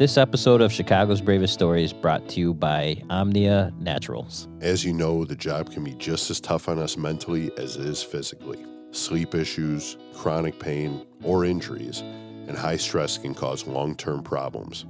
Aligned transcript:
This 0.00 0.16
episode 0.16 0.62
of 0.62 0.72
Chicago's 0.72 1.20
Bravest 1.20 1.52
Stories 1.52 1.92
brought 1.92 2.26
to 2.30 2.40
you 2.40 2.54
by 2.54 3.02
Omnia 3.10 3.70
Naturals. 3.80 4.48
As 4.62 4.82
you 4.82 4.94
know, 4.94 5.26
the 5.26 5.36
job 5.36 5.70
can 5.70 5.84
be 5.84 5.92
just 5.92 6.30
as 6.30 6.40
tough 6.40 6.70
on 6.70 6.78
us 6.78 6.96
mentally 6.96 7.50
as 7.58 7.76
it 7.76 7.84
is 7.84 8.02
physically. 8.02 8.64
Sleep 8.92 9.34
issues, 9.34 9.98
chronic 10.14 10.58
pain, 10.58 11.04
or 11.22 11.44
injuries, 11.44 12.00
and 12.00 12.56
high 12.56 12.78
stress 12.78 13.18
can 13.18 13.34
cause 13.34 13.66
long 13.66 13.94
term 13.94 14.22
problems. 14.22 14.86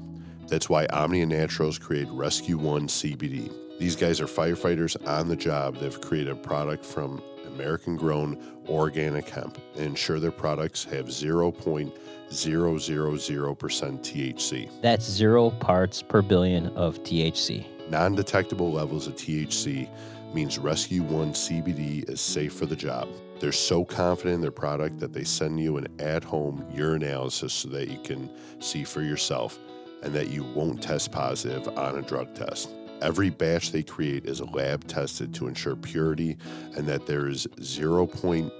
That's 0.47 0.69
why 0.69 0.87
Omnia 0.87 1.27
Naturals 1.27 1.77
created 1.77 2.13
Rescue 2.13 2.57
One 2.57 2.87
CBD. 2.87 3.53
These 3.81 3.97
guys 3.97 4.21
are 4.21 4.27
firefighters 4.27 4.97
on 5.09 5.27
the 5.27 5.35
job 5.35 5.75
that 5.79 5.87
have 5.87 6.01
created 6.01 6.35
a 6.35 6.37
product 6.37 6.87
from 6.87 7.21
American 7.61 7.97
grown 7.97 8.39
organic 8.69 9.29
hemp 9.29 9.59
and 9.75 9.85
ensure 9.85 10.19
their 10.19 10.31
products 10.31 10.85
have 10.85 11.07
0.000% 11.07 11.93
THC. 12.31 14.71
That's 14.81 15.05
zero 15.05 15.51
parts 15.51 16.01
per 16.01 16.23
billion 16.23 16.69
of 16.69 17.03
THC. 17.03 17.67
Non 17.91 18.15
detectable 18.15 18.73
levels 18.73 19.07
of 19.07 19.17
THC 19.17 19.89
means 20.33 20.59
Rescue 20.59 21.03
One 21.03 21.33
CBD 21.33 22.09
is 22.09 22.21
safe 22.21 22.55
for 22.55 22.65
the 22.65 22.77
job. 22.77 23.09
They're 23.41 23.53
so 23.53 23.85
confident 23.85 24.37
in 24.37 24.41
their 24.41 24.51
product 24.51 25.01
that 25.01 25.13
they 25.13 25.25
send 25.25 25.61
you 25.61 25.77
an 25.77 25.89
at 25.99 26.25
home 26.25 26.65
urinalysis 26.75 27.51
so 27.51 27.69
that 27.71 27.89
you 27.89 27.99
can 27.99 28.31
see 28.61 28.85
for 28.85 29.03
yourself 29.03 29.59
and 30.03 30.15
that 30.15 30.29
you 30.29 30.45
won't 30.45 30.83
test 30.83 31.13
positive 31.13 31.69
on 31.77 31.99
a 31.99 32.03
drug 32.03 32.35
test. 32.35 32.71
Every 33.01 33.31
batch 33.31 33.73
they 33.73 33.83
create 33.83 34.27
is 34.27 34.43
lab 34.43 34.87
tested 34.87 35.33
to 35.35 35.49
ensure 35.49 35.75
purity 35.75 36.37
and 36.77 36.87
that 36.87 37.07
there 37.07 37.29
is 37.29 37.47
0.000% 37.59 38.51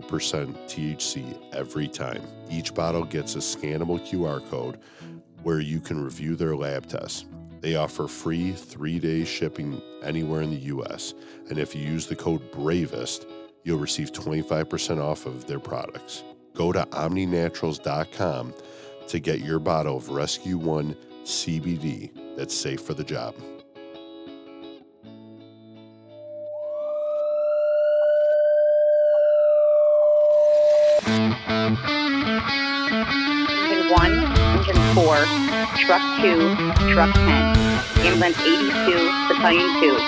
THC 0.00 1.54
every 1.54 1.88
time. 1.88 2.22
Each 2.50 2.72
bottle 2.72 3.04
gets 3.04 3.34
a 3.36 3.40
scannable 3.40 4.00
QR 4.00 4.48
code 4.48 4.78
where 5.42 5.60
you 5.60 5.78
can 5.80 6.02
review 6.02 6.36
their 6.36 6.56
lab 6.56 6.86
tests. 6.86 7.26
They 7.60 7.76
offer 7.76 8.08
free 8.08 8.52
three 8.52 8.98
day 8.98 9.24
shipping 9.24 9.82
anywhere 10.02 10.42
in 10.42 10.50
the 10.50 10.60
US. 10.74 11.14
And 11.50 11.58
if 11.58 11.74
you 11.74 11.82
use 11.82 12.06
the 12.06 12.16
code 12.16 12.50
BRAVEST, 12.52 13.26
you'll 13.64 13.78
receive 13.78 14.12
25% 14.12 15.02
off 15.02 15.26
of 15.26 15.46
their 15.46 15.58
products. 15.58 16.22
Go 16.54 16.72
to 16.72 16.84
omninaturals.com 16.86 18.54
to 19.08 19.20
get 19.20 19.40
your 19.40 19.58
bottle 19.58 19.96
of 19.96 20.08
Rescue 20.08 20.58
One 20.58 20.96
CBD 21.26 22.10
that's 22.36 22.54
safe 22.54 22.80
for 22.80 22.94
the 22.94 23.02
job. 23.02 23.34
Engine 33.56 33.90
1, 33.90 34.12
Engine 34.54 34.94
4, 34.94 35.16
Truck 35.82 36.02
2, 36.22 36.54
Truck 36.94 37.12
10, 37.12 37.26
Ambulance 38.06 38.38
82, 38.38 39.10
Battalion 39.26 39.66
2, 39.82 39.98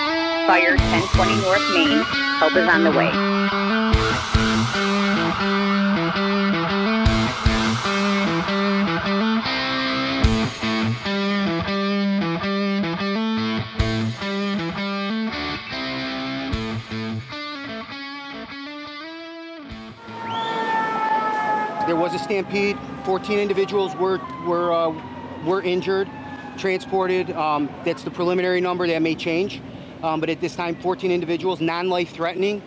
Fire 0.47 0.77
1020 0.77 1.41
North 1.41 1.67
Main, 1.73 2.01
help 2.39 2.55
is 2.55 2.67
on 2.69 2.85
the 2.85 2.91
way. 2.91 3.58
Was 22.11 22.21
a 22.21 22.23
stampede. 22.23 22.77
14 23.03 23.39
individuals 23.39 23.95
were 23.95 24.19
were 24.45 24.71
uh, 24.71 24.93
were 25.45 25.61
injured, 25.61 26.09
transported. 26.57 27.31
Um, 27.31 27.69
that's 27.85 28.03
the 28.03 28.11
preliminary 28.11 28.61
number. 28.61 28.87
That 28.87 29.01
may 29.01 29.15
change, 29.15 29.61
um, 30.03 30.19
but 30.19 30.29
at 30.29 30.41
this 30.41 30.55
time, 30.55 30.75
14 30.75 31.11
individuals, 31.11 31.61
non-life 31.61 32.11
threatening. 32.11 32.61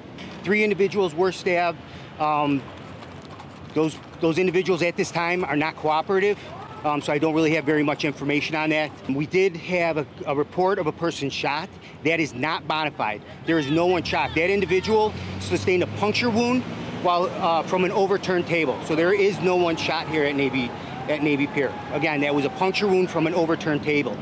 Three 0.44 0.62
individuals 0.64 1.14
were 1.14 1.32
stabbed. 1.32 1.78
Um, 2.20 2.62
those 3.74 3.96
those 4.20 4.38
individuals 4.38 4.82
at 4.82 4.96
this 4.96 5.10
time 5.10 5.44
are 5.44 5.56
not 5.56 5.76
cooperative. 5.76 6.38
Um, 6.84 7.00
so 7.00 7.12
I 7.12 7.18
don't 7.18 7.34
really 7.34 7.54
have 7.54 7.64
very 7.64 7.84
much 7.84 8.04
information 8.04 8.56
on 8.56 8.70
that. 8.70 8.90
We 9.08 9.24
did 9.26 9.56
have 9.56 9.98
a, 9.98 10.06
a 10.26 10.34
report 10.34 10.80
of 10.80 10.88
a 10.88 10.92
person 10.92 11.30
shot. 11.30 11.68
That 12.04 12.18
is 12.18 12.34
not 12.34 12.66
bona 12.66 12.90
fide. 12.90 13.22
There 13.46 13.60
is 13.60 13.70
no 13.70 13.86
one 13.86 14.02
shot. 14.02 14.34
That 14.34 14.50
individual 14.50 15.14
sustained 15.38 15.84
a 15.84 15.86
puncture 15.98 16.28
wound 16.28 16.64
while 17.02 17.24
uh, 17.24 17.62
from 17.62 17.84
an 17.84 17.92
overturned 17.92 18.46
table. 18.46 18.78
So 18.84 18.94
there 18.94 19.12
is 19.12 19.40
no 19.40 19.56
one 19.56 19.76
shot 19.76 20.08
here 20.08 20.24
at 20.24 20.34
Navy 20.34 20.70
at 21.08 21.22
Navy 21.22 21.46
Pier. 21.48 21.72
Again, 21.92 22.20
that 22.20 22.34
was 22.34 22.44
a 22.44 22.50
puncture 22.50 22.86
wound 22.86 23.10
from 23.10 23.26
an 23.26 23.34
overturned 23.34 23.82
table. 23.82 24.16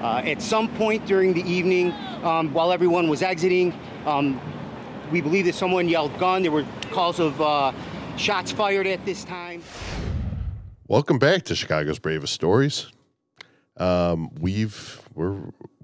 Uh, 0.00 0.22
at 0.24 0.40
some 0.40 0.68
point 0.76 1.06
during 1.06 1.34
the 1.34 1.42
evening, 1.42 1.92
um, 2.22 2.52
while 2.52 2.72
everyone 2.72 3.08
was 3.08 3.22
exiting, 3.22 3.72
um, 4.06 4.40
we 5.10 5.20
believe 5.20 5.44
that 5.44 5.54
someone 5.54 5.88
yelled 5.88 6.18
gun. 6.18 6.42
There 6.42 6.50
were 6.50 6.66
calls 6.90 7.20
of 7.20 7.40
uh, 7.40 7.72
shots 8.16 8.52
fired 8.52 8.86
at 8.86 9.04
this 9.04 9.24
time. 9.24 9.62
Welcome 10.88 11.18
back 11.18 11.44
to 11.44 11.54
Chicago's 11.54 11.98
Bravest 11.98 12.32
Stories. 12.32 12.90
Um, 13.76 14.30
we've 14.38 15.00
we're 15.14 15.36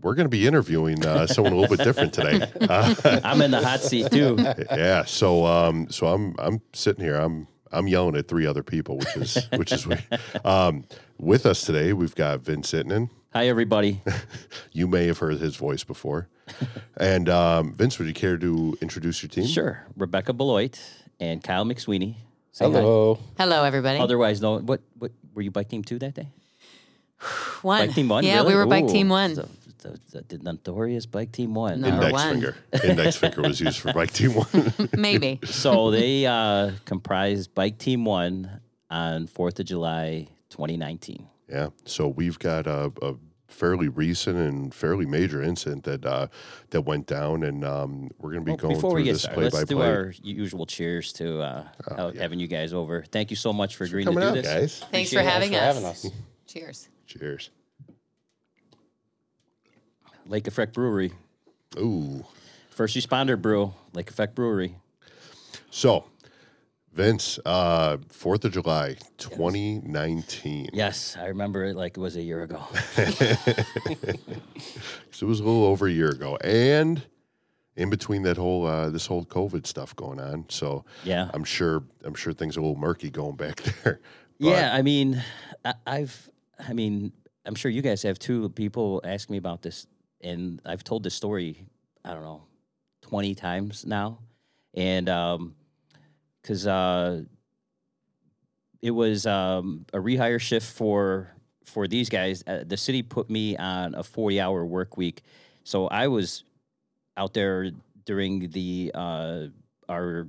we're 0.03 0.15
going 0.15 0.25
to 0.25 0.31
be 0.31 0.47
interviewing 0.47 1.05
uh, 1.05 1.27
someone 1.27 1.53
a 1.53 1.57
little 1.57 1.77
bit 1.77 1.85
different 1.85 2.13
today. 2.13 2.47
Uh, 2.61 2.95
I'm 3.25 3.41
in 3.43 3.51
the 3.51 3.63
hot 3.63 3.81
seat 3.81 4.11
too. 4.11 4.37
yeah, 4.71 5.05
so 5.05 5.45
um, 5.47 5.91
so 5.91 6.07
I'm 6.07 6.35
I'm 6.39 6.61
sitting 6.73 7.05
here. 7.05 7.17
I'm 7.17 7.47
I'm 7.73 7.87
yelling 7.89 8.17
at 8.17 8.29
three 8.29 8.47
other 8.47 8.63
people, 8.63 8.99
which 8.99 9.17
is 9.17 9.49
which 9.57 9.73
is 9.73 9.87
weird. 9.87 10.05
Um, 10.45 10.85
with 11.19 11.47
us 11.47 11.63
today, 11.63 11.93
we've 11.93 12.15
got 12.15 12.41
Vince 12.41 12.73
Ittinen. 12.73 13.11
Hi, 13.33 13.49
everybody. 13.49 14.03
You 14.73 14.87
may 14.87 15.07
have 15.09 15.19
heard 15.19 15.39
his 15.39 15.57
voice 15.57 15.83
before. 15.83 16.29
and 16.97 17.29
um, 17.29 17.75
Vince, 17.75 17.99
would 17.99 18.07
you 18.07 18.15
care 18.15 18.39
to 18.39 18.79
introduce 18.81 19.23
your 19.23 19.29
team? 19.29 19.47
Sure. 19.47 19.85
Rebecca 19.97 20.33
Beloit 20.33 20.81
and 21.19 21.43
Kyle 21.43 21.65
McSweeney. 21.65 22.15
Say 22.53 22.67
hi. 22.67 22.71
Hello. 22.71 23.19
Hello, 23.37 23.65
everybody. 23.65 23.99
Otherwise 23.99 24.41
known, 24.41 24.67
what, 24.67 24.81
what, 24.99 25.11
were 25.35 25.43
you 25.43 25.51
bike 25.51 25.69
team 25.69 25.83
two 25.83 25.99
that 25.99 26.15
day? 26.15 26.29
one. 27.63 27.87
Bike 27.87 27.95
team 27.95 28.09
one? 28.09 28.25
Yeah, 28.25 28.37
really? 28.37 28.49
we 28.49 28.55
were 28.55 28.67
bike 28.67 28.89
team 28.89 29.09
one. 29.09 29.35
So, 29.35 29.49
so, 29.81 29.95
so 30.09 30.21
the 30.29 30.39
notorious 30.39 31.07
bike 31.07 31.33
team 31.33 31.55
one. 31.55 31.81
Number 31.81 32.07
Index 32.07 32.13
one. 32.13 32.31
finger. 32.33 32.57
Index 32.85 33.17
finger 33.17 33.43
was 33.43 33.61
used 33.61 33.79
for 33.81 33.93
bike 33.93 34.13
team 34.13 34.35
one. 34.35 34.73
Maybe. 34.97 35.41
so 35.45 35.91
they 35.91 36.27
uh, 36.27 36.73
comprised 36.85 37.55
Bike 37.55 37.79
Team 37.79 38.05
One 38.05 38.61
on 38.91 39.27
Fourth 39.27 39.59
of 39.61 39.67
July, 39.67 40.29
2019. 40.51 41.27
yeah. 41.49 41.69
So 41.85 42.09
we've 42.09 42.39
got 42.39 42.67
a, 42.67 42.93
a 43.03 43.15
fairly 43.49 43.89
recent 43.89 44.37
and 44.37 44.73
fairly 44.75 45.07
major 45.07 45.43
incident 45.43 45.85
that 45.85 46.05
uh, 46.07 46.27
that 46.71 46.83
went 46.83 47.07
down, 47.07 47.43
and 47.43 47.65
um, 47.65 48.09
we're 48.19 48.31
going 48.33 48.45
to 48.45 48.47
be 48.47 48.51
Well, 48.53 48.57
going 48.59 48.75
before 48.75 48.91
through 48.91 48.97
we 49.01 49.05
get 49.05 49.13
this 49.15 49.23
started, 49.23 49.35
play 49.37 49.45
let's 49.45 49.57
by 49.57 49.65
do 49.65 49.77
play. 49.77 49.87
our 49.89 50.15
usual 50.23 50.67
cheers 50.67 51.13
to 51.15 51.41
uh, 51.41 51.65
how- 51.97 52.13
having 52.13 52.39
you 52.41 52.47
guys 52.49 52.73
over. 52.73 53.05
Thank 53.11 53.31
you 53.31 53.37
so 53.37 53.53
much 53.53 53.77
for 53.77 53.85
agreeing 53.85 54.07
to 54.07 54.13
Coming 54.13 54.23
do 54.35 54.39
out, 54.39 54.43
this. 54.45 54.47
guys. 54.47 54.79
Thanks 54.91 55.13
for 55.13 55.19
Appreciate 55.21 55.21
it. 55.21 55.25
having 55.31 55.51
for 55.51 55.57
us. 55.57 55.63
having 55.65 55.85
us. 55.85 56.07
Cheers. 56.47 56.89
Cheers. 57.07 57.51
Lake 60.31 60.47
Effect 60.47 60.73
Brewery, 60.73 61.13
Ooh. 61.77 62.25
first 62.71 62.97
responder 62.97 63.41
brew, 63.41 63.75
Lake 63.93 64.09
Effect 64.09 64.35
Brewery. 64.37 64.77
So, 65.71 66.05
Vince, 66.93 67.41
uh, 67.45 67.97
Fourth 68.09 68.45
of 68.45 68.53
July, 68.53 68.97
2019. 69.19 70.71
Yes, 70.73 71.17
I 71.19 71.27
remember 71.27 71.65
it 71.65 71.75
like 71.75 71.97
it 71.97 72.01
was 72.01 72.15
a 72.17 72.23
year 72.23 72.43
ago. 72.45 72.63
So 75.13 75.27
it 75.27 75.29
was 75.29 75.41
a 75.41 75.45
little 75.45 75.65
over 75.65 75.87
a 75.87 75.91
year 75.91 76.09
ago, 76.11 76.39
and 76.43 77.03
in 77.77 77.91
between 77.91 78.23
that 78.23 78.39
whole 78.39 78.65
uh, 78.67 78.89
this 78.89 79.05
whole 79.07 79.25
COVID 79.25 79.67
stuff 79.67 79.95
going 79.97 80.19
on. 80.19 80.47
So 80.49 80.85
Yeah. 81.05 81.29
I'm 81.35 81.45
sure 81.45 81.83
I'm 82.05 82.15
sure 82.15 82.33
things 82.33 82.57
are 82.57 82.61
a 82.61 82.63
little 82.63 82.79
murky 82.81 83.11
going 83.11 83.37
back 83.37 83.57
there. 83.85 84.01
But 84.39 84.47
yeah, 84.49 84.71
I 84.73 84.81
mean, 84.81 85.23
I, 85.63 85.75
I've, 85.87 86.31
I 86.59 86.73
mean, 86.73 87.13
I'm 87.45 87.55
sure 87.55 87.71
you 87.71 87.83
guys 87.83 88.03
have 88.05 88.19
too. 88.19 88.49
People 88.51 89.03
ask 89.05 89.29
me 89.29 89.37
about 89.37 89.61
this, 89.61 89.87
and 90.21 90.61
I've 90.65 90.85
told 90.85 91.03
this 91.03 91.15
story, 91.15 91.67
I 92.05 92.15
don't 92.15 92.23
know, 92.23 92.45
20 93.03 93.35
times 93.35 93.85
now. 93.87 94.19
And, 94.75 95.09
um, 95.09 95.55
cause, 96.45 96.67
uh, 96.67 97.23
it 98.83 98.91
was, 98.93 99.27
um, 99.27 99.85
a 99.93 99.99
rehire 99.99 100.41
shift 100.41 100.67
for, 100.71 101.35
for 101.65 101.87
these 101.87 102.09
guys. 102.09 102.43
Uh, 102.47 102.65
the 102.67 102.77
city 102.77 103.03
put 103.03 103.29
me 103.29 103.57
on 103.57 103.95
a 103.95 104.03
40 104.03 104.41
hour 104.41 104.65
work 104.65 104.97
week. 104.97 105.23
So 105.65 105.89
I 105.89 106.09
was 106.09 106.45
out 107.17 107.35
there 107.35 107.71
during 108.05 108.51
the, 108.51 108.91
uh, 108.95 109.47
our 109.89 110.29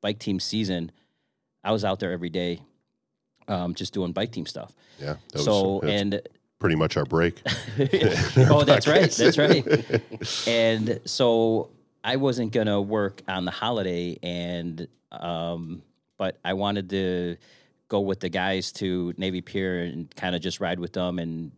bike 0.00 0.18
team 0.18 0.38
season. 0.38 0.92
I 1.64 1.72
was 1.72 1.84
out 1.84 1.98
there 2.00 2.12
every 2.12 2.30
day 2.30 2.62
um, 3.48 3.74
just 3.74 3.92
doing 3.92 4.12
bike 4.12 4.30
team 4.30 4.46
stuff. 4.46 4.72
yeah, 5.00 5.16
so 5.34 5.80
and 5.80 6.20
pretty 6.58 6.76
much 6.76 6.96
our 6.96 7.04
break. 7.04 7.40
oh, 8.50 8.64
that's 8.64 8.86
right, 8.86 9.10
that's 9.10 9.38
right. 9.38 9.64
And 10.46 11.00
so 11.04 11.70
I 12.04 12.16
wasn't 12.16 12.52
gonna 12.52 12.80
work 12.80 13.22
on 13.28 13.44
the 13.44 13.50
holiday, 13.50 14.18
and 14.22 14.86
um, 15.12 15.82
but 16.16 16.38
I 16.44 16.54
wanted 16.54 16.90
to 16.90 17.36
go 17.88 18.00
with 18.00 18.20
the 18.20 18.28
guys 18.28 18.70
to 18.72 19.14
Navy 19.16 19.40
Pier 19.40 19.80
and 19.80 20.14
kind 20.14 20.34
of 20.36 20.42
just 20.42 20.60
ride 20.60 20.78
with 20.78 20.92
them. 20.92 21.18
And 21.18 21.52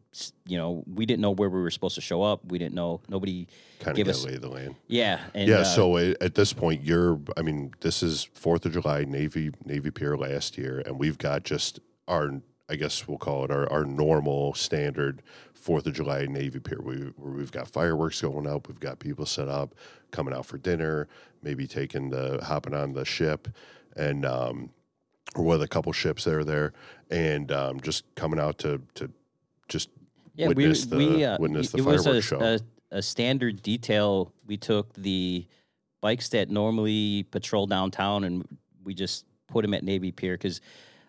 you 0.47 0.57
know, 0.57 0.85
we 0.87 1.07
didn't 1.07 1.21
know 1.21 1.33
where 1.33 1.49
we 1.49 1.61
were 1.61 1.71
supposed 1.71 1.95
to 1.97 2.01
show 2.01 2.23
up. 2.23 2.45
We 2.45 2.59
didn't 2.59 2.75
know 2.75 3.01
nobody 3.09 3.49
Kind 3.81 3.99
of 3.99 4.09
us. 4.09 4.25
lay 4.25 4.37
the 4.37 4.49
land. 4.49 4.75
Yeah, 4.89 5.21
and, 5.35 5.49
yeah. 5.49 5.59
uh, 5.59 5.65
so 5.65 5.97
at 5.97 6.35
this 6.35 6.53
point, 6.53 6.83
you're. 6.85 7.19
I 7.37 7.43
mean, 7.43 7.73
this 7.81 8.03
is 8.03 8.25
Fourth 8.35 8.67
of 8.67 8.73
July 8.73 9.05
Navy 9.05 9.51
Navy 9.65 9.91
Pier 9.91 10.17
last 10.17 10.59
year, 10.59 10.83
and 10.85 10.99
we've 10.99 11.19
got 11.19 11.45
just 11.45 11.81
our. 12.07 12.41
I 12.71 12.77
guess 12.77 13.09
we'll 13.09 13.19
call 13.19 13.45
it 13.45 13.51
our, 13.51 13.71
our 13.71 13.85
normal 13.85 14.55
standard 14.55 15.23
Fourth 15.55 15.87
of 15.87 15.93
July 15.93 16.27
Navy 16.27 16.61
Pier. 16.61 16.81
We 16.81 16.97
where 17.17 17.33
we've 17.33 17.51
got 17.51 17.69
fireworks 17.69 18.23
going 18.23 18.47
up, 18.47 18.69
we've 18.69 18.79
got 18.79 19.01
people 19.01 19.27
set 19.27 19.49
up, 19.49 19.75
coming 20.13 20.33
out 20.33 20.47
for 20.47 20.57
dinner, 20.57 21.09
maybe 21.43 21.67
taking 21.67 22.11
the 22.11 22.43
hopping 22.45 22.75
on 22.75 22.93
the 22.93 23.05
ship, 23.05 23.49
and 23.97 24.25
um, 24.25 24.71
or 25.35 25.45
with 25.45 25.63
a 25.63 25.69
couple 25.69 25.93
ships 25.93 26.25
that 26.25 26.35
are 26.35 26.45
there, 26.45 26.73
and 27.11 27.51
um, 27.51 27.81
just 27.81 28.05
coming 28.15 28.39
out 28.39 28.59
to 28.59 28.81
to 28.95 29.11
just 29.69 29.91
yeah, 30.37 30.47
witness 30.47 30.87
we, 30.87 30.91
the 30.91 30.97
we 30.97 31.25
uh, 31.25 31.39
witness 31.41 31.71
the 31.73 31.79
it 31.79 31.85
was 31.85 32.05
fireworks 32.05 32.27
a, 32.27 32.29
show. 32.29 32.41
A, 32.41 32.99
a 32.99 33.03
standard 33.03 33.63
detail. 33.63 34.33
We 34.47 34.57
took 34.57 34.95
the 34.95 35.45
bikes 36.01 36.29
that 36.31 36.49
normally 36.49 37.25
patrol 37.33 37.67
downtown, 37.67 38.23
and 38.23 38.47
we 38.85 38.95
just 38.95 39.27
put 39.49 39.63
them 39.63 39.75
at 39.75 39.83
Navy 39.83 40.13
Pier 40.13 40.35
because 40.35 40.61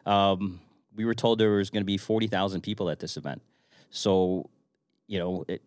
um, 0.08 0.60
we 0.96 1.06
were 1.06 1.14
told 1.14 1.40
there 1.40 1.52
was 1.52 1.70
going 1.70 1.82
to 1.82 1.86
be 1.86 1.98
forty 1.98 2.28
thousand 2.28 2.62
people 2.62 2.90
at 2.90 3.00
this 3.00 3.18
event. 3.18 3.42
So, 3.90 4.50
you 5.08 5.20
know, 5.20 5.46
it, 5.48 5.62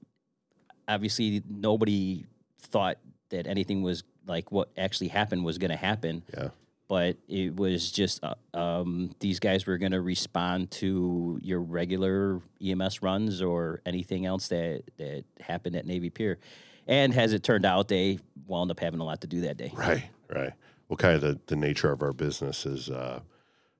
obviously 0.89 1.43
nobody 1.49 2.27
thought 2.59 2.99
that 3.31 3.47
anything 3.47 3.83
was 3.83 4.03
like 4.27 4.51
what 4.51 4.69
actually 4.77 5.09
happened 5.09 5.45
was 5.45 5.59
going 5.59 5.71
to 5.71 5.77
happen. 5.77 6.23
Yeah. 6.37 6.49
But 6.87 7.17
it 7.29 7.57
was 7.57 7.91
just 7.91 8.23
uh, 8.23 8.35
um, 8.53 9.11
these 9.19 9.41
guys 9.41 9.67
were 9.67 9.79
going 9.79 9.93
to 9.93 10.03
respond 10.03 10.71
to 10.73 11.39
your 11.43 11.61
regular 11.61 12.43
EMS 12.63 13.03
runs 13.03 13.41
or 13.41 13.81
anything 13.87 14.27
else 14.27 14.49
that 14.49 14.83
that 14.99 15.25
happened 15.41 15.77
at 15.77 15.87
Navy 15.87 16.11
Pier, 16.11 16.39
and 16.87 17.17
as 17.17 17.33
it 17.33 17.43
turned 17.43 17.65
out, 17.65 17.89
they 17.89 18.19
wound 18.47 18.71
up 18.71 18.81
having 18.81 19.01
a 19.01 19.05
lot 19.05 19.23
to 19.23 19.27
do 19.27 19.41
that 19.43 19.57
day. 19.57 19.73
Right, 19.75 20.05
right. 20.29 20.53
Well, 20.89 20.97
kind 20.97 21.15
of 21.15 21.21
the, 21.23 21.41
the 21.47 21.57
nature 21.57 21.91
of 21.91 22.03
our 22.03 22.13
business 22.13 22.67
is, 22.67 22.91
uh, 22.91 23.21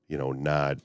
you 0.09 0.17
know, 0.17 0.33
not, 0.33 0.79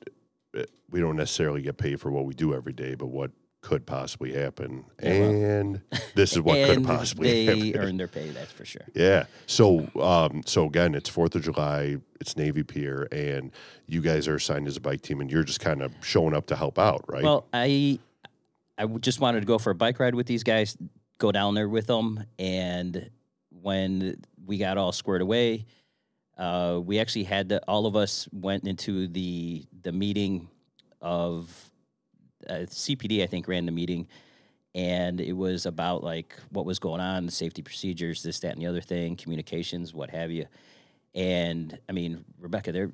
we 0.90 1.00
don't 1.00 1.16
necessarily 1.16 1.62
get 1.62 1.78
paid 1.78 2.00
for 2.00 2.12
what 2.12 2.26
we 2.26 2.34
do 2.34 2.54
every 2.54 2.74
day, 2.74 2.96
but 2.96 3.08
what 3.08 3.32
could 3.62 3.86
possibly 3.86 4.34
happen. 4.34 4.86
Yeah, 5.02 5.20
well. 5.20 5.30
and 5.30 5.82
this 6.16 6.34
is 6.34 6.42
what 6.42 6.56
could 6.56 6.78
and 6.78 6.86
possibly 6.86 7.46
they 7.46 7.68
happen. 7.68 7.82
earned 7.82 8.00
their 8.00 8.08
pay. 8.08 8.30
That's 8.30 8.52
for 8.52 8.66
sure. 8.66 8.86
Yeah. 8.96 9.26
So, 9.48 9.90
um, 10.00 10.44
so 10.46 10.66
again, 10.66 10.96
it's 10.96 11.10
Fourth 11.10 11.36
of 11.36 11.44
July. 11.44 11.98
It's 12.22 12.38
Navy 12.38 12.64
Pier, 12.64 13.08
and 13.12 13.52
you 13.86 14.02
guys 14.02 14.28
are 14.28 14.36
assigned 14.36 14.68
as 14.68 14.78
a 14.78 14.82
bike 14.82 15.02
team, 15.02 15.22
and 15.22 15.32
you're 15.32 15.44
just 15.44 15.60
kind 15.60 15.82
of 15.82 15.94
showing 16.02 16.34
up 16.34 16.48
to 16.48 16.56
help 16.56 16.80
out, 16.80 17.04
right? 17.08 17.24
Well, 17.24 17.48
I 17.54 18.00
I 18.78 18.86
just 18.86 19.20
wanted 19.20 19.42
to 19.42 19.46
go 19.46 19.58
for 19.58 19.72
a 19.72 19.76
bike 19.76 20.00
ride 20.00 20.16
with 20.16 20.28
these 20.28 20.44
guys, 20.44 20.78
go 21.18 21.32
down 21.32 21.54
there 21.54 21.70
with 21.70 21.88
them, 21.88 22.24
and 22.38 23.10
when 23.62 24.22
we 24.46 24.58
got 24.58 24.78
all 24.78 24.92
squared 24.94 25.22
away, 25.22 25.66
uh, 26.40 26.80
we 26.84 27.00
actually 27.00 27.26
had 27.26 27.50
to, 27.50 27.62
all 27.68 27.86
of 27.86 27.98
us 27.98 28.28
went 28.32 28.66
into 28.66 29.08
the 29.08 29.66
the 29.82 29.92
meeting 29.92 30.48
of 31.02 31.70
uh, 32.50 32.66
CPD. 32.66 33.22
I 33.22 33.28
think 33.28 33.48
ran 33.48 33.66
the 33.66 33.74
meeting, 33.74 34.08
and 34.74 35.20
it 35.20 35.34
was 35.34 35.66
about 35.66 36.02
like 36.02 36.34
what 36.52 36.66
was 36.66 36.80
going 36.80 37.02
on, 37.02 37.26
the 37.26 37.32
safety 37.32 37.62
procedures, 37.62 38.24
this, 38.24 38.40
that, 38.40 38.54
and 38.54 38.62
the 38.62 38.68
other 38.68 38.80
thing, 38.80 39.18
communications, 39.18 39.94
what 39.94 40.10
have 40.12 40.32
you. 40.32 40.46
And 41.14 41.78
I 41.90 41.92
mean, 41.92 42.24
Rebecca, 42.40 42.72
there. 42.72 42.92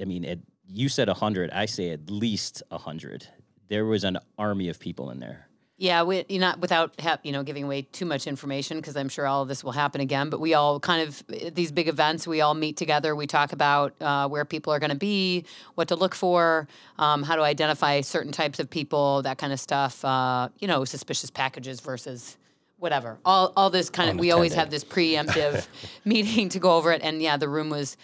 I 0.00 0.04
mean, 0.04 0.24
it, 0.24 0.40
you 0.66 0.88
said 0.88 1.08
hundred. 1.08 1.50
I 1.52 1.66
say 1.66 1.90
at 1.90 2.10
least 2.10 2.64
hundred. 2.72 3.28
There 3.68 3.84
was 3.86 4.02
an 4.02 4.18
army 4.36 4.68
of 4.68 4.80
people 4.80 5.10
in 5.10 5.20
there. 5.20 5.48
Yeah, 5.76 6.04
we 6.04 6.24
you 6.28 6.38
not 6.38 6.60
without 6.60 7.00
ha- 7.00 7.18
you 7.24 7.32
know 7.32 7.42
giving 7.42 7.64
away 7.64 7.82
too 7.82 8.06
much 8.06 8.28
information 8.28 8.76
because 8.76 8.96
I'm 8.96 9.08
sure 9.08 9.26
all 9.26 9.42
of 9.42 9.48
this 9.48 9.64
will 9.64 9.72
happen 9.72 10.00
again. 10.00 10.30
But 10.30 10.38
we 10.38 10.54
all 10.54 10.78
kind 10.78 11.08
of 11.08 11.54
these 11.54 11.72
big 11.72 11.88
events. 11.88 12.28
We 12.28 12.40
all 12.42 12.54
meet 12.54 12.76
together. 12.76 13.16
We 13.16 13.26
talk 13.26 13.52
about 13.52 13.92
uh, 14.00 14.28
where 14.28 14.44
people 14.44 14.72
are 14.72 14.78
going 14.78 14.90
to 14.90 14.96
be, 14.96 15.44
what 15.74 15.88
to 15.88 15.96
look 15.96 16.14
for, 16.14 16.68
um, 16.96 17.24
how 17.24 17.34
to 17.34 17.42
identify 17.42 18.00
certain 18.02 18.30
types 18.30 18.60
of 18.60 18.70
people, 18.70 19.22
that 19.22 19.38
kind 19.38 19.52
of 19.52 19.58
stuff. 19.58 20.04
Uh, 20.04 20.48
you 20.60 20.68
know, 20.68 20.84
suspicious 20.84 21.28
packages 21.28 21.80
versus 21.80 22.36
whatever. 22.78 23.18
All 23.24 23.52
all 23.56 23.68
this 23.68 23.90
kind 23.90 24.10
of. 24.10 24.18
We 24.18 24.30
always 24.30 24.54
have 24.54 24.70
this 24.70 24.84
preemptive 24.84 25.66
meeting 26.04 26.50
to 26.50 26.60
go 26.60 26.76
over 26.76 26.92
it. 26.92 27.02
And 27.02 27.20
yeah, 27.20 27.36
the 27.36 27.48
room 27.48 27.68
was 27.68 27.96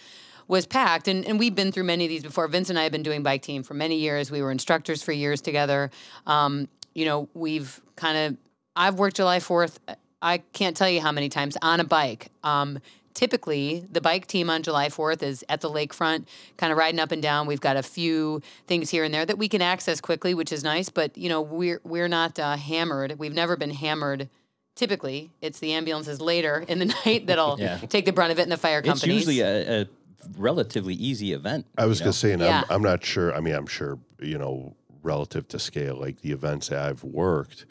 was 0.49 0.65
packed 0.65 1.07
and, 1.07 1.25
and 1.25 1.39
we've 1.39 1.55
been 1.55 1.71
through 1.71 1.85
many 1.85 2.03
of 2.03 2.09
these 2.09 2.23
before 2.23 2.45
vince 2.49 2.69
and 2.69 2.77
i 2.77 2.83
have 2.83 2.91
been 2.91 3.03
doing 3.03 3.23
bike 3.23 3.41
team 3.41 3.63
for 3.63 3.73
many 3.73 3.95
years 3.95 4.29
we 4.29 4.41
were 4.41 4.51
instructors 4.51 5.01
for 5.01 5.13
years 5.13 5.39
together 5.39 5.89
um, 6.27 6.67
you 6.93 7.05
know 7.05 7.27
we've 7.33 7.81
kind 7.95 8.17
of 8.17 8.37
i've 8.75 8.95
worked 8.95 9.15
july 9.17 9.39
4th 9.39 9.77
i 10.21 10.37
can't 10.53 10.75
tell 10.77 10.89
you 10.89 11.01
how 11.01 11.11
many 11.11 11.29
times 11.29 11.57
on 11.61 11.79
a 11.79 11.83
bike 11.83 12.29
um, 12.43 12.79
typically 13.13 13.85
the 13.91 14.01
bike 14.01 14.25
team 14.27 14.49
on 14.49 14.63
july 14.63 14.87
4th 14.87 15.21
is 15.21 15.43
at 15.49 15.61
the 15.61 15.69
lakefront 15.69 16.25
kind 16.57 16.71
of 16.71 16.77
riding 16.77 16.99
up 16.99 17.11
and 17.11 17.21
down 17.21 17.45
we've 17.47 17.59
got 17.61 17.75
a 17.77 17.83
few 17.83 18.41
things 18.67 18.89
here 18.89 19.03
and 19.03 19.13
there 19.13 19.25
that 19.25 19.37
we 19.37 19.47
can 19.49 19.61
access 19.61 19.99
quickly 19.99 20.33
which 20.33 20.51
is 20.51 20.63
nice 20.63 20.89
but 20.89 21.17
you 21.17 21.27
know 21.29 21.41
we're 21.41 21.81
we're 21.83 22.07
not 22.07 22.39
uh, 22.39 22.55
hammered 22.55 23.19
we've 23.19 23.33
never 23.33 23.55
been 23.57 23.71
hammered 23.71 24.29
typically 24.75 25.29
it's 25.41 25.59
the 25.59 25.73
ambulances 25.73 26.21
later 26.21 26.63
in 26.67 26.79
the 26.79 26.85
night 27.05 27.27
that'll 27.27 27.59
Yeah. 27.59 27.77
take 27.77 28.05
the 28.05 28.13
brunt 28.13 28.31
of 28.31 28.39
it 28.39 28.43
and 28.43 28.51
the 28.51 28.57
fire 28.57 28.81
companies. 28.81 29.27
It's 29.27 29.27
usually 29.27 29.41
a, 29.41 29.81
a 29.81 29.85
relatively 30.37 30.93
easy 30.93 31.33
event. 31.33 31.65
I 31.77 31.85
was 31.85 31.99
you 31.99 32.05
gonna 32.05 32.13
say, 32.13 32.31
and 32.31 32.41
Yeah. 32.41 32.63
I'm, 32.69 32.75
I'm 32.77 32.81
not 32.81 33.03
sure. 33.03 33.35
I 33.35 33.41
mean, 33.41 33.53
I'm 33.53 33.67
sure 33.67 33.99
you 34.19 34.37
know, 34.37 34.75
relative 35.03 35.47
to 35.49 35.59
scale, 35.59 35.95
like 35.99 36.21
the 36.21 36.31
events 36.31 36.69
that 36.69 36.79
I've 36.79 37.03
worked, 37.03 37.65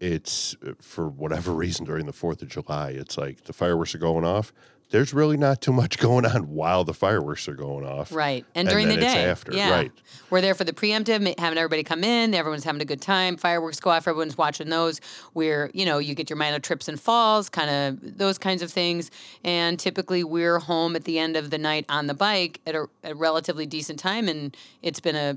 it's 0.00 0.56
uh, 0.66 0.72
for 0.80 1.08
whatever 1.08 1.52
reason 1.54 1.84
during 1.84 2.06
the 2.06 2.12
Fourth 2.12 2.42
of 2.42 2.48
July, 2.48 2.90
it's 2.90 3.16
like 3.18 3.44
the 3.44 3.52
fireworks 3.52 3.94
are 3.94 3.98
going 3.98 4.24
off. 4.24 4.52
There's 4.90 5.12
really 5.12 5.36
not 5.36 5.60
too 5.60 5.72
much 5.74 5.98
going 6.06 6.24
on 6.24 6.48
while 6.48 6.82
the 6.82 6.94
fireworks 6.94 7.46
are 7.46 7.52
going 7.54 7.84
off. 7.84 8.10
Right. 8.10 8.46
And 8.54 8.66
And 8.66 8.68
during 8.70 8.88
the 8.88 8.96
day. 8.96 9.26
after, 9.26 9.52
Yeah. 9.52 9.70
right. 9.70 9.92
We're 10.30 10.40
there 10.40 10.54
for 10.54 10.64
the 10.64 10.72
preemptive, 10.72 11.38
having 11.38 11.58
everybody 11.58 11.82
come 11.82 12.02
in. 12.04 12.32
Everyone's 12.32 12.64
having 12.64 12.80
a 12.80 12.86
good 12.86 13.02
time. 13.02 13.36
Fireworks 13.36 13.80
go 13.80 13.90
off. 13.90 14.08
Everyone's 14.08 14.38
watching 14.38 14.70
those. 14.70 15.00
Where, 15.34 15.70
you 15.74 15.84
know, 15.84 15.98
you 15.98 16.14
get 16.14 16.30
your 16.30 16.38
minor 16.38 16.58
trips 16.58 16.88
and 16.88 16.98
falls, 16.98 17.50
kind 17.50 17.68
of 17.68 18.16
those 18.16 18.38
kinds 18.38 18.62
of 18.62 18.70
things. 18.72 19.10
And 19.44 19.78
typically 19.78 20.24
we're 20.24 20.58
home 20.58 20.96
at 20.96 21.04
the 21.04 21.18
end 21.18 21.36
of 21.36 21.50
the 21.50 21.58
night 21.58 21.84
on 21.90 22.06
the 22.06 22.14
bike 22.14 22.62
at 22.66 22.74
a, 22.74 22.86
a 23.04 23.14
relatively 23.14 23.66
decent 23.66 23.98
time. 23.98 24.26
And 24.26 24.56
it's 24.80 25.00
been 25.00 25.16
a, 25.16 25.36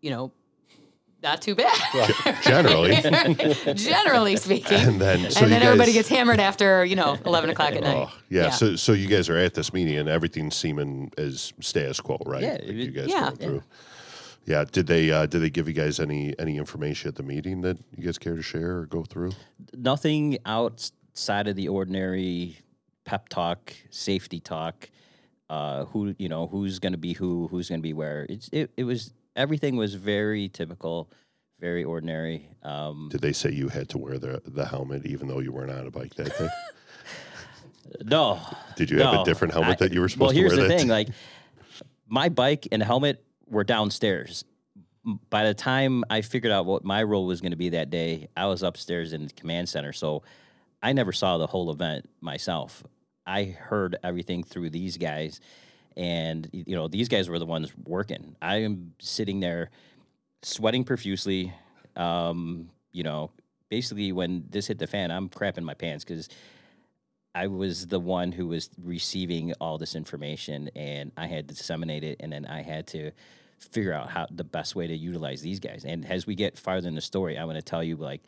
you 0.00 0.10
know, 0.10 0.32
not 1.22 1.42
too 1.42 1.54
bad. 1.54 1.76
Generally, 2.42 2.94
Generally 3.74 4.36
speaking. 4.36 4.78
and 4.78 5.00
then 5.00 5.30
so 5.30 5.40
and 5.40 5.48
you 5.50 5.58
then 5.58 5.62
everybody 5.62 5.92
gets 5.92 6.08
hammered 6.08 6.38
after, 6.40 6.84
you 6.84 6.94
know, 6.96 7.16
11 7.26 7.50
o'clock 7.50 7.72
at 7.72 7.82
night. 7.82 8.08
Oh, 8.08 8.18
yeah. 8.28 8.50
So 8.50 8.76
so 8.76 8.92
you 8.92 9.08
guys 9.08 9.28
are 9.28 9.36
at 9.36 9.54
this 9.54 9.72
meeting 9.72 9.96
and 9.96 10.08
everything's 10.08 10.54
seeming 10.56 11.10
as 11.18 11.52
status 11.60 12.00
quo, 12.00 12.18
right? 12.24 12.42
Yeah, 12.42 12.52
Like 12.52 12.62
you 12.72 12.90
guys 12.90 13.08
yeah. 13.08 13.20
going 13.24 13.36
through. 13.36 13.62
Yeah. 14.46 14.64
Did 14.70 14.86
they 14.86 15.10
uh, 15.10 15.26
did 15.26 15.40
they 15.40 15.50
give 15.50 15.66
you 15.68 15.74
guys 15.74 15.98
any 16.00 16.38
any 16.38 16.56
information 16.56 17.08
at 17.08 17.16
the 17.16 17.22
meeting 17.24 17.62
that 17.62 17.78
you 17.96 18.04
guys 18.04 18.18
care 18.18 18.36
to 18.36 18.42
share 18.42 18.78
or 18.78 18.86
go 18.86 19.02
through? 19.04 19.32
nothing 19.74 20.38
outside 20.46 21.48
of 21.48 21.56
the 21.56 21.68
ordinary 21.68 22.58
pep 23.04 23.28
talk, 23.28 23.74
safety 23.90 24.38
talk. 24.40 24.88
Uh, 25.50 25.86
who 25.86 26.14
you 26.18 26.28
know 26.28 26.46
who's 26.46 26.78
going 26.78 26.92
to 26.92 26.98
be 26.98 27.14
who, 27.14 27.48
who's 27.48 27.70
going 27.70 27.80
to 27.80 27.82
be 27.82 27.94
where. 27.94 28.26
It's 28.28 28.50
it, 28.52 28.70
it 28.76 28.84
was 28.84 29.14
everything 29.38 29.76
was 29.76 29.94
very 29.94 30.48
typical, 30.50 31.10
very 31.60 31.84
ordinary. 31.84 32.50
Um, 32.62 33.08
Did 33.10 33.22
they 33.22 33.32
say 33.32 33.50
you 33.50 33.68
had 33.68 33.88
to 33.90 33.98
wear 33.98 34.18
the 34.18 34.42
the 34.44 34.66
helmet 34.66 35.06
even 35.06 35.28
though 35.28 35.38
you 35.38 35.52
weren't 35.52 35.70
on 35.70 35.86
a 35.86 35.90
bike 35.90 36.14
that 36.16 36.36
day? 36.36 36.48
no, 38.04 38.40
Did 38.76 38.90
you 38.90 38.98
have 38.98 39.14
no, 39.14 39.22
a 39.22 39.24
different 39.24 39.54
helmet 39.54 39.80
I- 39.80 39.86
that 39.86 39.92
you 39.94 40.00
were 40.02 40.08
supposed 40.10 40.36
here's 40.36 40.52
to 40.52 40.58
wear 40.58 40.68
Well, 40.68 40.68
here's 40.68 40.82
the 40.82 40.88
thing: 40.88 40.88
day? 40.88 40.92
like 40.92 41.08
my 42.06 42.28
bike 42.28 42.68
and 42.72 42.82
helmet 42.82 43.24
were 43.46 43.64
downstairs. 43.64 44.44
By 45.30 45.46
the 45.46 45.54
time 45.54 46.04
I 46.10 46.20
figured 46.20 46.52
out 46.52 46.66
what 46.66 46.84
my 46.84 47.02
role 47.02 47.24
was 47.24 47.40
going 47.40 47.52
to 47.52 47.56
be 47.56 47.70
that 47.70 47.88
day, 47.88 48.28
I 48.36 48.44
was 48.46 48.62
upstairs 48.62 49.14
in 49.14 49.26
the 49.28 49.32
command 49.32 49.68
center, 49.70 49.92
so 49.94 50.22
I 50.82 50.92
never 50.92 51.12
saw 51.12 51.38
the 51.38 51.46
whole 51.46 51.70
event 51.70 52.08
myself. 52.20 52.82
I 53.24 53.44
heard 53.44 53.96
everything 54.02 54.42
through 54.44 54.70
these 54.70 54.96
guys, 54.98 55.40
and 55.98 56.48
you 56.52 56.76
know 56.76 56.88
these 56.88 57.08
guys 57.08 57.28
were 57.28 57.38
the 57.38 57.46
ones 57.46 57.72
working. 57.84 58.36
I 58.40 58.58
am 58.58 58.94
sitting 59.00 59.40
there, 59.40 59.70
sweating 60.42 60.84
profusely. 60.84 61.52
Um, 61.96 62.70
you 62.92 63.02
know, 63.02 63.32
basically 63.68 64.12
when 64.12 64.44
this 64.48 64.68
hit 64.68 64.78
the 64.78 64.86
fan, 64.86 65.10
I'm 65.10 65.28
crapping 65.28 65.64
my 65.64 65.74
pants 65.74 66.04
because 66.04 66.28
I 67.34 67.48
was 67.48 67.88
the 67.88 68.00
one 68.00 68.32
who 68.32 68.46
was 68.46 68.70
receiving 68.80 69.52
all 69.60 69.76
this 69.76 69.96
information, 69.96 70.70
and 70.76 71.10
I 71.16 71.26
had 71.26 71.48
to 71.48 71.54
disseminate 71.54 72.04
it, 72.04 72.18
and 72.20 72.32
then 72.32 72.46
I 72.46 72.62
had 72.62 72.86
to 72.88 73.10
figure 73.58 73.92
out 73.92 74.08
how 74.08 74.28
the 74.30 74.44
best 74.44 74.76
way 74.76 74.86
to 74.86 74.96
utilize 74.96 75.42
these 75.42 75.58
guys. 75.58 75.84
And 75.84 76.06
as 76.06 76.28
we 76.28 76.36
get 76.36 76.56
farther 76.56 76.86
in 76.86 76.94
the 76.94 77.00
story, 77.00 77.36
I 77.36 77.44
want 77.44 77.56
to 77.56 77.62
tell 77.62 77.82
you 77.82 77.96
like 77.96 78.22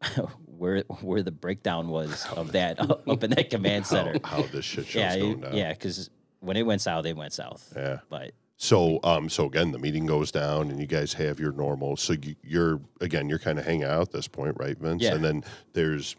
where 0.46 0.80
where 1.00 1.22
the 1.22 1.30
breakdown 1.30 1.88
was 1.88 2.26
of 2.34 2.52
that 2.52 2.80
up 3.06 3.22
in 3.22 3.30
that 3.30 3.50
command 3.50 3.86
center. 3.86 4.18
how, 4.24 4.42
how 4.42 4.48
this 4.48 4.64
shit 4.64 4.86
show's 4.86 4.94
yeah, 4.94 5.18
going 5.18 5.40
down. 5.40 5.56
yeah, 5.56 5.72
because 5.72 6.08
when 6.40 6.56
it 6.56 6.64
went 6.64 6.80
south, 6.80 7.06
it 7.06 7.16
went 7.16 7.32
south. 7.32 7.72
Yeah. 7.76 8.00
But 8.08 8.32
So, 8.56 9.00
um, 9.04 9.28
so 9.28 9.46
again, 9.46 9.72
the 9.72 9.78
meeting 9.78 10.06
goes 10.06 10.30
down, 10.30 10.70
and 10.70 10.80
you 10.80 10.86
guys 10.86 11.12
have 11.14 11.38
your 11.38 11.52
normal. 11.52 11.96
So 11.96 12.14
you, 12.14 12.36
you're 12.42 12.80
again, 13.00 13.28
you're 13.28 13.38
kind 13.38 13.58
of 13.58 13.64
hanging 13.64 13.84
out 13.84 14.02
at 14.02 14.12
this 14.12 14.28
point, 14.28 14.56
right, 14.58 14.78
Vince? 14.78 15.02
Yeah. 15.02 15.14
And 15.14 15.24
then 15.24 15.44
there's, 15.72 16.16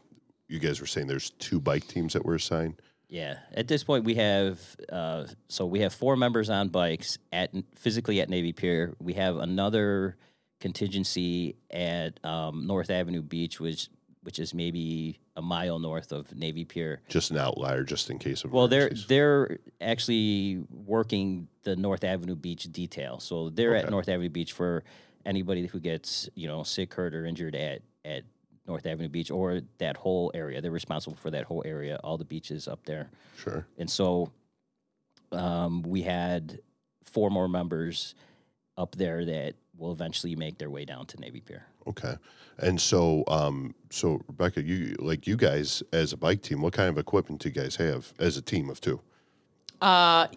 you 0.48 0.60
guys 0.60 0.80
were 0.80 0.88
saying 0.88 1.08
there's 1.08 1.32
two 1.32 1.60
bike 1.60 1.88
teams 1.88 2.14
that 2.14 2.26
were 2.26 2.36
assigned. 2.36 2.82
Yeah, 3.10 3.38
at 3.54 3.70
this 3.70 3.86
point 3.86 4.04
we 4.04 4.16
have 4.16 4.60
uh, 4.92 5.28
so 5.48 5.66
we 5.66 5.80
have 5.80 5.94
four 5.94 6.18
members 6.18 6.50
on 6.50 6.68
bikes 6.68 7.18
at 7.32 7.52
physically 7.76 8.20
at 8.20 8.30
Navy 8.30 8.52
Pier. 8.52 8.94
We 9.00 9.14
have 9.14 9.38
another 9.38 10.18
contingency 10.60 11.56
at 11.72 12.20
um, 12.26 12.68
North 12.68 12.90
Avenue 12.90 13.22
Beach, 13.22 13.62
which 13.62 13.88
which 14.24 14.40
is 14.40 14.54
maybe 14.54 15.20
a 15.38 15.42
mile 15.42 15.80
north 15.80 16.12
of 16.12 16.36
Navy 16.36 16.66
Pier. 16.66 17.02
Just 17.08 17.32
an 17.32 17.38
outlier, 17.38 17.84
just 17.84 18.10
in 18.10 18.18
case 18.18 18.44
of. 18.44 18.52
Well, 18.52 18.68
they're 18.68 18.90
they're 19.08 19.60
actually 19.80 20.64
working 20.70 21.48
the 21.64 21.76
North 21.76 22.04
Avenue 22.04 22.36
Beach 22.36 22.64
detail, 22.72 23.20
so 23.20 23.50
they're 23.50 23.76
at 23.76 23.90
North 23.90 24.10
Avenue 24.10 24.30
Beach 24.30 24.52
for 24.52 24.84
anybody 25.26 25.68
who 25.68 25.80
gets 25.80 26.30
you 26.36 26.48
know 26.48 26.64
sick, 26.64 26.94
hurt, 26.94 27.14
or 27.14 27.26
injured 27.26 27.56
at 27.56 27.82
at 28.04 28.24
North 28.68 28.86
Avenue 28.86 29.10
Beach 29.10 29.32
or 29.32 29.62
that 29.78 29.96
whole 29.96 30.32
area. 30.34 30.60
They're 30.60 30.72
responsible 30.72 31.16
for 31.16 31.32
that 31.32 31.46
whole 31.46 31.64
area, 31.66 32.00
all 32.04 32.18
the 32.18 32.26
beaches 32.26 32.68
up 32.68 32.84
there. 32.86 33.10
sure. 33.38 33.66
And 33.78 33.90
so 33.90 34.32
um, 35.32 35.84
we 35.84 36.02
had 36.02 36.60
four 37.06 37.30
more 37.30 37.48
members 37.48 38.16
up 38.78 38.96
there 38.96 39.24
that 39.26 39.56
will 39.78 39.92
eventually 39.92 40.36
make 40.36 40.58
their 40.58 40.70
way 40.70 40.86
down 40.86 41.06
to 41.08 41.20
Navy 41.20 41.42
Pier. 41.42 41.66
Okay. 41.88 42.16
And 42.60 42.82
so, 42.82 43.24
um, 43.28 43.76
so 43.90 44.22
Rebecca, 44.28 44.62
you 44.62 44.96
like 45.00 45.28
you 45.28 45.38
guys 45.38 45.84
as 45.94 46.14
a 46.14 46.18
bike 46.18 46.42
team. 46.42 46.62
What 46.62 46.74
kind 46.74 46.90
of 46.90 46.98
equipment 46.98 47.42
do 47.42 47.50
you 47.50 47.56
guys 47.56 47.76
have 47.76 48.14
as 48.20 48.38
a 48.38 48.42
team 48.42 48.70
of 48.70 48.82
two? 48.82 49.00
Uh, 49.80 50.28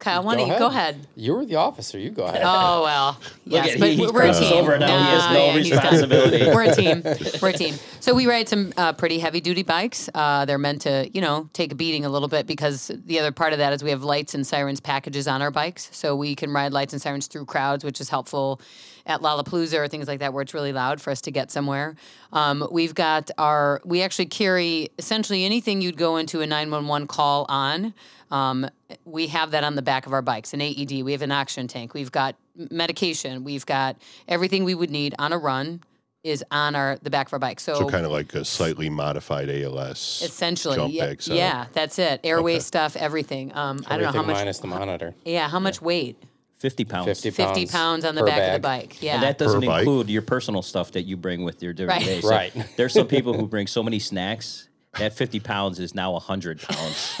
Kyle, 0.00 0.22
why 0.24 0.34
don't 0.34 0.48
you 0.48 0.58
go 0.58 0.66
ahead? 0.68 1.06
You 1.14 1.34
were 1.34 1.44
the 1.44 1.56
officer. 1.56 1.98
You 1.98 2.10
go 2.10 2.24
ahead. 2.24 2.40
Oh 2.42 2.82
well, 2.82 3.20
yes, 3.44 3.74
at- 3.74 3.78
but 3.80 3.90
he- 3.90 3.96
he 3.96 4.06
we're 4.08 4.22
a 4.24 4.32
team. 4.32 4.52
over 4.54 4.78
now. 4.78 4.86
He 4.86 5.04
has 5.04 5.32
no 5.34 5.52
he's 5.58 5.68
done. 5.70 5.78
responsibility. 5.82 6.46
We're 6.54 6.62
a 6.62 6.74
team. 6.74 7.02
We're 7.42 7.50
a 7.50 7.52
team. 7.52 7.74
So 8.00 8.14
we 8.14 8.26
ride 8.26 8.48
some 8.48 8.72
uh, 8.78 8.94
pretty 8.94 9.18
heavy 9.18 9.40
duty 9.42 9.62
bikes. 9.62 10.08
Uh, 10.14 10.46
they're 10.46 10.56
meant 10.58 10.80
to, 10.82 11.08
you 11.12 11.20
know, 11.20 11.50
take 11.52 11.70
a 11.72 11.74
beating 11.74 12.06
a 12.06 12.08
little 12.08 12.28
bit 12.28 12.46
because 12.46 12.90
the 13.04 13.18
other 13.20 13.30
part 13.30 13.52
of 13.52 13.58
that 13.58 13.74
is 13.74 13.84
we 13.84 13.90
have 13.90 14.02
lights 14.02 14.34
and 14.34 14.46
sirens 14.46 14.80
packages 14.80 15.28
on 15.28 15.42
our 15.42 15.50
bikes, 15.50 15.90
so 15.92 16.16
we 16.16 16.34
can 16.34 16.50
ride 16.50 16.72
lights 16.72 16.94
and 16.94 17.02
sirens 17.02 17.26
through 17.26 17.44
crowds, 17.44 17.84
which 17.84 18.00
is 18.00 18.08
helpful 18.08 18.58
at 19.06 19.20
Lollapalooza 19.20 19.78
or 19.78 19.86
things 19.88 20.08
like 20.08 20.20
that 20.20 20.32
where 20.32 20.40
it's 20.42 20.54
really 20.54 20.72
loud 20.72 21.00
for 21.00 21.10
us 21.10 21.20
to 21.22 21.30
get 21.30 21.50
somewhere. 21.50 21.94
Um, 22.32 22.66
we've 22.72 22.94
got 22.94 23.30
our. 23.36 23.82
We 23.84 24.00
actually 24.00 24.26
carry 24.26 24.88
essentially 24.98 25.44
anything 25.44 25.82
you'd 25.82 25.98
go 25.98 26.16
into 26.16 26.40
a 26.40 26.46
nine 26.46 26.70
one 26.70 26.86
one 26.86 27.06
call 27.06 27.44
on. 27.50 27.92
Um, 28.30 28.70
we 29.04 29.26
have 29.26 29.50
that 29.50 29.64
on 29.64 29.74
the 29.74 29.82
back 29.90 30.06
of 30.06 30.12
our 30.12 30.22
bikes 30.22 30.54
an 30.54 30.60
AED, 30.60 31.02
we 31.02 31.10
have 31.10 31.20
an 31.22 31.32
oxygen 31.32 31.66
tank, 31.66 31.94
we've 31.94 32.12
got 32.12 32.36
medication, 32.70 33.42
we've 33.42 33.66
got 33.66 33.96
everything 34.28 34.62
we 34.62 34.72
would 34.72 34.88
need 34.90 35.16
on 35.18 35.32
a 35.32 35.38
run 35.38 35.82
is 36.22 36.44
on 36.52 36.76
our 36.76 36.96
the 37.02 37.10
back 37.10 37.26
of 37.26 37.32
our 37.32 37.40
bike. 37.40 37.58
So, 37.58 37.74
So 37.74 37.86
kind 37.88 38.06
of 38.06 38.12
like 38.12 38.32
a 38.34 38.44
slightly 38.44 38.88
modified 38.88 39.48
ALS. 39.50 40.22
essentially, 40.24 40.76
jump 40.76 40.94
yeah, 40.94 41.06
bag 41.06 41.26
yeah, 41.26 41.66
that's 41.72 41.98
it. 41.98 42.20
Airway 42.22 42.52
Okay. 42.54 42.60
stuff, 42.60 42.94
everything. 42.94 43.52
Um, 43.52 43.82
I 43.88 43.96
don't 43.96 44.04
know 44.04 44.12
how 44.20 44.22
much. 44.22 44.36
minus 44.36 44.60
the 44.60 44.68
monitor. 44.68 45.12
yeah, 45.24 45.48
how 45.48 45.58
much 45.58 45.82
weight? 45.82 46.22
50 46.58 46.84
pounds. 46.84 47.06
50 47.06 47.30
Fifty 47.30 47.42
pounds 47.66 47.72
pounds 47.72 48.04
on 48.04 48.14
the 48.14 48.20
per 48.20 48.26
back 48.28 48.46
of 48.46 48.52
the 48.52 48.60
bike. 48.60 49.02
Yeah, 49.02 49.14
And 49.14 49.22
that 49.24 49.38
doesn't 49.38 49.60
Per 49.62 49.66
bike? 49.66 49.80
include 49.80 50.08
your 50.10 50.22
personal 50.22 50.62
stuff 50.62 50.92
that 50.92 51.02
you 51.02 51.16
bring 51.16 51.42
with 51.42 51.62
your 51.64 51.72
different 51.72 52.02
Right. 52.02 52.06
days. 52.06 52.22
So 52.22 52.30
Right. 52.30 52.52
There's 52.76 52.92
some 52.92 53.08
people 53.08 53.32
who 53.34 53.48
bring 53.48 53.66
so 53.66 53.82
many 53.82 53.98
snacks 53.98 54.68
that 54.98 55.12
50 55.12 55.40
pounds 55.40 55.78
is 55.78 55.94
now 55.94 56.12
100 56.12 56.60
pounds. 56.60 57.14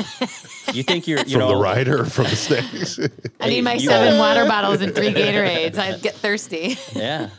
you 0.74 0.82
think 0.82 1.06
you're, 1.06 1.18
you 1.20 1.24
from 1.32 1.40
know, 1.40 1.48
the 1.50 1.56
rider 1.56 2.02
or 2.02 2.04
from 2.06 2.24
the 2.24 2.36
snakes. 2.36 2.98
I 3.40 3.48
need 3.48 3.62
my 3.62 3.76
seven 3.78 4.18
water 4.18 4.44
bottles 4.44 4.80
and 4.80 4.94
three 4.94 5.12
Gatorades. 5.12 5.78
I 5.78 5.96
get 5.98 6.14
thirsty. 6.14 6.76
Yeah. 6.94 7.30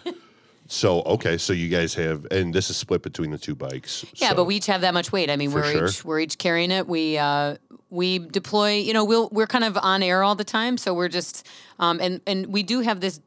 so 0.67 1.01
okay, 1.01 1.37
so 1.37 1.51
you 1.53 1.67
guys 1.67 1.93
have, 1.95 2.25
and 2.31 2.53
this 2.53 2.69
is 2.69 2.77
split 2.77 3.01
between 3.01 3.31
the 3.31 3.37
two 3.37 3.55
bikes. 3.55 4.05
Yeah, 4.15 4.29
so- 4.29 4.35
but 4.35 4.45
we 4.45 4.55
each 4.55 4.67
have 4.67 4.81
that 4.81 4.93
much 4.93 5.11
weight. 5.11 5.29
I 5.29 5.35
mean, 5.35 5.51
For 5.51 5.57
we're 5.61 5.71
sure. 5.71 5.85
each 5.87 6.05
we're 6.05 6.19
each 6.19 6.37
carrying 6.37 6.71
it. 6.71 6.87
We 6.87 7.17
uh, 7.17 7.57
we 7.89 8.19
deploy. 8.19 8.77
You 8.77 8.93
know, 8.93 9.03
we'll 9.03 9.27
we're 9.33 9.47
kind 9.47 9.65
of 9.65 9.77
on 9.77 10.01
air 10.01 10.23
all 10.23 10.35
the 10.35 10.45
time, 10.45 10.77
so 10.77 10.93
we're 10.93 11.09
just 11.09 11.45
um, 11.77 11.99
and 11.99 12.21
and 12.25 12.47
we 12.47 12.63
do 12.63 12.79
have 12.79 13.01
this. 13.01 13.19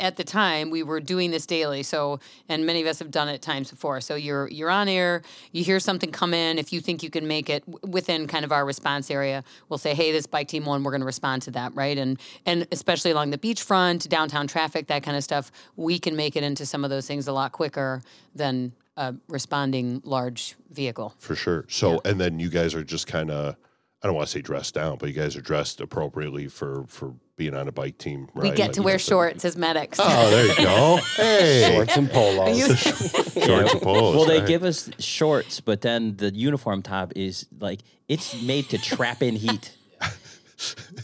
At 0.00 0.16
the 0.16 0.24
time, 0.24 0.70
we 0.70 0.82
were 0.82 1.00
doing 1.00 1.30
this 1.30 1.46
daily. 1.46 1.82
So, 1.82 2.20
and 2.48 2.66
many 2.66 2.80
of 2.80 2.86
us 2.86 2.98
have 2.98 3.10
done 3.10 3.28
it 3.28 3.42
times 3.42 3.70
before. 3.70 4.00
So 4.00 4.14
you're 4.14 4.48
you're 4.48 4.70
on 4.70 4.88
air. 4.88 5.22
You 5.52 5.64
hear 5.64 5.80
something 5.80 6.10
come 6.10 6.34
in. 6.34 6.58
If 6.58 6.72
you 6.72 6.80
think 6.80 7.02
you 7.02 7.10
can 7.10 7.26
make 7.26 7.48
it 7.50 7.64
within 7.82 8.26
kind 8.26 8.44
of 8.44 8.52
our 8.52 8.64
response 8.64 9.10
area, 9.10 9.44
we'll 9.68 9.78
say, 9.78 9.94
"Hey, 9.94 10.12
this 10.12 10.26
bike 10.26 10.48
team 10.48 10.64
one, 10.64 10.82
we're 10.82 10.92
going 10.92 11.00
to 11.00 11.06
respond 11.06 11.42
to 11.42 11.50
that, 11.52 11.74
right?" 11.74 11.96
And 11.98 12.18
and 12.46 12.66
especially 12.72 13.10
along 13.10 13.30
the 13.30 13.38
beachfront, 13.38 14.08
downtown 14.08 14.46
traffic, 14.46 14.86
that 14.88 15.02
kind 15.02 15.16
of 15.16 15.24
stuff, 15.24 15.50
we 15.76 15.98
can 15.98 16.16
make 16.16 16.36
it 16.36 16.42
into 16.42 16.66
some 16.66 16.84
of 16.84 16.90
those 16.90 17.06
things 17.06 17.28
a 17.28 17.32
lot 17.32 17.52
quicker 17.52 18.02
than 18.34 18.72
a 18.96 19.14
responding 19.28 20.00
large 20.04 20.56
vehicle. 20.70 21.14
for 21.18 21.36
sure. 21.36 21.64
So 21.68 22.00
and 22.04 22.20
then 22.20 22.40
you 22.40 22.50
guys 22.50 22.74
are 22.74 22.82
just 22.82 23.06
kind 23.06 23.30
of, 23.30 23.56
I 24.02 24.06
don't 24.06 24.14
want 24.14 24.28
to 24.28 24.32
say 24.32 24.40
dressed 24.42 24.74
down, 24.74 24.96
but 24.98 25.08
you 25.08 25.14
guys 25.14 25.34
are 25.36 25.40
dressed 25.40 25.80
appropriately 25.80 26.46
for 26.46 26.84
for 26.86 27.14
being 27.36 27.54
on 27.54 27.66
a 27.68 27.72
bike 27.72 27.98
team. 27.98 28.28
Right? 28.34 28.44
We 28.44 28.56
get 28.56 28.58
Like, 28.68 28.72
to 28.74 28.80
you 28.80 28.84
wear 28.84 28.94
know, 28.94 28.98
so- 28.98 29.10
shorts 29.10 29.44
as 29.44 29.56
medics. 29.56 29.98
Oh, 30.00 30.30
there 30.30 30.46
you 30.46 30.56
go. 30.56 30.96
Hey, 31.16 31.72
Shorts 31.74 31.96
and 31.96 32.10
polos. 32.10 32.78
shorts 32.80 33.72
and 33.72 33.82
polos. 33.82 34.16
Well, 34.16 34.24
they 34.26 34.38
right. 34.38 34.46
give 34.48 34.62
us 34.62 34.88
shorts, 35.00 35.60
but 35.60 35.80
then 35.80 36.16
the 36.16 36.32
uniform 36.34 36.82
top 36.82 37.12
is 37.16 37.46
like 37.60 37.80
it's 38.08 38.40
made 38.42 38.68
to 38.70 38.78
trap 38.78 39.22
in 39.22 39.34
heat. 39.36 39.76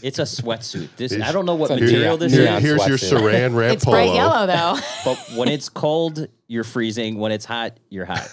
It's 0.03 0.19
a 0.19 0.23
sweatsuit. 0.23 0.89
This 0.97 1.13
I 1.13 1.31
don't 1.31 1.45
know 1.45 1.55
what 1.55 1.69
material 1.69 2.17
neon- 2.17 2.19
this 2.19 2.33
Here- 2.33 2.43
neon 2.43 2.57
is, 2.57 2.63
here's 2.63 2.87
your. 2.87 2.97
Saran 2.97 3.55
wrap 3.55 3.71
it's 3.73 3.85
polo. 3.85 3.95
bright 3.97 4.13
yellow 4.13 4.45
though. 4.47 4.77
but 5.05 5.17
when 5.37 5.47
it's 5.47 5.69
cold, 5.69 6.27
you're 6.47 6.65
freezing. 6.65 7.17
When 7.19 7.31
it's 7.31 7.45
hot, 7.45 7.77
you're 7.89 8.03
hot. 8.03 8.29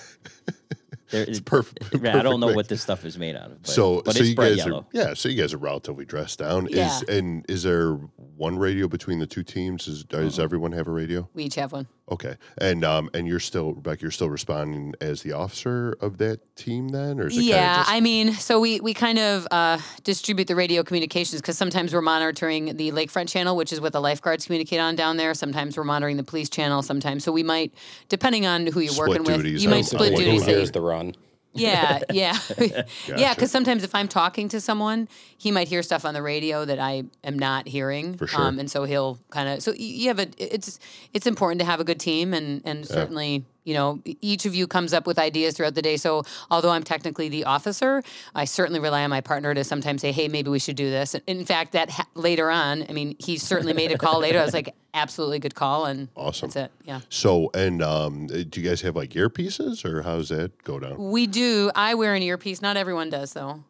There 1.12 1.24
is 1.24 1.40
perfect- 1.40 1.84
I 1.84 1.88
don't 1.88 2.00
perfect 2.02 2.24
know 2.40 2.46
mix. 2.48 2.56
what 2.56 2.68
this 2.68 2.82
stuff 2.82 3.04
is 3.04 3.16
made 3.18 3.36
out 3.36 3.52
of. 3.52 3.62
But, 3.62 3.70
so, 3.70 4.02
but 4.04 4.14
so 4.14 4.20
it's 4.20 4.28
you 4.30 4.34
bright 4.34 4.48
guys 4.56 4.58
yellow. 4.58 4.78
are 4.80 4.86
yeah. 4.92 5.14
So 5.14 5.28
you 5.28 5.40
guys 5.40 5.54
are 5.54 5.58
relatively 5.58 6.04
dressed 6.04 6.40
down. 6.40 6.66
Yeah. 6.70 6.96
Is 6.96 7.02
and 7.04 7.46
is 7.48 7.62
there 7.62 7.92
one 8.16 8.58
radio 8.58 8.88
between 8.88 9.18
the 9.20 9.26
two 9.26 9.42
teams? 9.44 9.86
Is 9.86 10.02
does 10.04 10.38
Uh-huh. 10.38 10.44
everyone 10.44 10.72
have 10.72 10.88
a 10.88 10.90
radio? 10.90 11.28
we 11.34 11.44
each 11.44 11.54
have 11.54 11.72
one. 11.72 11.86
Okay, 12.12 12.36
and 12.58 12.84
um 12.84 13.08
and 13.14 13.26
you're 13.26 13.40
still 13.40 13.72
Rebecca. 13.72 14.02
You're 14.02 14.10
still 14.10 14.28
responding 14.28 14.92
as 15.00 15.22
the 15.22 15.32
officer 15.32 15.96
of 16.02 16.18
that 16.18 16.40
team 16.56 16.88
then, 16.90 17.18
or 17.18 17.28
is 17.28 17.38
it 17.38 17.44
Yeah, 17.44 17.56
Kind 17.56 17.70
of 17.70 17.76
just, 17.86 17.90
I 17.96 18.00
mean, 18.00 18.32
so 18.34 18.60
we 18.60 18.80
we 18.80 18.92
kind 18.92 19.18
of 19.18 19.46
uh, 19.50 19.78
distribute 20.04 20.46
the 20.46 20.54
radio 20.54 20.82
communications 20.82 21.40
because 21.40 21.56
sometimes 21.56 21.94
we're 21.94 22.02
monitoring 22.02 22.76
the 22.76 22.90
lakefront 22.92 23.30
channel, 23.30 23.56
which 23.56 23.72
is 23.72 23.80
what 23.80 23.94
the 23.94 24.00
lifeguards 24.00 24.44
communicate 24.44 24.78
on 24.78 24.94
down 24.94 25.16
there. 25.16 25.32
Sometimes 25.32 25.74
we're 25.74 25.84
monitoring 25.84 26.18
the 26.18 26.22
police 26.24 26.50
channel. 26.50 26.82
Sometimes, 26.82 27.24
so 27.24 27.32
we 27.32 27.42
might, 27.42 27.72
depending 28.10 28.44
on 28.44 28.66
who 28.66 28.80
you're 28.80 28.92
Split 28.92 29.08
working 29.08 29.24
with, 29.24 29.46
you 29.46 29.68
on- 29.68 29.74
might 29.76 29.84
split 29.86 30.14
duties. 30.14 30.40
goes 30.40 30.40
that 30.40 30.44
on. 30.44 30.50
you- 30.50 30.56
Here's 30.58 30.70
the 30.72 30.80
run. 30.82 31.14
Yeah, 31.54 32.00
yeah, 32.12 32.38
yeah. 33.06 33.34
Because 33.34 33.50
sometimes 33.50 33.84
if 33.84 33.94
I'm 33.94 34.08
talking 34.08 34.48
to 34.48 34.60
someone, 34.60 35.08
he 35.36 35.50
might 35.50 35.68
hear 35.68 35.82
stuff 35.82 36.04
on 36.04 36.14
the 36.14 36.22
radio 36.22 36.64
that 36.64 36.78
I 36.78 37.04
am 37.24 37.38
not 37.38 37.68
hearing. 37.68 38.16
For 38.16 38.26
sure. 38.26 38.40
Um, 38.40 38.58
and 38.58 38.70
so 38.70 38.84
he'll 38.84 39.18
kind 39.30 39.48
of. 39.48 39.62
So 39.62 39.72
you 39.72 40.08
have 40.08 40.18
a. 40.18 40.28
It's 40.38 40.78
it's 41.12 41.26
important 41.26 41.60
to 41.60 41.66
have 41.66 41.80
a 41.80 41.84
good 41.84 42.00
team, 42.00 42.34
and 42.34 42.62
and 42.64 42.86
certainly 42.86 43.44
you 43.64 43.74
know 43.74 44.00
each 44.04 44.46
of 44.46 44.54
you 44.54 44.66
comes 44.66 44.92
up 44.92 45.06
with 45.06 45.18
ideas 45.18 45.56
throughout 45.56 45.74
the 45.74 45.82
day. 45.82 45.96
So 45.96 46.24
although 46.50 46.70
I'm 46.70 46.82
technically 46.82 47.28
the 47.28 47.44
officer, 47.44 48.02
I 48.34 48.44
certainly 48.44 48.80
rely 48.80 49.04
on 49.04 49.10
my 49.10 49.20
partner 49.20 49.54
to 49.54 49.64
sometimes 49.64 50.00
say, 50.00 50.12
hey, 50.12 50.28
maybe 50.28 50.50
we 50.50 50.58
should 50.58 50.76
do 50.76 50.90
this. 50.90 51.14
In 51.26 51.44
fact, 51.44 51.72
that 51.72 51.90
ha- 51.90 52.06
later 52.14 52.50
on, 52.50 52.84
I 52.88 52.92
mean, 52.92 53.16
he 53.18 53.36
certainly 53.38 53.72
made 53.72 53.92
a 53.92 53.98
call 53.98 54.20
later. 54.20 54.38
I 54.38 54.44
was 54.44 54.54
like, 54.54 54.74
absolutely 54.94 55.38
good 55.38 55.54
call, 55.54 55.86
and 55.86 56.08
Awesome. 56.16 56.48
That's 56.50 56.66
it. 56.66 56.72
Yeah. 56.84 57.00
So 57.08 57.50
and 57.54 57.82
um, 57.82 58.26
do 58.26 58.60
you 58.60 58.68
guys 58.68 58.80
have 58.82 58.96
like 58.96 59.10
earpieces 59.10 59.84
or 59.84 60.02
how's 60.02 60.28
that 60.30 60.62
go 60.64 60.78
down? 60.78 61.10
We 61.10 61.26
do. 61.26 61.70
I 61.74 61.94
wear 61.94 62.14
an 62.14 62.22
earpiece. 62.22 62.62
Not 62.62 62.76
everyone 62.76 63.10
does, 63.10 63.32
though. 63.32 63.64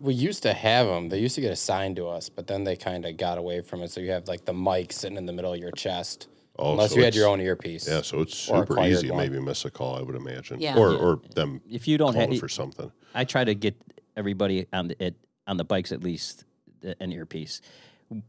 We 0.00 0.14
used 0.14 0.44
to 0.44 0.52
have 0.52 0.86
them. 0.86 1.08
They 1.08 1.18
used 1.18 1.34
to 1.34 1.40
get 1.40 1.50
assigned 1.50 1.96
to 1.96 2.06
us, 2.06 2.28
but 2.28 2.46
then 2.46 2.62
they 2.62 2.76
kind 2.76 3.04
of 3.04 3.16
got 3.16 3.36
away 3.36 3.62
from 3.62 3.82
it. 3.82 3.90
So 3.90 4.00
you 4.00 4.12
have 4.12 4.28
like 4.28 4.44
the 4.44 4.52
mic 4.52 4.92
sitting 4.92 5.16
in 5.16 5.26
the 5.26 5.32
middle 5.32 5.52
of 5.52 5.58
your 5.58 5.72
chest, 5.72 6.28
Oh, 6.58 6.72
unless 6.72 6.90
so 6.90 6.96
you 6.96 7.04
had 7.04 7.14
your 7.14 7.28
own 7.28 7.40
earpiece. 7.40 7.88
Yeah, 7.88 8.02
so 8.02 8.20
it's 8.20 8.48
Or 8.48 8.60
super 8.60 8.74
acquired 8.74 8.92
easy 8.92 9.10
one. 9.10 9.18
maybe 9.20 9.40
miss 9.40 9.64
a 9.64 9.70
call. 9.70 9.94
I 9.96 10.02
would 10.02 10.16
imagine. 10.16 10.60
Yeah. 10.60 10.76
Or 10.76 10.90
Yeah. 10.92 10.98
or 10.98 11.20
them 11.34 11.60
If 11.70 11.86
you 11.86 11.98
don't 11.98 12.14
have, 12.16 12.36
for 12.38 12.48
something. 12.48 12.90
I 13.14 13.24
try 13.24 13.44
to 13.44 13.54
get 13.54 13.76
everybody 14.16 14.66
on 14.72 14.88
the 14.88 15.02
it, 15.04 15.14
on 15.46 15.56
the 15.56 15.64
bikes 15.64 15.92
at 15.92 16.02
least 16.02 16.44
the- 16.80 17.00
an 17.00 17.12
earpiece. 17.12 17.60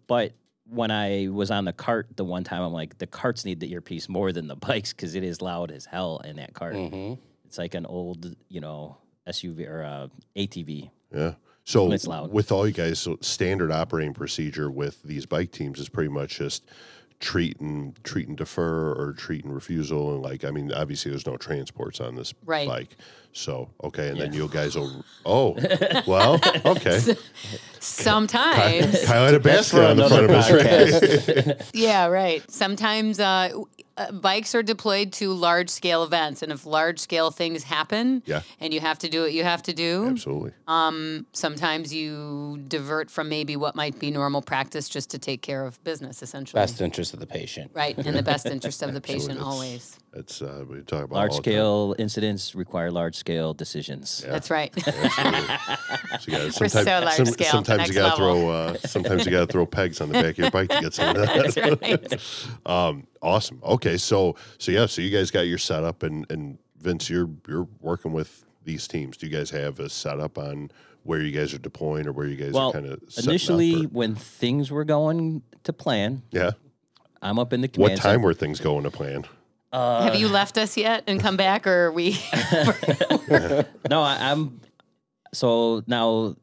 But 0.07 0.33
when 0.69 0.91
I 0.91 1.29
was 1.31 1.49
on 1.49 1.65
the 1.65 1.73
cart 1.73 2.07
the 2.17 2.23
one 2.25 2.43
time, 2.43 2.61
I'm 2.61 2.71
like, 2.73 2.99
the 2.99 3.07
carts 3.07 3.45
need 3.45 3.59
the 3.59 3.71
earpiece 3.71 4.07
more 4.07 4.31
than 4.31 4.47
the 4.47 4.55
bikes 4.55 4.93
because 4.93 5.15
it 5.15 5.23
is 5.23 5.41
loud 5.41 5.71
as 5.71 5.85
hell 5.85 6.19
in 6.23 6.35
that 6.35 6.53
cart. 6.53 6.75
hmm 6.75 7.13
It's 7.45 7.57
like 7.57 7.73
an 7.73 7.85
old, 7.87 8.35
you 8.49 8.61
know, 8.61 8.97
SUV 9.27 9.67
or 9.67 9.83
uh, 9.83 10.07
ATV. 10.35 10.91
Yeah. 11.13 11.33
So 11.63 11.83
When 11.83 11.93
it's 11.93 12.05
loud. 12.07 12.31
with 12.31 12.51
all 12.51 12.67
you 12.67 12.73
guys, 12.73 12.99
so 12.99 13.17
standard 13.21 13.71
operating 13.71 14.13
procedure 14.13 14.69
with 14.71 15.01
these 15.03 15.25
bike 15.25 15.51
teams 15.51 15.79
is 15.79 15.87
pretty 15.89 16.09
much 16.09 16.37
just 16.37 16.63
treat 17.19 17.59
and 17.59 18.01
treat 18.03 18.27
and 18.29 18.37
defer 18.37 18.93
or 18.93 19.13
treat 19.13 19.43
and 19.43 19.53
refusal 19.53 20.13
and 20.13 20.23
like 20.23 20.45
I 20.45 20.51
mean 20.51 20.71
obviously 20.71 21.11
there's 21.11 21.25
no 21.27 21.35
transports 21.35 21.99
on 21.99 22.15
this 22.15 22.33
Right. 22.45 22.67
bike. 22.67 22.95
So 23.33 23.69
okay, 23.83 24.09
and 24.09 24.19
then 24.19 24.33
you 24.33 24.47
guys 24.47 24.75
will 24.75 25.03
oh 25.25 25.55
well 26.07 26.39
okay. 26.65 26.99
Sometimes, 27.81 29.05
Kyle 29.05 29.25
had 29.25 29.33
a 29.33 29.39
basket 29.39 29.83
on 29.83 29.97
the 29.97 30.07
front 30.07 30.25
another 30.25 30.57
of 30.57 30.85
his 30.85 31.01
podcast. 31.01 31.69
yeah, 31.73 32.07
right. 32.07 32.49
Sometimes 32.51 33.19
uh, 33.19 33.51
uh, 33.99 34.11
bikes 34.13 34.55
are 34.55 34.63
deployed 34.63 35.11
to 35.13 35.33
large 35.33 35.69
scale 35.69 36.03
events, 36.03 36.41
and 36.41 36.51
if 36.51 36.65
large 36.65 36.99
scale 36.99 37.31
things 37.31 37.63
happen, 37.63 38.23
Yeah. 38.25 38.41
and 38.59 38.73
you 38.73 38.79
have 38.79 38.97
to 38.99 39.09
do 39.09 39.21
what 39.21 39.33
you 39.33 39.43
have 39.43 39.61
to 39.63 39.73
do, 39.73 40.07
Absolutely. 40.07 40.51
Um, 40.67 41.25
sometimes 41.33 41.93
you 41.93 42.59
divert 42.67 43.11
from 43.11 43.27
maybe 43.29 43.55
what 43.55 43.75
might 43.75 43.99
be 43.99 44.09
normal 44.09 44.41
practice 44.41 44.87
just 44.89 45.09
to 45.11 45.19
take 45.19 45.41
care 45.41 45.65
of 45.65 45.83
business, 45.83 46.23
essentially. 46.23 46.59
Best 46.59 46.79
interest 46.81 47.13
of 47.13 47.19
the 47.19 47.27
patient. 47.27 47.71
Right, 47.73 47.97
in 47.97 48.13
the 48.13 48.23
best 48.23 48.45
interest 48.45 48.81
of 48.81 48.93
the 48.93 49.01
patient, 49.11 49.39
always. 49.39 49.99
It's 50.13 50.41
uh, 50.41 50.65
we 50.67 50.81
talk 50.81 51.03
about 51.03 51.15
large 51.15 51.31
all 51.31 51.37
the 51.37 51.43
time. 51.43 51.51
scale 51.53 51.95
incidents 51.99 52.55
require 52.55 52.89
large 52.89 53.15
scale 53.15 53.53
decisions. 53.53 54.23
That's 54.27 54.49
right. 54.49 54.73
So 54.79 54.91
you 54.91 55.09
gotta, 56.31 56.45
We're 56.45 56.51
so 56.51 56.67
sometimes, 56.67 57.05
large 57.05 57.15
some- 57.17 57.25
scale, 57.27 57.51
sometimes 57.51 57.87
you 57.87 57.93
gotta 57.93 58.15
throw 58.17 58.49
uh, 58.49 58.77
sometimes 58.85 59.25
you 59.25 59.31
gotta 59.31 59.45
throw 59.47 59.65
pegs 59.67 60.01
on 60.01 60.09
the 60.09 60.13
back 60.13 60.31
of 60.31 60.37
your 60.39 60.51
bike 60.51 60.69
to 60.69 60.81
get 60.81 60.93
some 60.95 61.15
of 61.15 61.27
that. 61.27 61.53
That's 61.53 61.57
right. 61.57 62.21
Um, 62.65 63.05
awesome. 63.21 63.59
Okay, 63.63 63.97
so 63.97 64.35
so 64.57 64.71
yeah, 64.71 64.85
so 64.87 65.01
you 65.01 65.15
guys 65.15 65.29
got 65.31 65.41
your 65.41 65.57
setup, 65.59 66.01
and 66.03 66.25
and 66.31 66.57
Vince, 66.79 67.09
you're 67.09 67.29
you're 67.47 67.67
working 67.79 68.11
with 68.11 68.45
these 68.63 68.87
teams. 68.87 69.15
Do 69.17 69.27
you 69.27 69.31
guys 69.31 69.49
have 69.51 69.79
a 69.79 69.89
setup 69.89 70.37
on 70.37 70.71
where 71.03 71.21
you 71.21 71.31
guys 71.31 71.53
are 71.53 71.59
deploying 71.59 72.07
or 72.07 72.11
where 72.11 72.27
you 72.27 72.35
guys 72.35 72.53
Well, 72.53 72.69
are 72.69 72.73
kind 72.73 72.85
of 72.87 73.01
initially, 73.23 73.83
when 73.85 74.15
things 74.15 74.69
were 74.71 74.83
going 74.85 75.43
to 75.63 75.73
plan, 75.73 76.23
yeah. 76.31 76.51
I'm 77.21 77.37
up 77.39 77.53
in 77.53 77.61
the 77.61 77.67
What 77.67 77.73
command 77.73 78.01
time 78.01 78.21
were 78.21 78.33
things 78.33 78.59
going 78.59 78.83
to 78.83 78.91
plan? 78.91 79.25
Have 79.71 80.15
you 80.15 80.27
left 80.27 80.57
us 80.57 80.75
yet 80.77 81.03
and 81.07 81.19
come 81.19 81.37
back, 81.37 81.67
or 81.67 81.87
are 81.87 81.91
we? 81.91 82.17
No, 83.89 84.01
I, 84.01 84.31
I'm. 84.31 84.59
So 85.33 85.83
now 85.87 86.35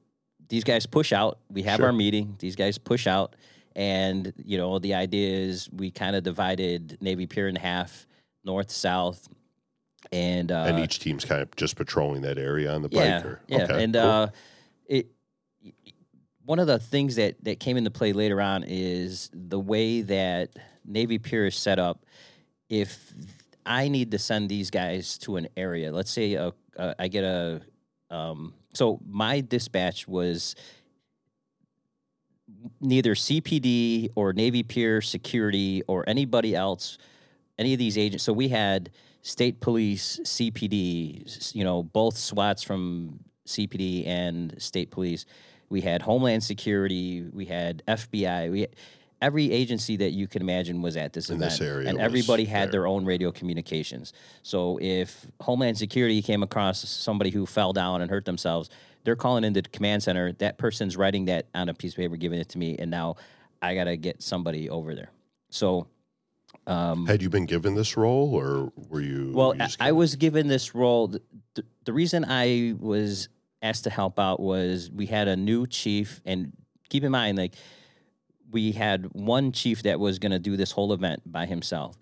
these 0.48 0.64
guys 0.64 0.86
push 0.86 1.12
out. 1.12 1.38
We 1.50 1.62
have 1.62 1.78
Sure. 1.78 1.86
our 1.86 1.92
meeting. 1.92 2.36
These 2.38 2.56
guys 2.56 2.78
push 2.78 3.06
out, 3.06 3.34
and 3.74 4.32
you 4.44 4.58
know 4.58 4.78
the 4.78 4.94
idea 4.94 5.38
is 5.38 5.68
we 5.72 5.90
kind 5.90 6.14
of 6.16 6.22
divided 6.22 6.98
Navy 7.00 7.26
Pier 7.26 7.48
in 7.48 7.56
half, 7.56 8.06
north 8.44 8.70
south, 8.70 9.28
and 10.12 10.52
uh, 10.52 10.66
and 10.68 10.78
each 10.78 10.98
team's 11.00 11.24
kind 11.24 11.42
of 11.42 11.54
just 11.56 11.76
patrolling 11.76 12.22
that 12.22 12.38
area 12.38 12.72
on 12.72 12.82
the 12.82 12.88
bike. 12.88 13.04
yeah, 13.04 13.22
or, 13.24 13.40
yeah, 13.48 13.64
okay, 13.64 13.82
and 13.84 13.94
cool. 13.94 14.02
uh, 14.02 14.28
it. 14.86 15.06
One 16.44 16.60
of 16.60 16.68
the 16.68 16.78
things 16.78 17.16
that 17.16 17.42
that 17.42 17.58
came 17.58 17.76
into 17.76 17.90
play 17.90 18.12
later 18.12 18.40
on 18.40 18.62
is 18.66 19.30
the 19.32 19.58
way 19.58 20.02
that 20.02 20.50
Navy 20.84 21.18
Pier 21.18 21.46
is 21.46 21.56
set 21.56 21.80
up. 21.80 22.04
If 22.68 23.12
I 23.64 23.88
need 23.88 24.10
to 24.12 24.18
send 24.18 24.48
these 24.48 24.70
guys 24.70 25.18
to 25.18 25.36
an 25.36 25.48
area, 25.56 25.92
let's 25.92 26.10
say 26.10 26.34
a, 26.34 26.52
uh, 26.78 26.94
I 26.98 27.08
get 27.08 27.24
a, 27.24 27.62
um, 28.10 28.54
so 28.74 29.00
my 29.08 29.40
dispatch 29.40 30.06
was 30.06 30.54
neither 32.80 33.14
CPD 33.14 34.10
or 34.14 34.32
Navy 34.32 34.62
Pier 34.62 35.00
security 35.00 35.82
or 35.86 36.04
anybody 36.08 36.54
else, 36.54 36.98
any 37.58 37.72
of 37.72 37.78
these 37.78 37.98
agents. 37.98 38.24
So 38.24 38.32
we 38.32 38.48
had 38.48 38.90
state 39.22 39.60
police, 39.60 40.20
CPD, 40.22 41.54
you 41.54 41.64
know, 41.64 41.82
both 41.82 42.16
SWATs 42.16 42.62
from 42.62 43.20
CPD 43.46 44.06
and 44.06 44.54
state 44.58 44.90
police. 44.90 45.26
We 45.68 45.80
had 45.80 46.02
Homeland 46.02 46.44
Security. 46.44 47.24
We 47.32 47.46
had 47.46 47.82
FBI. 47.88 48.50
We 48.50 48.66
every 49.22 49.50
agency 49.50 49.96
that 49.96 50.10
you 50.10 50.26
can 50.26 50.42
imagine 50.42 50.82
was 50.82 50.96
at 50.96 51.12
this 51.12 51.30
In 51.30 51.36
event, 51.36 51.52
this 51.52 51.60
area 51.60 51.88
and 51.88 51.98
everybody 51.98 52.44
had 52.44 52.66
there. 52.66 52.72
their 52.72 52.86
own 52.86 53.04
radio 53.04 53.32
communications. 53.32 54.12
So 54.42 54.78
if 54.82 55.26
Homeland 55.40 55.78
Security 55.78 56.20
came 56.22 56.42
across 56.42 56.86
somebody 56.88 57.30
who 57.30 57.46
fell 57.46 57.72
down 57.72 58.02
and 58.02 58.10
hurt 58.10 58.24
themselves, 58.26 58.68
they're 59.04 59.16
calling 59.16 59.44
into 59.44 59.62
the 59.62 59.68
command 59.68 60.02
center. 60.02 60.32
That 60.32 60.58
person's 60.58 60.96
writing 60.96 61.26
that 61.26 61.46
on 61.54 61.68
a 61.68 61.74
piece 61.74 61.92
of 61.92 61.96
paper, 61.98 62.16
giving 62.16 62.38
it 62.40 62.48
to 62.50 62.58
me, 62.58 62.76
and 62.78 62.90
now 62.90 63.16
I 63.62 63.74
got 63.74 63.84
to 63.84 63.96
get 63.96 64.22
somebody 64.22 64.68
over 64.68 64.94
there. 64.94 65.10
So, 65.48 65.86
um, 66.66 67.06
had 67.06 67.22
you 67.22 67.30
been 67.30 67.46
given 67.46 67.74
this 67.74 67.96
role, 67.96 68.34
or 68.34 68.72
were 68.88 69.00
you? 69.00 69.30
well, 69.32 69.54
you 69.54 69.62
I, 69.62 69.66
just 69.66 69.80
I 69.80 69.84
kinda- 69.86 69.94
was 69.94 70.16
given 70.16 70.48
this 70.48 70.74
role. 70.74 71.06
The, 71.08 71.64
the 71.84 71.92
reason 71.92 72.24
I 72.28 72.74
was 72.78 73.28
asked 73.62 73.84
to 73.84 73.90
help 73.90 74.18
out 74.18 74.40
was 74.40 74.90
we 74.90 75.06
had 75.06 75.28
a 75.28 75.36
new 75.36 75.66
chief, 75.66 76.20
and 76.26 76.52
keep 76.88 77.04
in 77.04 77.12
mind, 77.12 77.38
like 77.38 77.54
we 78.56 78.72
had 78.72 79.00
one 79.12 79.52
chief 79.52 79.82
that 79.82 79.98
was 80.00 80.18
going 80.18 80.32
to 80.32 80.38
do 80.50 80.56
this 80.56 80.72
whole 80.76 80.92
event 80.98 81.20
by 81.30 81.44
himself, 81.46 81.92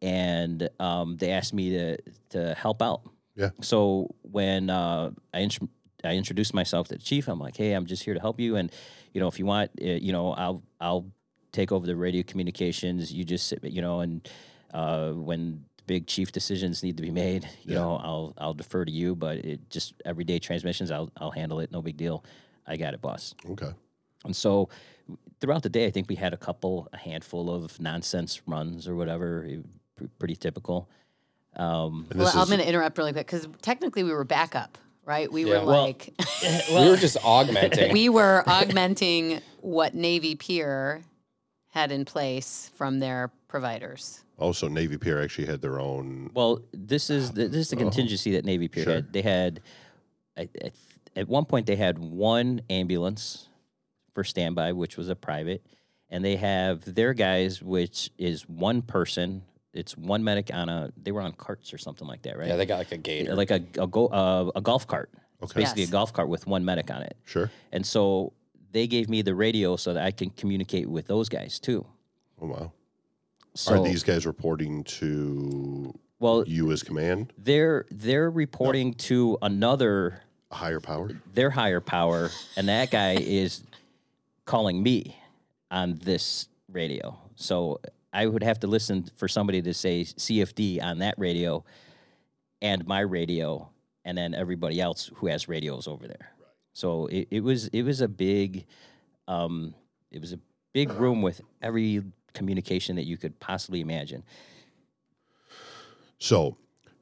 and 0.00 0.68
um, 0.78 1.16
they 1.16 1.30
asked 1.32 1.52
me 1.54 1.70
to 1.70 1.96
to 2.30 2.54
help 2.54 2.82
out. 2.82 3.00
Yeah. 3.34 3.50
So 3.62 4.14
when 4.22 4.70
uh, 4.70 5.10
I 5.34 5.40
int- 5.40 5.70
I 6.04 6.14
introduced 6.14 6.54
myself 6.54 6.88
to 6.88 6.94
the 6.96 7.02
chief, 7.02 7.28
I'm 7.28 7.40
like, 7.40 7.56
hey, 7.56 7.72
I'm 7.72 7.86
just 7.86 8.02
here 8.04 8.14
to 8.14 8.20
help 8.20 8.38
you, 8.40 8.56
and 8.56 8.70
you 9.12 9.20
know, 9.20 9.28
if 9.28 9.38
you 9.38 9.46
want, 9.46 9.70
uh, 9.82 9.84
you 10.06 10.12
know, 10.12 10.32
I'll 10.32 10.62
I'll 10.80 11.06
take 11.52 11.72
over 11.72 11.86
the 11.86 11.96
radio 11.96 12.22
communications. 12.22 13.12
You 13.12 13.24
just 13.24 13.46
sit, 13.48 13.64
you 13.64 13.82
know, 13.82 14.00
and 14.00 14.28
uh, 14.72 15.12
when 15.12 15.64
big 15.86 16.06
chief 16.06 16.30
decisions 16.32 16.82
need 16.82 16.96
to 16.98 17.02
be 17.02 17.10
made, 17.10 17.44
you 17.64 17.74
Yeah. 17.74 17.80
know, 17.80 17.96
I'll 17.96 18.34
I'll 18.38 18.54
defer 18.54 18.84
to 18.84 18.92
you. 18.92 19.14
But 19.16 19.38
it 19.38 19.68
just 19.70 19.94
everyday 20.04 20.38
transmissions, 20.38 20.90
I'll 20.90 21.10
I'll 21.16 21.32
handle 21.40 21.60
it. 21.60 21.72
No 21.72 21.82
big 21.82 21.96
deal. 21.96 22.22
I 22.66 22.76
got 22.76 22.94
it, 22.94 23.00
boss. 23.00 23.34
okay. 23.50 23.72
And 24.24 24.34
so 24.36 24.68
throughout 25.40 25.62
the 25.62 25.68
day, 25.68 25.86
I 25.86 25.90
think 25.90 26.08
we 26.08 26.14
had 26.16 26.32
a 26.32 26.36
couple, 26.36 26.88
a 26.92 26.96
handful 26.96 27.50
of 27.50 27.80
nonsense 27.80 28.40
runs 28.46 28.88
or 28.88 28.94
whatever, 28.96 29.44
it- 29.44 29.64
pretty 30.18 30.36
typical. 30.36 30.88
Um, 31.56 32.06
well, 32.14 32.26
this 32.26 32.36
I'm 32.36 32.46
going 32.46 32.60
to 32.60 32.68
interrupt 32.68 32.98
really 32.98 33.12
quick 33.12 33.26
because 33.26 33.48
technically 33.62 34.04
we 34.04 34.12
were 34.12 34.22
backup, 34.24 34.78
right? 35.04 35.30
We 35.30 35.44
Yeah. 35.44 35.60
were 35.60 35.66
Well- 35.66 35.82
like, 35.82 36.14
we 36.70 36.88
were 36.88 36.96
just 36.96 37.16
augmenting. 37.24 37.92
we 37.92 38.08
were 38.08 38.44
augmenting 38.46 39.40
what 39.60 39.94
Navy 39.94 40.36
Pier 40.36 41.02
had 41.70 41.90
in 41.92 42.04
place 42.04 42.70
from 42.74 42.98
their 43.00 43.30
providers. 43.48 44.22
also 44.38 44.68
Navy 44.68 44.96
Pier 44.96 45.20
actually 45.20 45.46
had 45.48 45.60
their 45.60 45.80
own. 45.80 46.30
well, 46.32 46.60
this 46.72 47.10
is 47.10 47.32
the, 47.32 47.48
this 47.48 47.62
is 47.62 47.70
the 47.70 47.76
Oh. 47.76 47.80
contingency 47.80 48.30
that 48.32 48.44
Navy 48.44 48.68
Pier 48.68 48.84
Sure. 48.84 48.94
had. 48.94 49.12
They 49.12 49.22
had, 49.22 49.60
I, 50.36 50.48
I, 50.64 50.70
at 51.16 51.26
one 51.28 51.44
point, 51.44 51.66
they 51.66 51.74
had 51.74 51.98
one 51.98 52.60
ambulance 52.70 53.48
for 54.18 54.24
standby, 54.24 54.72
which 54.72 54.96
was 54.96 55.08
a 55.08 55.14
private, 55.14 55.64
and 56.10 56.24
they 56.24 56.34
have 56.34 56.92
their 56.92 57.14
guys, 57.14 57.62
which 57.62 58.10
is 58.18 58.42
one 58.48 58.82
person. 58.82 59.42
It's 59.72 59.96
one 59.96 60.24
medic 60.24 60.50
on 60.52 60.68
a. 60.68 60.90
They 61.00 61.12
were 61.12 61.20
on 61.20 61.32
carts 61.34 61.72
or 61.72 61.78
something 61.78 62.08
like 62.08 62.22
that, 62.22 62.36
right? 62.36 62.48
yeah, 62.48 62.56
they 62.56 62.66
got 62.66 62.78
like 62.78 62.90
a 62.90 62.96
gator. 62.96 63.36
like 63.36 63.52
a 63.52 63.62
a, 63.78 63.86
go, 63.86 64.08
uh, 64.08 64.50
a 64.56 64.60
golf 64.60 64.88
cart. 64.88 65.10
It's 65.40 65.52
Okay. 65.52 65.60
basically 65.60 65.82
Yes. 65.82 65.90
a 65.90 65.92
golf 65.92 66.12
cart 66.12 66.28
with 66.28 66.48
one 66.48 66.64
medic 66.64 66.90
on 66.90 67.02
it. 67.02 67.16
Sure. 67.24 67.48
And 67.70 67.86
so 67.86 68.32
they 68.72 68.88
gave 68.88 69.08
me 69.08 69.22
the 69.22 69.36
radio 69.36 69.76
so 69.76 69.94
that 69.94 70.02
I 70.04 70.10
can 70.10 70.30
communicate 70.30 70.88
with 70.90 71.06
those 71.06 71.28
guys 71.28 71.60
too. 71.60 71.86
Oh 72.42 72.48
wow. 72.48 72.72
So 73.54 73.74
Are 73.80 73.84
these 73.84 74.02
guys 74.02 74.26
reporting 74.26 74.82
to 74.98 75.94
well, 76.18 76.42
you 76.44 76.72
as 76.72 76.82
command? 76.82 77.32
they're 77.38 77.86
they're 77.92 78.30
reporting 78.32 78.94
to 78.94 79.38
another 79.42 80.22
A 80.50 80.56
higher 80.56 80.80
power? 80.80 81.10
their 81.34 81.50
higher 81.50 81.80
power, 81.80 82.30
and 82.56 82.66
that 82.68 82.90
guy 82.90 83.12
is 83.14 83.62
calling 84.48 84.82
me 84.82 85.14
on 85.70 85.98
this 86.02 86.48
radio. 86.72 87.18
So 87.36 87.80
I 88.14 88.24
would 88.26 88.42
have 88.42 88.58
to 88.60 88.66
listen 88.66 89.06
for 89.14 89.28
somebody 89.28 89.60
to 89.60 89.74
say 89.74 90.04
CFD 90.04 90.82
on 90.82 91.00
that 91.00 91.14
radio 91.18 91.64
and 92.62 92.86
my 92.86 93.00
radio, 93.00 93.68
and 94.06 94.16
then 94.16 94.34
everybody 94.34 94.80
else 94.80 95.10
who 95.16 95.26
has 95.26 95.48
radios 95.48 95.86
over 95.86 96.08
there. 96.08 96.32
So 96.72 97.06
it, 97.08 97.28
it 97.30 97.40
was 97.40 97.68
it 97.68 97.82
was 97.82 98.00
a 98.00 98.08
big 98.08 98.64
um, 99.28 99.74
it 100.10 100.20
was 100.20 100.32
a 100.32 100.40
big 100.72 100.92
room 100.92 101.20
with 101.20 101.42
every 101.60 102.02
communication 102.32 102.96
that 102.96 103.04
you 103.04 103.18
could 103.18 103.38
possibly 103.40 103.82
imagine. 103.82 104.24
So 106.18 106.56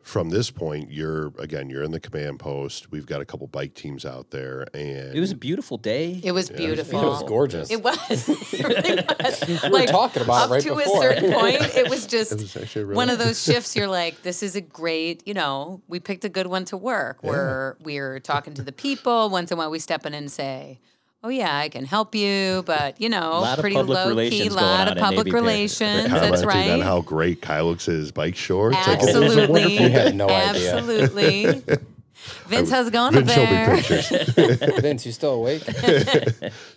from 0.07 0.31
this 0.31 0.53
point, 0.53 0.93
you're 0.93 1.33
again, 1.39 1.69
you're 1.69 1.83
in 1.83 1.91
the 1.91 1.99
command 1.99 2.39
post. 2.39 2.93
We've 2.93 3.07
got 3.07 3.21
a 3.21 3.25
couple 3.25 3.49
bike 3.49 3.75
teams 3.75 4.07
out 4.07 4.31
there, 4.31 4.65
and 4.73 5.13
It 5.13 5.19
was 5.19 5.33
a 5.33 5.37
beautiful 5.37 5.79
day. 5.79 6.21
It 6.23 6.31
was 6.31 6.49
Yeah. 6.49 6.57
beautiful. 6.59 7.01
it 7.01 7.07
was 7.07 7.23
gorgeous. 7.25 7.71
It 7.73 7.83
was. 7.83 7.97
It 8.53 8.65
really 8.65 8.95
was. 9.21 9.63
we 9.65 9.71
were 9.81 9.87
talking 9.87 10.23
about 10.23 10.45
up 10.45 10.51
it 10.51 10.53
right 10.53 10.63
to 10.63 10.75
before. 10.77 11.11
a 11.11 11.15
certain 11.17 11.33
point, 11.41 11.61
it 11.77 11.91
was 11.91 12.07
just 12.07 12.31
It 12.33 12.39
was 12.55 12.77
really- 12.77 12.95
one 12.95 13.11
of 13.11 13.19
those 13.19 13.43
shifts. 13.43 13.75
You're 13.75 13.89
like, 13.89 14.23
this 14.23 14.45
is 14.45 14.55
a 14.55 14.61
great. 14.61 15.27
You 15.27 15.35
know, 15.35 15.83
we 15.89 15.99
picked 15.99 16.25
a 16.25 16.29
good 16.29 16.47
one 16.47 16.65
to 16.67 16.77
work. 16.77 17.23
Where 17.25 17.77
we're 17.83 18.21
talking 18.21 18.55
to 18.55 18.63
the 18.63 18.73
people. 18.73 19.29
Once 19.29 19.51
in 19.51 19.57
a 19.57 19.59
while, 19.59 19.71
we 19.71 19.81
step 19.81 20.07
in 20.07 20.15
and 20.15 20.31
say. 20.31 20.79
Oh 21.25 21.29
yeah, 21.29 21.57
I 21.57 21.69
can 21.69 21.85
help 21.85 22.15
you, 22.15 22.63
but 22.67 23.01
you 23.01 23.09
know, 23.09 23.45
pretty 23.59 23.77
low 23.77 24.05
key, 24.05 24.09
relations 24.11 24.55
going 24.55 24.65
lot 24.65 24.89
of 24.89 24.99
public 24.99 25.33
relations. 25.33 26.07
commenting 26.09 26.31
That's 26.31 26.43
on 26.43 26.49
right. 26.49 26.83
how 26.83 27.01
great 27.01 27.43
Kyle 27.43 27.67
looks 27.67 27.89
in 27.89 27.95
his 27.95 28.13
bike 28.13 28.37
shorts. 28.37 28.77
Like, 28.87 29.01
it 29.03 29.07
was 29.07 29.15
a 29.15 29.19
Absolutely. 29.19 29.47
wonderful- 29.53 29.85
You 29.87 29.91
had 29.91 30.15
no 30.15 30.29
idea. 30.29 30.77
Absolutely. 30.77 31.63
Vince, 32.49 32.71
has 32.71 32.91
gone 32.91 33.13
Vince 33.13 33.31
up 33.31 33.35
showed 33.37 33.45
me 33.45 33.51
there? 33.51 33.77
pictures. 33.77 34.11
Vince, 34.81 35.07
you 35.07 35.13
still 35.13 35.35
awake? 35.35 35.63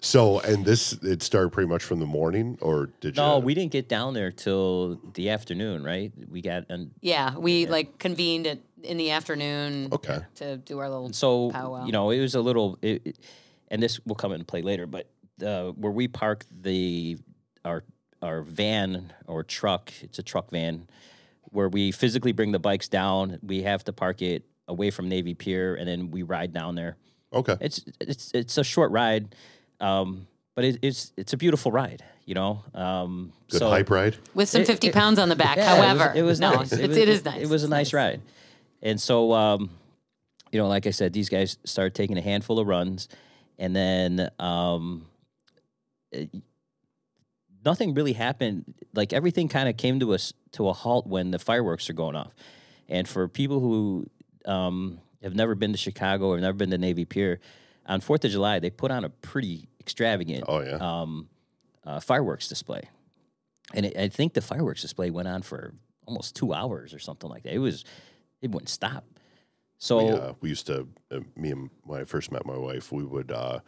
so, 0.02 0.40
and 0.40 0.64
this 0.66 0.94
it 1.04 1.22
started 1.24 1.50
pretty 1.52 1.68
much 1.70 1.84
from 1.84 2.00
the 2.00 2.06
morning, 2.06 2.58
or 2.62 2.88
did 3.02 3.18
you? 3.18 3.22
No, 3.24 3.40
we 3.40 3.54
didn't 3.54 3.72
get 3.72 3.88
down 3.90 4.14
there 4.14 4.32
till 4.32 5.00
the 5.14 5.30
afternoon, 5.30 5.84
right? 5.84 6.12
We 6.30 6.42
got 6.42 6.66
and 6.70 6.92
Yeah, 7.02 7.36
we 7.38 7.66
like 7.68 7.98
convened 8.00 8.46
at, 8.48 8.60
in 8.84 8.98
the 8.98 9.12
afternoon. 9.12 9.90
Okay. 9.92 10.20
To 10.36 10.58
do 10.58 10.80
our 10.80 10.90
little 10.90 11.12
so 11.14 11.52
powwow. 11.52 11.86
you 11.86 11.92
know 11.92 12.10
it 12.12 12.20
was 12.20 12.36
a 12.36 12.42
little, 12.42 12.78
it, 12.82 13.02
it- 13.06 13.20
and 13.70 13.82
this 13.82 14.00
will 14.06 14.16
come 14.16 14.32
into 14.32 14.46
play 14.46 14.62
later. 14.62 14.86
But 14.86 15.10
uh, 15.46 15.72
where 15.72 15.92
we 15.92 16.08
park 16.08 16.46
the 16.52 17.18
our 17.66 17.84
our 18.22 18.42
van 18.42 19.14
or 19.28 19.44
truck, 19.44 19.92
it's 20.02 20.20
a 20.20 20.24
truck 20.24 20.52
van, 20.52 20.88
where 21.44 21.70
we 21.70 21.92
physically 21.92 22.32
bring 22.32 22.52
the 22.52 22.60
bikes 22.60 22.88
down. 22.88 23.40
We 23.42 23.64
have 23.64 23.84
to 23.86 23.94
park 23.94 24.22
it 24.22 24.44
away 24.68 24.92
from 24.92 25.10
Navy 25.10 25.34
Pier, 25.34 25.76
and 25.76 25.88
then 25.88 26.12
we 26.12 26.24
ride 26.24 26.54
down 26.54 26.76
there. 26.76 26.98
Okay. 27.34 27.56
It's 27.62 27.84
it's 28.00 28.32
it's 28.34 28.58
a 28.58 28.64
short 28.64 28.92
ride, 28.92 29.36
um, 29.80 30.28
but 30.56 30.66
it, 30.66 30.80
it's 30.82 31.14
it's 31.18 31.34
a 31.34 31.38
beautiful 31.38 31.72
ride. 31.72 32.04
You 32.26 32.36
know, 32.36 32.64
um, 32.76 33.34
Good 33.50 33.58
so, 33.60 33.70
hype 33.72 33.90
ride. 33.90 34.16
with 34.36 34.50
some 34.50 34.64
50 34.64 34.88
it- 34.88 34.94
pounds 34.94 35.18
on 35.18 35.30
the 35.30 35.36
back. 35.36 35.58
Yeah, 35.58 35.74
it 35.74 35.80
was- 35.80 35.86
However, 36.00 36.14
it 36.16 36.22
was, 36.22 36.40
no, 36.40 36.54
nice. 36.54 36.72
It's, 36.72 36.88
was, 36.88 36.98
it 36.98 37.10
is 37.10 37.26
nice. 37.26 37.42
It 37.42 37.50
was 37.50 37.64
a 37.64 37.66
It's 37.66 37.72
nice, 37.72 37.92
ride, 37.94 38.22
and 38.84 39.02
so 39.02 39.34
um, 39.34 39.72
you 40.52 40.60
know, 40.60 40.68
like 40.68 40.86
I 40.86 40.92
said, 40.92 41.12
these 41.14 41.28
guys 41.30 41.58
started 41.64 41.96
taking 41.96 42.18
a 42.20 42.22
handful 42.22 42.60
of 42.60 42.68
runs, 42.68 43.08
and 43.60 43.76
then 43.76 44.30
um, 44.40 45.06
it- 46.12 46.32
nothing 47.64 47.94
really 47.94 48.14
happened. 48.14 48.74
Like 48.94 49.14
everything 49.14 49.48
kind 49.50 49.70
of 49.70 49.78
came 49.78 50.00
to 50.00 50.14
us 50.14 50.34
to 50.54 50.68
a 50.70 50.74
halt 50.74 51.06
when 51.06 51.32
the 51.32 51.40
fireworks 51.40 51.90
are 51.90 51.94
going 51.94 52.16
off, 52.16 52.34
and 52.88 53.08
for 53.08 53.28
people 53.28 53.60
who 53.60 54.08
um, 54.46 55.00
have 55.22 55.36
never 55.36 55.54
been 55.56 55.72
to 55.74 55.78
Chicago 55.78 56.30
or 56.30 56.40
never 56.40 56.58
been 56.58 56.72
to 56.72 56.78
Navy 56.78 57.06
Pier, 57.06 57.40
on 57.86 58.02
Fourth 58.02 58.26
of 58.26 58.32
July 58.32 58.60
they 58.60 58.70
put 58.72 58.90
on 58.92 59.04
a 59.04 59.10
pretty 59.10 59.68
extravagant 59.80 60.46
Oh 60.48 60.62
yeah. 60.62 60.78
um, 60.78 61.30
uh, 61.86 62.00
fireworks 62.00 62.48
display, 62.48 62.82
and 63.74 63.86
it, 63.86 63.98
I 63.98 64.08
think 64.08 64.34
the 64.34 64.42
fireworks 64.42 64.82
display 64.82 65.10
went 65.12 65.28
on 65.28 65.42
for 65.44 65.74
almost 66.08 66.36
two 66.36 66.54
hours 66.54 66.94
or 66.94 67.00
something 67.00 67.30
like 67.30 67.44
that. 67.44 67.54
It 67.54 67.60
was, 67.60 67.86
it 68.42 68.50
wouldn't 68.52 68.70
stop. 68.70 69.04
So 69.80 70.04
we, 70.04 70.12
uh, 70.12 70.34
we 70.42 70.50
used 70.50 70.68
to, 70.68 70.88
uh, 71.10 71.22
me 71.36 71.52
and 71.52 71.70
when 71.86 72.02
I 72.02 72.04
first 72.04 72.32
met 72.32 72.46
my 72.46 72.58
wife, 72.58 72.92
we 72.92 73.04
would, 73.04 73.32
uh, 73.32 73.60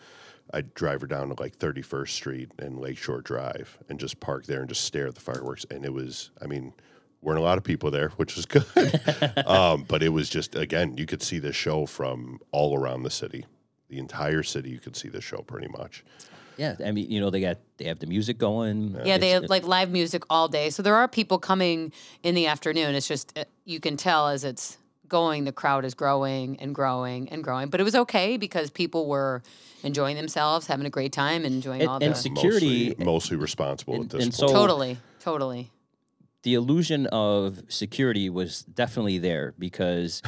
I'd 0.54 0.74
drive 0.74 1.02
her 1.02 1.08
down 1.08 1.30
to 1.30 1.42
like 1.42 1.58
31st 1.58 2.10
Street 2.10 2.52
and 2.60 2.80
Lakeshore 2.80 3.22
Drive 3.22 3.78
and 3.90 3.98
just 3.98 4.20
park 4.20 4.46
there 4.46 4.60
and 4.60 4.68
just 4.68 4.84
stare 4.84 5.08
at 5.08 5.16
the 5.16 5.22
fireworks. 5.22 5.66
And 5.72 5.86
it 5.86 5.94
was, 5.94 6.32
I 6.42 6.48
mean, 6.48 6.74
weren't 7.22 7.40
a 7.40 7.42
lot 7.42 7.58
of 7.58 7.64
people 7.64 7.92
there, 7.92 8.10
which 8.18 8.36
was 8.36 8.46
good. 8.46 8.66
um, 9.48 9.86
but 9.88 10.04
it 10.04 10.10
was 10.10 10.30
just, 10.30 10.54
again, 10.56 10.98
you 10.98 11.06
could 11.06 11.24
see 11.24 11.40
the 11.40 11.54
show 11.54 11.86
from 11.86 12.42
all 12.52 12.78
around 12.78 13.04
the 13.04 13.10
city. 13.10 13.46
The 13.88 13.98
entire 13.98 14.44
city, 14.44 14.70
you 14.70 14.80
could 14.80 14.98
see 14.98 15.10
the 15.10 15.22
show 15.22 15.38
pretty 15.38 15.68
much. 15.70 16.04
yeah, 16.58 16.76
I 16.86 16.92
mean, 16.92 17.10
you 17.10 17.20
know, 17.20 17.30
they 17.30 17.42
got 17.42 17.58
they 17.76 17.86
have 17.86 18.00
the 18.00 18.08
music 18.08 18.38
going. 18.38 18.98
Yeah, 19.04 19.18
they 19.18 19.32
have 19.32 19.50
like 19.50 19.66
live 19.66 19.92
music 19.92 20.24
all 20.30 20.48
day. 20.48 20.70
So 20.70 20.82
there 20.82 20.96
are 20.96 21.10
people 21.10 21.40
coming 21.40 21.92
in 22.24 22.34
the 22.34 22.48
afternoon. 22.48 22.96
It's 22.96 23.08
just 23.08 23.38
uh, 23.38 23.44
you 23.66 23.82
can 23.82 23.98
tell 23.98 24.30
as 24.30 24.46
it's 24.46 24.78
going, 25.12 25.44
the 25.44 25.52
crowd 25.52 25.86
is 25.86 25.94
growing 25.94 26.60
and 26.60 26.74
growing 26.74 27.30
and 27.30 27.44
growing. 27.44 27.70
But 27.70 27.80
it 27.80 27.84
was 27.84 27.96
okay 27.96 28.38
because 28.38 28.72
people 28.72 29.08
were 29.08 29.44
enjoying 29.84 30.16
themselves, 30.16 30.66
having 30.68 30.86
a 30.88 30.90
great 30.90 31.12
time, 31.14 31.46
enjoying 31.46 31.82
And- 31.82 31.90
all 31.90 32.00
and 32.02 32.14
the 32.14 32.16
sec- 32.16 32.32
Security- 32.36 32.90
mostly, 32.90 33.06
mostly 33.06 33.38
responsible 33.38 33.94
and- 33.96 34.04
at 34.06 34.10
this 34.10 34.24
and 34.24 34.34
point. 34.34 34.50
so- 34.50 34.56
totally, 34.56 34.98
totally. 35.20 35.70
the 36.44 36.56
illusion 36.56 37.06
of 37.08 37.62
security 37.68 38.28
was 38.30 38.64
definitely 38.64 39.20
there 39.20 39.54
because 39.60 40.24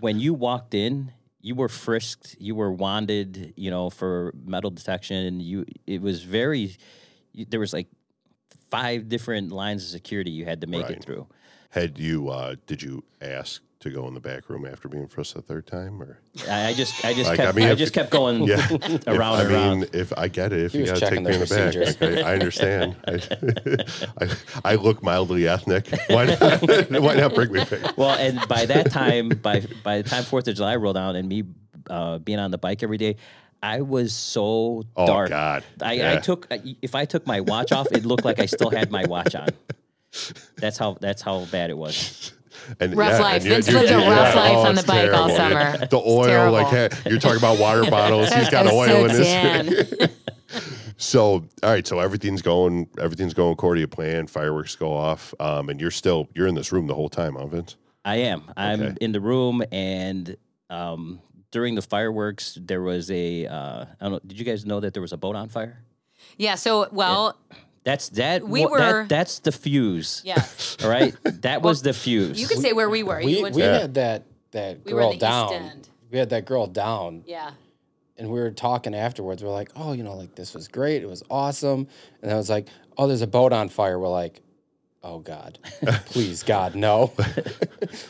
when 0.00 0.18
you 0.18 0.32
walked 0.32 0.72
in, 0.72 1.12
you 1.42 1.54
were 1.54 1.68
frisked, 1.68 2.36
you 2.38 2.54
were 2.54 2.72
wanded, 2.72 3.52
you 3.56 3.70
know, 3.70 3.90
for 3.90 4.32
metal 4.44 4.70
detection. 4.70 5.40
You, 5.40 5.66
it 5.86 6.00
was 6.00 6.22
very, 6.22 6.76
you, 7.32 7.44
there 7.46 7.60
was 7.60 7.72
like 7.74 7.88
five 8.70 9.08
different 9.08 9.50
lines 9.50 9.82
of 9.84 9.88
security 9.90 10.30
you 10.30 10.44
had 10.44 10.60
to 10.60 10.66
make 10.66 10.82
Right. 10.84 10.92
it 10.92 11.04
through. 11.04 11.26
Had 11.70 11.98
you, 11.98 12.28
uh, 12.28 12.56
did 12.66 12.82
you 12.82 13.04
ask 13.20 13.62
to 13.80 13.90
go 13.90 14.06
in 14.06 14.14
the 14.14 14.20
back 14.20 14.48
room 14.50 14.66
after 14.66 14.88
being 14.88 15.06
frisked 15.08 15.34
the 15.34 15.42
third 15.42 15.66
time 15.66 16.02
or? 16.02 16.18
I, 16.48 16.68
I 16.68 16.72
just, 16.74 17.02
I 17.04 17.14
just 17.14 17.30
Like, 17.30 17.40
I 17.40 17.44
kept, 17.44 17.56
I, 17.56 17.60
mean, 17.60 17.68
if- 17.70 17.78
just 17.78 17.92
kept 17.94 18.10
going 18.20 18.42
Yeah. 18.44 18.56
around 18.58 18.82
If- 18.82 19.06
and 19.06 19.08
I 19.08 19.42
around. 19.44 19.80
mean, 19.80 19.88
if 19.94 20.12
I 20.18 20.28
get 20.28 20.52
it, 20.52 20.60
if 20.60 20.72
He 20.72 20.78
you 20.78 20.82
was 20.84 20.92
got 20.92 21.08
to 21.08 21.14
take 21.16 21.24
me 21.24 21.32
in 21.34 21.40
the 21.40 21.46
the 21.46 21.96
back, 21.98 22.00
like, 22.00 22.24
I, 22.24 22.30
I 22.30 22.32
understand. 22.34 22.96
I, 23.06 24.24
I, 24.24 24.72
I 24.72 24.74
look 24.76 25.02
mildly 25.02 25.48
ethnic. 25.48 25.88
Why 26.08 26.26
not, 26.26 26.40
why 26.90 27.14
not 27.14 27.34
bring 27.34 27.52
me 27.52 27.64
back? 27.64 27.96
Well, 27.96 28.10
and 28.18 28.46
by 28.48 28.66
that 28.66 28.90
time, 28.90 29.30
by 29.30 29.62
by 29.82 30.02
the 30.02 30.08
time 30.08 30.24
Fourth 30.24 30.46
of 30.48 30.54
July 30.56 30.76
rolled 30.76 30.96
out, 30.98 31.16
and 31.16 31.26
me 31.28 31.44
uh, 31.88 32.18
being 32.18 32.38
on 32.38 32.50
the 32.50 32.58
bike 32.58 32.82
every 32.82 32.98
day, 32.98 33.16
I 33.62 33.80
was 33.80 34.12
so 34.12 34.84
Oh, 34.96 35.06
dark. 35.06 35.30
God. 35.30 35.64
I, 35.80 36.16
I 36.16 36.16
took 36.18 36.46
if 36.82 36.94
I 36.94 37.06
took 37.06 37.26
my 37.26 37.40
watch 37.40 37.72
off, 37.72 37.86
it 37.92 38.04
looked 38.04 38.24
like 38.26 38.38
I 38.40 38.46
still 38.46 38.70
had 38.70 38.90
my 38.90 39.06
watch 39.06 39.34
on. 39.34 39.48
That's 40.56 40.76
how 40.76 40.98
that's 41.00 41.22
how 41.22 41.46
bad 41.46 41.70
it 41.70 41.78
was. 41.78 42.32
And, 42.78 42.96
Rough 42.96 43.12
yeah, 43.12 43.18
life. 43.20 43.34
and 43.36 43.44
you- 43.44 43.50
Vince 43.52 43.68
you- 43.68 43.74
lives 43.74 43.90
a 43.90 43.94
yeah, 43.98 44.10
rough 44.10 44.34
life 44.36 44.52
oh, 44.56 44.60
on 44.66 44.74
the 44.74 44.80
it's 44.80 44.86
bike 44.86 45.12
all 45.12 45.28
terrible. 45.28 45.70
summer. 45.70 45.86
The 45.86 45.96
oil, 45.98 46.24
terrible. 46.26 46.52
like 46.52 46.66
hey, 46.68 46.88
you're 47.10 47.18
talking 47.18 47.38
about 47.38 47.58
water 47.58 47.90
bottles. 47.90 48.32
He's 48.32 48.48
got 48.50 48.66
oil 48.66 48.86
so 48.88 49.04
in 49.04 49.10
his. 49.10 49.26
tan. 49.26 50.10
So, 50.96 51.22
all 51.62 51.70
right, 51.70 51.86
so 51.86 51.98
everything's 51.98 52.42
going, 52.42 52.86
everything's 52.98 53.32
going 53.32 53.52
according 53.52 53.84
to 53.84 53.88
plan. 53.88 54.26
Fireworks 54.26 54.76
go 54.76 54.92
off, 54.92 55.32
um, 55.40 55.70
and 55.70 55.80
you're 55.80 55.90
still 55.90 56.28
you're 56.34 56.46
in 56.46 56.54
this 56.54 56.72
room 56.72 56.86
the 56.88 56.94
whole 56.94 57.08
time, 57.08 57.36
huh, 57.36 57.46
Vince? 57.46 57.76
I 58.04 58.16
am. 58.16 58.42
I'm 58.56 58.82
Okay. 58.82 58.96
in 59.00 59.12
the 59.12 59.20
room, 59.20 59.62
and 59.72 60.36
um, 60.68 61.20
during 61.52 61.74
the 61.74 61.80
fireworks, 61.82 62.58
there 62.60 62.82
was 62.82 63.10
a. 63.10 63.46
Uh, 63.46 63.84
I 63.98 64.04
don't 64.04 64.12
know. 64.12 64.20
Did 64.26 64.38
you 64.38 64.44
guys 64.44 64.66
know 64.66 64.80
that 64.80 64.92
there 64.92 65.00
was 65.00 65.12
a 65.14 65.16
boat 65.16 65.36
on 65.36 65.48
fire? 65.48 65.78
Yeah. 66.36 66.56
So 66.56 66.88
well, 66.92 67.38
That's 67.84 68.10
that. 68.10 68.46
We 68.46 68.66
wa- 68.66 68.76
that- 68.78 68.92
were- 68.92 69.06
that's 69.08 69.38
the 69.40 69.52
fuse. 69.52 70.22
yeah. 70.24 70.44
All 70.82 70.90
right. 70.90 71.14
That 71.42 71.62
was 71.68 71.82
the 71.82 71.92
fuse. 71.92 72.40
You 72.40 72.46
could 72.46 72.58
say 72.58 72.72
where 72.72 72.90
we 72.90 73.02
were. 73.02 73.20
we 73.24 73.36
you 73.36 73.42
went 73.42 73.54
we 73.54 73.62
to, 73.62 73.72
had 73.80 73.94
that 73.94 74.24
that 74.50 74.84
We 74.84 74.92
were 74.92 75.00
in 75.00 75.04
girl 75.04 75.10
the 75.10 75.16
East 75.16 75.20
down. 75.20 75.52
End. 75.54 75.88
We 76.10 76.18
had 76.18 76.30
that 76.30 76.44
girl 76.44 76.66
down, 76.66 77.22
yeah. 77.26 77.52
and 78.18 78.28
we 78.30 78.40
were 78.40 78.50
talking 78.50 78.94
afterwards. 78.96 79.44
We're 79.44 79.50
like, 79.50 79.70
oh, 79.76 79.92
you 79.92 80.02
know, 80.02 80.14
like 80.16 80.34
this 80.34 80.54
was 80.54 80.66
great. 80.66 81.02
It 81.02 81.06
was 81.08 81.22
awesome. 81.30 81.86
And 82.20 82.32
I 82.32 82.34
was 82.34 82.50
like, 82.50 82.66
oh, 82.98 83.06
there's 83.06 83.22
a 83.22 83.28
boat 83.28 83.52
on 83.52 83.68
fire. 83.68 83.96
We're 83.98 84.08
like, 84.08 84.42
oh 85.02 85.18
God, 85.20 85.58
please 86.06 86.42
God, 86.42 86.74
no. 86.74 87.12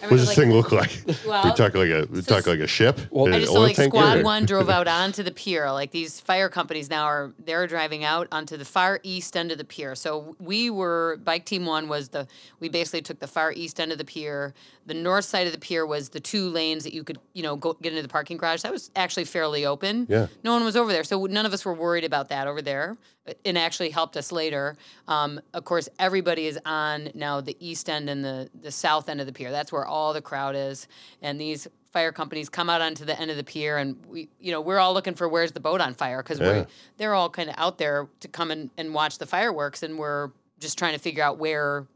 What 0.00 0.10
does 0.10 0.26
this 0.26 0.34
thing 0.34 0.52
look 0.52 0.72
like? 0.72 0.90
Well, 1.26 1.44
we 1.44 1.52
talk 1.52 1.74
like 1.74 1.90
a 1.90 2.06
we 2.10 2.22
talk 2.22 2.46
like 2.46 2.58
a 2.58 2.66
ship. 2.66 3.00
Well, 3.10 3.32
I 3.32 3.38
just 3.38 3.52
saw 3.52 3.60
like 3.60 3.76
tanker? 3.76 3.96
Squad 3.96 4.24
One 4.24 4.44
drove 4.44 4.68
out 4.68 4.88
onto 5.02 5.22
the 5.22 5.30
pier. 5.30 5.70
Like 5.70 5.92
these 5.92 6.18
fire 6.18 6.48
companies 6.48 6.90
now 6.90 7.04
are 7.04 7.32
they're 7.38 7.66
driving 7.68 8.02
out 8.02 8.26
onto 8.32 8.56
the 8.56 8.64
far 8.64 8.98
east 9.04 9.36
end 9.36 9.52
of 9.52 9.58
the 9.58 9.64
pier. 9.64 9.94
So 9.94 10.34
we 10.40 10.70
were 10.70 11.18
bike 11.24 11.44
team 11.44 11.66
one 11.66 11.88
was 11.88 12.08
the 12.08 12.26
we 12.58 12.68
basically 12.68 13.02
took 13.02 13.20
the 13.20 13.28
far 13.28 13.52
east 13.52 13.78
end 13.78 13.92
of 13.92 13.98
the 13.98 14.04
pier. 14.04 14.52
The 14.86 14.94
north 14.94 15.24
side 15.24 15.46
of 15.46 15.52
the 15.52 15.60
pier 15.60 15.86
was 15.86 16.08
the 16.08 16.20
two 16.20 16.48
lanes 16.48 16.82
that 16.82 16.92
you 16.92 17.04
could 17.04 17.20
you 17.32 17.42
know 17.44 17.54
go 17.54 17.74
get 17.74 17.92
into 17.92 18.02
the 18.02 18.08
parking 18.08 18.36
garage. 18.36 18.62
That 18.62 18.72
was 18.72 18.90
actually 18.96 19.24
fairly 19.24 19.64
open. 19.64 20.06
Yeah. 20.10 20.26
No 20.42 20.52
one 20.52 20.64
was 20.64 20.74
over 20.74 20.92
there, 20.92 21.04
so 21.04 21.26
none 21.26 21.46
of 21.46 21.52
us 21.52 21.64
were 21.64 21.74
worried 21.74 22.04
about 22.04 22.28
that 22.30 22.48
over 22.48 22.60
there. 22.60 22.96
And 23.44 23.58
actually 23.58 23.90
helped 23.90 24.16
us 24.16 24.32
later. 24.32 24.76
Um, 25.06 25.40
of 25.52 25.64
course, 25.64 25.88
everybody 25.98 26.46
is 26.46 26.58
on 26.64 27.10
now 27.14 27.40
the 27.40 27.56
east 27.60 27.88
end 27.90 28.08
and 28.08 28.24
the 28.24 28.48
the 28.62 28.72
south 28.72 29.08
end 29.08 29.20
of 29.20 29.26
the 29.26 29.32
pier. 29.32 29.50
That's 29.50 29.70
where 29.70 29.84
all 29.86 30.12
the 30.14 30.22
crowd 30.22 30.56
is, 30.56 30.88
and 31.20 31.38
these 31.40 31.68
fire 31.92 32.12
companies 32.12 32.48
come 32.48 32.70
out 32.70 32.80
onto 32.80 33.04
the 33.04 33.18
end 33.20 33.30
of 33.30 33.36
the 33.36 33.44
pier, 33.44 33.76
and 33.76 33.96
we, 34.06 34.28
you 34.40 34.52
know, 34.52 34.60
we're 34.60 34.78
all 34.78 34.94
looking 34.94 35.14
for 35.14 35.28
where's 35.28 35.52
the 35.52 35.60
boat 35.60 35.80
on 35.80 35.92
fire 35.94 36.22
because 36.22 36.40
Yeah. 36.40 36.64
they're 36.96 37.14
all 37.14 37.28
kind 37.28 37.50
of 37.50 37.56
out 37.58 37.78
there 37.78 38.08
to 38.20 38.28
come 38.28 38.50
and, 38.50 38.70
and 38.78 38.94
watch 38.94 39.18
the 39.18 39.26
fireworks, 39.26 39.82
and 39.82 39.98
we're 39.98 40.30
just 40.58 40.78
trying 40.78 40.94
to 40.94 40.98
figure 40.98 41.22
out 41.22 41.38
where 41.38 41.86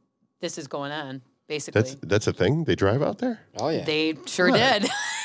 this 0.41 0.59
is 0.59 0.67
going 0.69 0.93
on. 0.93 1.23
Basically, 1.49 1.81
That's 1.81 1.97
that's 2.03 2.27
a 2.27 2.33
thing. 2.33 2.65
They 2.65 2.75
drive 2.75 3.03
out 3.03 3.19
there. 3.19 3.41
Oh 3.59 3.71
yeah. 3.71 3.85
they 3.85 4.15
sure 4.27 4.51
did. 4.51 4.89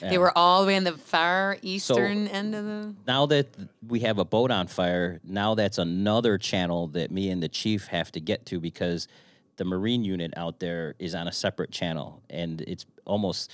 They 0.00 0.18
were 0.18 0.36
all 0.36 0.62
the 0.62 0.68
way 0.68 0.76
in 0.76 0.84
the 0.84 0.92
far 0.92 1.58
eastern 1.62 2.28
end 2.28 2.54
of 2.54 2.64
the. 2.64 2.94
now 3.06 3.26
that 3.26 3.48
we 3.86 4.00
have 4.00 4.18
a 4.18 4.24
boat 4.24 4.50
on 4.50 4.66
fire, 4.66 5.20
now 5.24 5.54
that's 5.54 5.78
another 5.78 6.38
channel 6.38 6.88
that 6.88 7.10
me 7.10 7.30
and 7.30 7.42
the 7.42 7.48
chief 7.48 7.86
have 7.88 8.12
to 8.12 8.20
get 8.20 8.46
to 8.46 8.60
because 8.60 9.08
the 9.56 9.64
Marine 9.64 10.04
unit 10.04 10.32
out 10.36 10.60
there 10.60 10.94
is 10.98 11.14
on 11.14 11.26
a 11.28 11.32
separate 11.32 11.70
channel 11.72 12.22
and 12.30 12.60
it's 12.62 12.86
almost 13.04 13.52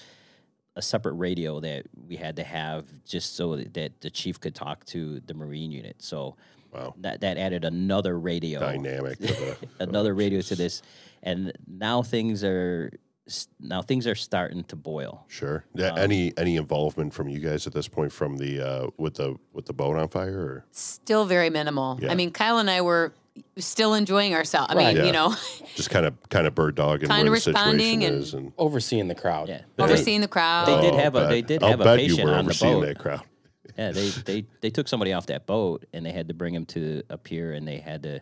a 0.76 0.82
separate 0.82 1.14
radio 1.14 1.60
that 1.60 1.86
we 2.06 2.16
had 2.16 2.36
to 2.36 2.44
have 2.44 2.84
just 3.04 3.36
so 3.36 3.56
that 3.56 4.00
the 4.00 4.10
chief 4.10 4.40
could 4.40 4.54
talk 4.54 4.84
to 4.86 5.20
the 5.20 5.34
Marine 5.34 5.70
unit. 5.70 5.96
So 5.98 6.36
Wow. 6.72 6.92
that, 7.02 7.20
that 7.20 7.38
added 7.38 7.64
another 7.64 8.18
radio 8.18 8.58
Dynamic. 8.58 9.18
To 9.18 9.26
the, 9.26 9.56
another 9.78 10.12
radio 10.12 10.40
to 10.40 10.56
this 10.56 10.82
and 11.22 11.52
now 11.68 12.02
things 12.02 12.42
are 12.42 12.90
now 13.60 13.80
things 13.82 14.06
are 14.06 14.14
starting 14.14 14.64
to 14.64 14.76
boil. 14.76 15.24
Sure. 15.28 15.64
Yeah. 15.74 15.88
Um, 15.92 15.98
any 15.98 16.32
any 16.36 16.56
involvement 16.56 17.14
from 17.14 17.28
you 17.28 17.38
guys 17.38 17.66
at 17.66 17.72
this 17.72 17.88
point 17.88 18.12
from 18.12 18.36
the 18.36 18.60
uh, 18.60 18.86
with 18.98 19.14
the 19.14 19.36
with 19.52 19.66
the 19.66 19.72
boat 19.72 19.96
on 19.96 20.08
fire? 20.08 20.38
Or 20.38 20.64
Still 20.72 21.24
very 21.24 21.50
minimal. 21.50 21.98
Yeah. 22.02 22.10
I 22.12 22.14
mean, 22.14 22.30
Kyle 22.32 22.58
and 22.58 22.68
I 22.70 22.82
were 22.82 23.14
still 23.56 23.94
enjoying 23.94 24.34
ourselves. 24.34 24.72
I 24.72 24.76
Right. 24.76 24.86
mean, 24.88 24.96
Yeah. 24.98 25.04
you 25.06 25.12
know, 25.12 25.34
Just 25.74 25.90
kind 25.90 26.04
of 26.06 26.14
kind 26.28 26.46
of 26.46 26.54
bird 26.54 26.74
dogging 26.74 27.08
Kinda 27.08 27.30
responding 27.30 28.04
and- 28.04 28.16
is, 28.22 28.34
and 28.34 28.52
Overseeing 28.58 29.08
the 29.08 29.14
crowd. 29.14 29.48
Yeah. 29.48 29.62
But 29.76 29.84
overseeing 29.90 30.20
the 30.20 30.28
crowd. 30.28 30.68
They 30.68 30.80
did 30.82 30.94
Oh, 30.94 30.98
have 30.98 31.14
a- 31.16 31.26
they 31.28 31.42
did 31.42 31.62
I'll 31.62 31.70
have 31.70 31.80
a 31.80 31.84
bet 31.84 32.00
you 32.02 32.08
patient 32.10 32.28
were 32.28 32.34
on 32.34 32.44
the 32.46 32.58
boat. 32.60 32.80
that 32.86 32.98
crowd. 32.98 33.22
Yeah, 33.76 33.90
they, 33.90 34.08
they 34.10 34.46
they 34.60 34.70
took 34.70 34.86
somebody 34.86 35.12
off 35.12 35.26
that 35.26 35.46
boat 35.46 35.84
and 35.92 36.06
they 36.06 36.12
had 36.12 36.28
to 36.28 36.34
bring 36.34 36.54
him 36.54 36.64
to 36.66 37.02
a 37.10 37.18
pier 37.18 37.52
and 37.54 37.66
they 37.66 37.78
had 37.78 38.04
to 38.04 38.20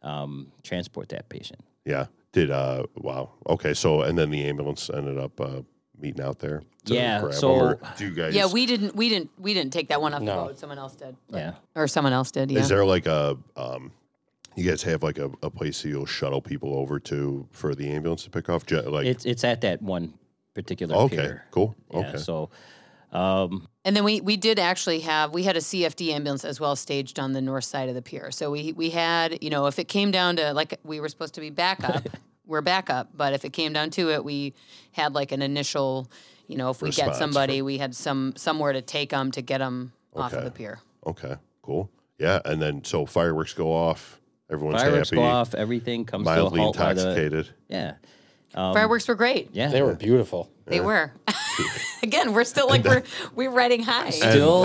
um, 0.00 0.50
transport 0.62 1.10
that 1.10 1.28
patient. 1.28 1.60
Yeah. 1.84 2.06
Did 2.34 2.50
uh 2.50 2.82
wow. 2.96 3.30
Okay. 3.48 3.72
So 3.74 4.02
and 4.02 4.18
then 4.18 4.28
the 4.30 4.44
ambulance 4.44 4.90
ended 4.92 5.16
up 5.18 5.40
uh 5.40 5.62
meeting 5.98 6.22
out 6.22 6.40
there. 6.40 6.60
to 6.86 6.94
Yeah, 6.94 7.20
grab 7.20 7.32
'em, 7.32 7.38
so- 7.40 7.54
or 7.54 7.80
do 7.96 8.04
you 8.08 8.14
guys 8.14 8.34
yeah, 8.34 8.46
we 8.52 8.66
didn't, 8.66 8.94
we 8.96 9.08
didn't, 9.08 9.30
we 9.38 9.54
didn't 9.54 9.72
take 9.72 9.88
that 9.88 10.02
one 10.02 10.12
off 10.12 10.18
the 10.20 10.26
No. 10.26 10.44
boat. 10.46 10.58
Someone 10.58 10.78
else 10.78 10.94
did. 10.96 11.16
Yeah. 11.30 11.54
or 11.74 11.86
someone 11.88 12.12
else 12.12 12.30
did. 12.32 12.50
Yeah. 12.50 12.60
Is 12.60 12.68
there 12.68 12.84
like 12.84 13.06
a 13.06 13.38
um 13.56 13.92
you 14.56 14.68
guys 14.68 14.82
have 14.82 15.02
like 15.02 15.18
a, 15.18 15.30
a 15.42 15.50
place 15.50 15.82
that 15.82 15.88
you'll 15.88 16.06
shuttle 16.06 16.40
people 16.42 16.74
over 16.74 16.98
to 17.00 17.46
for 17.52 17.74
the 17.74 17.88
ambulance 17.90 18.24
to 18.24 18.30
pick 18.30 18.48
off? 18.48 18.66
Jet 18.66 18.90
like 18.92 19.06
It's 19.06 19.24
it's 19.24 19.44
at 19.44 19.60
that 19.62 19.80
one 19.80 20.14
particular 20.54 20.94
okay, 20.96 21.16
pier. 21.16 21.44
cool. 21.52 21.74
Yeah, 21.92 21.98
Okay. 22.00 22.18
So 22.18 22.50
um, 23.14 23.68
And 23.84 23.94
then 23.96 24.04
we 24.04 24.20
we 24.20 24.36
did 24.36 24.58
actually 24.58 25.00
have 25.00 25.32
we 25.32 25.44
had 25.44 25.56
a 25.56 25.60
CFD 25.60 26.10
ambulance 26.12 26.44
as 26.44 26.58
well 26.60 26.76
staged 26.76 27.18
on 27.18 27.32
the 27.32 27.40
north 27.40 27.64
side 27.64 27.88
of 27.88 27.94
the 27.94 28.02
pier. 28.02 28.30
So 28.30 28.50
we 28.50 28.72
we 28.72 28.90
had 28.90 29.42
you 29.42 29.50
know 29.50 29.66
if 29.66 29.78
it 29.78 29.88
came 29.88 30.10
down 30.10 30.36
to 30.36 30.52
like 30.52 30.78
we 30.84 31.00
were 31.00 31.08
supposed 31.08 31.34
to 31.34 31.40
be 31.40 31.50
backup, 31.50 32.06
we're 32.46 32.60
backup. 32.60 33.08
But 33.16 33.32
if 33.34 33.44
it 33.44 33.52
came 33.52 33.72
down 33.72 33.90
to 33.90 34.10
it, 34.10 34.24
we 34.24 34.54
had 34.92 35.14
like 35.14 35.32
an 35.32 35.42
initial, 35.42 36.10
you 36.48 36.56
know, 36.56 36.70
if 36.70 36.82
we 36.82 36.88
Response 36.88 37.10
get 37.10 37.16
somebody, 37.16 37.62
we 37.62 37.78
had 37.78 37.94
some 37.94 38.34
somewhere 38.36 38.72
to 38.72 38.82
take 38.82 39.10
them 39.10 39.30
to 39.32 39.42
get 39.42 39.58
them 39.58 39.92
off 40.14 40.32
of 40.32 40.38
Okay. 40.38 40.44
the 40.44 40.50
pier. 40.50 40.78
Okay, 41.06 41.34
cool. 41.62 41.90
Yeah, 42.18 42.40
and 42.44 42.60
then 42.62 42.84
so 42.84 43.06
fireworks 43.06 43.52
go 43.54 43.72
off. 43.72 44.20
Everyone's 44.50 44.80
fireworks 44.82 45.10
happy. 45.10 45.16
go 45.16 45.22
off. 45.22 45.54
Everything 45.54 46.04
comes 46.04 46.24
Mildly 46.24 46.58
to 46.58 46.60
a 46.60 46.64
halt 46.64 46.76
by 46.76 46.94
the 46.94 47.00
intoxicated. 47.00 47.48
yeah. 47.68 47.94
Um, 48.54 48.74
Fireworks 48.74 49.08
were 49.08 49.14
great. 49.14 49.50
Yeah, 49.52 49.68
They 49.68 49.82
were 49.82 49.94
beautiful. 49.94 50.50
They 50.66 50.80
were. 50.80 51.12
Again, 52.02 52.32
we're 52.32 52.44
still 52.44 52.68
like 52.68 52.84
we're 52.84 53.02
we're 53.34 53.50
riding 53.50 53.82
high. 53.82 54.10
Still- 54.10 54.64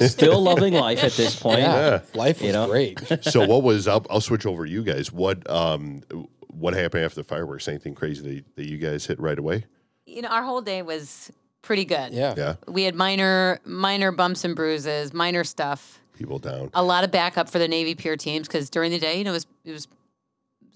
still 0.08 0.40
loving 0.40 0.74
life 0.74 1.02
at 1.04 1.12
this 1.12 1.38
point. 1.38 1.60
Yeah. 1.60 2.00
Life 2.14 2.38
was 2.40 2.46
You 2.46 2.52
know? 2.52 2.66
great. 2.66 2.98
so 3.22 3.46
what 3.46 3.62
was? 3.62 3.86
I'll, 3.88 4.04
I'll 4.10 4.20
switch 4.20 4.46
over 4.46 4.64
to 4.66 4.70
you 4.70 4.82
guys. 4.82 5.12
What 5.12 5.48
um 5.50 6.02
what 6.48 6.74
happened 6.74 7.04
after 7.04 7.16
the 7.20 7.24
fireworks? 7.24 7.68
Anything 7.68 7.94
crazy 7.94 8.22
that, 8.22 8.56
that 8.56 8.66
you 8.68 8.78
guys 8.78 9.06
hit 9.06 9.18
right 9.20 9.38
away? 9.38 9.64
You 10.06 10.22
know, 10.22 10.28
our 10.28 10.42
whole 10.42 10.60
day 10.62 10.82
was 10.82 11.30
pretty 11.62 11.84
good. 11.84 12.12
Yeah. 12.12 12.34
Yeah, 12.36 12.54
We 12.66 12.84
had 12.84 12.94
minor 12.94 13.60
minor 13.64 14.12
bumps 14.12 14.44
and 14.44 14.54
bruises, 14.56 15.12
minor 15.12 15.44
stuff. 15.44 16.00
people 16.16 16.38
down. 16.38 16.70
a 16.74 16.82
lot 16.82 17.04
of 17.04 17.10
backup 17.10 17.48
for 17.48 17.58
the 17.58 17.68
Navy 17.68 17.94
Pier 17.94 18.16
teams 18.16 18.46
because 18.48 18.70
during 18.70 18.90
the 18.90 18.98
day, 18.98 19.18
you 19.18 19.24
know, 19.24 19.30
it 19.30 19.34
was 19.34 19.46
it 19.64 19.72
was 19.72 19.88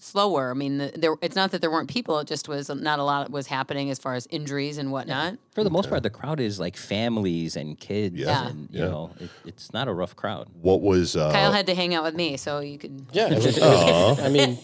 slower. 0.02 0.50
I 0.50 0.54
mean, 0.54 0.78
the, 0.78 0.92
there 0.96 1.14
it's 1.22 1.36
not 1.36 1.50
that 1.52 1.60
there 1.60 1.70
weren't 1.70 1.88
people; 1.88 2.18
it 2.18 2.26
just 2.26 2.48
was 2.48 2.68
not 2.68 2.98
a 2.98 3.04
lot 3.04 3.30
was 3.30 3.46
happening 3.46 3.90
as 3.90 3.98
far 3.98 4.14
as 4.14 4.26
injuries 4.30 4.78
and 4.78 4.90
whatnot. 4.92 5.38
For 5.54 5.64
the 5.64 5.70
most 5.70 5.88
part, 5.88 6.02
the 6.02 6.10
crowd 6.10 6.40
is 6.40 6.58
like 6.60 6.76
families 6.76 7.56
and 7.56 7.78
kids, 7.78 8.16
Yeah. 8.16 8.48
and 8.48 8.68
you 8.70 8.80
Yeah. 8.80 8.88
know, 8.88 9.10
it, 9.20 9.30
it's 9.46 9.72
not 9.72 9.88
a 9.88 9.92
rough 9.92 10.16
crowd. 10.16 10.48
What 10.60 10.80
was? 10.82 11.16
Uh, 11.16 11.30
Kyle 11.32 11.52
had 11.52 11.66
to 11.66 11.74
hang 11.74 11.94
out 11.94 12.04
with 12.04 12.14
me, 12.14 12.36
so 12.36 12.60
you 12.60 12.78
could. 12.78 13.06
Yeah. 13.12 13.28
It 13.30 13.36
was, 13.36 13.46
it 13.56 13.60
was- 13.60 14.20
I 14.20 14.28
mean, 14.28 14.58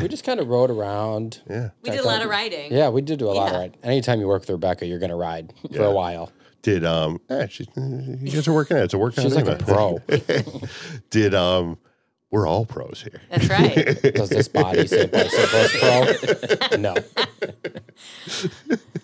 we 0.00 0.08
just 0.08 0.24
kind 0.24 0.40
of 0.40 0.48
rode 0.48 0.70
around. 0.70 1.42
yeah. 1.50 1.70
We 1.82 1.90
did 1.90 2.00
a 2.00 2.06
lot 2.06 2.22
of 2.22 2.28
riding. 2.30 2.72
Yeah, 2.72 2.88
we 2.88 3.02
did 3.02 3.18
do 3.18 3.26
a 3.26 3.32
lot 3.32 3.48
of 3.48 3.52
Yeah. 3.52 3.58
ride. 3.58 3.76
Anytime 3.82 4.20
you 4.20 4.26
work 4.28 4.42
with 4.42 4.50
Rebecca, 4.50 4.86
you're 4.86 4.98
going 4.98 5.10
to 5.10 5.16
ride 5.16 5.52
for 5.62 5.68
Yeah. 5.82 5.86
a 5.86 5.90
while. 5.92 6.32
Did 6.62 6.82
um? 6.86 7.20
Eh, 7.28 7.46
she, 7.48 7.66
you 7.76 8.30
guys 8.32 8.48
are 8.48 8.52
working 8.54 8.78
at 8.78 8.80
it. 8.80 8.84
It's 8.86 8.94
a 8.94 8.98
workout. 8.98 9.22
She's 9.22 9.34
like 9.34 9.46
a 9.46 9.56
anyway. 9.60 10.00
pro. 10.08 10.58
Did 11.10 11.34
um? 11.34 11.76
We're 12.34 12.48
all 12.48 12.66
pros 12.66 13.00
here. 13.00 13.20
That's 13.30 13.48
right. 13.48 14.02
Does 14.16 14.28
this 14.28 14.48
body 14.48 14.88
say 14.88 15.06
bicycles 15.06 15.70
pro? 15.78 16.76
No. 16.78 16.94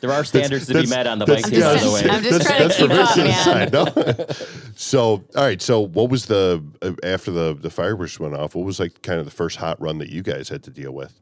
There 0.00 0.10
are 0.10 0.24
standards 0.24 0.66
to 0.66 0.72
be 0.74 0.80
That's- 0.86 0.90
met 0.90 1.06
on 1.06 1.20
the 1.20 1.26
that's- 1.26 1.44
bike 1.44 1.52
team, 1.52 1.60
yeah, 1.60 1.74
by 1.74 1.80
the 1.80 1.90
way. 1.92 2.10
I'm 2.10 2.22
just 2.24 2.44
trying 2.44 2.68
to 2.68 2.74
for 2.74 2.88
keep 2.88 2.90
up, 2.90 3.14
Vincent's 3.14 3.46
man. 3.46 3.70
side, 3.70 3.72
no? 3.72 4.26
so, 4.74 5.00
all 5.36 5.44
right. 5.44 5.62
So, 5.62 5.78
what 5.78 6.10
was 6.10 6.26
the 6.26 6.60
uh, 6.82 6.92
after 7.04 7.30
the 7.30 7.54
the 7.54 7.70
fireworks 7.70 8.18
went 8.18 8.34
off? 8.34 8.56
What 8.56 8.64
was 8.66 8.80
like 8.80 9.00
kind 9.02 9.20
of 9.20 9.26
the 9.26 9.30
first 9.30 9.58
hot 9.58 9.80
run 9.80 9.98
that 9.98 10.08
you 10.10 10.22
guys 10.22 10.48
had 10.48 10.64
to 10.64 10.70
deal 10.70 10.90
with? 10.90 11.20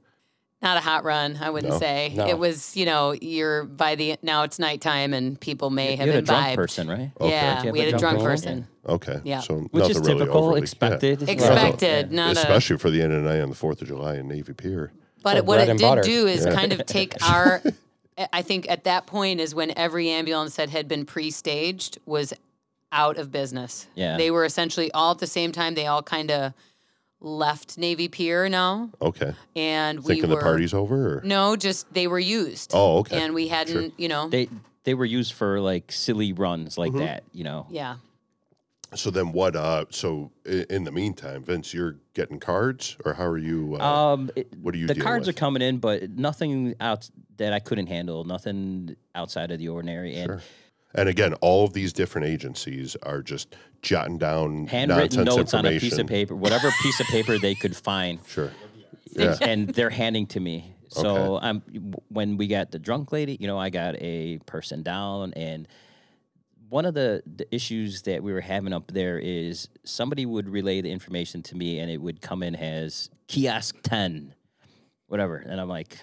Not 0.61 0.77
a 0.77 0.81
hot 0.81 1.05
run, 1.05 1.39
I 1.41 1.51
wouldn't 1.51 1.73
No? 1.73 1.79
say. 1.79 2.13
No. 2.17 2.27
It 2.27 2.37
was, 2.37 2.77
you 2.77 2.85
know, 2.85 3.13
you're 3.13 3.63
by 3.65 3.95
the 3.95 4.17
now 4.23 4.43
it's 4.43 4.59
nighttime 4.59 5.15
and 5.15 5.41
people 5.41 5.71
may 5.71 5.95
have 5.95 6.07
you 6.09 6.13
had 6.15 6.25
a 6.25 6.27
drunk 6.27 6.57
person, 6.57 6.89
right? 6.89 7.13
Okay. 7.21 7.31
Yeah, 7.31 7.63
Did 7.63 7.73
we 7.73 7.79
had 7.79 7.93
a 7.93 7.97
a 7.97 7.99
drunk 7.99 8.19
drunk 8.19 8.29
person. 8.29 8.67
Okay. 8.89 9.21
Yeah. 9.23 9.39
So 9.41 9.55
Which 9.71 9.89
is 9.91 9.99
nothing 9.99 10.03
really 10.15 10.19
typical, 10.21 10.43
overly- 10.45 10.59
yeah. 10.59 10.63
expected. 10.63 11.29
Expected, 11.29 12.11
Yeah. 12.11 12.17
not 12.17 12.37
a 12.37 12.41
especially 12.41 12.79
for 12.79 12.91
the 12.91 13.01
end 13.03 13.13
of 13.13 13.23
the 13.23 13.29
night 13.31 13.41
on 13.41 13.51
the 13.51 13.55
Fourth 13.55 13.81
of 13.83 13.87
July 13.89 14.17
in 14.17 14.27
Navy 14.27 14.53
Pier. 14.53 14.91
But 15.23 15.37
like 15.37 15.45
what 15.47 15.61
it 15.61 15.67
did 15.77 15.81
butter. 15.81 16.03
do 16.03 16.27
is 16.27 16.45
kind 16.45 16.73
of 16.73 16.85
take 16.87 17.15
our. 17.31 17.63
I 18.33 18.43
think 18.43 18.69
at 18.69 18.83
that 18.83 19.07
point 19.07 19.39
is 19.39 19.55
when 19.55 19.73
every 19.79 20.11
ambulance 20.11 20.57
that 20.57 20.71
had 20.71 20.89
been 20.89 21.05
pre-staged 21.07 21.99
was 22.05 22.33
out 22.91 23.17
of 23.17 23.31
business. 23.31 23.87
Yeah. 23.95 24.17
they 24.17 24.33
were 24.33 24.45
essentially 24.45 24.91
all 24.91 25.13
at 25.13 25.19
the 25.19 25.27
same 25.29 25.53
time. 25.53 25.75
They 25.75 25.87
all 25.87 26.03
kind 26.03 26.33
of 26.33 26.53
left 27.21 27.79
Navy 27.79 28.09
Pier 28.09 28.49
now, 28.49 28.91
Okay. 29.03 29.33
and 29.57 29.99
we 30.01 30.15
Thinking 30.15 30.31
were 30.31 30.37
the 30.37 30.43
party's 30.43 30.73
over? 30.75 31.19
Or? 31.19 31.23
no, 31.25 31.57
just 31.57 31.93
they 31.93 32.07
were 32.07 32.19
used. 32.19 32.71
Oh, 32.75 32.99
okay. 32.99 33.21
and 33.23 33.35
we 33.35 33.49
hadn't, 33.49 33.95
you 33.99 34.09
know, 34.09 34.29
They 34.29 34.49
they 34.85 34.95
were 34.95 35.05
used 35.05 35.33
for 35.33 35.61
like 35.61 35.91
silly 35.93 36.33
runs 36.33 36.79
like 36.79 36.93
that, 36.95 37.25
you 37.33 37.45
know. 37.45 37.67
yeah. 37.71 37.97
So 38.95 39.11
then 39.11 39.33
what? 39.33 39.55
Uh, 39.55 39.85
so 39.91 40.31
in 40.47 40.85
the 40.85 40.91
meantime, 40.93 41.43
Vince, 41.45 41.75
you're 41.75 41.97
getting 42.15 42.41
cards, 42.41 42.97
or 43.05 43.13
how 43.13 43.27
are 43.27 43.37
you? 43.37 43.77
Uh, 43.79 43.85
Um, 44.15 44.31
it- 44.35 44.49
what 44.63 44.75
are 44.75 44.79
you 44.79 44.87
The 44.87 44.95
cards 44.95 45.27
with? 45.27 45.37
are 45.37 45.39
coming 45.39 45.61
in, 45.61 45.77
but 45.77 46.09
nothing 46.13 46.75
out 46.81 47.11
that 47.37 47.53
I 47.53 47.59
couldn't 47.59 47.89
handle. 47.89 48.25
Nothing 48.25 48.97
outside 49.15 49.51
of 49.51 49.59
the 49.59 49.69
ordinary, 49.69 50.15
and 50.15 50.27
Sure. 50.31 50.43
And 50.95 51.09
again, 51.09 51.35
all 51.35 51.65
of 51.65 51.73
these 51.73 51.93
different 51.93 52.27
agencies 52.27 52.97
are 53.03 53.23
just 53.23 53.55
jotting 53.83 54.19
down 54.19 54.67
handwritten 54.67 55.25
notes 55.25 55.55
on 55.55 55.67
a 55.67 55.79
piece 55.79 55.99
of 55.99 56.07
paper, 56.07 56.35
whatever 56.35 56.71
piece 56.83 57.01
of 57.01 57.07
paper 57.07 57.39
they 57.39 57.55
could 57.55 57.77
find. 57.77 58.21
Sure. 58.27 58.51
Yeah. 59.13 59.37
and 59.41 59.69
they're 59.69 59.91
handing 59.91 60.27
to 60.29 60.41
me. 60.41 60.75
So 60.89 61.37
Okay. 61.37 61.47
Um, 61.47 61.63
I'm 61.75 61.95
when 62.09 62.37
we 62.37 62.47
got 62.47 62.71
the 62.71 62.79
drunk 62.79 63.13
lady, 63.13 63.37
you 63.41 63.47
know, 63.47 63.59
I 63.59 63.71
got 63.71 63.97
a 63.99 64.39
person 64.47 64.83
down, 64.83 65.33
and 65.35 65.69
one 66.69 66.85
of 66.85 66.95
the, 66.95 67.23
the 67.27 67.53
issues 67.55 68.03
that 68.03 68.23
we 68.23 68.33
were 68.33 68.41
having 68.43 68.73
up 68.73 68.91
there 68.93 69.19
is 69.19 69.69
somebody 69.85 70.27
would 70.27 70.49
relay 70.49 70.81
the 70.81 70.91
information 70.91 71.43
to 71.45 71.57
me, 71.57 71.79
and 71.79 71.91
it 71.91 71.99
would 72.01 72.21
come 72.21 72.43
in 72.43 72.55
as 72.55 73.11
kiosk 73.27 73.77
ten, 73.83 74.35
whatever, 75.07 75.37
and 75.37 75.61
I'm 75.61 75.69
like, 75.69 75.99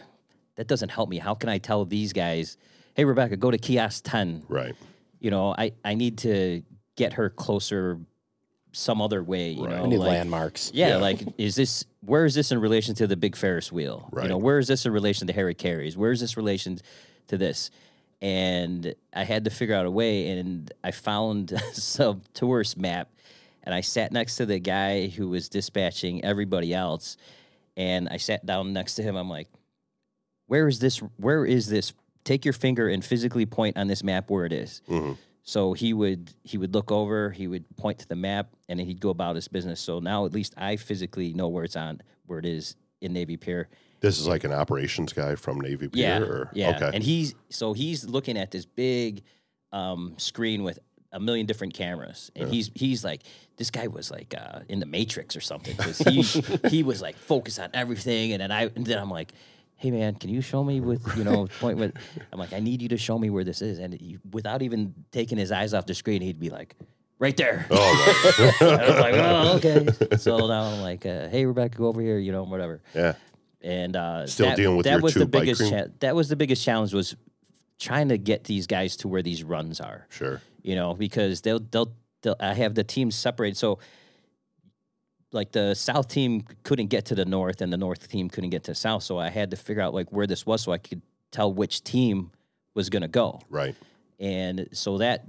that 0.56 0.68
doesn't 0.68 0.90
help 0.90 1.10
me. 1.10 1.18
How 1.18 1.34
can 1.36 1.50
I 1.50 1.58
tell 1.58 1.86
these 1.86 2.14
guys, 2.14 2.58
hey 2.96 3.06
Rebecca, 3.06 3.38
go 3.38 3.52
to 3.52 3.58
kiosk 3.58 4.04
ten? 4.06 4.44
Right. 4.50 4.76
You 5.20 5.30
know, 5.32 5.54
I 5.58 5.74
I 5.84 5.94
need 5.94 6.18
to 6.20 6.64
get 6.96 7.14
her 7.14 7.30
closer 7.30 8.00
some 8.72 9.02
other 9.02 9.24
way. 9.24 9.52
You 9.52 9.66
Right. 9.66 9.76
know, 9.78 9.84
We 9.84 9.90
need 9.90 9.98
like- 10.00 10.10
landmarks. 10.10 10.72
yeah, 10.74 10.90
Yeah. 10.90 10.96
like 10.98 11.22
is 11.38 11.56
this 11.56 11.86
where 12.02 12.26
is 12.26 12.36
this 12.36 12.52
in 12.52 12.60
relation 12.60 12.94
to 12.96 13.08
the 13.08 13.16
big 13.16 13.36
Ferris 13.36 13.72
wheel? 13.72 14.10
Right. 14.12 14.24
You 14.24 14.30
know, 14.30 14.38
where 14.38 14.60
is 14.60 14.68
this 14.68 14.86
in 14.86 14.92
relation 14.92 15.28
to 15.28 15.34
Harry 15.34 15.56
Caray's? 15.56 15.96
Where 15.98 16.12
is 16.12 16.20
this 16.20 16.36
relation 16.38 16.80
to 17.28 17.38
this? 17.38 17.70
And 18.22 18.94
I 19.14 19.24
had 19.24 19.44
to 19.46 19.50
figure 19.52 19.76
out 19.76 19.86
a 19.86 19.92
way, 19.92 20.28
and 20.30 20.72
I 20.84 20.92
found 20.92 21.52
some 21.74 22.22
tourist 22.34 22.78
map, 22.78 23.10
and 23.64 23.74
I 23.76 23.82
sat 23.82 24.12
next 24.12 24.38
to 24.38 24.46
the 24.46 24.60
guy 24.60 25.08
who 25.08 25.28
was 25.30 25.50
dispatching 25.50 26.24
everybody 26.24 26.74
else, 26.74 27.18
and 27.76 28.08
I 28.10 28.18
sat 28.18 28.46
down 28.46 28.72
next 28.74 28.96
to 28.96 29.04
him. 29.04 29.16
I'm 29.16 29.30
like, 29.30 29.48
"Where 30.48 30.68
is 30.68 30.80
this? 30.80 31.00
Where 31.18 31.46
is 31.46 31.68
this? 31.68 31.94
Take 32.26 32.44
your 32.44 32.54
finger 32.54 32.90
and 32.90 33.04
physically 33.06 33.46
point 33.46 33.78
on 33.78 33.88
this 33.88 34.04
map 34.04 34.30
where 34.30 34.46
it 34.46 34.52
is." 34.52 34.82
Mhm. 34.90 35.18
So 35.44 35.74
he 35.74 35.94
would 35.94 36.34
he 36.44 36.58
would 36.58 36.74
look 36.74 36.92
over, 36.92 37.30
he 37.30 37.48
would 37.48 37.64
point 37.78 38.00
to 38.00 38.08
the 38.08 38.16
map, 38.16 38.50
and 38.68 38.80
then 38.80 38.88
he'd 38.88 39.00
go 39.00 39.10
about 39.12 39.36
his 39.36 39.48
business. 39.48 39.80
So 39.80 40.00
now 40.00 40.26
at 40.26 40.34
least 40.34 40.54
I 40.58 40.76
physically 40.76 41.34
know 41.34 41.48
where 41.48 41.64
it's 41.64 41.76
on, 41.76 42.02
where 42.26 42.40
it 42.40 42.46
is 42.46 42.76
in 43.00 43.14
Navy 43.14 43.38
Pier. 43.38 43.70
This 44.02 44.20
is 44.20 44.28
like 44.28 44.44
an 44.44 44.52
operations 44.52 45.14
guy 45.14 45.36
from 45.36 45.62
Navy 45.62 45.88
Pier. 45.88 46.04
Yeah, 46.04 46.20
Or, 46.20 46.50
yeah. 46.54 46.76
Okay. 46.76 46.92
And 46.94 47.04
he's 47.04 47.36
so 47.50 47.74
he's 47.74 48.06
looking 48.06 48.38
at 48.38 48.52
this 48.52 48.66
big 48.66 49.22
um, 49.72 50.16
screen 50.18 50.64
with 50.64 50.80
a 51.12 51.20
million 51.20 51.46
different 51.46 51.74
cameras, 51.76 52.32
and 52.36 52.50
he's 52.50 52.72
he's 52.74 53.04
like, 53.04 53.22
this 53.58 53.70
guy 53.72 53.88
was 53.88 54.10
like 54.10 54.34
uh, 54.36 54.60
in 54.68 54.80
the 54.80 54.86
Matrix 54.86 55.36
or 55.36 55.42
something 55.42 55.76
because 55.78 55.98
he 56.10 56.22
he 56.70 56.82
was 56.84 57.02
like 57.02 57.16
focused 57.18 57.60
on 57.60 57.70
everything, 57.74 58.32
and 58.34 58.42
then 58.42 58.52
I 58.52 58.64
and 58.76 58.86
then 58.86 58.98
I'm 58.98 59.12
like. 59.12 59.32
Hey 59.78 59.92
man, 59.92 60.16
can 60.16 60.30
you 60.30 60.42
show 60.42 60.64
me 60.64 60.80
with 60.80 61.06
you 61.18 61.24
know 61.24 61.48
point 61.60 61.78
with? 61.78 61.94
I'm 62.32 62.40
like, 62.40 62.54
I 62.54 62.60
need 62.60 62.82
you 62.82 62.90
to 62.90 62.98
show 62.98 63.20
me 63.20 63.30
where 63.30 63.44
this 63.44 63.62
is, 63.62 63.80
and 63.80 63.94
he, 63.94 64.18
without 64.32 64.62
even 64.62 64.94
taking 65.12 65.38
his 65.38 65.52
eyes 65.52 65.74
off 65.74 65.86
the 65.86 65.94
screen, 65.94 66.22
he'd 66.22 66.40
be 66.40 66.50
like, 66.50 66.76
right 67.20 67.36
there. 67.36 67.66
oh, 67.70 68.56
right. 68.62 68.62
I 68.80 68.90
was 68.90 69.00
like, 69.00 69.16
oh, 69.16 69.56
okay. 70.10 70.18
So 70.18 70.38
now 70.48 70.64
I'm 70.64 70.82
like, 70.82 71.06
uh, 71.06 71.28
hey, 71.28 71.46
Rebecca, 71.46 71.78
go 71.78 71.88
over 71.88 72.02
here, 72.02 72.18
you 72.18 72.32
know, 72.32 72.44
whatever. 72.44 72.82
yeah. 72.94 73.14
And 73.62 73.96
uh, 73.96 74.28
Still 74.28 74.48
that, 74.50 74.58
dealing 74.58 74.78
with 74.78 74.86
that 74.86 75.02
was 75.02 75.16
the 75.16 75.26
biggest 75.26 75.70
cha- 75.70 75.88
that 76.00 76.16
was 76.16 76.30
the 76.30 76.36
biggest 76.36 76.64
challenge 76.64 76.94
was 76.94 77.16
trying 77.80 78.10
to 78.10 78.18
get 78.18 78.44
these 78.44 78.68
guys 78.68 78.96
to 78.98 79.08
where 79.08 79.24
these 79.24 79.44
runs 79.44 79.80
are. 79.82 80.06
Sure. 80.10 80.40
You 80.62 80.76
know, 80.76 80.94
because 80.94 81.42
they'll 81.42 81.60
they'll, 81.60 81.92
they'll 82.22 82.36
I 82.40 82.54
have 82.54 82.76
the 82.76 82.84
teams 82.84 83.16
separated. 83.16 83.58
So 83.58 83.80
like 85.36 85.52
the 85.52 85.74
south 85.76 86.08
team 86.08 86.44
couldn't 86.64 86.88
get 86.88 87.06
to 87.06 87.16
the 87.16 87.26
north 87.26 87.62
and 87.62 87.72
the 87.72 87.78
north 87.78 88.08
team 88.08 88.30
couldn't 88.30 88.50
get 88.50 88.64
to 88.64 88.72
the 88.72 88.76
south 88.76 89.04
so 89.04 89.20
i 89.20 89.30
had 89.30 89.52
to 89.52 89.58
figure 89.58 89.82
out 89.84 89.94
like 89.94 90.10
where 90.12 90.26
this 90.26 90.46
was 90.46 90.64
so 90.64 90.72
i 90.72 90.78
could 90.78 91.02
tell 91.32 91.54
which 91.54 91.84
team 91.84 92.32
was 92.74 92.90
going 92.90 93.02
to 93.04 93.08
go 93.08 93.40
Right. 93.50 93.76
and 94.20 94.68
so 94.72 94.98
that 95.00 95.26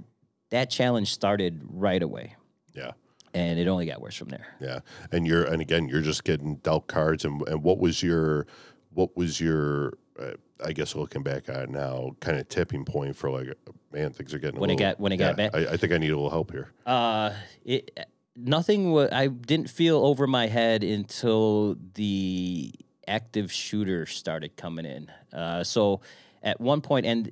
that 0.49 0.69
challenge 0.69 1.13
started 1.13 1.61
right 1.69 2.01
away 2.01 2.35
Yeah. 2.73 2.91
and 3.33 3.59
it 3.59 3.67
only 3.67 3.85
got 3.85 4.01
worse 4.01 4.15
from 4.15 4.29
there 4.29 4.47
Yeah. 4.61 4.79
And 5.11 5.27
you're 5.27 5.43
and 5.43 5.61
again 5.61 5.87
you're 5.89 6.01
just 6.01 6.23
getting 6.23 6.55
dealt 6.57 6.87
cards 6.87 7.25
and 7.25 7.45
and 7.47 7.61
what 7.63 7.77
was 7.79 8.01
your 8.01 8.47
what 8.93 9.15
was 9.17 9.39
your 9.41 9.93
uh, 10.19 10.31
I 10.65 10.71
guess 10.73 10.95
looking 10.95 11.21
back 11.21 11.49
at 11.49 11.63
it 11.63 11.69
now 11.69 12.15
kind 12.19 12.39
of 12.39 12.47
tipping 12.49 12.83
point 12.85 13.15
for 13.15 13.29
like 13.29 13.47
man 13.93 14.11
things 14.11 14.33
are 14.33 14.39
getting 14.39 14.59
When 14.59 14.69
it 14.71 14.77
got- 14.79 14.99
when 14.99 15.11
it 15.11 15.17
got 15.17 15.35
bad? 15.37 15.53
I, 15.53 15.73
I 15.73 15.77
think 15.77 15.91
I 15.93 15.97
need 15.97 16.09
a 16.09 16.15
little 16.15 16.29
help 16.31 16.51
here. 16.51 16.71
Uh, 16.85 17.33
it 17.63 17.91
nothing. 18.37 18.91
wa 18.91 19.07
I 19.11 19.27
didn't 19.27 19.69
feel 19.69 19.97
over 19.97 20.27
my 20.27 20.47
head 20.47 20.83
until 20.83 21.75
the 21.95 22.71
active 23.07 23.51
shooter 23.51 24.05
started 24.05 24.55
coming 24.55 24.85
in. 24.85 25.11
Uh, 25.33 25.63
so 25.63 26.01
at 26.43 26.61
one 26.61 26.81
point, 26.81 27.05
and 27.05 27.31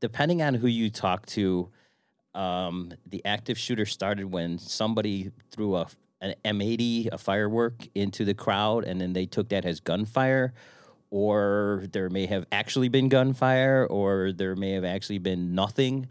depending 0.00 0.42
on 0.42 0.54
who 0.54 0.66
you 0.66 0.90
talk 0.90 1.26
to, 1.26 1.70
um, 2.34 2.92
the 3.06 3.24
active 3.24 3.58
shooter 3.58 3.86
started 3.86 4.26
when 4.26 4.58
somebody 4.58 5.30
threw 5.50 5.76
a 5.76 5.86
an 6.22 6.34
M80, 6.44 7.12
a 7.12 7.18
firework, 7.18 7.88
into 7.96 8.24
the 8.24 8.32
crowd, 8.32 8.84
and 8.84 9.00
then 9.00 9.12
they 9.12 9.26
took 9.26 9.48
that 9.48 9.64
as 9.64 9.80
gunfire. 9.80 10.54
Or 11.10 11.84
there 11.92 12.08
may 12.08 12.26
have 12.26 12.46
actually 12.52 12.88
been 12.88 13.08
gunfire, 13.08 13.86
or 13.90 14.32
there 14.32 14.54
may 14.54 14.70
have 14.72 14.84
actually 14.84 15.18
been 15.18 15.54
nothing, 15.54 16.08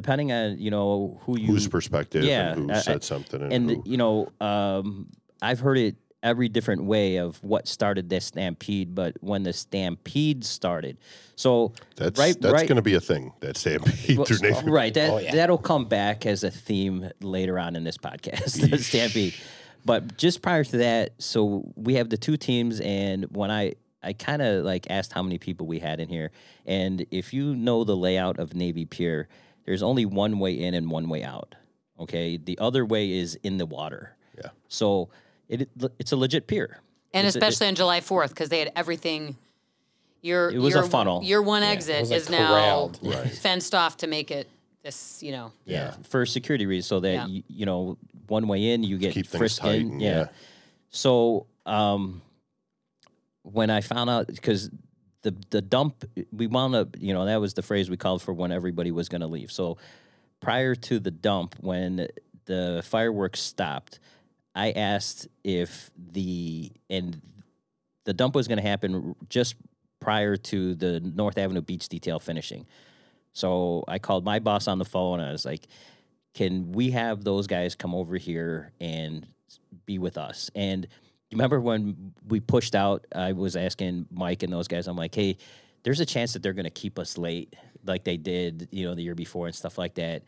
depending 0.00 0.30
on 0.30 0.56
you 0.58 0.70
know 0.70 1.18
who 1.24 1.36
you 1.36 1.48
Whose 1.48 1.66
perspective 1.66 2.22
yeah, 2.22 2.52
and 2.52 2.70
who 2.70 2.72
I- 2.72 2.76
I- 2.76 2.80
said 2.80 3.02
something 3.02 3.42
and, 3.42 3.52
and 3.52 3.70
who, 3.70 3.82
you 3.84 3.96
know 3.96 4.28
um, 4.40 5.08
i've 5.42 5.58
heard 5.58 5.76
it 5.76 5.96
every 6.22 6.48
different 6.48 6.84
way 6.84 7.16
of 7.16 7.42
what 7.42 7.66
started 7.66 8.08
this 8.08 8.26
stampede 8.26 8.94
but 8.94 9.16
when 9.20 9.42
the 9.42 9.52
stampede 9.52 10.44
started 10.44 10.98
so 11.36 11.72
that's 11.96 12.18
right 12.18 12.40
that's 12.40 12.52
right 12.52 12.68
going 12.68 12.76
to 12.76 12.82
be 12.82 12.94
a 12.94 13.00
thing 13.00 13.32
that 13.40 13.56
stampede 13.56 14.16
well, 14.16 14.24
through 14.26 14.38
Navy. 14.38 14.70
right 14.70 14.94
that, 14.94 15.10
Oh, 15.10 15.18
yeah. 15.18 15.34
that'll 15.34 15.58
come 15.58 15.84
back 15.86 16.26
as 16.26 16.42
a 16.44 16.50
theme 16.50 17.10
later 17.20 17.58
on 17.58 17.74
in 17.76 17.82
this 17.84 17.98
podcast 17.98 18.70
the 18.70 18.78
stampede 18.78 19.34
but 19.84 20.16
just 20.16 20.42
prior 20.42 20.62
to 20.64 20.76
that 20.78 21.10
so 21.18 21.70
we 21.76 21.94
have 21.94 22.08
the 22.08 22.16
two 22.16 22.36
teams 22.36 22.80
and 22.80 23.24
when 23.30 23.50
i 23.50 23.74
i 24.02 24.12
kind 24.12 24.42
of 24.42 24.64
like 24.64 24.86
asked 24.90 25.12
how 25.12 25.22
many 25.22 25.38
people 25.38 25.66
we 25.68 25.78
had 25.78 26.00
in 26.00 26.08
here 26.08 26.30
and 26.66 27.06
if 27.12 27.32
you 27.32 27.54
know 27.54 27.84
the 27.84 27.96
layout 27.96 28.38
of 28.40 28.54
navy 28.54 28.84
pier 28.84 29.28
there's 29.68 29.82
only 29.82 30.06
one 30.06 30.38
way 30.38 30.52
in 30.58 30.72
and 30.72 30.90
one 30.90 31.08
way 31.10 31.22
out 31.22 31.54
okay 32.00 32.38
the 32.38 32.58
other 32.58 32.84
way 32.86 33.10
is 33.12 33.34
in 33.42 33.58
the 33.58 33.66
water 33.66 34.16
Yeah. 34.36 34.50
so 34.68 35.10
it 35.48 35.68
it's 35.98 36.12
a 36.12 36.16
legit 36.16 36.46
pier 36.46 36.80
And 37.12 37.26
It's 37.26 37.36
a- 37.36 37.38
especially 37.38 37.68
on 37.68 37.74
July 37.74 38.00
4th, 38.00 38.30
because 38.30 38.48
they 38.50 38.58
had 38.58 38.70
everything. 38.76 39.36
Your, 40.20 40.50
It 40.50 40.58
was 40.58 40.74
a 40.74 40.82
funnel. 40.82 41.22
Your 41.24 41.40
one 41.42 41.62
it 41.62 41.66
exit 41.74 42.00
was, 42.00 42.10
like, 42.10 42.20
is 42.20 42.28
now 42.30 42.48
corralled. 42.48 43.00
fenced 43.40 43.74
off 43.74 43.96
to 43.98 44.06
make 44.06 44.30
it 44.30 44.46
this, 44.82 45.22
you 45.22 45.32
know. 45.32 45.52
Yeah, 45.64 45.94
for 46.10 46.26
security 46.26 46.66
reasons, 46.66 46.86
so 46.86 47.00
that 47.00 47.12
Yeah. 47.14 47.26
you, 47.26 47.42
you 47.48 47.66
know, 47.66 47.96
one 48.26 48.46
way 48.46 48.72
in, 48.72 48.82
you 48.84 48.98
get 48.98 49.14
Keep 49.14 49.26
things 49.28 49.38
frisked 49.40 49.60
tight 49.60 49.80
in. 49.80 49.92
and- 49.92 50.02
yeah. 50.02 50.18
yeah. 50.18 50.28
So 50.90 51.46
um, 51.64 52.20
when 53.42 53.70
I 53.70 53.80
found 53.80 54.10
out, 54.10 54.26
because 54.26 54.70
the 55.22 55.34
the 55.50 55.60
dump, 55.60 56.04
we 56.32 56.46
wound 56.46 56.74
up, 56.74 56.96
you 56.98 57.12
know, 57.12 57.24
that 57.26 57.40
was 57.40 57.54
the 57.54 57.62
phrase 57.62 57.90
we 57.90 57.96
called 57.96 58.22
for 58.22 58.32
when 58.32 58.52
everybody 58.52 58.90
was 58.90 59.08
going 59.08 59.20
to 59.20 59.26
leave. 59.26 59.50
So 59.50 59.78
prior 60.40 60.74
to 60.74 60.98
the 60.98 61.10
dump, 61.10 61.56
when 61.60 62.08
the 62.44 62.82
fireworks 62.84 63.40
stopped, 63.40 63.98
I 64.54 64.70
asked 64.72 65.28
if 65.44 65.90
the 65.96 66.72
and 66.88 67.20
the 68.04 68.14
dump 68.14 68.34
was 68.34 68.48
going 68.48 68.58
to 68.58 68.68
happen 68.68 69.14
just 69.28 69.56
prior 70.00 70.36
to 70.36 70.74
the 70.74 71.00
North 71.00 71.38
Avenue 71.38 71.60
Beach 71.60 71.88
detail 71.88 72.18
finishing. 72.18 72.66
So 73.32 73.84
I 73.86 73.98
called 73.98 74.24
my 74.24 74.38
boss 74.38 74.66
on 74.68 74.78
the 74.78 74.84
phone. 74.84 75.20
And 75.20 75.28
I 75.28 75.32
was 75.32 75.44
like, 75.44 75.66
"Can 76.34 76.72
we 76.72 76.90
have 76.92 77.24
those 77.24 77.46
guys 77.46 77.74
come 77.74 77.94
over 77.94 78.16
here 78.16 78.72
and 78.80 79.26
be 79.84 79.98
with 79.98 80.16
us?" 80.16 80.50
And 80.54 80.86
remember 81.32 81.60
when 81.60 82.12
we 82.26 82.40
pushed 82.40 82.74
out? 82.74 83.06
I 83.14 83.32
was 83.32 83.56
asking 83.56 84.06
Mike 84.10 84.42
and 84.42 84.52
those 84.52 84.68
guys. 84.68 84.86
I'm 84.86 84.96
like, 84.96 85.14
"Hey, 85.14 85.36
there's 85.82 86.00
a 86.00 86.06
chance 86.06 86.32
that 86.32 86.42
they're 86.42 86.52
going 86.52 86.64
to 86.64 86.70
keep 86.70 86.98
us 86.98 87.18
late, 87.18 87.54
like 87.84 88.04
they 88.04 88.16
did, 88.16 88.68
you 88.70 88.86
know, 88.86 88.94
the 88.94 89.02
year 89.02 89.14
before 89.14 89.46
and 89.46 89.54
stuff 89.54 89.78
like 89.78 89.94
that." 89.94 90.22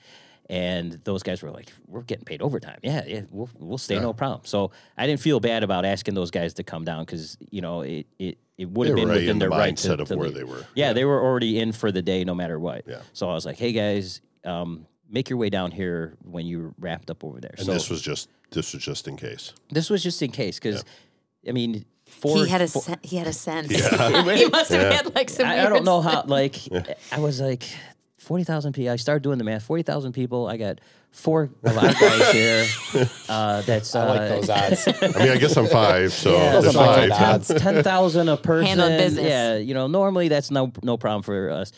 And 0.48 0.98
those 1.04 1.22
guys 1.22 1.42
were 1.42 1.50
like, 1.52 1.72
"We're 1.86 2.02
getting 2.02 2.24
paid 2.24 2.42
overtime. 2.42 2.78
Yeah, 2.82 3.04
yeah, 3.06 3.22
we'll 3.30 3.48
we'll 3.58 3.78
stay, 3.78 4.00
no 4.00 4.12
problem." 4.12 4.42
So 4.44 4.72
I 4.98 5.06
didn't 5.06 5.20
feel 5.20 5.38
bad 5.38 5.62
about 5.62 5.84
asking 5.84 6.14
those 6.14 6.32
guys 6.32 6.54
to 6.54 6.64
come 6.64 6.84
down 6.84 7.04
because 7.04 7.38
you 7.50 7.60
know 7.60 7.82
it 7.82 8.06
it, 8.18 8.38
it 8.58 8.68
would 8.68 8.88
have 8.88 8.96
been 8.96 9.04
already 9.04 9.20
within 9.20 9.30
in 9.36 9.38
the 9.38 9.48
their 9.48 9.58
right 9.58 9.76
to, 9.76 9.88
mindset 9.88 10.00
of 10.00 10.08
to 10.08 10.16
where 10.16 10.28
leave. 10.28 10.36
they 10.36 10.44
were. 10.44 10.66
Yeah, 10.74 10.92
they 10.92 11.04
were 11.04 11.22
already 11.22 11.60
in 11.60 11.70
for 11.72 11.92
the 11.92 12.02
day, 12.02 12.24
no 12.24 12.34
matter 12.34 12.58
what. 12.58 12.84
Yeah. 12.88 13.02
So 13.12 13.30
I 13.30 13.34
was 13.34 13.46
like, 13.46 13.58
"Hey 13.58 13.70
guys, 13.70 14.22
um, 14.44 14.86
make 15.08 15.30
your 15.30 15.38
way 15.38 15.50
down 15.50 15.70
here 15.70 16.16
when 16.24 16.46
you 16.46 16.74
wrapped 16.78 17.10
up 17.10 17.22
over 17.22 17.40
there." 17.40 17.54
And 17.56 17.66
so 17.66 17.72
this 17.72 17.88
was 17.88 18.02
just 18.02 18.28
this 18.50 18.72
was 18.74 18.82
just 18.84 19.06
in 19.08 19.16
case. 19.16 19.52
this 19.70 19.90
was 19.90 20.02
just 20.02 20.20
in 20.22 20.30
case 20.30 20.58
because, 20.58 20.84
I 21.48 21.52
mean, 21.52 21.84
for 22.06 22.36
he 22.44 22.48
had 22.48 22.62
a 22.62 22.68
for- 22.68 22.82
sen- 22.82 22.98
he 23.02 23.16
had 23.16 23.26
a 23.26 23.32
sense. 23.32 23.70
Yeah. 23.70 24.34
he 24.36 24.46
must 24.46 24.70
have 24.72 24.92
had 24.92 25.14
like 25.14 25.30
some. 25.30 25.46
I, 25.46 25.66
I 25.66 25.68
don't 25.68 25.84
know 25.84 26.02
sense. 26.02 26.14
how. 26.14 26.24
Like, 26.26 26.56
I 27.12 27.18
was 27.20 27.40
like, 27.40 27.64
forty 28.18 28.44
thousand 28.44 28.72
people. 28.72 28.92
I 28.92 28.96
started 28.96 29.22
doing 29.22 29.38
the 29.38 29.44
math. 29.44 29.62
Forty 29.62 29.82
thousand 29.82 30.12
people. 30.12 30.46
I 30.48 30.56
got 30.56 30.80
four 31.12 31.50
of 31.64 31.74
guys 31.74 32.32
here. 32.32 32.66
Uh, 33.28 33.62
that's 33.62 33.94
uh, 33.94 34.00
I 34.04 34.06
like 34.08 34.28
those 34.28 34.50
odds. 34.50 34.88
I 34.88 35.18
mean, 35.22 35.28
I 35.32 35.36
guess 35.38 35.56
I'm 35.56 35.66
five, 35.66 36.12
so 36.12 36.32
Yeah, 36.32 36.52
there's 36.52 36.64
those 36.64 36.76
are 36.76 36.86
my 36.86 37.08
five. 37.08 37.34
odds. 37.34 37.48
ten 37.54 37.82
thousand 37.82 38.28
a 38.28 38.36
person. 38.36 38.66
Handling 38.66 38.98
business. 38.98 39.26
Yeah, 39.26 39.56
you 39.56 39.74
know, 39.74 39.86
normally 39.86 40.28
that's 40.28 40.50
no 40.50 40.72
no 40.82 40.96
problem 40.96 41.22
for 41.22 41.50
us. 41.50 41.72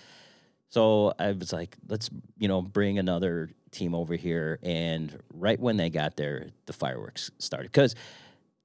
So 0.70 1.12
I 1.18 1.32
was 1.32 1.52
like, 1.52 1.76
let's 1.88 2.08
you 2.38 2.48
know 2.48 2.62
bring 2.62 2.98
another 2.98 3.50
team 3.72 3.94
over 3.94 4.14
here, 4.14 4.58
and 4.62 5.18
right 5.34 5.58
when 5.58 5.76
they 5.76 5.90
got 5.90 6.16
there, 6.16 6.46
the 6.66 6.72
fireworks 6.72 7.30
started. 7.38 7.72
Because 7.72 7.94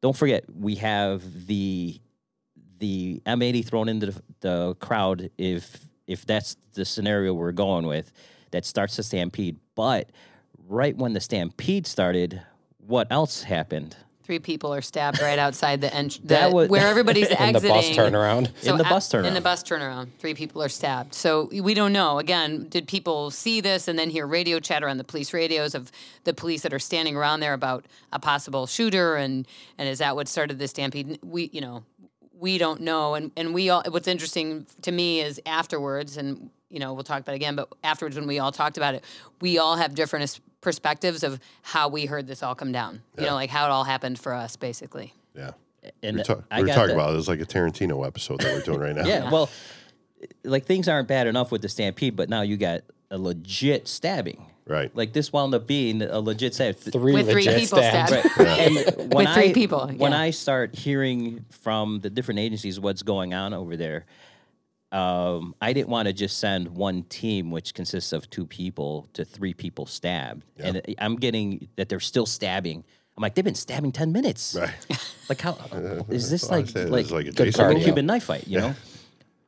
don't 0.01 0.15
forget, 0.15 0.45
we 0.53 0.75
have 0.75 1.47
the 1.47 1.99
the 2.79 3.21
M80 3.25 3.65
thrown 3.65 3.89
into 3.89 4.07
the, 4.07 4.21
the 4.41 4.75
crowd 4.75 5.31
if 5.37 5.79
if 6.05 6.25
that's 6.25 6.57
the 6.73 6.85
scenario 6.85 7.33
we're 7.33 7.51
going 7.51 7.87
with 7.87 8.11
that 8.51 8.65
starts 8.65 8.95
the 8.95 9.03
stampede. 9.03 9.57
But 9.75 10.09
right 10.67 10.95
when 10.95 11.13
the 11.13 11.19
stampede 11.19 11.87
started, 11.87 12.41
what 12.77 13.07
else 13.11 13.43
happened? 13.43 13.95
Three 14.27 14.39
people 14.39 14.73
are 14.73 14.81
stabbed 14.81 15.21
right 15.21 15.39
outside 15.39 15.79
the 15.79 15.87
entrance. 15.93 16.19
That 16.27 16.51
was- 16.51 16.67
where 16.67 16.85
everybody's 16.85 17.27
In 17.29 17.35
the 17.35 17.41
exiting. 17.41 17.69
bus 17.69 17.89
turnaround. 17.91 18.49
In 18.67 18.75
the 18.77 18.83
bus 18.83 19.13
In 19.13 19.23
the 19.23 19.29
turnaround. 19.29 19.43
bus 19.43 19.63
turnaround, 19.63 20.07
three 20.19 20.33
people 20.33 20.61
are 20.61 20.67
stabbed. 20.67 21.15
So 21.15 21.49
we 21.63 21.73
don't 21.73 21.93
know. 21.93 22.19
Again, 22.19 22.67
did 22.67 22.89
people 22.89 23.31
see 23.31 23.61
this 23.61 23.87
and 23.87 23.97
then 23.97 24.09
hear 24.09 24.27
radio 24.27 24.59
chatter 24.59 24.89
on 24.89 24.97
the 24.97 25.05
police 25.05 25.33
radios 25.33 25.73
of 25.73 25.93
the 26.25 26.33
police 26.33 26.61
that 26.63 26.73
are 26.73 26.79
standing 26.79 27.15
around 27.15 27.39
there 27.39 27.53
about 27.53 27.85
a 28.11 28.19
possible 28.19 28.67
shooter 28.67 29.15
and 29.15 29.47
and 29.77 29.87
is 29.87 29.99
that 29.99 30.17
what 30.17 30.27
started 30.27 30.59
the 30.59 30.67
stampede? 30.67 31.19
We 31.23 31.49
you 31.53 31.61
know 31.61 31.83
we 32.37 32.57
don't 32.57 32.81
know. 32.81 33.15
And 33.15 33.31
and 33.37 33.53
we 33.53 33.69
all. 33.69 33.81
What's 33.87 34.09
interesting 34.09 34.67
to 34.81 34.91
me 34.91 35.21
is 35.21 35.39
afterwards, 35.45 36.17
and 36.17 36.49
you 36.69 36.79
know 36.79 36.93
we'll 36.93 37.05
talk 37.05 37.21
about 37.21 37.31
it 37.31 37.37
again. 37.37 37.55
But 37.55 37.69
afterwards, 37.81 38.17
when 38.17 38.27
we 38.27 38.39
all 38.39 38.51
talked 38.51 38.75
about 38.75 38.93
it, 38.93 39.05
we 39.39 39.57
all 39.57 39.77
have 39.77 39.95
different 39.95 40.37
perspectives 40.61 41.23
of 41.23 41.39
how 41.61 41.87
we 41.87 42.05
heard 42.05 42.27
this 42.27 42.43
all 42.43 42.55
come 42.55 42.71
down. 42.71 43.01
You 43.17 43.25
know, 43.25 43.33
like 43.35 43.49
how 43.49 43.65
it 43.65 43.69
all 43.71 43.83
happened 43.83 44.19
for 44.19 44.33
us, 44.33 44.55
basically. 44.55 45.13
Yeah. 45.35 45.51
And 46.03 46.15
We 46.17 46.19
were, 46.21 46.23
ta- 46.23 46.41
I 46.51 46.57
we 46.57 46.61
were 46.63 46.67
got 46.67 46.75
talking 46.75 46.87
the- 46.89 46.93
about 46.95 47.13
it 47.13 47.17
was 47.17 47.27
like 47.27 47.39
a 47.41 47.45
Tarantino 47.45 48.05
episode 48.05 48.41
that 48.41 48.53
we're 48.53 48.61
doing 48.61 48.79
right 48.79 48.95
now. 48.95 49.05
Yeah, 49.05 49.29
well, 49.31 49.49
like 50.43 50.65
things 50.65 50.87
aren't 50.87 51.07
bad 51.07 51.27
enough 51.27 51.51
with 51.51 51.61
the 51.61 51.69
stampede, 51.69 52.15
but 52.15 52.29
now 52.29 52.41
you 52.41 52.57
got 52.57 52.81
a 53.11 53.17
legit 53.17 53.87
stabbing. 53.87 54.45
Right. 54.65 54.93
Like 54.93 55.13
this 55.13 55.31
wound 55.31 55.53
up 55.53 55.65
being 55.65 56.01
a 56.01 56.19
legit 56.19 56.53
stab. 56.53 56.75
Three 56.75 57.13
With 57.13 57.29
three 57.29 57.45
people 57.47 57.77
stabbed. 57.77 58.11
Right. 58.37 58.39
And 58.39 58.75
when 59.13 59.25
With 59.25 59.33
three 59.33 59.49
I, 59.51 59.53
people, 59.53 59.87
When. 59.87 60.11
I 60.11 60.31
start 60.31 60.75
hearing 60.75 61.45
from 61.51 62.01
the 62.01 62.09
different 62.09 62.41
agencies 62.41 62.77
what's 62.77 63.01
going 63.01 63.33
on 63.33 63.53
over 63.53 63.77
there, 63.77 64.05
um, 64.91 65.53
I 65.61 65.73
didn't 65.73 65.89
want 65.89 66.07
to 66.07 66.13
just 66.13 66.39
send 66.39 66.69
one 66.69 67.03
team, 67.03 67.51
which 67.51 67.73
consists 67.73 68.13
of 68.13 68.29
two 68.29 68.45
people, 68.45 69.07
to 69.13 69.25
three 69.25 69.53
people 69.53 69.85
stabbed. 69.85 70.45
And 70.57 70.81
I'm 70.97 71.17
getting 71.17 71.67
that 71.75 71.89
they're 71.89 71.99
still 71.99 72.25
stabbing. 72.25 72.83
I'm 73.17 73.21
like, 73.21 73.35
they've 73.35 73.43
been 73.43 73.55
stabbing 73.55 73.91
10 73.91 74.11
minutes. 74.11 74.55
Right. 74.59 74.71
Like, 75.29 75.41
how 75.41 75.57
is 76.09 76.31
this 76.31 76.49
like, 76.49 76.73
like, 76.73 77.11
like 77.11 77.25
a 77.25 77.31
Jason 77.31 77.81
Cuban 77.81 78.05
knife 78.05 78.23
fight, 78.23 78.47
you 78.47 78.61
know? 78.61 78.73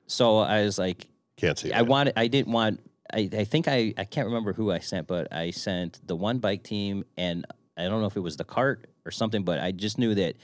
So 0.07 0.39
I 0.39 0.63
was 0.63 0.77
like, 0.77 1.07
Can't 1.37 1.57
see. 1.57 1.71
I 1.71 1.77
that. 1.77 1.87
wanted. 1.87 2.13
I 2.17 2.27
didn't 2.27 2.51
want. 2.51 2.81
I, 3.13 3.29
I 3.31 3.45
think 3.45 3.69
I. 3.69 3.93
I 3.97 4.03
can't 4.03 4.27
remember 4.27 4.51
who 4.51 4.73
I 4.73 4.79
sent, 4.79 5.07
but 5.07 5.31
I 5.31 5.51
sent 5.51 6.05
the 6.05 6.17
one 6.17 6.39
bike 6.39 6.63
team, 6.63 7.05
and 7.15 7.45
I 7.77 7.83
don't 7.83 8.01
know 8.01 8.07
if 8.07 8.17
it 8.17 8.19
was 8.19 8.35
the 8.35 8.43
cart 8.43 8.89
or 9.05 9.11
something, 9.11 9.43
but 9.43 9.59
I 9.59 9.71
just 9.71 9.97
knew 9.97 10.13
that 10.15 10.35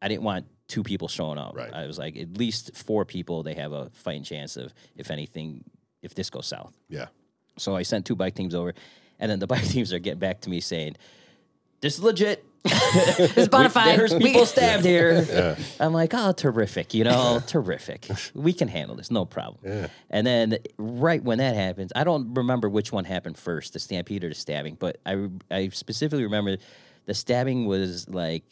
I 0.00 0.08
didn't 0.08 0.22
want 0.22 0.46
two 0.68 0.82
people 0.82 1.08
showing 1.08 1.38
up. 1.38 1.56
Right. 1.56 1.72
I 1.72 1.86
was 1.86 1.98
like, 1.98 2.16
at 2.16 2.36
least 2.38 2.76
four 2.76 3.04
people. 3.04 3.42
They 3.42 3.54
have 3.54 3.72
a 3.72 3.90
fighting 3.90 4.22
chance 4.22 4.56
of 4.56 4.72
if 4.96 5.10
anything, 5.10 5.64
if 6.02 6.14
this 6.14 6.30
goes 6.30 6.46
south. 6.46 6.74
Yeah. 6.88 7.06
So 7.56 7.74
I 7.74 7.82
sent 7.82 8.06
two 8.06 8.14
bike 8.14 8.34
teams 8.34 8.54
over, 8.54 8.74
and 9.18 9.30
then 9.30 9.38
the 9.40 9.46
bike 9.54 9.64
teams 9.66 9.92
are 9.92 9.98
getting 9.98 10.20
back 10.20 10.40
to 10.42 10.50
me 10.50 10.60
saying, 10.60 10.96
"This 11.80 11.94
is 11.96 12.02
legit. 12.02 12.44
It's 12.90 13.48
bona 13.48 13.68
fide. 13.70 13.98
There's 13.98 14.12
We- 14.14 14.20
people 14.20 14.44
stabbed 14.46 14.84
here. 14.84 15.56
I'm 15.80 15.92
like, 15.92 16.12
oh, 16.14 16.32
terrific, 16.32 16.92
you 16.94 17.04
know, 17.04 17.40
terrific. 17.46 18.06
We 18.34 18.52
can 18.52 18.68
handle 18.68 18.96
this, 18.96 19.10
no 19.10 19.24
problem. 19.24 19.88
And 20.10 20.26
then 20.26 20.58
right 20.76 21.22
when 21.22 21.38
that 21.38 21.54
happens, 21.54 21.92
I 21.96 22.04
don't 22.04 22.34
remember 22.34 22.68
which 22.68 22.92
one 22.92 23.04
happened 23.04 23.38
first, 23.38 23.72
the 23.74 23.78
stampede 23.78 24.24
or 24.24 24.28
the 24.30 24.34
stabbing, 24.34 24.76
but 24.78 24.98
I 25.06 25.28
I 25.50 25.68
specifically 25.68 26.24
remember 26.24 26.56
the 27.06 27.14
stabbing 27.14 27.66
was 27.66 28.08
like 28.08 28.44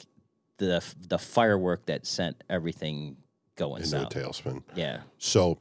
the 0.59 0.82
the 1.09 1.18
firework 1.18 1.86
that 1.86 2.07
sent 2.07 2.42
everything 2.48 3.16
going 3.57 3.82
into 3.82 4.02
a 4.02 4.07
tailspin. 4.07 4.62
Yeah. 4.74 5.00
So 5.18 5.59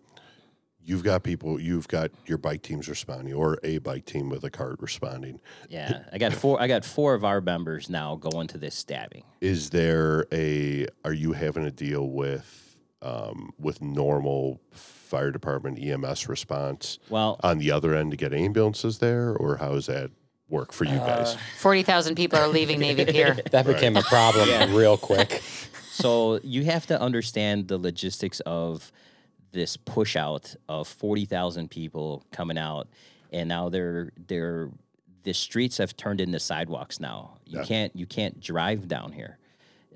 you've 0.85 1.03
got 1.03 1.23
people, 1.23 1.59
you've 1.59 1.87
got 1.87 2.11
your 2.25 2.37
bike 2.37 2.61
teams 2.61 2.87
responding, 2.87 3.33
or 3.33 3.57
a 3.63 3.79
bike 3.79 4.05
team 4.05 4.29
with 4.29 4.43
a 4.43 4.49
cart 4.49 4.77
responding. 4.79 5.39
Yeah, 5.69 6.03
I 6.13 6.17
got 6.17 6.33
four. 6.33 6.61
I 6.61 6.67
got 6.67 6.85
four 6.85 7.13
of 7.13 7.25
our 7.25 7.41
members 7.41 7.89
now 7.89 8.15
going 8.15 8.47
to 8.49 8.57
this 8.57 8.75
stabbing. 8.75 9.23
Is 9.41 9.71
there 9.71 10.25
a? 10.31 10.87
Are 11.03 11.13
you 11.13 11.33
having 11.33 11.63
to 11.63 11.71
deal 11.71 12.09
with 12.09 12.77
um, 13.01 13.51
with 13.59 13.81
normal 13.81 14.61
fire 14.71 15.31
department 15.31 15.79
EMS 15.79 16.27
response 16.27 16.99
Well, 17.09 17.39
on 17.43 17.59
the 17.59 17.71
other 17.71 17.95
end 17.95 18.11
to 18.11 18.17
get 18.17 18.33
ambulances 18.33 18.99
there, 18.99 19.35
or 19.35 19.57
how 19.57 19.73
is 19.73 19.87
that 19.87 20.11
work 20.49 20.71
for 20.71 20.85
you 20.85 20.97
guys? 20.97 21.35
40,000 21.59 22.15
people 22.15 22.39
are 22.39 22.47
leaving 22.47 22.79
Navy 22.79 23.05
Pier. 23.11 23.37
That 23.51 23.65
became 23.65 23.97
a 23.97 24.03
problem 24.03 24.73
real 24.75 24.97
quick. 24.97 25.41
so 25.89 26.39
you 26.43 26.65
have 26.65 26.85
to 26.87 26.99
understand 26.99 27.67
the 27.67 27.77
logistics 27.77 28.39
of 28.41 28.91
this 29.51 29.77
push 29.77 30.15
out 30.15 30.55
of 30.67 30.87
40,000 30.87 31.69
people 31.71 32.23
coming 32.31 32.57
out 32.57 32.87
and 33.31 33.47
now 33.49 33.69
they're 33.69 34.11
they're 34.27 34.69
the 35.23 35.33
streets 35.33 35.77
have 35.79 35.97
turned 35.97 36.21
into 36.21 36.39
sidewalks 36.39 36.99
now. 36.99 37.37
You 37.45 37.61
can't 37.63 37.95
you 37.95 38.05
can't 38.05 38.39
drive 38.39 38.87
down 38.87 39.11
here. 39.11 39.37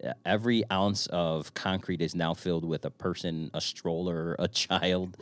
Uh, 0.04 0.14
Every 0.26 0.64
ounce 0.72 1.06
of 1.08 1.54
concrete 1.54 2.02
is 2.02 2.16
now 2.16 2.34
filled 2.34 2.66
with 2.66 2.84
a 2.86 2.90
person, 2.90 3.52
a 3.54 3.62
stroller, 3.62 4.36
a 4.40 4.48
child. 4.48 5.16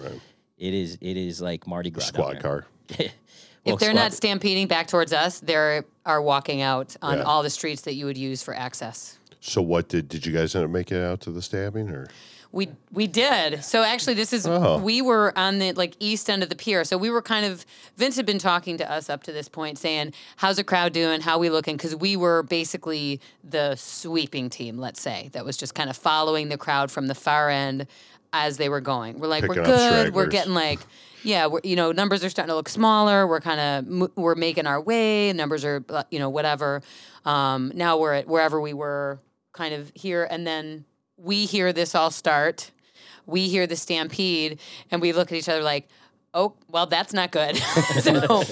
It 0.57 0.73
is 0.73 0.97
it 1.01 1.17
is 1.17 1.41
like 1.41 1.67
Mardi 1.67 1.89
Gras. 1.89 2.05
down 2.11 2.13
Squad 2.13 2.33
there. 2.35 2.41
car. 2.41 2.65
if 3.65 3.79
they're 3.79 3.93
not 3.93 4.13
stampeding 4.13 4.67
back 4.67 4.87
towards 4.87 5.13
us, 5.13 5.39
they 5.39 5.81
are 6.05 6.21
walking 6.21 6.61
out 6.61 6.95
on 7.01 7.17
Yeah. 7.17 7.23
all 7.23 7.43
the 7.43 7.49
streets 7.49 7.81
that 7.83 7.95
you 7.95 8.05
would 8.05 8.17
use 8.17 8.41
for 8.43 8.53
access. 8.53 9.17
So 9.39 9.61
what 9.61 9.87
did 9.89 10.07
did 10.09 10.25
you 10.25 10.33
guys 10.33 10.55
end 10.55 10.65
up 10.65 10.71
making 10.71 10.97
it 10.97 11.03
out 11.03 11.21
to 11.21 11.31
the 11.31 11.41
stabbing 11.41 11.89
or? 11.89 12.07
We 12.53 12.69
we 12.93 13.07
did. 13.07 13.63
So 13.63 13.83
actually, 13.83 14.13
this 14.15 14.31
is 14.31 14.47
Oh. 14.47 14.77
we 14.79 15.01
were 15.01 15.37
on 15.37 15.59
the 15.59 15.73
like 15.73 15.95
east 15.99 16.29
end 16.29 16.43
of 16.43 16.49
the 16.49 16.55
pier. 16.55 16.85
So 16.85 16.97
we 16.97 17.09
were 17.09 17.21
kind 17.21 17.45
of 17.45 17.65
Vince 17.97 18.15
had 18.15 18.25
been 18.25 18.39
talking 18.39 18.77
to 18.77 18.89
us 18.89 19.09
up 19.09 19.21
to 19.23 19.33
this 19.33 19.49
point, 19.49 19.77
saying, 19.77 20.13
"How's 20.37 20.55
the 20.55 20.63
crowd 20.63 20.93
doing? 20.93 21.21
How 21.21 21.37
we 21.37 21.49
looking?" 21.49 21.75
Because 21.75 21.93
we 21.95 22.15
were 22.15 22.43
basically 22.43 23.19
the 23.43 23.75
sweeping 23.75 24.49
team, 24.49 24.77
let's 24.77 25.01
say, 25.01 25.29
that 25.33 25.43
was 25.45 25.57
just 25.57 25.75
kind 25.75 25.89
of 25.89 25.97
following 25.97 26.47
the 26.47 26.57
crowd 26.57 26.89
from 26.89 27.07
the 27.07 27.15
far 27.15 27.49
end 27.49 27.85
as 28.45 28.57
they 28.57 28.69
were 28.69 28.81
going. 28.81 29.19
We're 29.19 29.27
like, 29.27 29.43
Picking 29.43 29.57
we're 29.57 29.65
good. 29.65 30.13
We're 30.13 30.27
getting 30.27 30.53
like. 30.53 30.79
Yeah, 31.23 31.47
we're, 31.47 31.61
you 31.63 31.75
know, 31.75 31.91
numbers 31.91 32.23
are 32.23 32.29
starting 32.29 32.51
to 32.51 32.55
look 32.55 32.69
smaller. 32.69 33.27
We're 33.27 33.41
kind 33.41 33.59
of 33.89 34.11
we're 34.15 34.35
making 34.35 34.67
our 34.67 34.79
way. 34.79 35.33
Numbers 35.33 35.65
are, 35.65 35.83
uh, 35.89 36.03
you 36.09 36.19
know, 36.19 36.29
whatever. 36.29 36.81
Um, 37.25 37.71
now 37.75 37.97
we're 37.97 38.13
at 38.13 38.27
wherever 38.27 38.61
we 38.61 38.73
were, 38.73 39.19
kind 39.51 39.73
of 39.73 39.91
here, 39.95 40.25
and 40.29 40.47
then 40.47 40.85
we 41.17 41.45
hear 41.45 41.73
this 41.73 41.95
all 41.95 42.11
start 42.11 42.71
we 43.27 43.49
hear 43.49 43.67
the 43.67 43.75
stampede 43.75 44.59
and 44.89 45.01
we 45.01 45.13
look 45.13 45.31
at 45.31 45.37
each 45.37 45.49
other 45.49 45.61
like 45.61 45.87
oh 46.33 46.55
well 46.69 46.87
that's 46.87 47.13
not 47.13 47.29
good 47.29 47.55
so 48.01 48.43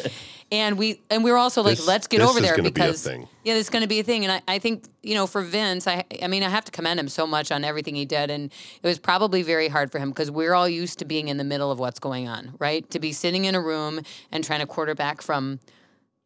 and 0.56 0.78
we 0.78 1.02
and 1.10 1.24
we 1.24 1.32
were 1.32 1.38
also 1.38 1.62
like 1.62 1.78
This- 1.78 1.88
let's 1.88 2.08
get 2.08 2.20
this 2.20 2.30
over 2.30 2.40
is 2.40 2.46
there 2.46 2.56
be 2.58 2.62
because 2.64 3.04
thing. 3.04 3.28
yeah 3.44 3.56
it's 3.56 3.70
going 3.70 3.82
to 3.82 3.88
be 3.88 4.00
a 4.00 4.04
thing. 4.04 4.24
And 4.26 4.32
I, 4.32 4.42
I 4.48 4.60
think 4.60 4.86
you 5.04 5.14
know 5.16 5.28
for 5.28 5.42
vince 5.42 5.88
I, 5.88 6.04
I 6.22 6.28
mean 6.28 6.44
i 6.44 6.50
have 6.50 6.66
to 6.66 6.72
commend 6.72 7.00
him 7.00 7.08
so 7.10 7.26
much 7.28 7.52
on 7.52 7.64
everything 7.64 7.96
he 7.96 8.06
did. 8.06 8.30
And 8.30 8.52
it 8.82 8.88
was 8.88 9.00
probably 9.00 9.44
very 9.44 9.68
hard 9.68 9.92
for 9.92 10.00
him 10.00 10.10
because 10.10 10.32
we're 10.32 10.54
all 10.54 10.68
used 10.70 11.00
to 11.00 11.06
being 11.06 11.28
in 11.28 11.38
the 11.38 11.44
middle 11.44 11.72
of 11.72 11.80
what's 11.80 12.00
going 12.00 12.28
on 12.28 12.54
right? 12.60 12.90
To 12.92 13.00
be 13.00 13.12
sitting 13.12 13.46
in 13.46 13.56
a 13.56 13.62
room 13.62 14.02
and 14.32 14.44
trying 14.44 14.60
to 14.62 14.66
quarterback 14.68 15.22
from 15.22 15.60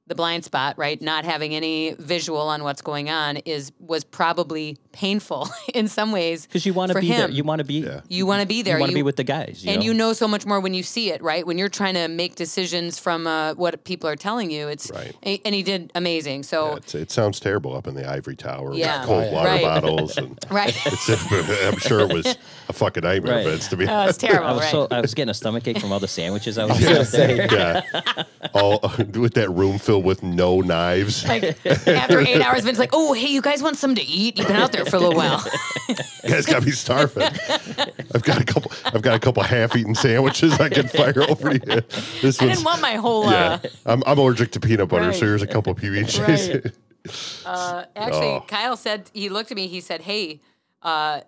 the 0.10 0.16
blind 0.16 0.43
spot, 0.43 0.76
right? 0.78 1.01
Not 1.01 1.24
having 1.24 1.55
any 1.55 1.93
visual 1.93 2.41
on 2.41 2.64
what's 2.64 2.82
going 2.82 3.10
on 3.10 3.38
is 3.38 3.72
was 3.80 4.03
probably 4.03 4.78
painful 4.91 5.47
in 5.76 5.88
some 5.88 6.12
ways 6.12 6.47
Because 6.47 6.66
you 6.66 6.74
want 6.74 6.89
to 6.89 6.95
for 6.95 7.01
be 7.01 7.10
there. 7.10 7.30
You 7.30 7.43
want 7.43 7.60
to 7.60 7.64
be. 7.64 7.88
You 8.10 8.26
want 8.26 8.41
to 8.41 8.47
be 8.47 8.64
there. 8.64 8.76
You 8.76 8.80
want 8.82 8.89
to 8.89 8.95
be 8.95 9.03
with 9.03 9.16
the 9.18 9.24
guys. 9.24 9.64
You 9.64 9.72
and 9.72 9.80
know? 9.80 9.86
you 9.86 9.93
know 9.93 10.14
so 10.14 10.28
much 10.28 10.45
more 10.47 10.60
when 10.60 10.74
you 10.74 10.82
see 10.84 11.12
it, 11.12 11.22
right? 11.22 11.45
When 11.45 11.57
you're 11.60 11.70
trying 11.70 11.93
to 11.93 12.07
make 12.07 12.36
decisions 12.36 12.97
from 12.99 13.28
uh, 13.28 13.53
what 13.53 13.84
people 13.86 14.10
are 14.10 14.16
telling 14.16 14.49
you, 14.51 14.68
it's 14.68 14.89
Right. 14.91 15.16
a- 15.24 15.41
and 15.45 15.53
he 15.53 15.62
did 15.64 15.91
amazing. 15.95 16.41
So 16.43 16.76
It's, 16.78 16.95
it 16.95 17.12
sounds 17.12 17.39
terrible 17.39 17.76
up 17.76 17.86
in 17.88 17.93
the 17.93 18.10
ivory 18.10 18.36
tower 18.36 18.74
Yeah. 18.74 18.99
with 19.01 19.07
cold 19.07 19.24
Right. 19.26 19.32
water 19.34 19.49
Right. 19.49 19.62
bottles 19.62 20.18
and 20.18 20.38
right, 20.51 20.76
it's, 20.88 21.07
I'm 21.64 21.78
sure 21.78 21.99
it 22.01 22.12
was 22.12 22.36
a 22.68 22.74
fucking 22.74 23.03
nightmare 23.03 23.36
Right. 23.36 23.45
Vince 23.45 23.68
to 23.68 23.78
be 23.78 23.88
oh, 23.88 24.07
it's 24.07 24.18
terrible, 24.18 24.47
I 24.47 24.51
was 24.53 24.62
right? 24.62 24.72
so 24.72 24.88
I 24.89 25.01
was 25.01 25.14
getting 25.14 25.30
a 25.30 25.34
stomach 25.36 25.68
ache 25.68 25.80
from 25.80 25.91
all 25.91 25.99
the 25.99 26.07
sandwiches 26.07 26.57
I 26.57 26.66
was 26.66 26.80
gonna 26.80 26.99
out 27.01 27.07
there. 27.07 27.47
yeah 27.53 28.24
all 28.55 28.80
with 29.16 29.36
that 29.36 29.49
room 29.51 29.78
filled 29.78 29.99
with 30.00 30.24
no 30.24 30.62
knives 30.62 31.26
like 31.28 31.43
after 31.88 32.20
eight 32.20 32.41
hours, 32.41 32.64
Vince's 32.64 32.80
like, 32.80 32.89
"Oh, 32.93 33.14
hey, 33.14 33.28
you 33.28 33.41
guys 33.41 33.62
want 33.62 33.78
something 33.78 34.04
to 34.04 34.10
eat? 34.12 34.38
You've 34.38 34.47
been 34.47 34.56
out 34.56 34.72
there 34.72 34.86
for 34.86 34.95
a 34.95 35.00
little 35.00 35.16
while." 35.16 35.43
you 35.89 36.30
guys 36.30 36.45
got 36.45 36.64
me 36.66 36.72
starving 36.72 37.24
I've 37.24 38.24
got 38.24 38.41
a 38.41 38.43
couple 38.45 38.72
I've 38.86 39.02
got 39.02 39.16
a 39.16 39.20
couple 39.20 39.43
half-eaten 39.43 39.95
sandwiches 39.95 40.60
I 40.60 40.70
can 40.70 40.88
fire 40.88 41.24
over 41.30 41.58
to 41.58 41.76
you 41.76 41.82
this 42.22 42.41
I 42.41 42.47
didn't 42.47 42.64
want 42.64 42.82
my 42.82 42.93
whole. 42.95 43.30
yeah 43.32 43.60
Uh, 43.64 43.68
I'm, 43.86 44.04
I'm 44.06 44.18
allergic 44.18 44.52
to 44.52 44.60
peanut 44.60 44.89
butter 44.89 45.08
Right. 45.08 45.16
so 45.16 45.26
here's 45.26 45.41
a 45.41 45.47
couple 45.47 45.74
PB 45.76 45.97
and 45.97 46.08
J's 46.08 46.50
Right. 46.50 46.74
uh, 47.45 47.86
actually, 47.95 48.28
Oh. 48.28 48.45
Kyle 48.47 48.76
said 48.78 49.10
he 49.14 49.30
looked 49.30 49.52
at 49.52 49.56
me. 49.58 49.68
He 49.68 49.80
said, 49.82 50.02
"Hey." 50.02 50.41
Uh, 50.82 51.22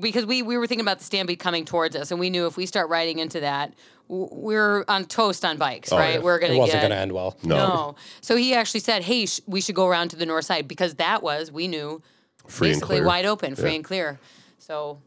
because 0.00 0.26
we, 0.26 0.42
we 0.42 0.56
were 0.58 0.66
thinking 0.66 0.84
about 0.84 0.98
the 0.98 1.04
stampede 1.04 1.38
coming 1.38 1.64
towards 1.64 1.96
us, 1.96 2.10
and 2.10 2.20
we 2.20 2.30
knew 2.30 2.46
if 2.46 2.56
we 2.56 2.66
start 2.66 2.88
riding 2.88 3.18
into 3.18 3.40
that, 3.40 3.74
we're 4.08 4.84
on 4.88 5.04
toast 5.06 5.44
on 5.44 5.56
bikes, 5.56 5.92
Oh, 5.92 5.98
right? 5.98 6.14
yeah. 6.14 6.20
We're 6.20 6.38
gonna 6.38 6.54
It 6.54 6.58
wasn't 6.58 6.74
get 6.74 6.80
going 6.88 6.90
to 6.92 6.98
end 6.98 7.12
well. 7.12 7.36
No. 7.42 7.56
No. 7.56 7.96
So 8.20 8.36
he 8.36 8.54
actually 8.54 8.80
said, 8.80 9.02
"Hey, 9.02 9.26
sh- 9.26 9.40
we 9.46 9.60
should 9.60 9.74
go 9.74 9.86
around 9.86 10.10
to 10.10 10.16
the 10.16 10.26
north 10.26 10.44
side 10.44 10.68
because 10.68 10.94
that 10.96 11.22
was 11.22 11.50
we 11.50 11.66
knew 11.66 12.02
free 12.46 12.68
basically 12.70 13.00
wide 13.00 13.26
open, 13.26 13.56
free 13.56 13.70
Yeah. 13.70 13.76
and 13.76 13.84
clear." 13.84 14.20
So 14.58 14.98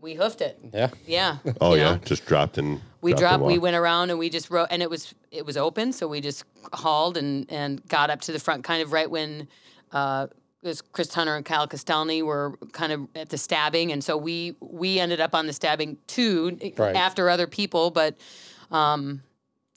we 0.00 0.14
hoofed 0.14 0.40
it. 0.42 0.58
Yeah. 0.74 0.90
Yeah. 1.06 1.38
oh 1.60 1.72
you 1.74 1.80
yeah 1.80 1.92
know? 1.92 1.98
just 2.04 2.26
dropped 2.26 2.58
and 2.58 2.80
We 3.00 3.12
dropped 3.12 3.38
dropped. 3.40 3.44
We 3.44 3.58
went 3.58 3.76
around 3.76 4.10
and 4.10 4.18
we 4.18 4.28
just 4.28 4.50
rode, 4.50 4.68
and 4.70 4.82
it 4.82 4.90
was 4.90 5.14
it 5.30 5.46
was 5.46 5.56
open, 5.56 5.92
so 5.94 6.06
we 6.06 6.20
just 6.20 6.44
hauled 6.74 7.16
and 7.16 7.46
and 7.50 7.86
got 7.88 8.10
up 8.10 8.20
to 8.22 8.32
the 8.32 8.38
front, 8.40 8.62
kind 8.64 8.82
of 8.82 8.92
right 8.92 9.10
when. 9.10 9.48
Uh, 9.92 10.26
it 10.66 10.70
was 10.70 10.82
Chris 10.82 11.14
Hunter 11.14 11.36
and 11.36 11.44
Kyle 11.44 11.66
Castelny 11.68 12.22
were 12.22 12.58
kind 12.72 12.92
of 12.92 13.08
at 13.14 13.28
the 13.30 13.38
stabbing, 13.38 13.92
and 13.92 14.02
so 14.02 14.16
we 14.16 14.56
we 14.60 14.98
ended 15.00 15.20
up 15.20 15.34
on 15.34 15.46
the 15.46 15.52
stabbing 15.52 15.96
too 16.06 16.58
Right. 16.76 16.94
after 16.96 17.30
other 17.30 17.46
people, 17.46 17.90
but 17.90 18.16
um, 18.70 19.22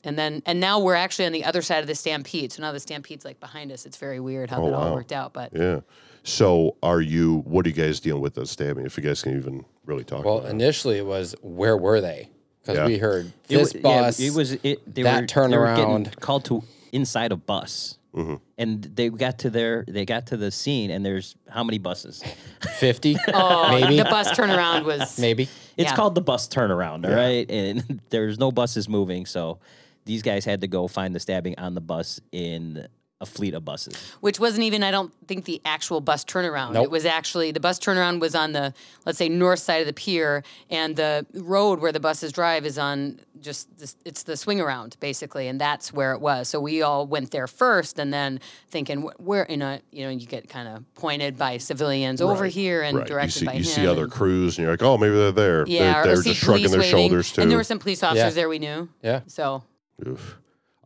and 0.04 0.18
then 0.18 0.42
and 0.46 0.60
now 0.60 0.80
we're 0.80 0.96
actually 0.96 1.26
on 1.26 1.32
the 1.32 1.46
other 1.46 1.62
side 1.62 1.80
of 1.82 1.88
the 1.88 1.96
stampede. 1.96 2.52
So 2.52 2.62
now 2.62 2.72
the 2.72 2.80
stampede's 2.80 3.24
like 3.26 3.40
behind 3.40 3.72
us. 3.72 3.86
It's 3.86 3.98
very 3.98 4.20
weird 4.20 4.50
how 4.50 4.64
Oh, 4.64 4.70
that 4.70 4.74
all 4.76 4.96
worked 4.96 5.12
out, 5.12 5.34
but 5.34 5.52
yeah 5.56 5.82
so 6.22 6.76
are 6.84 7.00
you 7.00 7.38
what 7.46 7.66
are 7.66 7.70
you 7.70 7.76
guys 7.76 8.02
dealing 8.02 8.22
with 8.22 8.34
the 8.36 8.46
stabbing 8.46 8.86
if 8.86 8.98
you 8.98 9.04
guys 9.04 9.22
can 9.24 9.38
even 9.38 9.64
really 9.86 10.04
talk 10.04 10.26
Well, 10.26 10.40
about 10.40 10.52
initially 10.52 10.98
it 10.98 11.06
was 11.06 11.34
where 11.42 11.78
were 11.78 12.02
they? 12.02 12.30
Because 12.62 12.78
Yeah. 12.78 12.86
we 12.88 12.98
heard 12.98 13.28
It 13.48 13.58
this 13.58 13.74
yeah, 13.74 13.82
bus. 13.82 14.20
it 14.20 14.34
was 14.34 14.52
it. 14.52 14.94
They 14.94 15.04
that 15.04 15.34
were, 15.34 15.48
They 15.48 15.58
were 15.58 15.66
getting 15.76 16.06
turnaround. 16.06 16.20
called 16.20 16.44
to 16.46 16.64
inside 16.92 17.32
a 17.32 17.38
bus, 17.38 17.98
Mm-hmm. 18.16 18.36
and 18.58 18.84
they 18.84 19.10
got 19.10 19.38
to 19.40 19.50
their 19.52 19.86
they 19.88 20.04
got 20.04 20.26
to 20.28 20.38
the 20.38 20.50
scene, 20.50 20.90
and 20.90 21.06
there's 21.06 21.36
how 21.48 21.64
many 21.64 21.78
buses? 21.78 22.24
50, 22.80 23.16
oh, 23.34 23.70
maybe. 23.72 23.98
the 23.98 24.04
bus 24.06 24.32
turnaround 24.32 24.84
was 24.86 25.20
maybe. 25.20 25.44
It's 25.78 25.92
Yeah. 25.92 25.96
called 25.96 26.16
the 26.16 26.22
bus 26.22 26.48
turnaround, 26.48 27.06
right? 27.08 27.50
and 27.50 28.02
there's 28.10 28.40
no 28.40 28.52
buses 28.52 28.90
moving, 28.90 29.26
so 29.28 29.60
these 30.06 30.24
guys 30.24 30.44
had 30.44 30.62
to 30.62 30.68
go 30.68 30.88
find 30.88 31.14
the 31.14 31.20
stabbing 31.20 31.54
on 31.60 31.76
the 31.76 31.82
bus 31.82 32.20
in 32.32 32.88
a 33.22 33.26
fleet 33.26 33.54
of 33.54 33.66
buses. 33.66 33.94
which 34.22 34.40
wasn't 34.40 34.64
even 34.64 34.82
I 34.82 34.92
don't 34.92 35.12
think 35.28 35.44
the 35.46 35.62
actual 35.66 36.00
bus 36.00 36.24
turnaround. 36.24 36.72
Nope. 36.74 36.86
It 36.86 36.92
was 36.92 37.06
actually 37.06 37.52
the 37.52 37.60
bus 37.60 37.78
turnaround 37.78 38.20
was 38.22 38.34
on 38.34 38.54
the 38.54 38.74
let's 39.06 39.18
say 39.18 39.28
north 39.28 39.60
side 39.60 39.82
of 39.82 39.88
the 39.88 39.94
pier, 39.94 40.44
and 40.70 40.96
the 40.96 41.26
road 41.34 41.80
where 41.82 41.92
the 41.92 42.00
buses 42.00 42.32
drive 42.32 42.66
is 42.66 42.78
on 42.78 43.20
just 43.42 43.68
this, 43.78 43.96
it's 44.06 44.24
the 44.24 44.36
swing 44.38 44.62
around 44.62 44.96
basically, 45.02 45.48
and 45.50 45.60
that's 45.60 45.92
where 45.92 46.14
it 46.14 46.22
was. 46.22 46.48
So 46.48 46.62
we 46.62 46.82
all 46.82 47.06
went 47.08 47.32
there 47.32 47.48
first, 47.48 48.00
and 48.00 48.14
then 48.14 48.40
thinking 48.70 49.02
wh- 49.02 49.20
where 49.20 49.46
you 49.50 49.58
know 49.58 49.80
you 49.92 50.06
know 50.06 50.10
you 50.12 50.26
get 50.26 50.48
kind 50.48 50.68
of 50.70 50.84
pointed 50.96 51.38
by 51.38 51.58
civilians 51.58 52.22
over 52.22 52.46
here 52.46 52.82
and 52.84 52.98
right 53.00 53.04
you 53.08 53.14
directed 53.14 53.40
see 53.40 53.46
by 53.46 53.52
you 53.54 53.60
him. 53.60 53.64
see 53.66 53.86
other 53.88 54.04
and- 54.04 54.12
crews 54.14 54.58
and 54.58 54.64
you're 54.64 54.74
like 54.74 54.84
oh 54.84 54.98
maybe 54.98 55.16
they're 55.16 55.32
there 55.34 55.66
yeah, 55.68 56.04
they're, 56.04 56.16
they're 56.16 56.24
just 56.24 56.40
shrugging 56.40 56.72
their 56.72 56.80
waving, 56.80 56.92
shoulders 56.92 57.32
too 57.34 57.42
and 57.42 57.52
there 57.52 57.58
were 57.58 57.64
some 57.66 57.80
police 57.80 58.02
officers 58.04 58.24
Yeah. 58.24 58.30
there 58.30 58.48
we 58.50 58.60
knew. 58.60 58.88
Yeah. 59.02 59.22
So 59.28 59.64
Oof. 60.08 60.38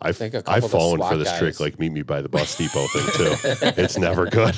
I've, 0.10 0.18
think 0.18 0.34
a 0.34 0.38
couple 0.43 0.54
I've 0.54 0.64
of 0.64 0.72
fallen 0.72 0.97
SWAT 0.97 1.12
for 1.12 1.18
this 1.18 1.38
trick 1.38 1.60
like 1.60 1.80
meet 1.80 1.91
me 1.91 2.01
by 2.01 2.22
the 2.22 2.30
bus 2.30 2.56
depot 2.58 2.88
thing 2.88 3.06
too. 3.14 3.36
it's 3.82 3.97
never 3.97 4.26
good. 4.28 4.56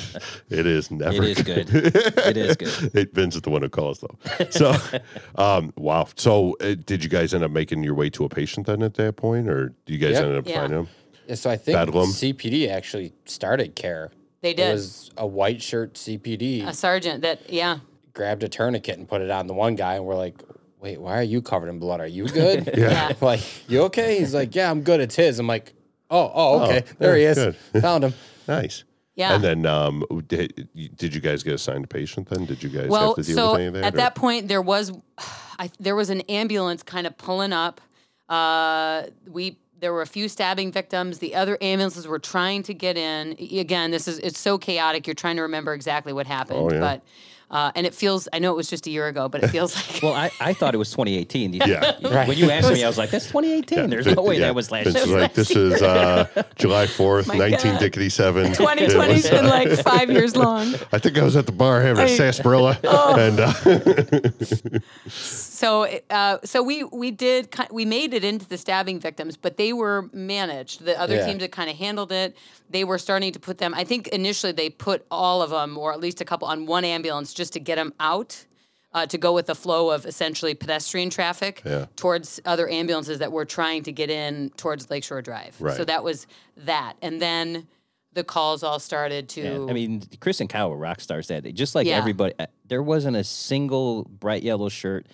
It 0.50 0.66
is 0.66 0.90
never 0.90 1.22
It 1.22 1.38
is 1.38 1.42
good. 1.42 1.68
It 1.74 2.36
is 2.36 2.56
good. 2.56 2.94
It, 2.94 3.14
Vince 3.14 3.36
is 3.36 3.42
the 3.42 3.50
one 3.50 3.62
who 3.62 3.68
calls 3.68 4.00
though. 4.00 4.18
So, 4.50 4.74
um, 5.36 5.72
wow. 5.76 6.06
So, 6.16 6.56
uh, 6.60 6.74
did 6.84 7.02
you 7.04 7.10
guys 7.10 7.34
end 7.34 7.44
up 7.44 7.50
making 7.50 7.82
your 7.82 7.94
way 7.94 8.10
to 8.10 8.24
a 8.24 8.28
patient 8.28 8.66
then 8.66 8.82
at 8.82 8.94
that 8.94 9.16
point, 9.16 9.48
or 9.48 9.74
do 9.86 9.92
you 9.92 9.98
guys 9.98 10.12
Yep. 10.12 10.22
ended 10.24 10.38
up 10.38 10.48
Yeah. 10.48 10.60
finding 10.60 10.78
him? 10.80 10.88
Yeah, 11.28 11.34
so 11.34 11.50
I 11.50 11.56
think 11.56 11.76
Bedlam. 11.76 12.10
CPD 12.10 12.68
actually 12.70 13.12
started 13.24 13.74
care. 13.74 14.10
They 14.42 14.52
did. 14.54 14.62
It 14.62 14.66
did. 14.66 14.72
was 14.74 15.10
a 15.16 15.26
white 15.26 15.60
shirt 15.62 15.94
CPD 15.94 16.66
a 16.66 16.72
sergeant 16.72 17.22
that, 17.22 17.50
yeah. 17.50 17.78
grabbed 18.14 18.42
a 18.44 18.48
tourniquet 18.48 18.96
and 18.98 19.08
put 19.08 19.20
it 19.22 19.30
on 19.30 19.46
the 19.46 19.54
one 19.54 19.74
guy, 19.74 19.94
and 19.96 20.04
we're 20.04 20.14
like, 20.16 20.40
"Wait, 20.86 21.00
why 21.00 21.18
are 21.18 21.22
you 21.22 21.42
covered 21.42 21.68
in 21.68 21.80
blood? 21.80 22.00
Are 22.00 22.06
you 22.06 22.28
good? 22.42 22.70
Yeah. 22.76 23.12
like, 23.20 23.40
you 23.68 23.82
okay?" 23.82 24.18
He's 24.18 24.34
like, 24.34 24.54
"Yeah, 24.54 24.70
I'm 24.70 24.82
good. 24.82 25.00
It's 25.00 25.16
his." 25.16 25.38
I'm 25.40 25.46
like, 25.48 25.74
"Oh, 26.10 26.30
oh, 26.32 26.64
okay. 26.64 26.84
there 26.98 27.16
he 27.16 27.24
is. 27.24 27.36
good. 27.36 27.56
Found 27.82 28.04
him." 28.04 28.14
Nice. 28.46 28.84
Yeah. 29.16 29.34
And 29.34 29.42
then, 29.42 29.66
um, 29.66 30.04
did, 30.28 30.68
did 30.94 31.14
you 31.14 31.22
guys 31.22 31.42
get 31.42 31.54
assigned 31.54 31.84
a 31.84 31.88
patient 31.88 32.28
then? 32.28 32.44
Did 32.44 32.62
you 32.62 32.68
guys 32.68 32.88
well, 32.88 33.14
have 33.14 33.16
to 33.16 33.22
deal 33.22 33.34
so 33.34 33.52
with 33.52 33.60
any 33.60 33.66
of 33.68 33.74
that? 33.74 33.84
at 33.84 33.94
or- 33.94 33.96
that 33.96 34.14
point, 34.14 34.46
there 34.46 34.60
was, 34.60 34.92
I, 35.58 35.70
there 35.80 35.96
was 35.96 36.10
an 36.10 36.20
ambulance 36.22 36.82
kind 36.82 37.06
of 37.06 37.16
pulling 37.16 37.52
up. 37.52 37.80
Uh, 38.28 39.04
we 39.26 39.56
there 39.80 39.92
were 39.92 40.02
a 40.02 40.06
few 40.06 40.28
stabbing 40.28 40.70
victims. 40.70 41.18
The 41.18 41.34
other 41.34 41.58
ambulances 41.60 42.06
were 42.06 42.18
trying 42.18 42.62
to 42.64 42.74
get 42.74 42.96
in. 42.96 43.36
Again, 43.58 43.90
this 43.90 44.06
is 44.06 44.18
it's 44.20 44.38
so 44.38 44.58
chaotic. 44.58 45.06
You're 45.06 45.14
trying 45.14 45.36
to 45.36 45.42
remember 45.42 45.74
exactly 45.74 46.12
what 46.12 46.26
happened, 46.26 46.60
Oh, 46.60 46.70
yeah. 46.70 46.80
but 46.80 47.02
uh, 47.50 47.70
and 47.74 47.86
it 47.86 47.94
feels. 47.94 48.28
I 48.32 48.38
know 48.40 48.52
it 48.52 48.56
was 48.56 48.68
just 48.68 48.86
a 48.86 48.90
year 48.90 49.06
ago, 49.08 49.28
but 49.28 49.42
it 49.44 49.48
feels 49.48 49.74
like. 49.92 50.02
Well, 50.02 50.14
I, 50.14 50.30
I 50.40 50.52
thought 50.52 50.74
it 50.74 50.78
was 50.78 50.90
2018. 50.90 51.52
You- 51.56 51.60
Yeah. 51.66 52.26
When 52.26 52.36
you 52.36 52.50
asked 52.50 52.72
me, 52.72 52.82
I 52.84 52.88
was 52.88 52.98
like, 52.98 53.10
"That's 53.10 53.26
2018." 53.26 53.88
There's 53.90 54.06
no 54.06 54.22
way 54.22 54.34
Yeah. 54.34 54.46
that 54.46 54.54
was 54.54 54.70
last 54.70 54.84
Vince 54.84 54.96
year. 55.06 55.16
is 55.16 55.22
like, 55.22 55.34
this 55.34 55.50
is 55.52 55.80
uh, 55.82 56.26
July 56.56 56.86
4th, 56.86 57.26
My 57.28 57.36
1987. 57.38 58.52
2020's 58.52 59.30
been 59.30 59.46
like 59.46 59.68
five 59.80 60.10
years 60.10 60.34
long. 60.36 60.74
I 60.92 60.98
think 60.98 61.18
I 61.18 61.22
was 61.24 61.36
at 61.36 61.46
the 61.46 61.52
bar 61.52 61.80
having 61.82 62.02
a 62.02 62.06
I- 62.06 62.16
sarsaparilla. 62.16 62.78
Oh. 62.84 63.14
And 63.18 63.40
uh, 63.40 64.80
So, 65.08 65.86
uh, 66.10 66.38
so 66.44 66.62
we 66.62 66.84
we 66.84 67.10
did 67.10 67.48
we 67.70 67.84
made 67.84 68.12
it 68.12 68.24
into 68.24 68.46
the 68.46 68.58
stabbing 68.58 69.00
victims, 69.00 69.36
but 69.36 69.56
they 69.56 69.72
were 69.72 70.10
managed. 70.12 70.84
The 70.84 71.00
other 71.00 71.16
Yeah. 71.16 71.26
teams 71.26 71.40
that 71.40 71.52
kind 71.52 71.70
of 71.70 71.76
handled 71.76 72.12
it, 72.12 72.36
they 72.70 72.84
were 72.84 72.98
starting 72.98 73.32
to 73.32 73.38
put 73.40 73.58
them. 73.58 73.72
I 73.74 73.84
think 73.84 74.08
initially 74.08 74.52
they 74.52 74.68
put 74.70 75.06
all 75.10 75.40
of 75.42 75.50
them, 75.50 75.78
or 75.78 75.92
at 75.92 76.00
least 76.00 76.20
a 76.20 76.24
couple, 76.24 76.46
on 76.48 76.66
one 76.66 76.84
ambulance 76.84 77.32
just 77.36 77.52
to 77.52 77.60
get 77.60 77.76
them 77.76 77.94
out. 78.00 78.44
Uh, 78.92 79.04
to 79.04 79.18
go 79.18 79.34
with 79.34 79.44
the 79.44 79.54
flow 79.54 79.90
of 79.90 80.06
essentially 80.06 80.54
pedestrian 80.54 81.10
traffic 81.10 81.60
Yeah. 81.66 81.84
towards 81.96 82.40
other 82.46 82.66
ambulances 82.66 83.18
that 83.18 83.30
were 83.30 83.44
trying 83.44 83.82
to 83.82 83.92
get 83.92 84.08
in 84.08 84.48
towards 84.56 84.88
Lakeshore 84.88 85.20
Drive. 85.20 85.54
So 85.76 85.84
that 85.84 86.02
was 86.02 86.26
that, 86.56 86.94
and 87.02 87.20
then 87.20 87.66
the 88.14 88.24
calls 88.24 88.62
all 88.62 88.78
started 88.78 89.28
to. 89.30 89.42
Yeah, 89.42 89.66
I 89.68 89.74
mean, 89.74 90.02
Chris 90.20 90.40
and 90.40 90.48
Kyle 90.48 90.70
were 90.70 90.78
rock 90.78 91.00
stars 91.02 91.28
that 91.28 91.42
day. 91.42 91.52
Just 91.52 91.74
like 91.74 91.86
Yeah. 91.86 91.98
everybody, 91.98 92.32
uh, 92.38 92.46
there 92.64 92.82
wasn't 92.82 93.18
a 93.18 93.24
single 93.24 94.04
bright 94.04 94.42
yellow 94.42 94.70
shirt 94.70 95.04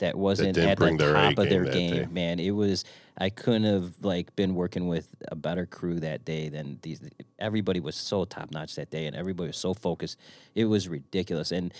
that 0.00 0.16
wasn't 0.16 0.54
didn't 0.54 0.70
at 0.70 0.78
the 0.78 0.84
bring 0.84 0.96
their 0.96 1.12
top 1.12 1.38
of 1.38 1.48
their 1.48 1.64
game 1.64 1.94
day. 1.94 2.06
Man, 2.10 2.40
it 2.40 2.50
was. 2.50 2.84
I 3.16 3.28
couldn't 3.30 3.64
have 3.64 3.92
like 4.02 4.34
been 4.34 4.54
working 4.54 4.88
with 4.88 5.08
a 5.28 5.36
better 5.36 5.66
crew 5.66 6.00
that 6.00 6.24
day 6.24 6.48
than 6.48 6.78
these. 6.82 7.00
Everybody 7.38 7.80
was 7.80 7.94
so 7.94 8.24
top 8.24 8.50
notch 8.50 8.74
that 8.76 8.90
day, 8.90 9.06
and 9.06 9.14
everybody 9.14 9.48
was 9.48 9.56
so 9.58 9.74
focused. 9.74 10.18
It 10.54 10.64
was 10.64 10.88
ridiculous. 10.88 11.52
And 11.52 11.72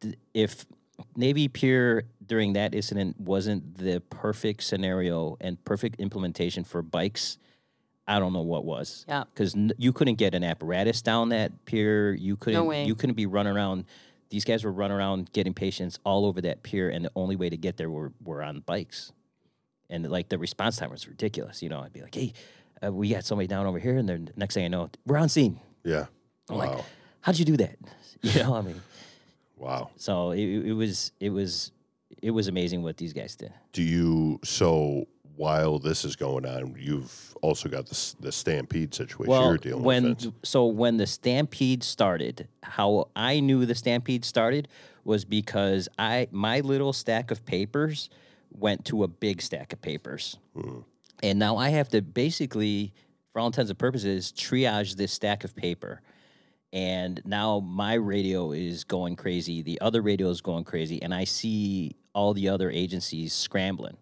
th- 0.00 0.16
if 0.34 0.66
Navy 1.16 1.46
Pier 1.48 2.04
during 2.26 2.54
that 2.54 2.74
incident 2.74 3.20
wasn't 3.20 3.78
the 3.78 4.00
perfect 4.10 4.64
scenario 4.64 5.36
and 5.40 5.64
perfect 5.64 6.00
implementation 6.00 6.64
for 6.64 6.82
bikes, 6.82 7.38
I 8.08 8.18
don't 8.18 8.32
know 8.32 8.42
what 8.42 8.64
was. 8.64 9.04
Yeah. 9.08 9.24
Because 9.32 9.54
n- 9.54 9.72
you 9.78 9.92
couldn't 9.92 10.16
get 10.16 10.34
an 10.34 10.42
apparatus 10.42 11.02
down 11.02 11.28
that 11.28 11.64
pier. 11.66 12.12
You 12.14 12.36
couldn't. 12.36 12.58
No 12.58 12.64
way. 12.64 12.84
You 12.84 12.96
couldn't 12.96 13.14
be 13.14 13.26
running 13.26 13.54
around. 13.54 13.84
These 14.34 14.44
guys 14.44 14.64
were 14.64 14.72
running 14.72 14.96
around 14.96 15.32
getting 15.32 15.54
patients 15.54 16.00
all 16.02 16.26
over 16.26 16.40
that 16.40 16.64
pier, 16.64 16.90
and 16.90 17.04
the 17.04 17.10
only 17.14 17.36
way 17.36 17.48
to 17.48 17.56
get 17.56 17.76
there 17.76 17.88
were 17.88 18.10
were 18.24 18.42
on 18.42 18.60
bikes. 18.66 19.12
And 19.88 20.10
like 20.10 20.28
the 20.28 20.38
response 20.38 20.76
time 20.76 20.90
was 20.90 21.06
ridiculous. 21.06 21.62
You 21.62 21.68
know, 21.68 21.78
I'd 21.78 21.92
be 21.92 22.02
like, 22.02 22.16
"Hey, 22.16 22.32
uh, 22.84 22.92
we 22.92 23.10
got 23.10 23.24
somebody 23.24 23.46
down 23.46 23.64
over 23.64 23.78
here," 23.78 23.96
and 23.96 24.08
then 24.08 24.30
next 24.34 24.56
thing 24.56 24.64
I 24.64 24.68
know, 24.68 24.90
we're 25.06 25.18
on 25.18 25.28
scene. 25.28 25.60
yeah. 25.84 26.06
I'm 26.50 26.56
Wow. 26.56 26.74
like, 26.74 26.84
"How'd 27.20 27.38
you 27.38 27.44
do 27.44 27.56
that?" 27.58 27.76
You 28.22 28.42
know, 28.42 28.54
I 28.56 28.62
mean, 28.62 28.80
wow. 29.56 29.90
so 29.96 30.32
it, 30.32 30.40
it 30.40 30.72
was 30.72 31.12
it 31.20 31.30
was 31.30 31.70
it 32.20 32.32
was 32.32 32.48
amazing 32.48 32.82
what 32.82 32.96
these 32.96 33.12
guys 33.12 33.36
did. 33.36 33.52
Do 33.72 33.82
you, 33.84 34.40
so 34.42 35.06
while 35.36 35.78
this 35.78 36.04
is 36.04 36.16
going 36.16 36.46
on, 36.46 36.76
you've 36.78 37.36
also 37.42 37.68
got 37.68 37.88
this 37.88 38.14
the 38.20 38.32
stampede 38.32 38.94
situation 38.94 39.32
you're 39.32 39.58
dealing 39.58 39.84
when 39.84 40.04
with. 40.04 40.32
So 40.42 40.66
when 40.66 40.96
the 40.96 41.06
stampede 41.06 41.82
started, 41.82 42.48
how 42.62 43.08
I 43.16 43.40
knew 43.40 43.66
the 43.66 43.74
stampede 43.74 44.24
started 44.24 44.68
was 45.04 45.24
because 45.24 45.88
I 45.98 46.28
my 46.30 46.60
little 46.60 46.92
stack 46.92 47.30
of 47.30 47.44
papers 47.44 48.10
went 48.50 48.84
to 48.86 49.02
a 49.02 49.08
big 49.08 49.42
stack 49.42 49.72
of 49.72 49.82
papers, 49.82 50.38
hmm. 50.54 50.80
and 51.22 51.38
now 51.38 51.56
I 51.56 51.70
have 51.70 51.88
to 51.90 52.02
basically, 52.02 52.92
for 53.32 53.40
all 53.40 53.46
intents 53.46 53.70
and 53.70 53.78
purposes, 53.78 54.32
triage 54.32 54.96
this 54.96 55.12
stack 55.12 55.44
of 55.44 55.54
paper. 55.54 56.00
And 56.72 57.22
now 57.24 57.60
my 57.60 57.94
radio 57.94 58.50
is 58.50 58.82
going 58.82 59.14
crazy. 59.14 59.62
The 59.62 59.80
other 59.80 60.02
radio 60.02 60.28
is 60.30 60.40
going 60.40 60.64
crazy, 60.64 61.00
and 61.00 61.14
I 61.14 61.22
see 61.22 61.94
all 62.14 62.34
the 62.34 62.48
other 62.48 62.68
agencies 62.68 63.32
scrambling. 63.32 63.96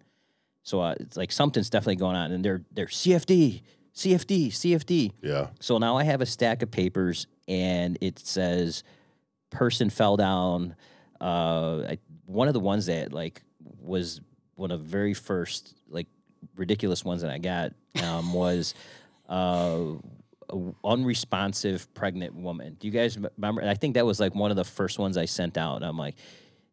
So 0.62 0.80
uh, 0.80 0.94
it's 1.00 1.16
like 1.16 1.32
something's 1.32 1.70
definitely 1.70 1.96
going 1.96 2.16
on, 2.16 2.32
and 2.32 2.44
they're 2.44 2.62
they're 2.72 2.86
CFD, 2.86 3.62
CFD, 3.94 4.48
CFD. 4.48 5.12
Yeah. 5.22 5.48
So 5.60 5.78
now 5.78 5.96
I 5.96 6.04
have 6.04 6.20
a 6.20 6.26
stack 6.26 6.62
of 6.62 6.70
papers, 6.70 7.26
and 7.48 7.98
it 8.00 8.18
says 8.18 8.84
person 9.50 9.90
fell 9.90 10.16
down. 10.16 10.76
Uh, 11.20 11.84
I, 11.90 11.98
one 12.26 12.48
of 12.48 12.54
the 12.54 12.60
ones 12.60 12.86
that 12.86 13.12
like 13.12 13.42
was 13.80 14.20
one 14.54 14.70
of 14.70 14.80
the 14.80 14.86
very 14.86 15.14
first 15.14 15.74
like 15.88 16.06
ridiculous 16.56 17.04
ones 17.04 17.22
that 17.22 17.30
I 17.30 17.38
got 17.38 17.72
um, 18.02 18.32
was 18.34 18.74
uh, 19.28 19.94
a 20.50 20.58
unresponsive 20.84 21.92
pregnant 21.94 22.34
woman. 22.34 22.76
Do 22.78 22.86
you 22.86 22.92
guys 22.92 23.18
remember? 23.36 23.64
I 23.64 23.74
think 23.74 23.94
that 23.94 24.06
was 24.06 24.20
like 24.20 24.34
one 24.34 24.50
of 24.50 24.56
the 24.56 24.64
first 24.64 24.98
ones 24.98 25.16
I 25.16 25.24
sent 25.24 25.56
out. 25.56 25.82
I'm 25.82 25.98
like, 25.98 26.16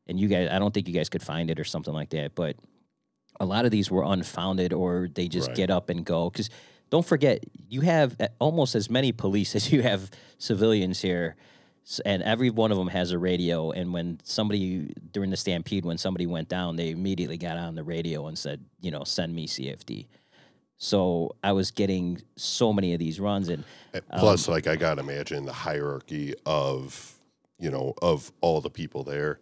and 0.07 0.19
you 0.19 0.27
guys, 0.27 0.49
I 0.51 0.59
don't 0.59 0.73
think 0.73 0.87
you 0.87 0.93
guys 0.93 1.09
could 1.09 1.23
find 1.23 1.49
it 1.49 1.59
or 1.59 1.63
something 1.63 1.93
like 1.93 2.09
that, 2.11 2.35
but 2.35 2.55
a 3.39 3.45
lot 3.45 3.65
of 3.65 3.71
these 3.71 3.89
were 3.89 4.03
unfounded 4.03 4.73
or 4.73 5.07
they 5.13 5.27
just 5.27 5.47
Right. 5.49 5.57
get 5.57 5.69
up 5.71 5.89
and 5.89 6.05
go. 6.05 6.29
Because 6.29 6.49
don't 6.89 7.05
forget, 7.05 7.43
you 7.69 7.81
have 7.81 8.17
almost 8.39 8.75
as 8.75 8.89
many 8.89 9.11
police 9.11 9.55
as 9.59 9.71
you 9.71 9.81
have 9.81 10.09
civilians 10.37 11.01
here. 11.01 11.35
And 12.05 12.21
every 12.21 12.49
one 12.51 12.71
of 12.71 12.77
them 12.77 12.89
has 12.89 13.11
a 13.11 13.17
radio. 13.17 13.71
And 13.71 13.93
when 13.93 14.19
somebody, 14.23 14.93
during 15.11 15.31
the 15.31 15.37
stampede, 15.37 15.85
when 15.85 15.97
somebody 15.97 16.27
went 16.27 16.47
down, 16.49 16.75
they 16.75 16.91
immediately 16.91 17.37
got 17.37 17.57
on 17.57 17.73
the 17.75 17.83
radio 17.83 18.27
and 18.27 18.37
said, 18.37 18.63
you 18.81 18.91
know, 18.91 19.03
send 19.03 19.33
me 19.33 19.47
CFD. 19.47 20.07
So 20.77 21.35
I 21.43 21.51
was 21.53 21.71
getting 21.71 22.21
so 22.35 22.71
many 22.71 22.93
of 22.93 22.99
these 22.99 23.19
runs. 23.19 23.49
And 23.49 23.63
Uh, 23.93 23.99
Plus, 24.19 24.47
like 24.47 24.67
I 24.67 24.75
gotta 24.75 25.01
imagine 25.01 25.45
the 25.45 25.53
hierarchy 25.53 26.35
of 26.45 27.15
you 27.57 27.69
know 27.71 27.93
of 28.01 28.31
all 28.41 28.61
the 28.61 28.69
people 28.69 29.03
there. 29.03 29.39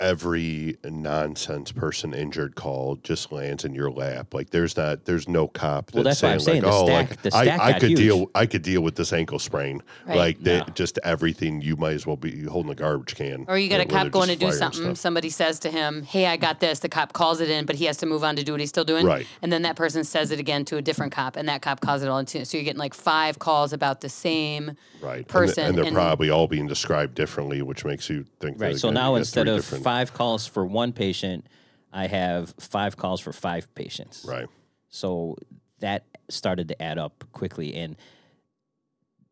Every 0.00 0.76
nonsense 0.84 1.70
person 1.70 2.12
injured 2.14 2.56
call 2.56 2.96
just 3.04 3.30
lands 3.30 3.64
in 3.64 3.76
your 3.76 3.92
lap. 3.92 4.34
Like 4.34 4.50
there's 4.50 4.76
not, 4.76 5.04
there's 5.04 5.28
no 5.28 5.46
cop 5.46 5.86
that's 5.86 5.94
Well, 5.94 6.02
that's 6.02 6.20
why 6.20 6.32
I'm 6.32 6.40
saying, 6.40 6.62
saying 6.62 6.64
like, 6.64 6.72
the 6.72 6.76
oh, 6.82 6.86
stack- 6.86 7.10
like 7.10 7.22
the 7.22 7.30
stack 7.30 7.60
I, 7.60 7.68
I 7.68 7.72
could 7.78 7.88
huge. 7.90 7.98
deal, 8.00 8.30
I 8.34 8.46
could 8.46 8.62
deal 8.62 8.80
with 8.82 8.96
this 8.96 9.12
ankle 9.12 9.38
sprain. 9.38 9.82
Right. 10.04 10.16
Like 10.16 10.42
that, 10.42 10.66
No. 10.66 10.74
just 10.74 10.98
everything. 11.04 11.62
You 11.62 11.76
might 11.76 11.92
as 11.94 12.08
well 12.08 12.16
be 12.16 12.42
holding 12.42 12.72
a 12.72 12.74
garbage 12.74 13.14
can. 13.14 13.44
Or 13.46 13.56
you 13.56 13.68
got 13.68 13.76
where 13.76 13.82
a 13.86 14.04
cop 14.04 14.10
going 14.10 14.30
to 14.30 14.36
do 14.36 14.50
something. 14.50 14.82
stuff. 14.82 14.96
Somebody 14.96 15.30
says 15.30 15.60
to 15.60 15.70
him, 15.70 16.02
"Hey, 16.02 16.26
I 16.26 16.36
got 16.38 16.58
this." 16.58 16.80
The 16.80 16.88
cop 16.88 17.12
calls 17.12 17.40
it 17.40 17.48
in, 17.48 17.64
but 17.64 17.76
he 17.76 17.84
has 17.84 17.96
to 17.98 18.06
move 18.06 18.24
on 18.24 18.34
to 18.34 18.42
do 18.42 18.50
what 18.52 18.60
he's 18.60 18.70
still 18.70 18.84
doing. 18.84 19.06
Right. 19.06 19.28
And 19.42 19.52
then 19.52 19.62
that 19.62 19.76
person 19.76 20.02
says 20.02 20.32
it 20.32 20.40
again 20.40 20.64
to 20.66 20.76
a 20.76 20.82
different 20.82 21.12
cop, 21.12 21.36
and 21.36 21.48
that 21.48 21.62
cop 21.62 21.80
calls 21.80 22.02
it 22.02 22.08
all 22.08 22.18
into. 22.18 22.44
So 22.44 22.56
you're 22.58 22.64
getting 22.64 22.80
like 22.80 22.94
five 22.94 23.38
calls 23.38 23.72
about 23.72 24.00
the 24.00 24.08
same. 24.08 24.72
right 25.00 25.18
And 25.18 25.26
th- 25.26 25.28
person 25.28 25.64
and, 25.66 25.78
they're 25.78 25.84
and- 25.84 25.94
probably 25.94 26.30
all 26.30 26.48
being 26.48 26.66
described 26.66 27.14
differently, 27.14 27.62
which 27.62 27.84
makes 27.84 28.10
you 28.10 28.24
think. 28.40 28.60
Right. 28.60 28.70
they're 28.70 28.78
So 28.78 28.88
gonna 28.88 29.00
now 29.00 29.12
get 29.12 29.18
instead 29.18 29.42
three 29.44 29.50
of 29.52 29.56
different- 29.60 29.83
five 29.84 30.12
calls 30.12 30.46
for 30.46 30.66
one 30.66 30.92
patient, 30.92 31.46
I 31.92 32.08
have 32.08 32.54
five 32.58 32.96
calls 32.96 33.20
for 33.20 33.32
five 33.32 33.72
patients. 33.74 34.24
right, 34.28 34.48
So 34.88 35.36
that 35.80 36.04
started 36.28 36.68
to 36.68 36.82
add 36.82 36.98
up 36.98 37.24
quickly. 37.32 37.74
And 37.74 37.96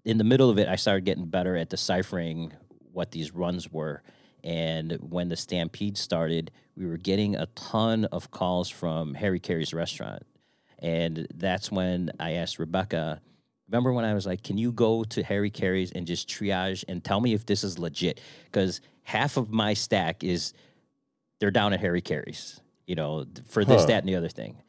in 0.05 0.19
the 0.19 0.25
middle 0.25 0.51
of 0.51 0.59
it, 0.59 0.69
I 0.69 0.77
started 0.77 1.05
getting 1.05 1.27
better 1.27 1.57
at 1.57 1.71
deciphering 1.71 2.53
what 2.93 3.11
these 3.11 3.33
runs 3.33 3.73
were. 3.73 4.03
And 4.45 4.93
when 5.01 5.29
the 5.29 5.37
stampede 5.37 5.97
started, 5.97 6.51
we 6.77 6.87
were 6.87 6.97
getting 6.97 7.37
a 7.37 7.47
ton 7.55 8.05
of 8.07 8.31
calls 8.31 8.69
from 8.69 9.15
Harry 9.15 9.41
Caray's 9.41 9.73
restaurant. 9.73 10.25
And 10.79 11.27
that's 11.35 11.71
when 11.71 12.11
I 12.19 12.33
asked 12.33 12.59
Rebecca, 12.59 13.21
remember 13.69 13.93
when 13.93 14.05
I 14.05 14.15
was 14.15 14.27
like, 14.27 14.43
can 14.43 14.59
you 14.59 14.73
go 14.73 15.05
to 15.05 15.23
Harry 15.23 15.51
Caray's 15.51 15.93
and 15.93 16.07
just 16.07 16.29
triage 16.29 16.85
and 16.89 17.03
tell 17.03 17.21
me 17.21 17.35
if 17.35 17.47
this 17.47 17.63
is 17.63 17.79
legit? 17.79 18.21
Because 18.45 18.81
half 19.03 19.37
of 19.37 19.51
my 19.51 19.75
stack 19.75 20.23
is 20.25 20.53
they're 21.41 21.51
down 21.51 21.73
at 21.73 21.81
Harry 21.81 22.01
Caray's, 22.01 22.61
you 22.87 22.95
know, 22.95 23.27
for 23.49 23.65
this, 23.65 23.83
Huh. 23.83 23.87
that, 23.89 23.99
and 24.03 24.09
the 24.09 24.17
other 24.17 24.29
thing. 24.29 24.63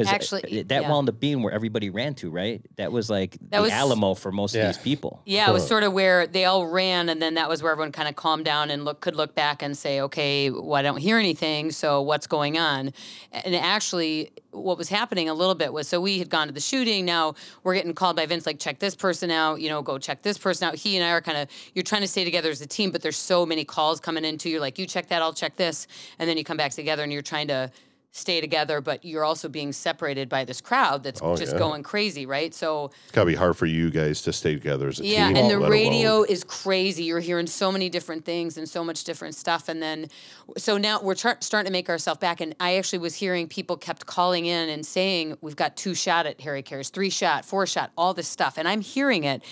Because 0.00 0.12
uh, 0.32 0.36
Actually, 0.36 0.62
that 0.62 0.82
yeah. 0.82 0.88
wound 0.90 1.08
up 1.08 1.20
being 1.20 1.42
where 1.42 1.52
everybody 1.52 1.90
ran 1.90 2.14
to, 2.14 2.30
right? 2.30 2.62
That 2.76 2.90
was 2.92 3.10
like 3.10 3.32
That 3.50 3.58
the 3.58 3.62
was- 3.62 3.72
Alamo 3.72 4.14
for 4.14 4.32
most 4.32 4.54
Yeah. 4.54 4.62
of 4.68 4.74
these 4.74 4.82
people. 4.82 5.20
Yeah, 5.26 5.48
it 5.50 5.52
was 5.52 5.66
sort 5.66 5.82
of 5.82 5.92
where 5.92 6.26
they 6.26 6.44
all 6.46 6.66
ran, 6.66 7.08
and 7.08 7.20
then 7.20 7.34
that 7.34 7.48
was 7.48 7.62
where 7.62 7.72
everyone 7.72 7.92
kind 7.92 8.08
of 8.08 8.16
calmed 8.16 8.44
down 8.44 8.70
and 8.70 8.84
look 8.84 9.00
could 9.00 9.16
look 9.16 9.34
back 9.34 9.62
and 9.62 9.76
say, 9.76 10.00
okay, 10.00 10.50
well, 10.50 10.74
I 10.74 10.82
don't 10.82 10.98
hear 10.98 11.18
anything, 11.18 11.70
so 11.70 12.00
what's 12.02 12.26
going 12.26 12.58
on? 12.58 12.92
And 13.32 13.54
actually, 13.54 14.30
what 14.52 14.76
was 14.78 14.88
happening 14.88 15.28
a 15.28 15.34
little 15.34 15.54
bit 15.54 15.72
was 15.72 15.86
so 15.86 16.00
we 16.00 16.18
had 16.18 16.28
gone 16.28 16.48
to 16.48 16.52
the 16.52 16.60
shooting. 16.60 17.04
Now 17.04 17.34
we're 17.62 17.74
getting 17.74 17.94
called 17.94 18.16
by 18.16 18.26
Vince, 18.26 18.46
like 18.46 18.58
check 18.58 18.78
this 18.80 18.96
person 18.96 19.30
out, 19.30 19.60
you 19.60 19.68
know, 19.68 19.80
go 19.82 19.96
check 19.98 20.22
this 20.22 20.38
person 20.38 20.66
out. 20.66 20.74
He 20.74 20.96
and 20.96 21.04
I 21.04 21.10
are 21.12 21.20
kind 21.20 21.38
of 21.38 21.48
you're 21.74 21.84
trying 21.84 22.02
to 22.02 22.08
stay 22.08 22.24
together 22.24 22.50
as 22.50 22.60
a 22.60 22.66
team, 22.66 22.90
but 22.90 23.00
there's 23.02 23.16
so 23.16 23.46
many 23.46 23.64
calls 23.64 24.00
coming 24.00 24.24
into 24.24 24.48
you're 24.50 24.60
like 24.60 24.78
you 24.78 24.86
check 24.86 25.08
that, 25.08 25.22
I'll 25.22 25.32
check 25.32 25.56
this, 25.56 25.86
and 26.18 26.28
then 26.28 26.36
you 26.36 26.42
come 26.44 26.56
back 26.56 26.72
together 26.72 27.02
and 27.04 27.12
you're 27.12 27.22
trying 27.22 27.46
to 27.48 27.70
stay 28.12 28.40
together, 28.40 28.80
but 28.80 29.04
you're 29.04 29.22
also 29.24 29.48
being 29.48 29.72
separated 29.72 30.28
by 30.28 30.44
this 30.44 30.60
crowd 30.60 31.04
that's 31.04 31.20
Oh, 31.22 31.36
just 31.36 31.52
yeah. 31.52 31.58
going 31.58 31.84
crazy, 31.84 32.26
right? 32.26 32.52
So 32.52 32.90
It's 33.04 33.12
gotta 33.12 33.26
be 33.26 33.36
hard 33.36 33.56
for 33.56 33.66
you 33.66 33.88
guys 33.90 34.20
to 34.22 34.32
stay 34.32 34.54
together 34.54 34.88
as 34.88 34.98
a 34.98 35.04
yeah, 35.06 35.28
team. 35.28 35.36
and 35.36 35.46
the 35.48 35.54
let 35.54 35.58
alone- 35.58 35.70
radio 35.70 36.22
is 36.24 36.42
crazy. 36.42 37.04
You're 37.04 37.20
hearing 37.20 37.46
so 37.46 37.70
many 37.70 37.88
different 37.88 38.24
things 38.24 38.56
and 38.58 38.68
so 38.68 38.82
much 38.82 39.04
different 39.04 39.36
stuff. 39.36 39.68
And 39.68 39.80
then, 39.80 40.08
so 40.56 40.76
now 40.76 41.00
we're 41.00 41.14
tr- 41.14 41.38
starting 41.38 41.66
to 41.68 41.72
make 41.72 41.88
ourselves 41.88 42.18
back. 42.18 42.40
And 42.40 42.56
I 42.58 42.76
actually 42.78 42.98
was 42.98 43.14
hearing 43.14 43.46
people 43.46 43.76
kept 43.76 44.06
calling 44.06 44.44
in 44.46 44.68
and 44.68 44.84
saying, 44.84 45.36
We've 45.40 45.54
got 45.56 45.76
two 45.76 45.94
shot 45.94 46.26
at 46.26 46.40
Harry 46.40 46.62
Caray's, 46.62 46.88
three 46.88 47.10
shot, 47.10 47.44
four 47.44 47.64
shot, 47.66 47.92
all 47.96 48.12
this 48.12 48.26
stuff. 48.26 48.58
And 48.58 48.66
I'm 48.66 48.80
hearing 48.80 49.22
it. 49.22 49.42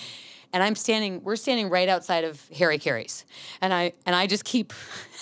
And 0.51 0.61
I'm 0.63 0.75
standing, 0.75 1.23
we're 1.23 1.35
standing 1.37 1.69
right 1.69 1.87
outside 1.87 2.23
of 2.25 2.41
Harry 2.57 2.77
Caray's. 2.79 3.23
And 3.61 3.73
I, 3.73 3.93
and 4.05 4.15
I 4.17 4.27
just 4.27 4.43
keep, 4.43 4.73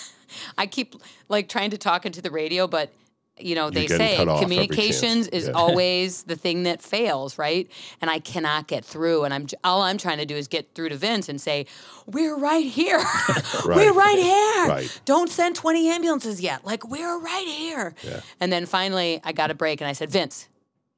I 0.58 0.66
keep 0.66 0.96
like 1.28 1.48
trying 1.48 1.70
to 1.70 1.78
talk 1.78 2.04
into 2.04 2.20
the 2.20 2.30
radio, 2.32 2.66
but 2.66 2.92
you 3.40 3.54
know, 3.54 3.70
they 3.70 3.86
say 3.86 4.16
cut 4.16 4.28
off 4.28 4.42
every 4.42 4.56
chance. 4.56 4.68
communications 4.70 5.28
is 5.28 5.46
Yeah. 5.46 5.52
always 5.54 6.22
the 6.24 6.36
thing 6.36 6.64
that 6.64 6.82
fails, 6.82 7.38
right? 7.38 7.70
And 8.00 8.10
I 8.10 8.18
cannot 8.18 8.66
get 8.66 8.84
through. 8.84 9.24
And 9.24 9.32
I'm 9.34 9.46
all 9.64 9.82
I'm 9.82 9.98
trying 9.98 10.18
to 10.18 10.26
do 10.26 10.34
is 10.36 10.48
get 10.48 10.74
through 10.74 10.88
to 10.90 10.96
Vince 10.96 11.28
and 11.28 11.40
say, 11.40 11.66
"We're 12.06 12.36
right 12.36 12.64
here. 12.66 12.98
we're 13.64 13.92
Right. 13.92 13.94
right 13.94 14.18
here. 14.18 14.68
Right. 14.68 15.00
Don't 15.04 15.30
send 15.30 15.56
20 15.56 15.88
ambulances 15.90 16.40
yet. 16.40 16.64
Like 16.64 16.88
we're 16.88 17.18
right 17.18 17.46
here." 17.46 17.94
And 18.40 18.52
then 18.52 18.66
finally, 18.66 19.20
I 19.24 19.32
got 19.32 19.50
a 19.50 19.54
break, 19.54 19.80
and 19.80 19.88
I 19.88 19.92
said, 19.92 20.10
"Vince, 20.10 20.48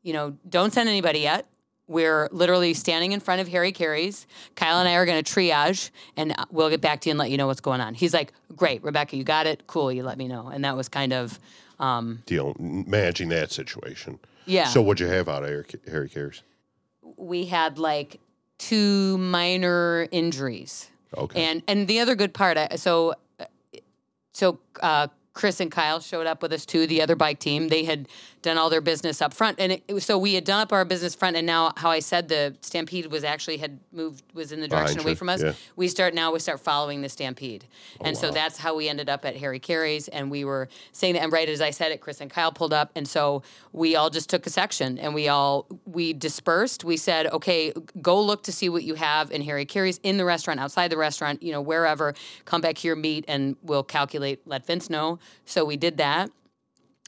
you 0.03 0.13
know, 0.13 0.37
don't 0.49 0.73
send 0.73 0.89
anybody 0.89 1.21
yet." 1.21 1.47
We're 1.87 2.29
literally 2.31 2.73
standing 2.75 3.11
in 3.11 3.19
front 3.19 3.41
of 3.41 3.49
Harry 3.49 3.73
Caray's. 3.73 4.25
Kyle 4.55 4.79
and 4.79 4.89
I 4.89 4.95
are 4.95 5.05
going 5.05 5.21
to 5.25 5.29
triage, 5.35 5.91
and 6.17 6.31
uh, 6.39 6.45
we'll 6.53 6.71
get 6.71 6.81
back 6.81 7.01
to 7.01 7.09
you 7.09 7.11
and 7.11 7.19
let 7.19 7.31
you 7.33 7.37
know 7.37 7.49
what's 7.49 7.61
going 7.61 7.81
on. 7.81 7.95
He's 7.95 8.15
like, 8.15 8.33
"Great, 8.55 8.85
Rebecca, 8.85 9.17
you 9.17 9.25
got 9.25 9.49
it. 9.49 9.67
Cool, 9.67 9.91
you 9.91 10.05
let 10.05 10.17
me 10.17 10.29
know." 10.29 10.47
And 10.47 10.65
that 10.65 10.77
was 10.77 10.89
kind 10.89 11.13
of, 11.13 11.41
um, 11.81 12.23
deal 12.27 12.55
managing 12.59 13.31
that 13.31 13.51
situation. 13.51 14.21
yeah. 14.47 14.69
So 14.69 14.81
what'd 14.81 15.01
you 15.01 15.09
have 15.09 15.29
out 15.29 15.43
of 15.43 15.49
Harry, 15.49 15.65
Harry 15.89 16.09
Caray's? 16.09 16.43
we 17.17 17.47
had 17.47 17.79
like 17.79 18.21
two 18.59 19.19
minor 19.19 20.09
injuries. 20.11 20.91
Okay. 21.17 21.45
And 21.45 21.63
and 21.67 21.89
the 21.89 21.99
other 22.01 22.15
good 22.15 22.33
part, 22.33 22.57
so 22.79 23.15
uh, 23.41 23.47
so 24.33 24.61
uh, 24.81 25.09
Chris 25.33 25.61
and 25.61 25.71
Kyle 25.71 26.01
showed 26.01 26.27
up 26.27 26.43
with 26.43 26.53
us 26.53 26.67
too. 26.67 26.87
The 26.87 27.01
other 27.01 27.15
bike 27.15 27.39
team, 27.39 27.69
they 27.69 27.85
had 27.85 28.09
done 28.43 28.59
all 28.59 28.69
their 28.69 28.81
business 28.81 29.23
up 29.23 29.33
front, 29.33 29.61
and 29.61 29.73
it, 29.73 30.03
so 30.03 30.19
we 30.19 30.35
had 30.35 30.45
done 30.45 30.61
up 30.61 30.73
our 30.73 30.85
business 30.85 31.15
front. 31.15 31.37
And 31.37 31.47
now, 31.47 31.73
how 31.77 31.91
I 31.91 32.01
said 32.01 32.29
the 32.29 32.57
stampede 32.63 33.07
was 33.07 33.23
actually 33.23 33.59
had 33.59 33.79
moved 33.93 34.25
was 34.35 34.51
in 34.51 34.61
the 34.61 34.67
direction 34.67 34.97
Behind 34.97 35.01
away 35.07 35.13
you, 35.13 35.17
from 35.17 35.29
us. 35.29 35.43
yeah. 35.43 35.53
We 35.77 35.87
start 35.87 36.15
now. 36.15 36.33
We 36.33 36.41
start 36.41 36.59
following 36.59 37.03
the 37.03 37.09
stampede, 37.09 37.65
oh, 38.01 38.07
and 38.07 38.17
so 38.17 38.33
that's 38.33 38.59
how 38.59 38.75
we 38.75 38.89
ended 38.89 39.09
up 39.09 39.25
at 39.25 39.37
Harry 39.37 39.61
Caray's. 39.61 40.09
And 40.09 40.31
we 40.33 40.45
were 40.45 40.69
saying 40.91 41.15
that, 41.15 41.23
and 41.23 41.33
right 41.33 41.49
as 41.49 41.61
I 41.61 41.71
said 41.71 41.93
it, 41.93 42.01
Chris 42.01 42.21
and 42.21 42.29
Kyle 42.31 42.51
pulled 42.51 42.73
up, 42.73 42.91
and 42.97 43.07
so 43.07 43.45
we 43.73 43.95
all 43.95 44.11
just 44.11 44.29
took 44.31 44.47
a 44.47 44.51
section, 44.51 44.99
and 44.99 45.15
we 45.15 45.29
all 45.29 45.67
we 45.87 46.13
dispersed. 46.13 46.83
We 46.83 46.97
said, 46.97 47.29
okay, 47.29 47.73
go 48.03 48.21
look 48.21 48.43
to 48.45 48.53
see 48.53 48.69
what 48.69 48.83
you 48.83 48.97
have 48.97 49.31
in 49.31 49.43
Harry 49.43 49.65
Caray's 49.65 50.01
in 50.03 50.17
the 50.17 50.25
restaurant, 50.25 50.59
outside 50.59 50.89
the 50.91 50.97
restaurant, 50.97 51.41
you 51.41 51.53
know, 51.53 51.61
wherever. 51.61 52.15
Come 52.47 52.61
back 52.61 52.79
here, 52.79 52.97
meet, 52.97 53.25
and 53.29 53.55
we'll 53.63 53.85
calculate. 53.85 54.41
Let 54.45 54.67
Vince 54.67 54.91
know. 54.91 55.20
So 55.45 55.65
we 55.65 55.77
did 55.77 55.97
that. 55.99 56.31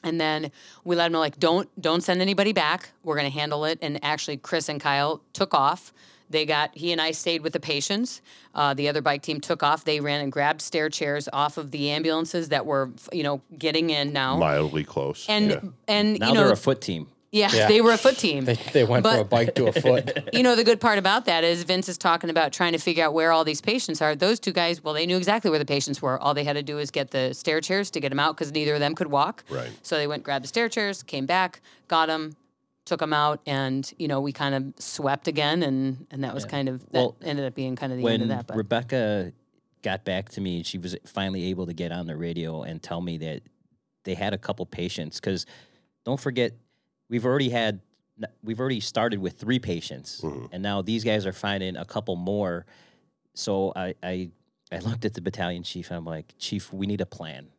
And 0.03 0.19
then 0.19 0.51
we 0.83 0.97
let 0.97 1.05
him 1.07 1.13
know, 1.13 1.19
like, 1.19 1.39
don't 1.39 1.69
don't 1.81 2.01
send 2.01 2.21
anybody 2.21 2.51
back. 2.51 2.89
We're 3.03 3.15
gonna 3.15 3.29
handle 3.29 3.63
it. 3.65 3.79
And 3.81 4.03
actually, 4.03 4.37
Chris 4.37 4.67
and 4.67 4.81
Kyle 4.81 5.21
took 5.31 5.53
off. 5.53 5.93
They 6.29 6.45
got 6.45 6.75
he 6.75 6.91
and 6.91 6.99
I 6.99 7.11
stayed 7.11 7.41
with 7.41 7.53
the 7.53 7.59
patients. 7.59 8.21
Uh, 8.53 8.73
the 8.73 8.89
other 8.89 9.01
bike 9.01 9.21
team 9.21 9.39
took 9.39 9.63
off. 9.63 9.85
They 9.85 9.99
ran 9.99 10.19
and 10.19 10.31
grabbed 10.31 10.61
stair 10.61 10.89
chairs 10.89 11.29
off 11.31 11.57
of 11.57 11.71
the 11.71 11.91
ambulances 11.91 12.49
that 12.49 12.65
were, 12.65 12.89
you 13.11 13.23
know, 13.23 13.41
getting 13.57 13.91
in 13.91 14.11
now. 14.11 14.37
Mildly 14.37 14.83
close. 14.83 15.25
and 15.29 15.49
yeah. 15.51 15.59
and 15.87 16.19
Now 16.19 16.29
you 16.29 16.33
know, 16.33 16.43
they're 16.43 16.53
a 16.53 16.57
foot 16.57 16.81
team. 16.81 17.07
Yeah, 17.33 17.49
Yeah. 17.51 17.67
they 17.67 17.81
were 17.81 17.91
a 17.91 17.97
foot 17.97 18.17
team. 18.17 18.45
They, 18.45 18.53
they 18.71 18.83
went 18.83 19.03
from 19.05 19.19
a 19.19 19.23
bike 19.25 19.55
to 19.55 19.65
a 19.65 19.73
foot. 19.73 20.29
you 20.33 20.43
know, 20.43 20.55
the 20.55 20.63
good 20.63 20.79
part 20.79 20.99
about 20.99 21.25
that 21.25 21.43
is 21.43 21.63
Vince 21.63 21.89
is 21.89 21.97
talking 21.97 22.29
about 22.29 22.53
trying 22.53 22.73
to 22.73 22.77
figure 22.77 23.03
out 23.03 23.13
where 23.13 23.31
all 23.31 23.43
these 23.43 23.59
patients 23.59 24.01
are. 24.03 24.15
Those 24.15 24.39
two 24.39 24.51
guys, 24.53 24.83
well, 24.83 24.93
they 24.93 25.07
knew 25.07 25.17
exactly 25.17 25.49
where 25.49 25.59
the 25.59 25.65
patients 25.65 25.99
were. 25.99 26.19
All 26.19 26.35
they 26.35 26.43
had 26.43 26.53
to 26.53 26.63
do 26.63 26.77
is 26.77 26.91
get 26.91 27.09
the 27.09 27.33
stair 27.33 27.59
chairs 27.59 27.89
to 27.91 27.99
get 27.99 28.09
them 28.09 28.19
out 28.19 28.37
because 28.37 28.51
neither 28.51 28.75
of 28.75 28.79
them 28.79 28.93
could 28.93 29.07
walk. 29.07 29.43
Right. 29.49 29.71
So 29.81 29.97
they 29.97 30.05
went, 30.07 30.21
grabbed 30.23 30.43
the 30.43 30.47
stair 30.47 30.69
chairs, 30.69 31.01
came 31.01 31.25
back, 31.25 31.61
got 31.87 32.05
them, 32.05 32.35
took 32.85 32.99
them 32.99 33.13
out, 33.13 33.41
and 33.47 33.91
you 33.97 34.07
know, 34.07 34.21
we 34.21 34.31
kind 34.31 34.53
of 34.53 34.73
swept 34.77 35.27
again, 35.27 35.63
and 35.63 36.05
and 36.11 36.23
that 36.23 36.33
was 36.35 36.45
kind 36.45 36.69
of 36.69 36.81
that 36.91 36.99
Well, 36.99 37.15
ended 37.23 37.45
up 37.45 37.55
being 37.55 37.75
kind 37.75 37.91
of 37.91 37.97
the 37.97 38.03
end 38.03 38.21
when 38.21 38.21
of 38.21 38.27
that. 38.27 38.45
But 38.47 38.57
Rebecca 38.57 39.31
got 39.81 40.05
back 40.05 40.29
to 40.29 40.41
me, 40.41 40.61
she 40.63 40.77
was 40.77 40.95
finally 41.05 41.45
able 41.45 41.65
to 41.65 41.73
get 41.73 41.91
on 41.91 42.05
the 42.07 42.15
radio 42.15 42.61
and 42.63 42.81
tell 42.83 43.01
me 43.01 43.17
that 43.17 43.41
they 44.03 44.13
had 44.13 44.33
a 44.33 44.37
couple 44.37 44.65
patients. 44.65 45.19
Because 45.19 45.45
don't 46.05 46.19
forget, 46.19 46.51
we've 47.13 47.25
already 47.27 47.49
had 47.49 47.79
we've 48.43 48.59
already 48.59 48.79
started 48.79 49.19
with 49.19 49.33
three 49.37 49.59
patients, 49.59 50.23
and 50.51 50.63
now 50.63 50.81
these 50.81 51.03
guys 51.03 51.27
are 51.27 51.31
finding 51.31 51.77
a 51.77 51.85
couple 51.85 52.15
more. 52.15 52.65
So 53.35 53.71
I 53.75 53.93
I, 54.01 54.31
I 54.71 54.79
looked 54.79 55.05
at 55.05 55.13
the 55.13 55.21
battalion 55.21 55.61
chief. 55.61 55.91
And 55.91 55.97
I'm 55.97 56.05
like, 56.05 56.33
Chief, 56.39 56.73
we 56.73 56.87
need 56.87 57.01
a 57.01 57.05
plan. 57.05 57.49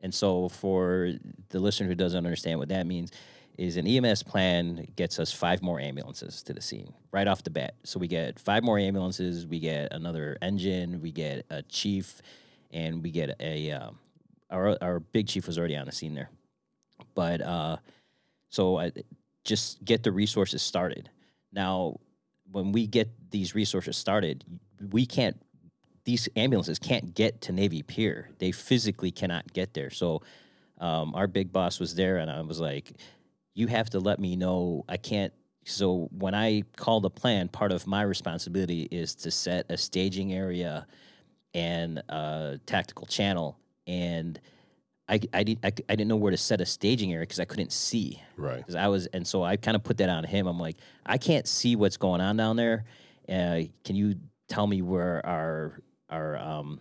And 0.00 0.12
so 0.14 0.48
for 0.48 1.12
the 1.50 1.60
listener 1.60 1.86
who 1.86 1.94
doesn't 1.94 2.16
understand 2.16 2.58
what 2.58 2.68
that 2.70 2.86
means, 2.86 3.10
is 3.58 3.76
an 3.76 3.86
EMS 3.86 4.22
plan 4.22 4.86
gets 4.96 5.18
us 5.18 5.32
five 5.32 5.62
more 5.62 5.78
ambulances 5.78 6.42
to 6.42 6.52
the 6.54 6.60
scene 6.60 6.92
right 7.12 7.28
off 7.28 7.44
the 7.44 7.50
bat. 7.50 7.74
So 7.84 8.00
we 8.00 8.08
get 8.08 8.40
five 8.40 8.64
more 8.64 8.78
ambulances, 8.78 9.46
we 9.46 9.60
get 9.60 9.92
another 9.92 10.38
engine, 10.40 11.00
we 11.02 11.12
get 11.12 11.46
a 11.50 11.62
chief, 11.62 12.20
and 12.72 13.02
we 13.02 13.10
get 13.10 13.36
a 13.38 13.70
um, 13.70 13.98
our 14.50 14.76
our 14.80 15.00
big 15.00 15.28
chief 15.28 15.46
was 15.46 15.58
already 15.58 15.76
on 15.76 15.86
the 15.86 15.92
scene 15.92 16.14
there. 16.14 16.30
But 17.14 17.42
uh, 17.42 17.76
so 18.54 18.78
I, 18.78 18.92
just 19.44 19.84
get 19.84 20.04
the 20.04 20.12
resources 20.12 20.62
started. 20.62 21.10
Now, 21.52 21.98
when 22.50 22.72
we 22.72 22.86
get 22.86 23.10
these 23.30 23.54
resources 23.54 23.96
started, 23.96 24.44
we 24.90 25.06
can't 25.06 25.36
these 26.04 26.28
ambulances 26.36 26.78
can't 26.78 27.14
get 27.14 27.40
to 27.40 27.52
Navy 27.52 27.82
Pier. 27.82 28.28
They 28.38 28.52
physically 28.52 29.10
cannot 29.10 29.52
get 29.54 29.72
there. 29.72 29.88
So 29.88 30.20
um, 30.78 31.14
our 31.14 31.26
big 31.26 31.50
boss 31.50 31.80
was 31.80 31.94
there, 31.94 32.18
and 32.18 32.30
I 32.30 32.40
was 32.42 32.60
like, 32.60 32.92
"You 33.54 33.66
have 33.68 33.90
to 33.90 34.00
let 34.00 34.20
me 34.20 34.36
know. 34.36 34.84
I 34.88 34.98
can't." 34.98 35.32
So 35.64 36.08
when 36.12 36.34
I 36.34 36.62
call 36.76 37.00
the 37.00 37.10
plan, 37.10 37.48
part 37.48 37.72
of 37.72 37.86
my 37.86 38.02
responsibility 38.02 38.82
is 38.90 39.14
to 39.16 39.30
set 39.30 39.66
a 39.70 39.76
staging 39.76 40.32
area 40.32 40.86
and 41.54 41.98
a 42.08 42.60
tactical 42.66 43.06
channel. 43.06 43.58
And 43.86 44.40
I, 45.08 45.20
I, 45.34 45.42
did, 45.42 45.58
I, 45.62 45.66
I 45.66 45.96
didn't 45.96 46.08
know 46.08 46.16
where 46.16 46.30
to 46.30 46.36
set 46.36 46.60
a 46.62 46.66
staging 46.66 47.12
area 47.12 47.22
because 47.24 47.38
I 47.40 47.44
couldn't 47.44 47.72
see 47.72 48.22
right. 48.38 48.56
because 48.58 48.74
I 48.74 48.88
was, 48.88 49.06
and 49.06 49.26
so 49.26 49.42
I 49.42 49.56
kind 49.56 49.74
of 49.76 49.82
put 49.84 49.98
that 49.98 50.08
on 50.08 50.24
him. 50.24 50.46
I'm 50.46 50.58
like, 50.58 50.76
I 51.04 51.18
can't 51.18 51.46
see 51.46 51.76
what's 51.76 51.98
going 51.98 52.20
on 52.22 52.36
down 52.38 52.56
there. 52.56 52.84
Uh, 53.28 53.62
can 53.84 53.96
you 53.96 54.14
tell 54.48 54.66
me 54.66 54.80
where 54.82 55.24
our 55.26 55.80
our 56.10 56.36
um 56.38 56.80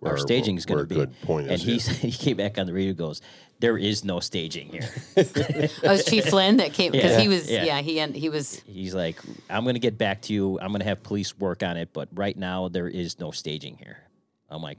Where- 0.00 0.12
our 0.12 0.18
staging 0.18 0.56
is 0.56 0.64
going 0.66 0.80
to 0.80 0.86
be? 0.86 0.94
good 0.94 1.20
point 1.22 1.48
and 1.50 1.54
is, 1.62 1.86
he 1.86 1.92
yeah. 1.92 1.98
he 2.10 2.12
came 2.12 2.36
back 2.38 2.58
on 2.58 2.66
the 2.66 2.72
radio, 2.72 2.92
goes, 2.94 3.20
"There 3.60 3.76
is 3.78 4.02
no 4.04 4.20
staging 4.20 4.68
here." 4.68 4.88
it 5.16 5.72
was 5.82 6.04
Chief 6.06 6.24
Flynn 6.26 6.56
that 6.58 6.72
came 6.72 6.92
because 6.92 7.12
Yeah. 7.12 7.20
he 7.20 7.28
was 7.28 7.50
Yeah. 7.50 7.64
yeah. 7.64 7.80
he 7.82 8.00
en- 8.00 8.14
he 8.14 8.28
was 8.30 8.60
He's 8.66 8.94
like, 8.94 9.16
"I'm 9.50 9.64
going 9.64 9.74
to 9.74 9.80
get 9.80 9.96
back 9.98 10.22
to 10.22 10.32
you. 10.34 10.58
I'm 10.60 10.68
going 10.68 10.80
to 10.80 10.86
have 10.88 11.02
police 11.02 11.38
work 11.38 11.62
on 11.62 11.76
it, 11.76 11.90
but 11.92 12.08
right 12.14 12.36
now 12.36 12.68
there 12.68 12.88
is 12.88 13.18
no 13.20 13.30
staging 13.30 13.76
here." 13.78 13.98
I'm 14.50 14.62
like, 14.62 14.78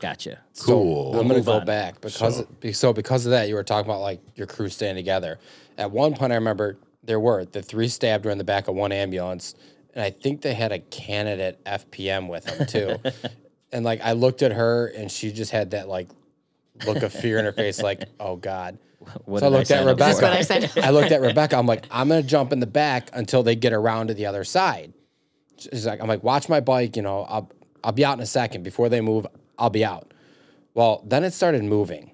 "Gotcha." 0.00 0.38
Cool. 0.62 1.12
So 1.12 1.20
I'm 1.20 1.26
gonna 1.28 1.38
move 1.38 1.46
go 1.46 1.52
on. 1.60 1.64
back 1.66 2.00
because 2.00 2.36
So- 2.36 2.72
so 2.72 2.92
because 2.92 3.26
of 3.26 3.30
that, 3.30 3.48
you 3.48 3.54
were 3.54 3.62
talking 3.62 3.88
about 3.88 4.00
like 4.00 4.20
your 4.34 4.46
crew 4.46 4.68
staying 4.68 4.96
together. 4.96 5.38
At 5.78 5.90
one 5.92 6.14
point, 6.14 6.32
I 6.32 6.34
remember 6.34 6.76
there 7.04 7.20
were 7.20 7.44
the 7.44 7.62
three 7.62 7.88
stabbed 7.88 8.24
were 8.24 8.30
in 8.30 8.38
the 8.38 8.44
back 8.44 8.68
of 8.68 8.74
one 8.74 8.92
ambulance, 8.92 9.54
and 9.94 10.02
I 10.04 10.10
think 10.10 10.42
they 10.42 10.54
had 10.54 10.72
a 10.72 10.78
candidate 10.80 11.58
FPM 11.64 12.28
with 12.28 12.44
them 12.44 12.66
too. 12.66 12.96
and 13.72 13.84
like 13.84 14.00
I 14.02 14.12
looked 14.12 14.42
at 14.42 14.52
her, 14.52 14.88
and 14.88 15.10
she 15.10 15.30
just 15.32 15.50
had 15.52 15.70
that 15.72 15.88
like 15.88 16.08
look 16.86 17.02
of 17.02 17.12
fear 17.12 17.38
in 17.38 17.44
her 17.44 17.52
face, 17.52 17.80
like 17.82 18.04
oh 18.20 18.36
god. 18.36 18.78
What 19.24 19.40
so 19.40 19.46
I 19.46 19.48
did 19.50 19.56
looked 19.56 19.70
at 19.70 19.78
sign 19.78 19.78
up 19.78 19.84
for? 19.84 19.90
Rebecca. 20.04 20.22
What 20.22 20.32
I 20.32 20.42
said. 20.42 20.72
I 20.84 20.90
looked 20.90 21.10
at 21.10 21.22
Rebecca. 21.22 21.56
I'm 21.56 21.66
like, 21.66 21.86
I'm 21.90 22.08
gonna 22.08 22.22
jump 22.22 22.52
in 22.52 22.60
the 22.60 22.66
back 22.66 23.08
until 23.14 23.42
they 23.42 23.56
get 23.56 23.72
around 23.72 24.08
to 24.08 24.14
the 24.14 24.26
other 24.26 24.44
side. 24.44 24.92
She's 25.56 25.86
like, 25.86 26.00
I'm 26.02 26.08
like, 26.08 26.22
watch 26.22 26.48
my 26.50 26.60
bike. 26.60 26.96
You 26.96 27.02
know, 27.02 27.22
I'll 27.28 27.50
I'll 27.82 27.92
be 27.92 28.04
out 28.04 28.18
in 28.18 28.22
a 28.22 28.26
second. 28.26 28.62
Before 28.62 28.90
they 28.90 29.00
move, 29.00 29.26
I'll 29.60 29.70
be 29.70 29.84
out. 29.84 30.12
Well, 30.74 31.04
then 31.06 31.22
it 31.22 31.32
started 31.32 31.62
moving, 31.62 32.10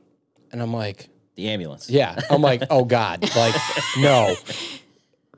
and 0.53 0.61
I'm 0.61 0.73
like, 0.73 1.09
the 1.37 1.49
ambulance. 1.49 1.89
Yeah. 1.89 2.19
I'm 2.31 2.43
like, 2.43 2.63
oh 2.71 2.85
God. 2.85 3.23
Like, 3.37 3.55
no. 3.99 4.35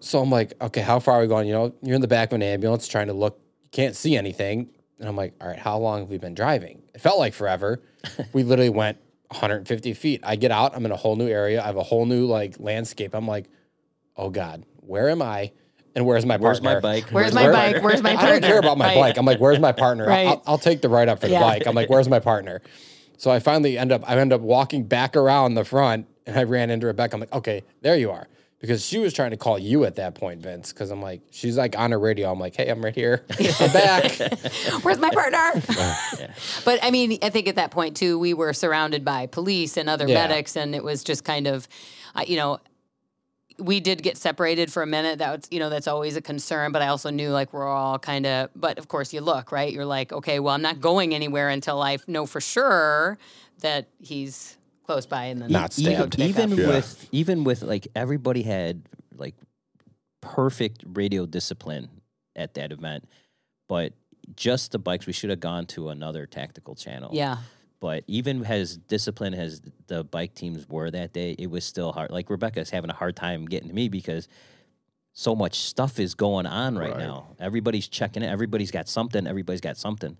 So 0.01 0.21
I'm 0.21 0.31
like, 0.31 0.55
okay, 0.61 0.81
how 0.81 1.01
far 1.01 1.19
are 1.19 1.21
we 1.21 1.27
going? 1.27 1.47
You 1.49 1.53
know, 1.53 1.75
you're 1.83 1.97
in 1.97 2.01
the 2.01 2.09
back 2.09 2.31
of 2.31 2.37
an 2.37 2.43
ambulance 2.43 2.89
trying 2.89 3.09
to 3.09 3.13
look, 3.13 3.39
you 3.63 3.69
can't 3.71 3.95
see 3.95 4.17
anything. 4.17 4.71
And 4.99 5.09
I'm 5.09 5.17
like, 5.17 5.35
all 5.41 5.49
right, 5.49 5.59
how 5.59 5.79
long 5.79 6.01
have 6.01 6.09
we 6.09 6.19
been 6.19 6.35
driving? 6.35 6.83
It 6.95 7.01
felt 7.01 7.19
like 7.19 7.35
forever. 7.35 7.83
we 8.33 8.45
literally 8.45 8.71
went 8.71 8.99
150 9.29 9.93
feet. 9.95 10.21
I 10.23 10.37
get 10.37 10.51
out, 10.51 10.75
I'm 10.75 10.87
in 10.87 10.93
a 10.93 10.97
whole 10.97 11.17
new 11.17 11.29
area. 11.29 11.61
I 11.61 11.67
have 11.67 11.77
a 11.77 11.83
whole 11.83 12.07
new 12.07 12.27
like 12.27 12.57
landscape. 12.59 13.15
I'm 13.15 13.27
like, 13.27 13.47
oh 14.17 14.31
God, 14.31 14.65
where 14.77 15.11
am 15.11 15.21
I? 15.21 15.53
And 15.99 16.07
where's 16.07 16.25
my 16.25 16.37
Where's 16.37 16.61
partner? 16.61 16.81
my 16.81 16.81
bike? 17.01 17.11
Where's 17.11 17.35
my 17.35 17.43
Where- 17.43 17.53
bike? 17.53 17.83
Where's 17.83 18.03
my 18.05 18.13
partner? 18.15 18.29
I 18.29 18.39
don't 18.39 18.49
care 18.49 18.59
about 18.61 18.79
my 18.79 18.87
Right. 18.87 18.95
bike. 19.01 19.17
I'm 19.19 19.27
like, 19.27 19.41
where's 19.41 19.59
my 19.59 19.73
partner? 19.73 20.05
I'll- 20.05 20.11
Right. 20.11 20.29
I'll, 20.29 20.43
I'll 20.47 20.59
take 20.59 20.81
the 20.81 20.89
ride 20.89 21.09
up 21.09 21.21
for 21.21 21.27
the 21.27 21.33
Yeah. 21.33 21.41
bike. 21.41 21.67
I'm 21.67 21.75
like, 21.75 21.91
where's 21.91 22.09
my 22.09 22.21
partner? 22.21 22.63
So 23.17 23.33
I 23.33 23.41
finally 23.41 23.77
end 23.77 23.91
up, 23.91 24.09
I 24.09 24.17
end 24.17 24.33
up 24.33 24.41
walking 24.41 24.85
back 24.85 25.17
around 25.17 25.55
the 25.55 25.65
front 25.65 26.07
and 26.25 26.39
I 26.39 26.45
ran 26.45 26.71
into 26.71 26.87
Rebecca. 26.87 27.15
I'm 27.17 27.21
like, 27.21 27.33
okay, 27.33 27.65
there 27.83 27.97
you 27.97 28.13
are. 28.13 28.29
Because 28.61 28.85
she 28.85 28.99
was 29.01 29.13
trying 29.13 29.33
to 29.33 29.37
call 29.37 29.59
you 29.59 29.85
at 29.87 29.97
that 29.97 30.15
point, 30.15 30.41
Vince. 30.41 30.73
Because 30.73 30.91
I'm 30.93 31.03
like, 31.03 31.21
she's 31.33 31.59
like 31.59 31.77
on 31.77 31.91
her 31.91 31.99
radio. 31.99 32.31
I'm 32.31 32.39
like, 32.39 32.55
hey, 32.55 32.69
I'm 32.69 32.85
right 32.85 32.95
here. 32.95 33.25
I'm 33.59 33.73
back. 33.73 34.13
Where's 34.83 34.99
my 35.01 35.11
partner? 35.11 35.61
But 36.65 36.79
I 36.83 36.93
mean, 36.93 37.19
I 37.23 37.31
think 37.31 37.49
at 37.49 37.57
that 37.57 37.73
point 37.73 37.97
too, 37.97 38.21
we 38.21 38.35
were 38.35 38.53
surrounded 38.53 39.05
by 39.05 39.27
police 39.27 39.77
and 39.77 39.89
other 39.91 40.07
Yeah. 40.07 40.29
medics, 40.29 40.55
and 40.57 40.75
it 40.77 40.85
was 40.85 41.03
just 41.03 41.25
kind 41.25 41.49
of, 41.49 41.67
uh, 42.15 42.23
you 42.27 42.37
know, 42.37 42.59
we 43.59 43.81
did 43.81 44.03
get 44.03 44.17
separated 44.17 44.73
for 44.73 44.83
a 44.83 44.87
minute. 44.87 45.19
That 45.19 45.31
was, 45.37 45.49
you 45.51 45.59
know, 45.59 45.69
that's 45.69 45.89
always 45.89 46.17
a 46.17 46.21
concern. 46.21 46.73
But 46.73 46.83
I 46.83 46.89
also 46.89 47.11
knew 47.11 47.31
like 47.31 47.53
we're 47.53 47.67
all 47.69 47.99
kind 47.99 48.27
of. 48.27 48.51
But 48.55 48.79
of 48.79 48.89
course, 48.89 49.13
you 49.13 49.21
look 49.21 49.51
right. 49.53 49.73
You're 49.73 49.85
like, 49.85 50.13
okay, 50.13 50.39
well, 50.41 50.55
I'm 50.55 50.63
not 50.63 50.81
going 50.81 51.15
anywhere 51.15 51.49
until 51.49 51.83
I 51.83 51.99
know 52.07 52.27
for 52.27 52.41
sure 52.41 53.19
that 53.61 53.89
he's 54.01 54.57
close 54.87 55.05
by, 55.07 55.25
and 55.25 55.43
then 55.43 55.51
Not 55.51 55.77
you 55.77 55.91
know, 55.91 55.97
stabbed. 55.97 56.17
pick 56.17 56.29
even. 56.29 56.51
Yeah. 56.53 56.67
with 56.69 57.09
even 57.13 57.45
with 57.45 57.63
like 57.63 57.89
everybody 57.95 58.43
had 58.43 58.83
like 59.17 59.35
perfect 60.21 60.83
radio 60.87 61.27
discipline 61.27 61.89
at 62.37 62.55
that 62.55 62.73
event, 62.73 63.09
but 63.69 63.93
just 64.37 64.73
the 64.73 64.79
bikes 64.79 65.07
we 65.07 65.13
should 65.13 65.31
have 65.31 65.41
gone 65.41 65.67
to 65.67 65.89
another 65.89 66.27
tactical 66.27 66.75
channel. 66.75 67.11
Yeah, 67.13 67.39
But 67.81 68.03
even 68.09 68.45
as 68.45 68.77
disciplined 68.77 69.37
as 69.37 69.63
the 69.87 70.03
bike 70.05 70.35
teams 70.35 70.69
were 70.69 70.91
that 70.91 71.13
day, 71.13 71.37
it 71.39 71.49
was 71.49 71.65
still 71.65 71.93
hard. 71.93 72.11
Like 72.11 72.29
Rebecca's 72.29 72.71
having 72.71 72.91
a 72.91 72.95
hard 72.95 73.15
time 73.15 73.47
getting 73.47 73.69
to 73.69 73.75
me 73.75 73.89
because 73.89 74.27
so 75.13 75.35
much 75.37 75.61
stuff 75.61 75.99
is 76.01 76.15
going 76.15 76.47
on 76.47 76.77
right, 76.77 76.91
Right. 76.91 76.99
now. 76.99 77.29
Everybody's 77.39 77.87
checking 77.89 78.23
it. 78.23 78.27
Everybody's 78.27 78.71
got 78.73 78.89
something. 78.89 79.27
Everybody's 79.27 79.61
got 79.61 79.77
something. 79.77 80.17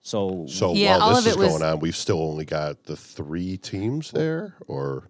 So 0.00 0.46
So 0.48 0.74
Yeah, 0.74 0.92
while 0.98 1.02
all 1.02 1.08
this 1.10 1.18
of 1.20 1.26
is 1.26 1.32
it 1.34 1.38
was- 1.38 1.48
going 1.48 1.62
on, 1.62 1.78
we've 1.80 1.96
still 1.96 2.20
only 2.22 2.44
got 2.44 2.84
the 2.84 2.96
three 2.96 3.56
teams 3.56 4.10
there, 4.12 4.54
or 4.66 5.08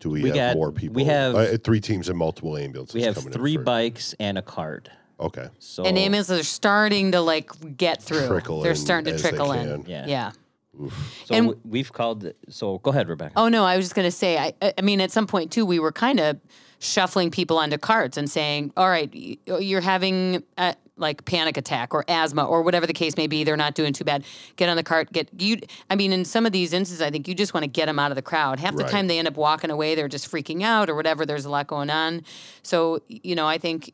do 0.00 0.10
we, 0.10 0.22
We 0.22 0.28
have 0.30 0.36
got- 0.36 0.56
more 0.56 0.72
people? 0.72 0.94
we 0.94 1.04
have- 1.04 1.34
uh, 1.34 1.56
three 1.62 1.80
teams 1.80 2.08
and 2.08 2.18
multiple 2.18 2.56
ambulances. 2.56 2.94
we 2.94 3.02
have 3.02 3.14
coming 3.14 3.28
in 3.28 3.32
three 3.32 3.56
for- 3.56 3.62
bikes 3.62 4.14
and 4.20 4.36
a 4.38 4.42
cart. 4.42 4.88
Okay, 5.18 5.48
So 5.58 5.84
and 5.84 5.96
ambulances 5.98 6.38
are 6.40 6.42
starting 6.44 7.12
to 7.12 7.20
like 7.22 7.50
get 7.78 8.02
through. 8.02 8.26
Trickle 8.26 8.60
They're 8.60 8.72
in 8.72 8.76
starting 8.76 9.14
to 9.16 9.20
trickle 9.20 9.52
in. 9.52 9.84
can. 9.84 10.08
Yeah. 10.08 10.32
Yeah. 10.78 10.90
So 11.24 11.34
And- 11.34 11.54
we've 11.64 11.92
called. 11.92 12.32
So 12.48 12.78
go 12.78 12.90
ahead, 12.90 13.08
Rebecca. 13.08 13.32
Oh 13.36 13.48
no, 13.48 13.64
I 13.64 13.76
was 13.76 13.86
just 13.86 13.94
gonna 13.94 14.10
say. 14.10 14.38
I, 14.38 14.72
I 14.78 14.80
mean, 14.82 15.00
at 15.00 15.10
some 15.10 15.26
point 15.26 15.50
too, 15.52 15.64
we 15.66 15.78
were 15.78 15.92
kind 15.92 16.20
of 16.20 16.38
shuffling 16.78 17.30
people 17.30 17.58
onto 17.58 17.78
carts 17.78 18.16
and 18.16 18.30
saying, 18.30 18.72
"All 18.76 18.88
right, 18.88 19.10
oh, 19.48 19.58
you're 19.58 19.80
having 19.80 20.42
a, 20.58 20.74
like 20.98 21.24
panic 21.26 21.56
attack 21.58 21.92
or 21.94 22.04
asthma 22.08 22.44
or 22.44 22.62
whatever 22.62 22.86
the 22.86 22.92
case 22.92 23.16
may 23.16 23.26
be. 23.26 23.44
They're 23.44 23.56
not 23.56 23.74
doing 23.74 23.92
too 23.92 24.04
bad. 24.04 24.24
Get 24.56 24.68
on 24.68 24.76
the 24.76 24.82
cart. 24.82 25.12
Get 25.12 25.28
you. 25.38 25.58
I 25.90 25.94
mean, 25.96 26.12
in 26.12 26.24
some 26.24 26.46
of 26.46 26.52
these 26.52 26.72
instances, 26.72 27.02
I 27.02 27.10
think 27.10 27.28
you 27.28 27.34
just 27.34 27.52
want 27.54 27.64
to 27.64 27.68
get 27.68 27.86
them 27.86 27.98
out 27.98 28.10
of 28.10 28.14
the 28.16 28.22
crowd. 28.22 28.58
Half 28.60 28.76
the 28.76 28.84
Right. 28.84 28.90
time 28.92 29.06
they 29.06 29.18
end 29.18 29.28
up 29.28 29.36
walking 29.36 29.70
away. 29.70 29.94
They're 29.94 30.08
just 30.08 30.30
freaking 30.30 30.62
out 30.62 30.88
or 30.88 30.94
whatever. 30.94 31.26
There's 31.26 31.44
a 31.44 31.50
lot 31.50 31.66
going 31.66 31.90
on. 31.90 32.22
So 32.62 33.00
you 33.08 33.34
know, 33.34 33.46
I 33.46 33.58
think 33.58 33.92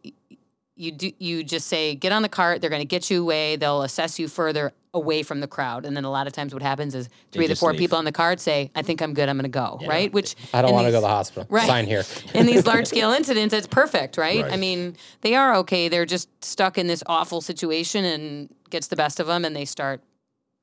you 0.76 0.91
do 0.91 1.12
you 1.18 1.45
just 1.45 1.66
say 1.68 1.95
get 1.95 2.12
on 2.12 2.22
the 2.22 2.28
cart 2.30 2.61
they're 2.61 2.70
going 2.70 2.80
to 2.80 2.87
get 2.87 3.11
you 3.11 3.20
away 3.20 3.57
they'll 3.57 3.83
assess 3.83 4.18
you 4.18 4.26
further 4.26 4.72
away 4.95 5.22
from 5.22 5.40
the 5.40 5.47
crowd 5.47 5.86
and 5.86 5.97
then 5.97 6.05
a 6.05 6.11
lot 6.11 6.26
of 6.26 6.32
times 6.32 6.53
what 6.53 6.62
happens 6.62 6.95
is 6.95 7.09
three 7.30 7.47
of 7.47 7.49
the 7.49 7.57
four 7.57 7.70
leave. 7.70 7.78
people 7.78 7.97
on 7.97 8.05
the 8.05 8.12
card 8.12 8.38
say 8.38 8.70
i 8.74 8.82
think 8.82 9.01
i'm 9.01 9.14
good 9.14 9.28
i'm 9.28 9.36
going 9.38 9.45
to 9.45 9.49
go 9.49 9.80
right 9.86 10.12
which 10.12 10.36
I 10.53 10.61
don't 10.61 10.72
want 10.72 10.86
to 10.86 10.90
go 10.90 10.99
to 10.99 11.03
the 11.03 11.09
hospital. 11.09 11.47
Right. 11.49 11.66
Sign 11.66 11.86
here. 11.86 12.05
in 12.34 12.45
these 12.45 12.66
large 12.66 12.86
scale 12.95 13.11
incidents 13.11 13.55
it's 13.55 13.66
perfect 13.66 14.18
right? 14.18 14.45
i 14.45 14.57
mean 14.57 14.97
they 15.22 15.34
are 15.34 15.57
okay 15.57 15.88
they're 15.88 16.05
just 16.05 16.28
stuck 16.45 16.76
in 16.76 16.88
this 16.88 17.03
awful 17.07 17.40
situation 17.40 18.05
and 18.05 18.55
gets 18.68 18.88
the 18.88 18.97
best 18.97 19.18
of 19.18 19.26
them 19.26 19.45
and 19.45 19.57
they 19.57 19.64
start 19.64 20.03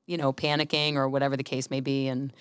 you 0.06 0.16
know 0.16 0.32
panicking 0.32 0.94
or 0.94 1.08
whatever 1.08 1.36
the 1.36 1.42
case 1.44 1.68
may 1.70 1.80
be 1.80 2.06
and 2.06 2.32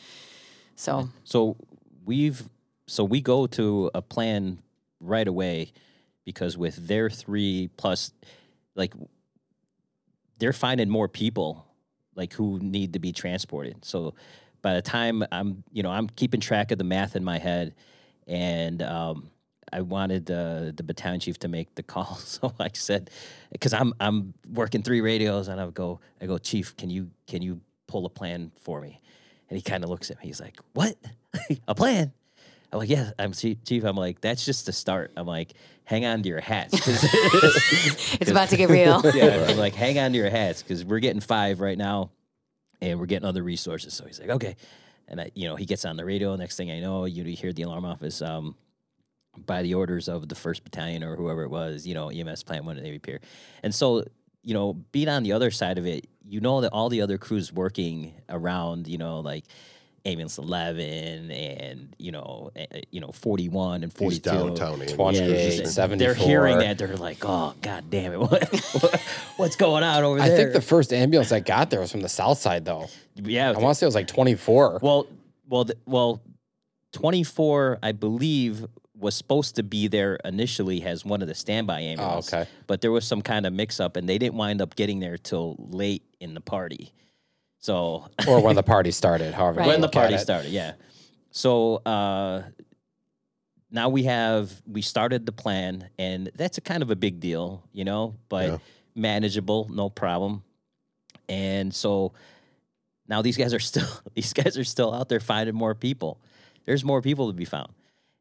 so 0.75 1.09
So 1.25 1.57
we've 2.05 2.47
so 2.87 3.03
we 3.03 3.19
go 3.19 3.47
to 3.47 3.91
a 3.93 4.01
plan 4.01 4.59
right 5.01 5.27
away 5.27 5.73
because 6.23 6.57
with 6.57 6.87
their 6.87 7.09
three 7.09 7.69
plus, 7.75 8.11
like 8.75 8.93
they're 10.37 10.53
finding 10.53 10.89
more 10.89 11.07
people 11.07 11.65
like 12.19 12.33
who 12.33 12.59
need 12.61 12.93
to 12.93 12.99
be 12.99 13.11
transported. 13.11 13.83
So 13.83 14.13
by 14.61 14.73
the 14.73 14.81
time 14.81 15.23
I'm, 15.31 15.63
you 15.71 15.81
know, 15.81 15.89
I'm 15.89 16.07
keeping 16.07 16.41
track 16.41 16.71
of 16.71 16.77
the 16.77 16.83
math 16.83 17.15
in 17.15 17.23
my 17.23 17.39
head, 17.39 17.73
and 18.27 18.83
um, 18.83 19.31
I 19.71 19.81
wanted 19.81 20.25
the 20.25 20.73
the 20.75 20.83
battalion 20.83 21.21
chief 21.21 21.39
to 21.39 21.47
make 21.47 21.73
the 21.75 21.83
call. 21.83 22.19
So 22.25 22.53
I 22.59 22.69
said, 22.73 23.09
because 23.51 23.73
I'm 23.73 23.93
I'm 23.99 24.33
working 24.53 24.83
three 24.83 25.01
radios, 25.01 25.47
and 25.47 25.59
I 25.59 25.67
go, 25.69 26.01
I 26.21 26.25
go, 26.25 26.37
chief, 26.37 26.75
can 26.75 26.89
you 26.89 27.09
can 27.25 27.41
you 27.41 27.61
pull 27.87 28.05
a 28.05 28.09
plan 28.09 28.51
for 28.61 28.81
me? 28.81 29.01
And 29.49 29.57
he 29.57 29.63
kind 29.63 29.83
of 29.83 29.89
looks 29.89 30.11
at 30.11 30.19
me. 30.19 30.27
He's 30.27 30.41
like, 30.41 30.59
"What? 30.73 30.95
a 31.67 31.73
plan?" 31.73 32.11
I'm 32.71 32.79
like, 32.79 32.89
"Yeah, 32.89 33.11
I'm 33.17 33.33
chief. 33.33 33.63
chief." 33.63 33.83
I'm 33.83 33.95
like, 33.95 34.21
"That's 34.21 34.45
just 34.45 34.65
the 34.65 34.73
start." 34.73 35.11
I'm 35.17 35.25
like, 35.25 35.53
"Hang 35.85 36.05
on 36.05 36.21
to 36.23 36.29
your 36.29 36.41
hats. 36.41 36.73
it's 38.21 38.29
about 38.29 38.49
to 38.49 38.57
get 38.57 38.69
real 38.69 39.01
yeah, 39.13 39.47
I'm 39.49 39.57
like, 39.57 39.73
"Hang 39.73 39.97
on 39.97 40.11
to 40.11 40.17
your 40.17 40.29
hats," 40.29 40.61
because 40.61 40.85
we're 40.85 40.99
getting 40.99 41.21
five 41.21 41.61
right 41.61 41.77
now, 41.77 42.11
and 42.81 42.99
we're 42.99 43.07
getting 43.07 43.27
other 43.27 43.43
resources. 43.43 43.93
So 43.93 44.05
he's 44.05 44.19
like, 44.19 44.29
"Okay," 44.29 44.55
and 45.07 45.21
I, 45.21 45.31
you 45.33 45.47
know, 45.47 45.55
he 45.55 45.65
gets 45.65 45.85
on 45.85 45.97
the 45.97 46.05
radio. 46.05 46.35
Next 46.35 46.57
thing 46.57 46.69
I 46.71 46.79
know, 46.79 47.05
you 47.05 47.23
hear 47.23 47.53
the 47.53 47.63
alarm 47.63 47.85
office. 47.85 48.21
Um, 48.21 48.55
by 49.45 49.61
the 49.61 49.73
orders 49.73 50.07
of 50.07 50.27
the 50.27 50.35
first 50.35 50.63
battalion 50.63 51.03
or 51.03 51.15
whoever 51.15 51.43
it 51.43 51.49
was, 51.49 51.87
you 51.87 51.93
know, 51.93 52.09
EMS 52.09 52.43
plant 52.43 52.65
one 52.65 52.75
when 52.75 52.83
they 52.83 52.95
appear. 52.95 53.19
And 53.63 53.73
so, 53.73 54.03
you 54.43 54.53
know, 54.53 54.73
being 54.91 55.07
on 55.07 55.23
the 55.23 55.33
other 55.33 55.51
side 55.51 55.77
of 55.77 55.85
it, 55.85 56.07
you 56.25 56.39
know 56.41 56.61
that 56.61 56.71
all 56.71 56.89
the 56.89 57.01
other 57.01 57.17
crews 57.17 57.51
working 57.51 58.13
around, 58.29 58.87
you 58.87 58.97
know, 58.97 59.19
like 59.19 59.45
ambulance 60.09 60.37
11 60.37 61.31
and, 61.31 61.95
you 61.97 62.11
know, 62.11 62.51
eh, 62.55 62.81
you 62.91 62.99
know, 62.99 63.09
41 63.13 63.83
and 63.83 63.93
42. 63.93 64.21
downtown 64.29 64.81
ambulances. 64.81 64.95
28, 64.95 65.57
just- 65.61 65.75
74. 65.75 65.97
They're 66.13 66.13
hearing 66.27 66.57
that. 66.59 66.77
They're 66.77 66.95
like, 66.97 67.19
oh, 67.23 67.53
God 67.61 67.85
damn 67.89 68.13
it. 68.13 68.19
What, 68.19 68.49
what- 68.53 69.01
what's 69.37 69.55
going 69.55 69.83
on 69.83 70.03
over 70.03 70.19
there? 70.19 70.33
I 70.33 70.35
think 70.35 70.53
the 70.53 70.61
first 70.61 70.91
ambulance 70.93 71.29
that 71.29 71.45
got 71.45 71.69
there 71.69 71.79
was 71.79 71.91
from 71.91 72.01
the 72.01 72.09
south 72.09 72.37
side, 72.39 72.65
though. 72.65 72.87
yeah. 73.15 73.49
I 73.51 73.57
want 73.59 73.75
to 73.75 73.75
say 73.75 73.85
it 73.85 73.87
was 73.87 73.95
like 73.95 74.07
24. 74.07 74.79
Well, 74.81 75.07
well, 75.47 75.65
th- 75.65 75.77
well, 75.85 76.21
24, 76.93 77.79
I 77.83 77.91
believe, 77.91 78.65
was 78.97 79.15
supposed 79.15 79.55
to 79.55 79.63
be 79.63 79.87
there 79.87 80.15
initially 80.25 80.83
as 80.83 81.05
one 81.05 81.21
of 81.21 81.27
the 81.27 81.35
standby 81.35 81.81
ambulances. 81.81 82.33
okay. 82.33 82.49
But 82.67 82.81
there 82.81 82.91
was 82.91 83.05
some 83.05 83.21
kind 83.21 83.45
of 83.45 83.53
mix 83.53 83.79
up, 83.79 83.95
and 83.95 84.09
they 84.09 84.17
didn't 84.17 84.35
wind 84.35 84.61
up 84.61 84.75
getting 84.75 84.99
there 84.99 85.17
till 85.17 85.55
late 85.57 86.03
in 86.19 86.33
the 86.33 86.41
party. 86.41 86.93
So 87.59 88.07
or 88.27 88.41
when 88.41 88.55
the 88.55 88.63
party 88.75 88.91
started, 88.91 89.33
however. 89.33 89.59
Right. 89.59 89.67
when 89.67 89.81
the 89.81 89.89
party 89.89 90.17
started, 90.17 90.51
yeah. 90.51 90.73
So 91.31 91.75
uh, 91.85 92.43
now 93.71 93.89
we 93.89 94.03
have 94.03 94.51
we 94.65 94.81
started 94.81 95.25
the 95.25 95.31
plan, 95.31 95.89
and 95.99 96.31
that's 96.35 96.57
a 96.57 96.61
kind 96.61 96.81
of 96.81 96.89
a 96.89 96.95
big 96.95 97.19
deal, 97.19 97.63
you 97.71 97.83
know, 97.85 98.15
but 98.29 98.47
Yeah. 98.47 98.57
manageable, 98.95 99.67
no 99.71 99.89
problem. 99.89 100.43
And 101.27 101.73
so 101.73 102.13
now 103.07 103.21
these 103.21 103.37
guys 103.37 103.53
are 103.53 103.59
still 103.71 103.87
these 104.15 104.33
guys 104.33 104.57
are 104.57 104.63
still 104.63 104.93
out 104.93 105.09
there 105.09 105.19
finding 105.19 105.55
more 105.55 105.75
people. 105.75 106.19
There's 106.65 106.83
more 106.83 107.01
people 107.01 107.27
to 107.27 107.33
be 107.33 107.45
found. 107.45 107.73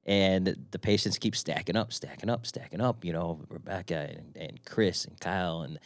And 0.04 0.56
the 0.70 0.78
patients 0.78 1.18
keep 1.18 1.36
stacking 1.36 1.76
up, 1.76 1.92
stacking 1.92 2.30
up, 2.30 2.46
stacking 2.46 2.80
up. 2.80 3.04
You 3.04 3.12
know, 3.12 3.40
Rebecca 3.50 4.08
and, 4.16 4.36
and 4.36 4.64
Chris 4.64 5.04
and 5.04 5.18
Kyle 5.20 5.60
and 5.60 5.78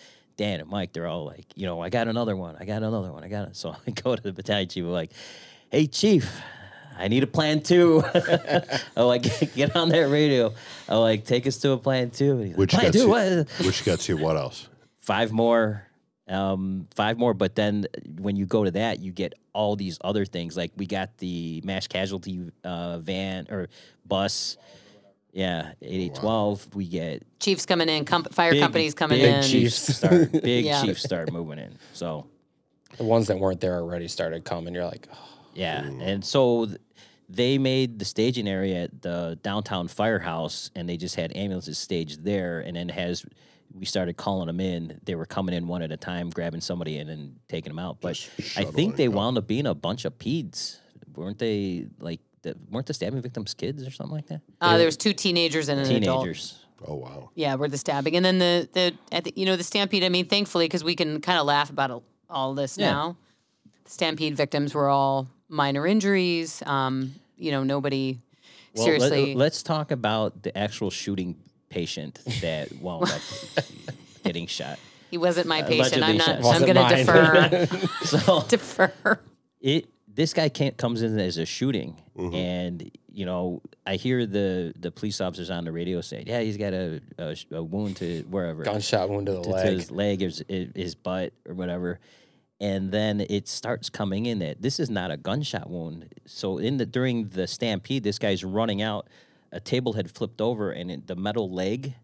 Dan 0.43 0.59
and 0.59 0.68
Mike, 0.68 0.93
they're 0.93 1.07
all 1.07 1.24
like, 1.24 1.47
you 1.55 1.66
know, 1.66 1.80
I 1.80 1.88
got 1.88 2.09
another 2.09 2.34
one. 2.34 2.57
I 2.59 2.64
got 2.64 2.82
another 2.82 3.12
one. 3.12 3.22
I 3.22 3.28
got 3.28 3.47
it. 3.47 3.55
So 3.57 3.76
I 3.86 3.90
go 4.03 4.16
to 4.16 4.20
the 4.20 4.32
battalion 4.32 4.68
chief. 4.68 4.82
I'm 4.84 4.90
like, 4.90 5.12
hey, 5.70 5.86
chief, 5.86 6.28
I 6.99 7.07
need 7.07 7.22
a 7.22 7.28
plan 7.28 7.62
two. 7.62 8.03
I'm 8.97 9.05
like, 9.07 9.22
get 9.55 9.76
on 9.76 9.90
that 9.90 10.09
radio. 10.11 10.53
I'm 10.88 10.99
like, 10.99 11.24
take 11.26 11.47
us 11.47 11.59
to 11.59 11.70
a 11.70 11.78
plan 11.78 12.11
two. 12.11 12.38
He's 12.38 12.49
like, 12.49 12.59
Which 12.59 12.70
plan 12.72 12.90
two? 12.90 12.99
you, 13.03 13.09
What? 13.09 13.49
which 13.64 13.84
gets 13.84 14.09
you 14.09 14.16
what 14.16 14.36
else? 14.36 14.68
five 15.01 15.30
more 15.32 15.86
um 16.28 16.86
five 16.95 17.18
more 17.18 17.34
but 17.34 17.57
then 17.57 17.84
when 18.20 18.36
you 18.36 18.47
go 18.47 18.62
to 18.62 18.70
that 18.70 19.01
you 19.01 19.11
get 19.11 19.34
all 19.53 19.74
these 19.74 19.99
other 20.05 20.24
things 20.24 20.57
like 20.57 20.70
we 20.76 20.86
got 20.86 21.18
the 21.18 21.61
mass 21.64 21.88
casualty 21.88 22.53
uh 22.62 22.99
van 22.99 23.49
or 23.51 23.68
bus 24.07 24.57
yeah 25.33 25.72
8812 25.83 26.74
we 26.74 26.87
get 26.87 27.22
chiefs 27.41 27.64
coming 27.66 27.89
in 27.89 28.05
com- 28.05 28.24
fire 28.24 28.53
big, 28.53 28.61
companies 28.62 28.95
coming 28.95 29.18
big 29.20 29.35
in 29.35 29.43
chiefs 29.43 29.97
start 29.97 30.30
big 30.33 30.64
Yeah. 30.66 30.83
chiefs 30.83 31.03
start 31.03 31.33
moving 31.33 31.59
in 31.59 31.76
so 31.93 32.26
The 32.99 33.05
ones 33.05 33.26
that 33.28 33.39
weren't 33.39 33.61
there 33.61 33.76
already 33.80 34.09
started 34.09 34.45
coming. 34.45 34.74
You're 34.74 34.85
like, 34.85 35.09
oh, 35.12 35.28
yeah 35.55 35.83
mm. 35.85 36.03
and 36.07 36.24
so 36.24 36.66
th- 36.66 36.78
they 37.28 37.57
made 37.57 37.99
the 37.99 38.05
staging 38.05 38.47
area 38.47 38.85
at 38.85 39.01
the 39.01 39.39
downtown 39.43 39.89
firehouse, 39.89 40.70
and 40.76 40.87
they 40.87 40.99
just 40.99 41.14
had 41.14 41.35
ambulances 41.35 41.78
staged 41.78 42.22
there. 42.24 42.61
And 42.61 42.76
then 42.76 42.91
as 42.91 43.24
we 43.72 43.87
started 43.87 44.18
calling 44.18 44.49
them 44.49 44.61
in, 44.61 45.01
they 45.05 45.14
were 45.14 45.24
coming 45.24 45.55
in 45.55 45.66
one 45.66 45.80
at 45.80 45.91
a 45.91 45.97
time, 45.97 46.28
grabbing 46.28 46.61
somebody 46.61 46.99
in 46.99 47.09
and 47.09 47.37
taking 47.49 47.70
them 47.70 47.78
out. 47.78 48.03
But 48.03 48.28
I 48.55 48.64
think 48.64 48.97
they 48.97 49.09
wound 49.09 49.39
up 49.39 49.47
being 49.47 49.64
a 49.66 49.74
bunch 49.74 50.05
of 50.05 50.18
peds, 50.18 50.76
weren't 51.14 51.39
they? 51.39 51.87
Like, 52.01 52.20
the, 52.20 52.32
weren't 52.70 52.86
the 52.86 52.95
stabbing 52.95 53.20
victims 53.22 53.55
kids 53.55 53.86
or 53.86 53.90
something 53.90 54.14
like 54.16 54.26
that? 54.28 54.40
Uh, 54.61 54.76
there 54.76 54.86
was 54.86 54.97
two 54.97 55.12
teenagers 55.12 55.68
and 55.68 55.80
an 55.80 55.90
adult. 55.97 56.22
Teenagers. 56.24 56.59
Oh 56.86 56.97
wow. 56.97 57.30
Yeah, 57.34 57.55
where 57.55 57.68
the 57.68 57.78
stabbing, 57.78 58.16
and 58.16 58.24
then 58.24 58.38
the 58.38 58.68
the, 58.72 58.95
at 59.12 59.24
the 59.24 59.32
you 59.36 59.47
know 59.47 59.57
the 59.57 59.62
stampede. 59.64 60.03
I 60.05 60.09
mean, 60.09 60.26
thankfully, 60.26 60.64
because 60.66 60.82
we 60.84 60.97
can 60.97 61.20
kind 61.20 61.38
of 61.38 61.47
laugh 61.47 61.70
about 61.70 61.90
all- 61.90 62.03
all 62.28 62.55
this 62.55 62.76
Yeah. 62.78 62.90
now. 62.93 63.16
The 63.84 63.90
stampede 63.90 64.36
victims 64.36 64.74
were 64.74 64.88
all 64.88 65.28
minor 65.49 65.86
injuries. 65.86 66.62
Um, 66.66 67.14
you 67.36 67.51
know, 67.53 67.62
nobody 67.62 68.20
Well, 68.74 68.84
seriously. 68.84 69.34
Let, 69.34 69.53
us 69.53 69.62
talk 69.62 69.90
about 69.90 70.43
the 70.43 70.57
actual 70.57 70.90
shooting 70.90 71.36
patient 71.68 72.20
that 72.40 72.72
wound 72.80 73.11
up 73.11 73.20
getting 74.24 74.47
shot. 74.47 74.78
he 75.11 75.18
wasn't 75.18 75.47
my 75.47 75.62
patient. 75.62 76.03
I'm 76.03 76.16
allegedly 76.16 76.18
not. 76.18 76.24
shot. 76.26 76.36
I'm 76.36 76.43
Wasn't 76.43 76.66
going 76.74 76.76
to 76.76 77.05
mine. 77.05 77.51
defer. 77.51 77.86
So 78.18 78.43
defer. 78.49 79.20
it 79.61 79.86
this 80.15 80.33
guy 80.35 80.49
can't 80.49 80.77
comes 80.77 81.03
in 81.03 81.19
as 81.19 81.39
a 81.39 81.47
shooting, 81.47 81.97
Mm-hmm. 82.17 82.35
and 82.35 82.91
you 83.11 83.25
know 83.25 83.63
I 83.87 83.97
hear 83.97 84.27
the 84.27 84.75
the 84.79 84.91
police 84.91 85.21
officers 85.21 85.49
on 85.51 85.65
the 85.65 85.73
radio 85.73 86.01
say, 86.03 86.25
"Yeah, 86.27 86.41
he's 86.41 86.57
got 86.59 86.73
a 86.75 87.01
a, 87.19 87.37
a 87.53 87.63
wound 87.63 87.97
to 87.99 88.23
wherever 88.31 88.63
Gunshot 88.65 89.09
wound 89.09 89.27
to 89.27 89.33
the 89.33 89.41
to, 89.43 89.49
to 89.49 89.55
leg. 89.55 89.67
his 89.79 89.91
leg, 89.91 90.21
his, 90.21 90.45
his 90.75 90.95
butt, 90.95 91.33
or 91.49 91.55
whatever." 91.55 91.99
And 92.61 92.93
then 92.93 93.21
it 93.29 93.49
starts 93.49 93.91
coming 93.91 94.27
in 94.27 94.39
that 94.39 94.63
this 94.63 94.79
is 94.79 94.89
not 94.89 95.11
a 95.11 95.17
gunshot 95.17 95.69
wound. 95.69 96.15
So 96.27 96.59
in 96.59 96.77
the 96.77 96.87
during 96.87 97.29
the 97.31 97.47
stampede, 97.47 98.05
this 98.05 98.19
guy's 98.19 98.45
running 98.45 98.83
out. 98.83 99.09
A 99.51 99.59
table 99.61 99.95
had 99.95 100.11
flipped 100.11 100.41
over, 100.41 100.71
and 100.71 100.91
it, 100.91 101.07
the 101.07 101.17
metal 101.17 101.51
leg 101.51 101.95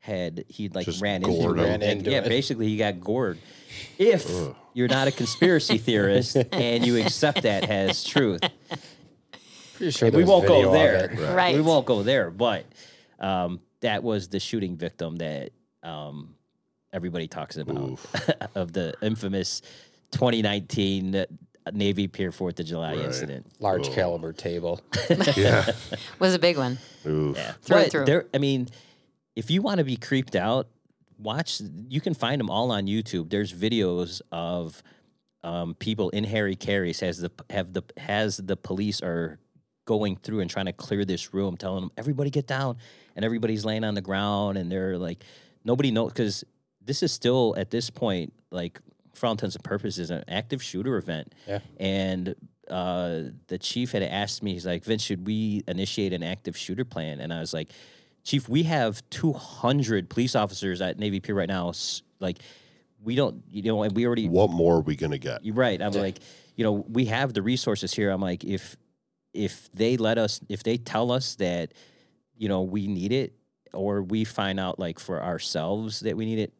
had 0.00 0.44
he 0.48 0.68
like 0.68 0.84
Just 0.86 1.02
ran 1.02 1.22
into. 1.24 1.50
Ran 1.50 1.82
And, 1.82 1.82
into 1.82 2.10
yeah, 2.10 2.18
it. 2.18 2.28
basically 2.28 2.68
he 2.68 2.76
got 2.76 3.00
gored. 3.00 3.38
If 3.98 4.30
you're 4.78 4.86
not 4.86 5.08
a 5.08 5.10
conspiracy 5.12 5.76
theorist 5.88 6.36
and 6.52 6.86
you 6.86 6.96
accept 7.04 7.42
that 7.42 7.68
as 7.68 8.04
truth, 8.04 8.40
Pretty 9.74 9.90
sure 9.90 10.10
we 10.10 10.22
won't 10.22 10.46
go 10.46 10.70
there. 10.72 11.10
it. 11.10 11.18
Right. 11.34 11.54
We 11.56 11.60
won't 11.60 11.84
go 11.84 12.04
there. 12.04 12.30
But 12.30 12.64
um, 13.18 13.60
that 13.80 14.04
was 14.04 14.28
the 14.28 14.38
shooting 14.38 14.76
victim 14.76 15.16
that 15.16 15.50
um, 15.82 16.34
everybody 16.92 17.26
talks 17.26 17.56
about 17.56 17.98
of 18.54 18.72
the 18.72 18.94
infamous 19.02 19.62
2019 20.12 21.26
Navy 21.72 22.06
Pier 22.08 22.30
Fourth 22.32 22.60
of 22.60 22.66
July 22.66 22.94
Right. 22.94 23.04
incident. 23.04 23.46
Large 23.58 23.90
caliber 23.90 24.32
table. 24.32 24.80
Yeah. 25.36 25.70
Was 26.20 26.34
a 26.34 26.38
big 26.38 26.56
one. 26.56 26.78
Oof. 27.04 27.36
Yeah, 27.36 27.52
Through 27.62 27.76
but 27.76 27.90
through. 27.90 28.04
there. 28.04 28.26
I 28.32 28.38
mean, 28.38 28.68
if 29.36 29.50
you 29.50 29.60
want 29.62 29.78
to 29.78 29.84
be 29.84 29.96
creeped 29.96 30.34
out, 30.36 30.68
watch. 31.18 31.60
You 31.88 32.00
can 32.00 32.14
find 32.14 32.40
them 32.40 32.50
all 32.50 32.70
on 32.70 32.86
YouTube. 32.86 33.30
There's 33.30 33.52
videos 33.52 34.20
of 34.32 34.82
um, 35.42 35.74
people 35.74 36.10
in 36.10 36.24
Harry 36.24 36.56
Caray's 36.56 37.00
has 37.00 37.18
the 37.18 37.30
have 37.50 37.72
the 37.72 37.82
has 37.96 38.38
the 38.38 38.56
police 38.56 39.02
are 39.02 39.38
going 39.84 40.16
through 40.16 40.40
and 40.40 40.50
trying 40.50 40.66
to 40.66 40.72
clear 40.72 41.04
this 41.04 41.32
room, 41.32 41.56
telling 41.56 41.82
them 41.82 41.90
everybody 41.96 42.30
get 42.30 42.46
down, 42.46 42.76
and 43.16 43.24
everybody's 43.24 43.64
laying 43.64 43.84
on 43.84 43.94
the 43.94 44.02
ground, 44.02 44.58
and 44.58 44.70
they're 44.70 44.98
like 44.98 45.24
nobody 45.64 45.90
knows 45.90 46.12
because 46.12 46.44
this 46.84 47.02
is 47.02 47.12
still 47.12 47.54
at 47.56 47.70
this 47.70 47.90
point 47.90 48.32
like 48.50 48.80
for 49.14 49.26
all 49.26 49.32
intents 49.32 49.56
and 49.56 49.64
purposes 49.64 50.10
an 50.10 50.24
active 50.28 50.62
shooter 50.62 50.96
event. 50.96 51.34
Yeah. 51.46 51.58
And 51.78 52.34
uh, 52.70 53.22
the 53.48 53.58
chief 53.58 53.92
had 53.92 54.02
asked 54.02 54.42
me, 54.42 54.52
he's 54.52 54.66
like, 54.66 54.84
Vince, 54.84 55.02
should 55.02 55.26
we 55.26 55.64
initiate 55.66 56.12
an 56.12 56.22
active 56.22 56.56
shooter 56.56 56.84
plan? 56.84 57.20
And 57.20 57.32
I 57.32 57.40
was 57.40 57.52
like, 57.52 57.68
Chief, 58.28 58.46
we 58.46 58.64
have 58.64 59.02
200 59.08 60.10
police 60.10 60.36
officers 60.36 60.82
at 60.82 60.98
Navy 60.98 61.18
Pier 61.18 61.34
right 61.34 61.48
now. 61.48 61.72
Like, 62.20 62.40
we 63.02 63.14
don't, 63.14 63.42
you 63.48 63.62
know, 63.62 63.82
and 63.84 63.96
we 63.96 64.04
already, 64.04 64.28
What 64.28 64.50
more 64.50 64.76
are 64.76 64.80
we 64.82 64.96
gonna 64.96 65.16
get? 65.16 65.46
you're 65.46 65.54
right. 65.54 65.80
I'm 65.80 65.92
like, 65.92 66.18
you 66.54 66.62
know, 66.62 66.72
we 66.72 67.06
have 67.06 67.32
the 67.32 67.40
resources 67.40 67.94
here. 67.94 68.10
I'm 68.10 68.20
like, 68.20 68.44
if 68.44 68.76
if 69.32 69.72
they 69.72 69.96
let 69.96 70.18
us, 70.18 70.42
if 70.50 70.62
they 70.62 70.76
tell 70.76 71.10
us 71.10 71.36
that, 71.36 71.72
you 72.36 72.50
know, 72.50 72.60
we 72.60 72.86
need 72.86 73.14
it, 73.14 73.32
or 73.72 74.02
we 74.02 74.24
find 74.24 74.60
out 74.60 74.78
like 74.78 74.98
for 74.98 75.22
ourselves 75.22 76.00
that 76.00 76.14
we 76.14 76.26
need 76.26 76.38
it, 76.38 76.52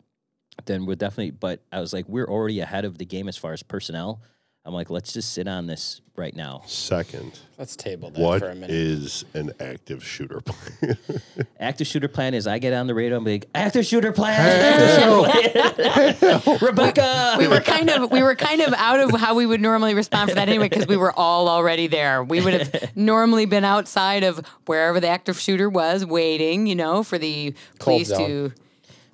then 0.65 0.87
we're 0.87 0.97
definitely. 0.97 1.33
But 1.33 1.61
I 1.71 1.81
was 1.81 1.93
like, 1.93 2.09
we're 2.09 2.29
already 2.29 2.61
ahead 2.61 2.87
of 2.87 2.97
the 2.97 3.05
game 3.05 3.29
as 3.29 3.37
far 3.37 3.53
as 3.53 3.63
personnel. 3.63 4.23
I'm 4.65 4.75
like, 4.75 4.91
let's 4.91 5.15
just 5.15 5.33
sit 5.33 5.49
on 5.49 5.67
this 5.67 6.03
right 6.15 6.35
now. 6.37 6.63
Second, 6.67 7.39
Let's 7.59 7.75
table 7.75 8.11
that 8.11 8.21
what 8.21 8.41
for 8.41 8.51
a 8.51 8.55
minute. 8.55 8.71
is 8.71 9.25
an 9.33 9.53
active 9.61 10.05
shooter 10.05 10.41
plan? 10.43 10.99
Active 11.61 11.87
shooter 11.87 12.09
plan 12.09 12.35
is 12.35 12.47
I 12.47 12.59
get 12.59 12.73
on 12.75 12.87
the 12.87 12.95
radio. 12.95 13.17
I'm 13.17 13.25
like, 13.25 13.49
active 13.55 13.87
shooter 13.87 14.13
plan. 14.13 14.39
Active 14.39 16.19
shooter 16.19 16.43
plan. 16.43 16.59
Rebecca. 16.61 17.37
we 17.39 17.49
were 17.49 17.61
kind 17.61 17.89
of 17.89 18.11
we 18.11 18.23
were 18.23 18.35
kind 18.35 18.61
of 18.61 18.75
out 18.75 19.01
of 19.01 19.19
how 19.19 19.35
we 19.35 19.47
would 19.47 19.61
normally 19.61 19.95
respond 19.95 20.29
for 20.31 20.35
that 20.37 20.49
anyway 20.49 20.69
because 20.69 20.87
we 20.87 20.97
were 20.97 21.13
all 21.19 21.49
already 21.49 21.87
there. 21.87 22.23
We 22.23 22.41
would 22.43 22.55
have 22.55 22.93
normally 22.97 23.47
been 23.47 23.65
outside 23.65 24.23
of 24.23 24.45
wherever 24.67 25.01
the 25.01 25.09
active 25.09 25.41
shooter 25.41 25.69
was, 25.71 26.05
waiting, 26.05 26.67
you 26.67 26.75
know, 26.77 27.03
for 27.03 27.17
the 27.19 27.55
police 27.79 28.09
to, 28.09 28.53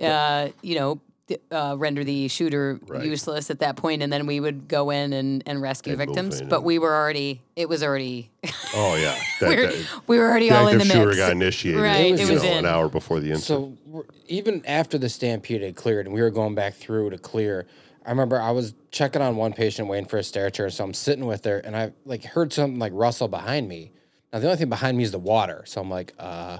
uh, 0.02 0.48
you 0.62 0.74
know. 0.74 1.00
Th- 1.28 1.40
Uh, 1.50 1.74
render 1.78 2.04
the 2.04 2.28
shooter 2.28 2.78
Right. 2.86 3.04
useless 3.04 3.50
at 3.50 3.60
that 3.60 3.76
point, 3.76 4.02
and 4.02 4.12
then 4.12 4.26
we 4.26 4.40
would 4.40 4.68
go 4.68 4.90
in 4.90 5.12
and, 5.12 5.42
and 5.46 5.60
rescue 5.62 5.92
And 5.92 5.98
victims. 5.98 6.42
But 6.42 6.62
we 6.64 6.78
were 6.78 6.94
already, 6.94 7.40
it 7.56 7.68
was 7.68 7.82
already, 7.82 8.30
oh 8.74 8.94
yeah. 8.96 9.16
That, 9.40 9.48
we 9.50 9.56
were, 9.56 9.62
that- 9.68 9.86
we 10.06 10.18
were 10.18 10.28
already 10.28 10.50
all 10.50 10.68
in 10.68 10.74
active 10.76 10.88
the 10.88 10.94
shooter 10.94 11.16
got 11.16 11.32
initiated. 11.32 11.80
Right, 11.80 12.12
it 12.12 12.20
you 12.20 12.32
was 12.32 12.42
know, 12.42 12.52
an 12.58 12.66
hour 12.66 12.88
before 12.88 13.20
the 13.20 13.30
incident. 13.32 13.78
So 13.92 14.04
even 14.28 14.64
after 14.66 14.98
the 14.98 15.08
stampede 15.08 15.62
had 15.62 15.76
cleared 15.76 16.06
and 16.06 16.14
we 16.14 16.20
were 16.22 16.30
going 16.30 16.54
back 16.54 16.74
through 16.74 17.10
to 17.10 17.18
clear, 17.18 17.66
I 18.06 18.10
remember 18.10 18.38
I 18.40 18.50
was 18.50 18.74
checking 18.90 19.22
on 19.22 19.36
one 19.36 19.54
patient 19.54 19.88
waiting 19.88 20.06
for 20.06 20.18
a 20.18 20.22
stair 20.22 20.50
chair, 20.50 20.68
so 20.68 20.84
I'm 20.84 20.92
sitting 20.94 21.24
with 21.24 21.44
her 21.46 21.58
and 21.58 21.74
I 21.74 21.92
like 22.04 22.24
heard 22.24 22.52
something 22.52 22.78
like 22.78 22.92
rustle 22.94 23.28
behind 23.28 23.66
me. 23.68 23.92
Now 24.30 24.40
the 24.40 24.46
only 24.46 24.58
thing 24.58 24.68
behind 24.68 24.98
me 24.98 25.04
is 25.04 25.10
the 25.12 25.18
water, 25.18 25.62
so 25.66 25.80
I'm 25.80 25.88
like, 25.88 26.12
uh, 26.18 26.58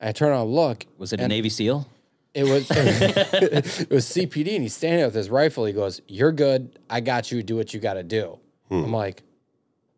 I 0.00 0.12
turn 0.12 0.28
around 0.30 0.42
and 0.42 0.52
look. 0.54 0.86
Was 0.98 1.12
it 1.12 1.20
a 1.20 1.26
Navy 1.26 1.48
SEAL? 1.48 1.88
It 2.34 2.44
was 2.44 2.66
it 2.70 3.90
was 3.90 4.06
CPD, 4.06 4.54
and 4.54 4.62
he's 4.62 4.74
standing 4.74 4.98
there 4.98 5.06
with 5.06 5.14
his 5.14 5.30
rifle. 5.30 5.64
He 5.64 5.72
goes, 5.72 6.00
"You're 6.08 6.32
good. 6.32 6.78
I 6.90 7.00
got 7.00 7.30
you. 7.30 7.42
Do 7.42 7.56
what 7.56 7.72
you 7.72 7.80
got 7.80 7.94
to 7.94 8.02
do." 8.02 8.38
Hmm. 8.68 8.84
I'm 8.84 8.92
like, 8.92 9.22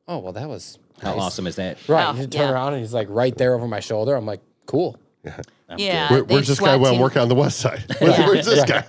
"Oh 0.07 0.19
well, 0.19 0.33
that 0.35 0.49
was 0.49 0.79
How 1.01 1.13
nice." 1.13 1.23
awesome 1.23 1.47
is 1.47 1.57
that? 1.57 1.79
Right. 1.89 2.07
Oh, 2.07 2.13
he 2.13 2.21
turned 2.23 2.35
yeah. 2.35 2.51
around 2.53 2.75
and 2.75 2.83
he's 2.83 2.95
like 2.95 3.09
right 3.11 3.37
there 3.37 3.55
over 3.55 3.67
my 3.67 3.81
shoulder. 3.81 4.15
I'm 4.15 4.27
like, 4.27 4.43
"Cool." 4.67 4.99
Yeah, 5.77 6.11
Where, 6.13 6.23
where's 6.25 6.47
this 6.47 6.61
guy 6.61 6.77
SWAT 6.77 6.81
when 6.81 6.95
I'm 6.95 7.01
working 7.01 7.21
on 7.21 7.29
the 7.29 7.35
west 7.35 7.59
side? 7.59 7.85
Where's, 7.99 8.19
Yeah. 8.19 8.27
where's 8.29 8.47
this 8.47 8.65
guy? 8.65 8.85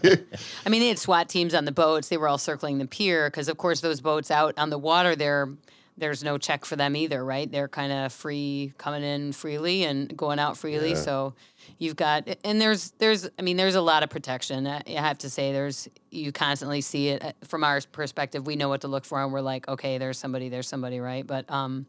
I 0.63 0.69
mean, 0.69 0.81
they 0.81 0.89
had 0.89 0.99
SWAT 0.99 1.27
teams 1.27 1.55
on 1.55 1.65
the 1.65 1.71
boats. 1.71 2.09
They 2.09 2.17
were 2.17 2.27
all 2.27 2.37
circling 2.37 2.77
the 2.77 2.85
pier 2.85 3.31
because, 3.31 3.47
of 3.49 3.57
course, 3.57 3.81
those 3.81 3.99
boats 3.99 4.29
out 4.29 4.53
on 4.59 4.69
the 4.69 4.77
water, 4.77 5.15
there, 5.15 5.49
there's 5.97 6.23
no 6.23 6.37
check 6.37 6.65
for 6.65 6.75
them 6.75 6.95
either, 6.95 7.25
right? 7.25 7.51
They're 7.51 7.67
kind 7.67 7.91
of 7.91 8.13
free, 8.13 8.73
coming 8.77 9.01
in 9.01 9.31
freely 9.31 9.85
and 9.85 10.15
going 10.15 10.37
out 10.37 10.55
freely. 10.55 10.93
So 10.93 11.33
you've 11.79 11.95
got, 11.95 12.27
and 12.43 12.59
there's, 12.59 12.91
there's, 12.97 13.29
I 13.37 13.41
mean, 13.41 13.57
there's 13.57 13.75
a 13.75 13.81
lot 13.81 14.03
of 14.03 14.09
protection. 14.09 14.65
I 14.65 14.81
have 14.87 15.17
to 15.19 15.29
say, 15.29 15.51
there's, 15.51 15.87
you 16.11 16.31
constantly 16.31 16.81
see 16.81 17.09
it 17.09 17.23
Uh, 17.23 17.31
from 17.45 17.63
our 17.63 17.79
perspective. 17.91 18.47
We 18.47 18.55
know 18.55 18.69
what 18.69 18.81
to 18.81 18.87
look 18.87 19.05
for, 19.05 19.21
and 19.21 19.31
we're 19.31 19.41
like, 19.41 19.67
okay, 19.67 19.97
there's 19.97 20.17
somebody, 20.17 20.49
there's 20.49 20.67
somebody, 20.67 20.99
right? 20.99 21.25
But 21.25 21.49
um, 21.51 21.85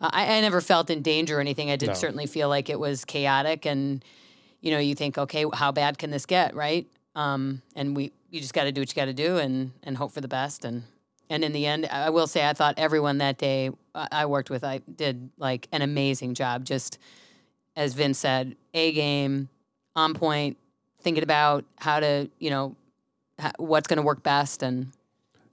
I, 0.00 0.36
I 0.36 0.40
never 0.40 0.60
felt 0.60 0.90
in 0.90 1.02
danger 1.02 1.38
or 1.38 1.40
anything. 1.40 1.70
I 1.70 1.76
did 1.76 1.88
No. 1.88 1.94
certainly 1.94 2.26
feel 2.26 2.48
like 2.48 2.70
it 2.70 2.80
was 2.80 3.04
chaotic, 3.04 3.66
and 3.66 4.04
you 4.60 4.70
know, 4.70 4.78
you 4.78 4.94
think, 4.94 5.18
okay, 5.18 5.44
how 5.52 5.72
bad 5.72 5.98
can 5.98 6.10
this 6.10 6.24
get, 6.24 6.54
right? 6.54 6.86
Um, 7.14 7.62
and 7.76 7.96
we, 7.96 8.12
you 8.30 8.40
just 8.40 8.54
got 8.54 8.64
to 8.64 8.72
do 8.72 8.80
what 8.80 8.88
you 8.88 8.94
got 8.94 9.06
to 9.06 9.12
do, 9.12 9.38
and 9.38 9.72
and 9.82 9.96
hope 9.96 10.12
for 10.12 10.20
the 10.20 10.28
best. 10.28 10.64
And 10.64 10.84
and 11.28 11.44
in 11.44 11.52
the 11.52 11.66
end, 11.66 11.86
I 11.86 12.10
will 12.10 12.26
say, 12.26 12.48
I 12.48 12.52
thought 12.52 12.74
everyone 12.78 13.18
that 13.18 13.38
day 13.38 13.70
I 13.94 14.26
worked 14.26 14.50
with, 14.50 14.64
I 14.64 14.78
did 14.96 15.30
like 15.36 15.68
an 15.72 15.82
amazing 15.82 16.34
job. 16.34 16.64
Just 16.64 16.98
as 17.76 17.94
Vince 17.94 18.18
said, 18.18 18.56
a 18.74 18.92
game, 18.92 19.48
on 19.96 20.14
point, 20.14 20.56
thinking 21.00 21.22
about 21.22 21.64
how 21.78 22.00
to, 22.00 22.28
you 22.38 22.50
know, 22.50 22.76
ha- 23.38 23.52
what's 23.58 23.86
going 23.88 23.96
to 23.98 24.02
work 24.02 24.22
best, 24.22 24.62
and 24.62 24.92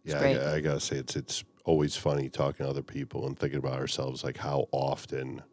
Yeah, 0.03 0.17
I, 0.17 0.20
great. 0.20 0.34
got- 0.38 0.47
I 0.47 0.59
gotta 0.61 0.80
say 0.80 0.95
it's 0.97 1.15
it's 1.15 1.43
always 1.65 1.95
funny 1.95 2.30
talking 2.30 2.65
to 2.65 2.70
other 2.70 2.82
people 2.82 3.28
and 3.28 3.38
thinking 3.38 3.59
about 3.59 3.80
ourselves, 3.80 4.24
like 4.24 4.38
how 4.38 4.67
often 4.72 5.43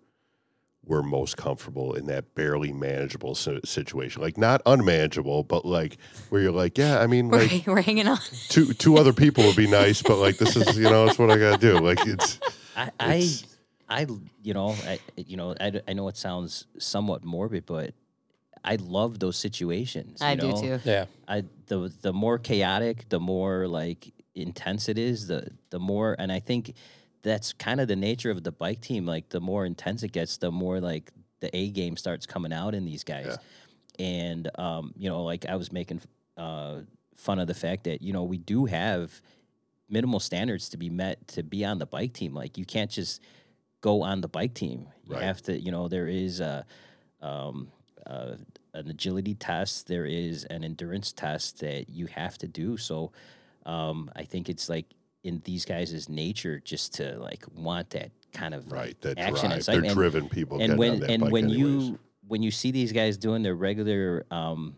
we're 0.85 1.03
most 1.03 1.37
comfortable 1.37 1.95
in 1.95 2.07
that 2.07 2.33
barely 2.37 2.73
manageable 2.73 3.35
situation, 3.35 4.23
like 4.23 4.39
not 4.39 4.62
unmanageable, 4.67 5.43
but 5.43 5.67
like 5.67 5.99
where 6.31 6.41
you're 6.41 6.53
like, 6.53 6.79
yeah, 6.79 7.01
I 7.01 7.09
mean, 7.09 7.29
we're, 7.31 7.41
like 7.43 7.64
we're 7.67 7.83
hanging 7.83 8.07
on. 8.07 8.19
two 8.49 8.73
two 8.73 8.97
other 8.97 9.12
people 9.12 9.45
would 9.45 9.57
be 9.57 9.67
nice, 9.67 10.01
but 10.03 10.19
like 10.19 10.39
this 10.39 10.55
is 10.57 10.77
you 10.79 10.85
know 10.85 11.07
it's 11.07 11.19
what 11.19 11.31
I 11.31 11.39
gotta 11.39 11.59
do. 11.59 11.79
Like 11.81 12.07
it's 12.07 12.39
I, 12.77 12.91
I, 13.01 13.14
It's- 13.17 13.56
I, 13.89 14.07
you 14.43 14.55
know, 14.55 14.74
I, 14.87 14.99
you 15.16 15.37
know, 15.37 15.55
I, 15.61 15.80
I 15.87 15.93
know 15.93 16.09
it 16.09 16.16
sounds 16.16 16.66
somewhat 16.78 17.24
morbid, 17.24 17.66
but 17.66 17.95
I 18.64 18.76
love 18.76 19.20
those 19.20 19.37
situations. 19.37 20.20
I 20.20 20.32
you 20.32 20.41
do 20.41 20.49
know? 20.49 20.61
too. 20.61 20.80
Yeah. 20.84 21.07
I 21.28 21.45
the 21.66 21.93
the 22.03 22.12
more 22.12 22.39
chaotic, 22.39 23.09
the 23.09 23.20
more 23.20 23.68
like 23.68 24.12
intense 24.34 24.89
it 24.89 24.99
is, 24.99 25.28
the 25.28 25.51
the 25.70 25.78
more, 25.78 26.16
and 26.18 26.32
I 26.32 26.41
think 26.41 26.74
that's 27.22 27.53
kind 27.53 27.80
of 27.80 27.89
the 27.89 27.97
nature 27.97 28.30
of 28.30 28.43
the 28.43 28.53
bike 28.53 28.80
team. 28.80 29.07
Like 29.07 29.28
the 29.28 29.41
more 29.41 29.64
intense 29.64 30.03
it 30.03 30.12
gets, 30.12 30.37
the 30.37 30.51
more 30.51 30.80
like 30.80 31.12
the 31.41 31.55
A 31.57 31.70
game 31.70 31.97
starts 31.97 32.26
coming 32.26 32.53
out 32.53 32.74
in 32.74 32.84
these 32.84 33.05
guys. 33.05 33.37
And 33.99 34.51
um, 34.59 34.93
you 34.97 35.09
know, 35.09 35.22
like 35.22 35.47
I 35.47 35.57
was 35.57 35.70
making 35.72 36.01
uh, 36.37 36.80
fun 37.14 37.39
of 37.39 37.47
the 37.47 37.55
fact 37.55 37.84
that 37.84 38.03
you 38.03 38.12
know 38.12 38.24
we 38.24 38.39
do 38.39 38.66
have 38.66 39.20
minimal 39.89 40.18
standards 40.18 40.68
to 40.70 40.76
be 40.76 40.91
met 40.91 41.28
to 41.28 41.43
be 41.45 41.64
on 41.64 41.78
the 41.78 41.87
bike 41.87 42.12
team. 42.12 42.34
Like 42.34 42.59
you 42.59 42.64
can't 42.64 42.91
just 42.91 43.22
go 43.81 44.03
on 44.03 44.20
the 44.20 44.29
bike 44.29 44.55
team. 44.55 44.89
You 45.05 45.14
Right. 45.14 45.22
have 45.24 45.41
to, 45.43 45.59
you 45.61 45.70
know, 45.70 45.89
there 45.89 46.09
is 46.09 46.41
a 46.41 46.64
um, 47.22 47.68
uh, 48.07 48.37
an 48.74 48.89
agility 48.89 49.35
test, 49.35 49.87
there 49.89 50.05
is 50.07 50.45
an 50.45 50.62
endurance 50.64 51.12
test 51.12 51.61
that 51.61 51.89
you 51.89 52.07
have 52.07 52.37
to 52.39 52.47
do. 52.47 52.77
So 52.77 53.12
um, 53.64 54.11
I 54.14 54.24
think 54.24 54.49
it's 54.49 54.68
like 54.68 54.87
in 55.24 55.41
these 55.45 55.64
guys' 55.64 56.09
nature 56.09 56.61
just 56.64 56.95
to 56.97 57.18
like 57.18 57.45
want 57.55 57.91
that 57.91 58.11
kind 58.33 58.55
of 58.55 58.70
Right, 58.70 59.01
that 59.01 59.18
action 59.18 59.35
drive. 59.35 59.45
and 59.45 59.53
They're 59.53 59.57
excitement. 59.59 59.95
driven 59.95 60.29
people 60.29 60.61
And 60.61 60.79
when 60.79 60.93
on 60.95 61.01
that 61.01 61.11
and 61.11 61.31
when 61.31 61.45
anyways. 61.49 61.59
you 61.59 61.99
when 62.29 62.43
you 62.43 62.51
see 62.51 62.70
these 62.72 62.93
guys 62.93 63.16
doing 63.16 63.43
their 63.43 63.55
regular 63.55 64.27
um, 64.31 64.77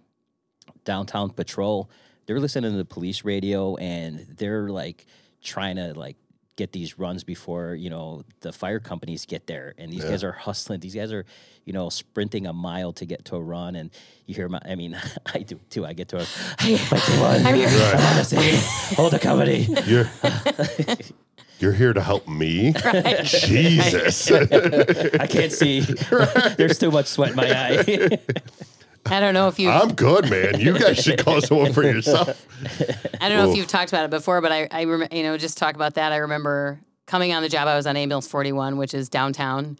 downtown 0.84 1.30
patrol, 1.30 1.90
they're 2.26 2.40
listening 2.40 2.70
to 2.72 2.76
the 2.76 2.84
police 2.84 3.24
radio 3.24 3.74
and 3.76 4.20
they're 4.36 4.68
like 4.68 5.06
trying 5.42 5.76
to 5.76 5.94
like 5.94 6.16
get 6.58 6.72
these 6.72 6.98
runs 6.98 7.22
before 7.22 7.76
you 7.76 7.88
know 7.88 8.24
the 8.40 8.52
fire 8.52 8.80
companies 8.80 9.24
get 9.24 9.46
there. 9.46 9.74
And 9.78 9.92
these 9.92 10.04
guys 10.04 10.24
are 10.24 10.32
hustling. 10.32 10.80
These 10.80 10.96
guys 10.96 11.12
are 11.12 11.24
you 11.64 11.72
know 11.72 11.88
sprinting 11.88 12.46
a 12.46 12.52
mile 12.52 12.92
to 12.94 13.06
get 13.06 13.24
to 13.26 13.36
a 13.36 13.40
run. 13.40 13.76
And 13.76 13.90
you 14.26 14.34
hear 14.34 14.48
my 14.48 14.60
i 14.64 14.74
mean 14.74 15.00
i 15.34 15.38
do 15.38 15.58
too. 15.70 15.86
I 15.86 15.92
get 15.94 16.08
to 16.08 16.18
a 16.18 16.26
I'm 16.58 17.54
here. 17.54 17.68
I 17.70 18.10
wanna 18.10 18.24
say, 18.24 18.60
hold 18.96 19.12
the 19.12 19.20
company. 19.20 19.68
You're 19.86 20.10
you're 21.60 21.72
here 21.72 21.92
to 21.92 22.02
help 22.02 22.26
me. 22.28 22.72
Jesus. 23.24 24.30
i 24.30 25.26
can't 25.26 25.52
see. 25.52 25.80
There's 26.58 26.78
too 26.78 26.90
much 26.90 27.06
sweat 27.06 27.30
in 27.30 27.36
my 27.36 27.50
eye 27.50 28.18
I 29.10 29.20
don't 29.20 29.34
know 29.34 29.48
if 29.48 29.58
you. 29.58 29.70
I'm 29.70 29.94
good, 29.94 30.28
man. 30.30 30.60
You 30.60 30.78
guys 30.78 30.98
should 31.02 31.18
call 31.24 31.40
someone 31.42 31.72
for 31.72 31.82
yourself. 31.82 32.46
I 33.20 33.28
don't 33.28 33.38
know 33.38 33.50
if 33.50 33.56
you've 33.56 33.66
talked 33.66 33.90
about 33.92 34.04
it 34.04 34.10
before, 34.10 34.40
but 34.40 34.52
I, 34.52 34.68
I 34.70 34.84
rem- 34.84 35.08
you 35.10 35.22
know, 35.22 35.36
just 35.38 35.58
talk 35.58 35.74
about 35.74 35.94
that. 35.94 36.12
I 36.12 36.16
remember 36.18 36.80
coming 37.06 37.32
on 37.32 37.42
the 37.42 37.48
job. 37.48 37.68
I 37.68 37.76
was 37.76 37.86
on 37.86 37.96
ambulance 37.96 38.26
41, 38.28 38.76
which 38.76 38.94
is 38.94 39.08
downtown, 39.08 39.78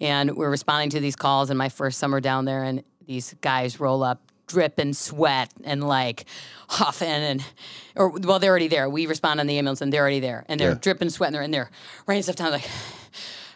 and 0.00 0.36
we're 0.36 0.50
responding 0.50 0.90
to 0.90 1.00
these 1.00 1.16
calls. 1.16 1.50
in 1.50 1.56
my 1.56 1.68
first 1.68 1.98
summer 1.98 2.20
down 2.20 2.44
there, 2.44 2.62
and 2.64 2.82
these 3.06 3.34
guys 3.40 3.78
roll 3.80 4.02
up, 4.02 4.22
dripping 4.46 4.92
sweat 4.94 5.50
and 5.64 5.86
like 5.86 6.24
huffing, 6.68 7.08
and 7.08 7.44
or 7.96 8.08
well, 8.10 8.38
they're 8.38 8.50
already 8.50 8.68
there. 8.68 8.88
We 8.88 9.06
respond 9.06 9.40
on 9.40 9.46
the 9.46 9.58
ambulance, 9.58 9.80
and 9.80 9.92
they're 9.92 10.00
already 10.02 10.20
there, 10.20 10.44
and 10.48 10.58
they're 10.60 10.70
Yeah. 10.70 10.78
dripping 10.80 11.10
sweat, 11.10 11.28
and 11.28 11.34
they're 11.34 11.42
in 11.42 11.50
there, 11.50 11.70
writing 12.06 12.22
stuff 12.22 12.36
down 12.36 12.52
like. 12.52 12.68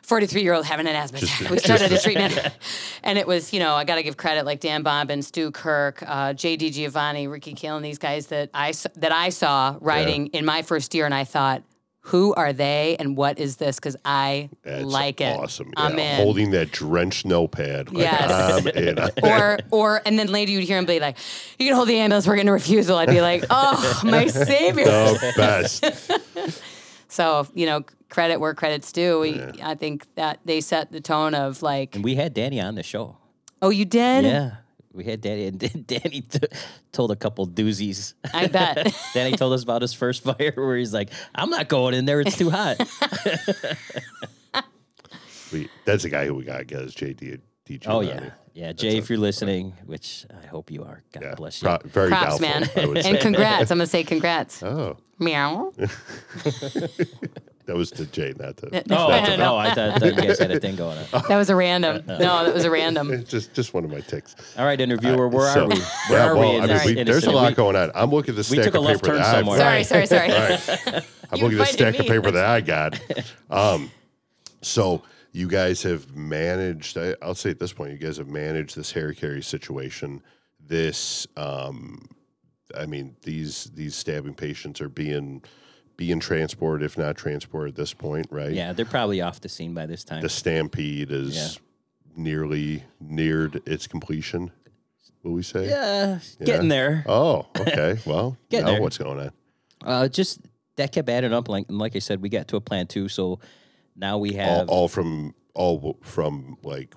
43 0.07 0.42
year 0.42 0.54
old 0.54 0.64
having 0.64 0.86
an 0.86 0.94
asthma 0.94 1.18
attack. 1.18 1.50
We 1.50 1.59
started 1.59 1.90
a 1.90 1.98
treatment. 1.98 2.38
and 3.02 3.18
it 3.18 3.26
was, 3.26 3.52
you 3.52 3.59
know, 3.59 3.74
I 3.74 3.84
got 3.84 3.96
to 3.96 4.04
give 4.04 4.16
credit 4.16 4.46
like 4.46 4.61
Dan 4.61 4.82
Bobbin, 4.82 5.20
Stu 5.22 5.50
Kirk, 5.50 6.02
uh, 6.02 6.32
JD 6.32 6.72
Giovanni, 6.72 7.26
Ricky 7.26 7.54
Kalen, 7.54 7.82
these 7.82 7.98
guys 7.98 8.28
that 8.28 8.50
I, 8.54 8.72
that 8.96 9.11
I 9.11 9.30
saw 9.30 9.76
riding 9.80 10.28
in 10.28 10.44
my 10.44 10.62
first 10.62 10.94
year. 10.94 11.07
And 11.07 11.14
I 11.14 11.24
thought, 11.24 11.62
who 12.07 12.32
are 12.34 12.52
they 12.52 12.94
and 13.00 13.16
what 13.16 13.40
is 13.40 13.57
this? 13.57 13.76
Because 13.76 13.96
I 14.04 14.48
That's 14.62 14.84
like 14.84 15.20
it. 15.20 15.36
Awesome. 15.36 15.72
I'm 15.76 15.98
yeah. 15.98 16.18
in. 16.18 16.22
Holding 16.22 16.50
that 16.52 16.70
drenched 16.70 17.26
notepad. 17.26 17.92
Like, 17.92 18.04
Yes. 18.04 18.30
I'm 18.30 18.68
in. 18.68 18.98
or, 19.24 19.59
or, 19.72 20.02
and 20.07 20.16
then 20.16 20.28
later 20.28 20.52
you'd 20.52 20.62
hear 20.62 20.78
him 20.78 20.86
be 20.86 21.00
like, 21.00 21.16
"You 21.59 21.66
can 21.66 21.74
hold 21.74 21.88
the 21.88 21.98
ambulance. 21.98 22.28
We're 22.28 22.36
getting 22.36 22.48
a 22.48 22.52
refusal." 22.52 22.96
I'd 22.96 23.09
be 23.09 23.20
like, 23.20 23.44
"Oh, 23.50 24.00
my 24.04 24.28
savior!" 24.28 24.84
the 24.84 25.32
best. 25.36 25.84
So 27.16 27.48
you 27.54 27.64
know, 27.64 27.82
credit 28.10 28.40
where 28.40 28.52
credit's 28.52 28.92
due. 28.92 29.20
We, 29.20 29.40
I 29.62 29.74
think 29.74 30.06
that 30.16 30.38
they 30.44 30.60
set 30.60 30.92
the 30.92 31.00
tone 31.00 31.34
of 31.34 31.62
like, 31.62 31.94
and 31.94 32.04
we 32.04 32.14
had 32.14 32.34
danny 32.34 32.60
on 32.60 32.74
the 32.74 32.82
show 32.82 33.16
"Oh, 33.62 33.70
you 33.70 33.86
did? 33.86 34.24
yeah 34.26 34.56
we 34.92 35.04
had 35.04 35.22
danny 35.22 35.46
and 35.46 35.58
danny 35.86 36.20
t- 36.20 36.40
told 36.92 37.10
a 37.10 37.16
couple 37.16 37.46
doozies 37.46 38.12
I 38.34 38.48
bet." 38.48 38.94
Danny 39.14 39.34
told 39.34 39.54
us 39.54 39.62
about 39.62 39.80
his 39.80 39.94
first 39.94 40.24
fire 40.24 40.52
where 40.56 40.76
he's 40.76 40.92
like, 40.92 41.08
I'm 41.34 41.48
not 41.48 41.68
going 41.68 41.94
in 41.94 42.04
there, 42.04 42.20
it's 42.20 42.36
too 42.36 42.50
hot. 42.50 42.76
We, 45.52 45.68
that's 45.84 46.02
the 46.02 46.08
guy 46.10 46.26
who 46.26 46.34
we 46.34 46.44
got 46.44 46.58
to 46.58 46.64
get 46.64 46.82
is 46.82 46.94
JD. 46.94 47.40
DJ 47.66 47.82
oh, 47.86 48.02
Giovanni. 48.02 48.26
yeah. 48.26 48.32
Yeah, 48.66 48.72
Jay, 48.72 48.96
if 48.96 49.10
you're 49.10 49.18
listening, 49.18 49.74
which 49.84 50.24
I 50.42 50.46
hope 50.46 50.70
you 50.70 50.82
are, 50.82 51.02
God 51.12 51.22
Yeah. 51.22 51.34
bless 51.34 51.60
you. 51.60 51.68
Pro- 51.68 51.78
very 51.84 52.08
Props, 52.08 52.38
doubtful, 52.38 52.48
man. 52.48 52.70
I 52.76 52.86
would 52.86 52.98
and 52.98 53.18
congrats. 53.20 53.70
I'm 53.70 53.78
gonna 53.78 53.86
say 53.86 54.02
congrats. 54.02 54.62
Oh, 54.62 54.96
Meow. 55.18 55.72
that 55.76 57.74
was 57.74 57.90
to 57.92 58.06
Jay, 58.06 58.34
not 58.38 58.56
to. 58.58 58.66
oh, 58.66 58.70
don't 58.80 58.90
know. 58.90 59.36
no, 59.36 59.56
I 59.56 59.72
thought, 59.72 59.98
thought 60.00 60.04
you 60.04 60.12
guys 60.14 60.38
had 60.38 60.50
a 60.50 60.60
thing 60.60 60.76
going 60.76 60.98
on. 60.98 61.22
That 61.28 61.36
was 61.36 61.48
a 61.50 61.56
random. 61.56 62.04
No, 62.06 62.44
that 62.44 62.54
was 62.54 62.64
a 62.64 62.70
random. 62.70 63.24
just 63.28 63.54
just 63.54 63.72
one 63.74 63.84
of 63.84 63.90
my 63.90 64.00
ticks. 64.00 64.36
All 64.58 64.64
right, 64.66 64.80
interviewer, 64.80 65.28
where 65.28 65.52
So- 65.54 65.64
are 65.64 65.68
we? 65.68 65.78
Where 65.78 65.88
yeah, 66.10 66.26
are 66.26 66.36
well, 66.36 66.50
we? 66.50 66.56
In 66.56 66.62
I 66.62 66.66
mean, 66.66 66.76
this, 66.76 66.86
we, 66.86 66.98
in 66.98 67.06
there's 67.06 67.24
a 67.24 67.30
lot 67.30 67.48
we- 67.48 67.54
going 67.54 67.76
on. 67.76 67.90
I'm 67.94 68.10
looking 68.10 68.36
at 68.36 68.44
the 68.44 68.50
we 68.50 68.62
stack 68.62 68.64
took 68.66 68.74
a 68.74 68.78
of 68.78 68.84
left 68.84 69.02
paper 69.02 69.14
turn 69.14 69.22
that 69.22 69.34
I've 69.34 69.38
somewhere. 69.46 69.84
Sorry, 69.84 70.06
sorry, 70.06 70.06
sorry. 70.06 71.02
I'm 71.30 71.40
looking 71.40 71.40
at 71.40 71.40
the 71.40 71.44
invited 71.44 71.72
stack 71.72 71.98
of 71.98 72.06
paper 72.06 72.30
that 72.30 72.44
I 72.44 72.60
got. 72.60 73.00
Um, 73.50 73.90
so 74.62 75.02
you 75.32 75.48
guys 75.48 75.82
have 75.82 76.14
managed. 76.14 76.98
I, 76.98 77.14
I'll 77.22 77.34
say 77.34 77.50
at 77.50 77.58
this 77.58 77.72
point, 77.72 77.92
you 77.92 77.98
guys 77.98 78.18
have 78.18 78.28
managed 78.28 78.76
this 78.76 78.92
Harry 78.92 79.14
Caray 79.14 79.40
situation. 79.40 80.22
This, 80.68 81.26
um, 81.36 82.08
I 82.76 82.86
mean, 82.86 83.16
these 83.22 83.70
these 83.74 83.94
stabbing 83.94 84.34
patients 84.34 84.80
are 84.80 84.88
being 84.88 85.42
being 85.96 86.20
transported, 86.20 86.84
if 86.84 86.98
not 86.98 87.16
transported, 87.16 87.74
at 87.74 87.76
this 87.76 87.94
point, 87.94 88.26
right? 88.30 88.52
Yeah, 88.52 88.72
they're 88.72 88.84
probably 88.84 89.20
off 89.20 89.40
the 89.40 89.48
scene 89.48 89.74
by 89.74 89.86
this 89.86 90.04
time. 90.04 90.22
The 90.22 90.28
stampede 90.28 91.10
is 91.10 91.58
nearly 92.16 92.82
neared 93.00 93.62
its 93.66 93.86
completion. 93.86 94.50
Will 95.22 95.32
we 95.32 95.42
say? 95.42 95.68
yeah, 95.68 96.18
getting 96.44 96.68
there. 96.68 97.04
Oh, 97.06 97.46
okay. 97.58 97.98
Well, 98.06 98.36
now 98.52 98.64
there. 98.64 98.80
what's 98.80 98.98
going 98.98 99.20
on? 99.20 99.32
Uh, 99.84 100.08
just 100.08 100.40
that 100.76 100.92
kept 100.92 101.08
adding 101.08 101.32
up. 101.32 101.48
Like, 101.48 101.66
and 101.68 101.78
like 101.78 101.96
I 101.96 101.98
said, 101.98 102.22
we 102.22 102.28
got 102.28 102.48
to 102.48 102.56
a 102.56 102.60
plan 102.60 102.86
two. 102.86 103.08
So 103.08 103.40
now 103.96 104.18
we 104.18 104.38
all, 104.38 104.46
have. 104.46 104.68
all 104.68 104.88
from 104.88 105.34
all 105.54 105.98
from 106.02 106.58
like 106.62 106.94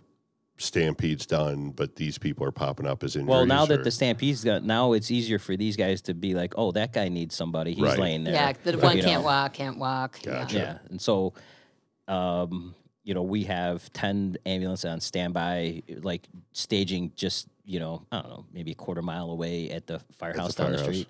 stampedes 0.60 1.26
done, 1.26 1.72
but 1.72 1.96
these 1.96 2.18
people 2.18 2.46
are 2.46 2.52
popping 2.52 2.86
up 2.86 3.04
as 3.04 3.16
injuries. 3.16 3.30
well, 3.30 3.46
now 3.46 3.66
that 3.66 3.80
or- 3.80 3.84
the 3.84 3.92
Stampede's 3.92 4.44
got, 4.44 4.64
now 4.64 4.92
it's 4.94 5.10
easier 5.10 5.40
for 5.40 5.56
these 5.58 5.76
guys 5.76 6.02
to 6.04 6.14
be 6.14 6.36
like, 6.36 6.54
oh, 6.58 6.72
that 6.74 6.94
guy 6.94 7.08
needs 7.10 7.34
somebody. 7.34 7.74
He's 7.74 7.84
Right. 7.84 7.98
laying 7.98 8.24
there. 8.26 8.34
Yeah, 8.34 8.54
the 8.64 8.72
You 8.74 8.78
one 8.78 8.98
know. 8.98 9.04
can't 9.04 9.24
walk, 9.24 9.54
can't 9.54 9.78
walk. 9.80 10.20
Yeah. 10.24 10.32
Gotcha. 10.32 10.58
Yeah, 10.58 10.78
and 10.90 11.02
so, 11.02 11.34
um, 12.08 12.76
you 13.04 13.14
know, 13.14 13.24
we 13.24 13.46
have 13.46 13.92
ten 13.94 14.38
ambulances 14.46 14.86
on 14.86 15.00
standby, 15.00 15.82
like 16.02 16.28
staging 16.52 17.12
just 17.16 17.48
you 17.66 17.80
know, 17.80 18.04
I 18.12 18.22
don't 18.22 18.30
know, 18.32 18.46
maybe 18.52 18.72
a 18.72 18.76
quarter 18.76 19.04
mile 19.04 19.30
away 19.30 19.70
at 19.70 19.86
the 19.86 20.00
firehouse 20.18 20.56
down 20.56 20.72
the 20.72 20.80
firehouse. 20.80 20.96
street, 20.96 21.08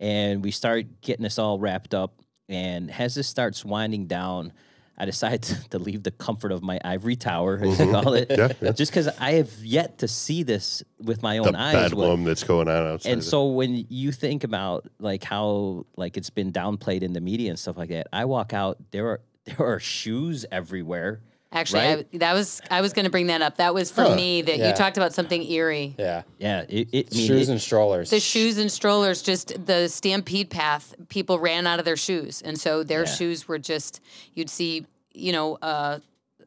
and 0.00 0.42
we 0.42 0.50
start 0.50 0.86
getting 1.02 1.22
this 1.22 1.38
all 1.38 1.58
wrapped 1.58 1.94
up. 1.94 2.14
And 2.48 2.90
as 2.90 3.14
this 3.14 3.28
starts 3.28 3.64
winding 3.64 4.06
down, 4.06 4.52
I 4.96 5.06
decide 5.06 5.42
to, 5.42 5.68
to 5.70 5.78
leave 5.78 6.02
the 6.02 6.10
comfort 6.10 6.52
of 6.52 6.62
my 6.62 6.80
ivory 6.84 7.16
tower, 7.16 7.60
as 7.62 7.80
I 7.80 7.84
mm-hmm. 7.84 7.92
call 7.92 8.14
it, 8.14 8.26
Yeah, 8.30 8.52
yeah. 8.60 8.72
just 8.72 8.92
because 8.92 9.08
I 9.18 9.32
have 9.32 9.52
yet 9.64 9.98
to 9.98 10.08
see 10.08 10.42
this 10.42 10.82
with 11.02 11.22
my 11.22 11.36
the 11.36 11.48
own 11.48 11.54
eyes. 11.54 11.74
what- 11.74 11.90
bedlam 11.90 12.24
that's 12.24 12.44
going 12.44 12.68
on 12.68 12.86
outside. 12.86 13.12
and 13.12 13.24
so 13.24 13.46
when 13.48 13.86
you 13.88 14.12
think 14.12 14.44
about 14.44 14.88
like 14.98 15.24
how 15.24 15.86
like 15.96 16.16
it's 16.16 16.30
been 16.30 16.52
downplayed 16.52 17.02
in 17.02 17.12
the 17.12 17.20
media 17.20 17.50
and 17.50 17.58
stuff 17.58 17.76
like 17.76 17.90
that, 17.90 18.06
I 18.12 18.24
walk 18.24 18.52
out 18.52 18.78
there 18.90 19.08
are 19.08 19.20
there 19.44 19.66
are 19.66 19.80
shoes 19.80 20.46
everywhere. 20.50 21.20
Actually, 21.54 21.80
Right? 21.80 22.06
I, 22.12 22.18
that 22.18 22.32
was 22.34 22.60
I 22.70 22.80
was 22.80 22.92
going 22.92 23.04
to 23.04 23.10
bring 23.10 23.28
that 23.28 23.40
up. 23.40 23.56
That 23.58 23.72
was 23.72 23.90
for 23.90 24.02
Huh. 24.02 24.16
me 24.16 24.42
that 24.42 24.58
Yeah. 24.58 24.68
you 24.68 24.74
talked 24.74 24.96
about 24.96 25.14
something 25.14 25.42
eerie. 25.48 25.94
Yeah. 25.98 26.22
Yeah, 26.38 26.62
it, 26.68 26.88
it 26.92 27.08
I 27.12 27.16
mean, 27.16 27.26
Shoes 27.28 27.48
it- 27.48 27.52
and 27.52 27.60
strollers. 27.62 28.10
The 28.10 28.20
shoes 28.20 28.58
and 28.58 28.70
strollers, 28.70 29.22
just 29.22 29.64
the 29.64 29.88
stampede 29.88 30.50
path, 30.50 30.94
people 31.08 31.38
ran 31.38 31.66
out 31.66 31.78
of 31.78 31.84
their 31.84 31.96
shoes. 31.96 32.42
And 32.42 32.58
so 32.60 32.82
their 32.82 33.04
Yeah. 33.04 33.14
shoes 33.14 33.46
were 33.48 33.58
just, 33.58 34.00
you'd 34.34 34.50
see, 34.50 34.84
you 35.12 35.32
know, 35.32 35.56
uh, 35.62 36.00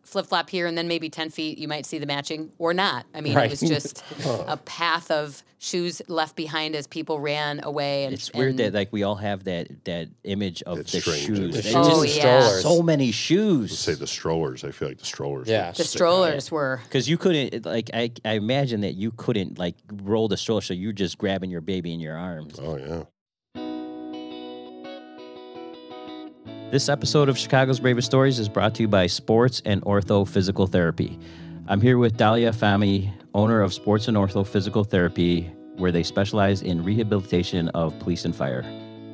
flip 0.08 0.26
flop 0.26 0.50
here 0.50 0.66
and 0.68 0.78
then 0.78 0.88
maybe 0.88 1.10
10 1.10 1.30
feet, 1.30 1.58
you 1.58 1.68
might 1.68 1.86
see 1.86 1.98
the 2.00 2.06
matching 2.06 2.52
or 2.58 2.74
not. 2.74 3.06
I 3.14 3.22
mean, 3.22 3.36
Right. 3.36 3.46
it 3.46 3.50
was 3.52 3.60
just 3.60 4.04
a 4.48 4.56
path 4.58 5.12
of 5.12 5.44
shoes 5.60 6.02
left 6.08 6.36
behind 6.36 6.76
as 6.76 6.88
people 6.88 7.20
ran 7.20 7.60
away. 7.64 8.06
And, 8.06 8.14
it's 8.14 8.32
weird 8.32 8.52
and 8.52 8.60
that 8.60 8.74
like 8.74 8.94
we 8.94 9.04
all 9.04 9.16
have 9.16 9.44
that 9.46 9.68
that 9.86 10.08
image 10.24 10.62
of 10.64 10.78
the 10.78 11.02
strange, 11.02 11.26
shoes. 11.26 11.40
isn't 11.40 11.60
it? 11.60 11.64
Shoes 11.64 11.76
Oh, 11.76 12.04
yeah. 12.04 12.48
so 12.62 12.82
many 12.82 13.12
shoes. 13.12 13.78
say 13.78 13.96
the 13.96 14.08
strollers. 14.08 14.64
I 14.64 14.72
feel 14.72 14.88
like 14.88 15.00
the 15.00 15.06
strollers. 15.06 15.48
Yeah. 15.50 15.70
the 15.72 15.76
stick 15.84 15.88
strollers 15.88 16.50
were. 16.52 16.80
Because 16.86 17.10
you 17.10 17.18
couldn't, 17.18 17.66
like, 17.66 17.90
I, 17.94 18.12
I 18.24 18.34
imagine 18.34 18.82
that 18.82 18.94
you 18.96 19.12
couldn't, 19.12 19.58
like, 19.60 19.76
roll 20.04 20.28
the 20.28 20.38
stroller, 20.38 20.62
so 20.62 20.74
you're 20.74 20.94
just 20.94 21.18
grabbing 21.18 21.50
your 21.50 21.62
baby 21.62 21.94
in 21.94 22.00
your 22.00 22.16
arms. 22.18 22.60
Oh 22.62 22.78
yeah. 22.78 23.04
This 26.70 26.90
episode 26.90 27.30
of 27.30 27.38
Chicago's 27.38 27.80
Bravest 27.80 28.08
Stories 28.08 28.40
is 28.40 28.50
brought 28.50 28.76
to 28.76 28.82
you 28.82 28.90
by 28.90 29.08
Sports 29.08 29.62
and 29.64 29.82
Ortho 29.84 30.28
Physical 30.28 30.68
Therapy. 30.68 31.18
I'm 31.66 31.80
here 31.80 31.98
with 31.98 32.18
Dahlia 32.18 32.52
Fahmy, 32.52 33.10
owner 33.34 33.62
of 33.62 33.74
Sports 33.74 34.10
and 34.10 34.18
Ortho 34.18 34.46
Physical 34.46 34.84
Therapy, 34.84 35.50
where 35.78 35.94
they 35.94 36.04
specialize 36.04 36.64
in 36.64 36.84
rehabilitation 36.84 37.70
of 37.70 37.98
police 38.00 38.26
and 38.26 38.36
fire. 38.36 38.66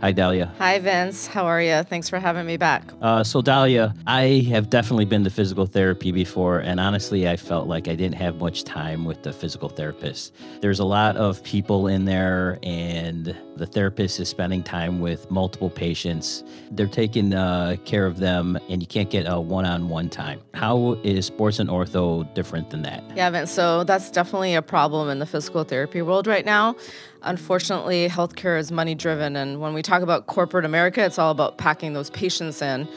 Hi, 0.03 0.11
Dahlia. 0.11 0.51
Hi, 0.57 0.79
Vince. 0.79 1.27
How 1.27 1.45
are 1.45 1.61
you? 1.61 1.81
Thanks 1.83 2.09
for 2.09 2.19
having 2.19 2.45
me 2.45 2.57
back. 2.57 2.91
Uh, 3.01 3.23
so, 3.23 3.41
Dahlia, 3.41 3.93
I 4.05 4.45
have 4.49 4.69
definitely 4.69 5.05
been 5.05 5.23
to 5.23 5.29
physical 5.29 5.65
therapy 5.65 6.11
before, 6.11 6.59
and 6.59 6.77
honestly, 6.77 7.29
I 7.29 7.37
felt 7.37 7.69
like 7.69 7.87
I 7.87 7.95
didn't 7.95 8.15
have 8.15 8.35
much 8.35 8.65
time 8.65 9.05
with 9.05 9.23
the 9.23 9.31
physical 9.31 9.69
therapist. 9.69 10.35
There's 10.59 10.79
a 10.79 10.83
lot 10.83 11.15
of 11.15 11.41
people 11.45 11.87
in 11.87 12.03
there, 12.03 12.59
and 12.63 13.33
the 13.55 13.65
therapist 13.65 14.19
is 14.19 14.27
spending 14.27 14.61
time 14.61 14.99
with 14.99 15.31
multiple 15.31 15.69
patients. 15.69 16.43
They're 16.69 16.85
taking 16.87 17.33
uh, 17.33 17.77
care 17.85 18.05
of 18.05 18.19
them, 18.19 18.59
and 18.67 18.81
you 18.81 18.87
can't 18.87 19.09
get 19.09 19.23
a 19.25 19.39
one 19.39 19.63
on 19.63 19.87
one 19.87 20.09
time. 20.09 20.41
How 20.53 20.99
is 21.05 21.27
sports 21.27 21.59
and 21.59 21.69
ortho 21.69 22.25
different 22.33 22.71
than 22.71 22.81
that? 22.81 23.05
Yeah, 23.15 23.29
Vince. 23.29 23.51
So, 23.51 23.85
that's 23.85 24.11
definitely 24.11 24.53
a 24.55 24.61
problem 24.61 25.07
in 25.07 25.19
the 25.19 25.25
physical 25.25 25.63
therapy 25.63 26.01
world 26.01 26.27
right 26.27 26.45
now. 26.45 26.75
Unfortunately, 27.23 28.09
healthcare 28.09 28.59
is 28.59 28.71
money 28.71 28.95
driven. 28.95 29.35
And 29.35 29.61
when 29.61 29.73
we 29.73 29.81
talk 29.81 30.01
about 30.01 30.27
corporate 30.27 30.65
America, 30.65 31.03
it's 31.03 31.17
all 31.17 31.31
about 31.31 31.57
packing 31.57 31.93
those 31.93 32.09
patients 32.09 32.61
in 32.61 32.87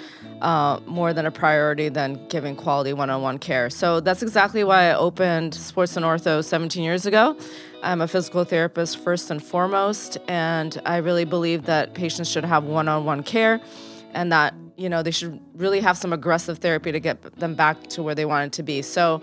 uh, 0.43 0.81
more 0.87 1.13
than 1.13 1.27
a 1.27 1.31
priority 1.31 1.89
than 1.89 2.27
giving 2.29 2.57
quality 2.57 2.93
one 2.93 3.09
on 3.09 3.23
one 3.23 3.39
care. 3.39 3.71
So 3.71 4.01
that's 4.01 4.23
exactly 4.23 4.65
why 4.65 4.91
I 4.91 4.95
opened 4.95 5.55
Sports 5.55 5.97
and 5.97 6.05
Ortho 6.05 6.45
17 6.45 6.83
years 6.83 7.07
ago. 7.07 7.37
I'm 7.83 8.01
a 8.01 8.09
physical 8.09 8.45
therapist 8.45 8.99
first 8.99 9.31
and 9.31 9.43
foremost, 9.43 10.19
and 10.27 10.81
I 10.85 10.97
really 10.97 11.25
believe 11.25 11.67
that 11.67 11.95
patients 11.95 12.29
should 12.29 12.45
have 12.45 12.65
one 12.65 12.89
on 12.89 13.05
one 13.05 13.23
care 13.23 13.61
and 14.13 14.33
that 14.33 14.55
you 14.77 14.89
know 14.89 15.03
they 15.03 15.11
should 15.11 15.41
really 15.55 15.81
have 15.81 15.97
some 15.97 16.13
aggressive 16.13 16.59
therapy 16.59 16.91
to 16.91 17.01
get 17.01 17.23
them 17.39 17.55
back 17.55 17.81
to 17.89 18.03
where 18.03 18.15
they 18.15 18.25
wanted 18.25 18.53
to 18.55 18.63
be. 18.63 18.83
So 18.83 19.23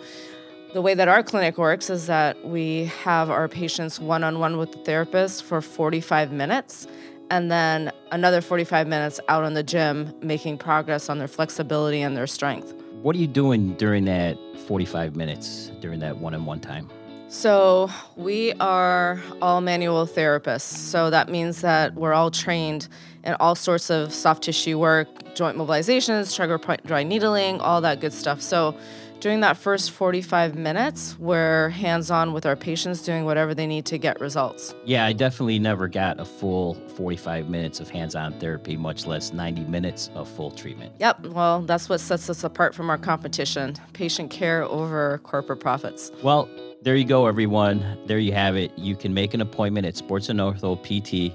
the 0.74 0.82
way 0.82 0.96
that 0.96 1.08
our 1.08 1.22
clinic 1.22 1.58
works 1.60 1.90
is 1.90 2.08
that 2.08 2.44
we 2.48 2.86
have 3.04 3.30
our 3.30 3.48
patients 3.48 4.00
one 4.00 4.24
on 4.24 4.40
one 4.40 4.58
with 4.58 4.72
the 4.72 4.80
therapist 4.80 5.44
for 5.44 5.62
45 5.62 6.32
minutes 6.32 6.88
and 7.30 7.52
then 7.52 7.92
another 8.12 8.42
45 8.42 8.88
minutes 8.88 9.20
out 9.30 9.46
in 9.46 9.54
the 9.54 9.62
gym 9.62 10.14
making 10.22 10.58
progress 10.58 11.10
on 11.10 11.20
their 11.20 11.28
flexibility 11.28 12.02
and 12.02 12.18
their 12.18 12.28
strength. 12.28 12.74
What 13.04 13.16
are 13.16 13.20
you 13.20 13.28
doing 13.28 13.76
during 13.76 14.06
that 14.06 14.38
45 14.68 15.16
minutes, 15.16 15.72
during 15.80 16.00
that 16.00 16.18
one 16.18 16.34
on 16.34 16.46
one 16.46 16.60
time? 16.60 16.90
So, 17.28 17.90
we 18.16 18.54
are 18.60 19.20
all 19.42 19.60
manual 19.60 20.06
therapists. 20.06 20.62
So, 20.62 21.10
that 21.10 21.30
means 21.30 21.62
that 21.62 21.96
we're 21.96 22.14
all 22.14 22.30
trained 22.30 22.88
in 23.24 23.34
all 23.40 23.56
sorts 23.56 23.90
of 23.90 24.14
soft 24.14 24.44
tissue 24.44 24.78
work, 24.78 25.34
joint 25.34 25.58
mobilizations, 25.58 26.36
trigger 26.36 26.60
point 26.60 26.86
dry 26.86 27.02
needling, 27.02 27.60
all 27.60 27.82
that 27.82 28.00
good 28.02 28.14
stuff. 28.14 28.40
So, 28.40 28.78
during 29.24 29.40
that 29.40 29.56
first 29.56 29.92
45 29.92 30.56
minutes, 30.56 31.18
we're 31.18 31.70
hands 31.70 32.12
on 32.12 32.34
with 32.34 32.46
our 32.46 32.58
patients 32.58 33.02
doing 33.02 33.24
whatever 33.24 33.56
they 33.56 33.66
need 33.66 33.86
to 33.86 33.98
get 33.98 34.20
results. 34.20 34.76
Yeah, 34.84 35.06
I 35.06 35.14
definitely 35.14 35.60
never 35.60 35.88
got 35.88 36.20
a 36.20 36.26
full 36.26 36.74
45 36.98 37.48
minutes 37.48 37.80
of 37.80 37.90
hands 37.90 38.16
on 38.16 38.38
therapy, 38.42 38.76
much 38.76 39.06
less 39.08 39.32
90 39.32 39.64
minutes 39.64 40.10
of 40.14 40.28
full 40.28 40.52
treatment. 40.52 40.94
Yep, 41.00 41.28
well, 41.28 41.62
that's 41.62 41.88
what 41.88 42.02
sets 42.02 42.30
us 42.30 42.44
apart 42.44 42.76
from 42.76 42.90
our 42.90 42.98
competition 42.98 43.78
patient 43.94 44.30
care 44.30 44.66
over 44.66 45.20
corporate 45.20 45.62
profits. 45.62 46.12
Well, 46.22 46.50
there 46.82 46.98
you 46.98 47.06
go, 47.06 47.26
everyone. 47.26 47.98
There 48.08 48.20
you 48.20 48.34
have 48.34 48.58
it. 48.58 48.78
You 48.78 48.98
can 48.98 49.14
make 49.14 49.34
an 49.34 49.40
appointment 49.40 49.88
at 49.88 49.96
Sports 49.96 50.28
and 50.28 50.42
Ortho 50.42 50.76
PT 50.84 51.34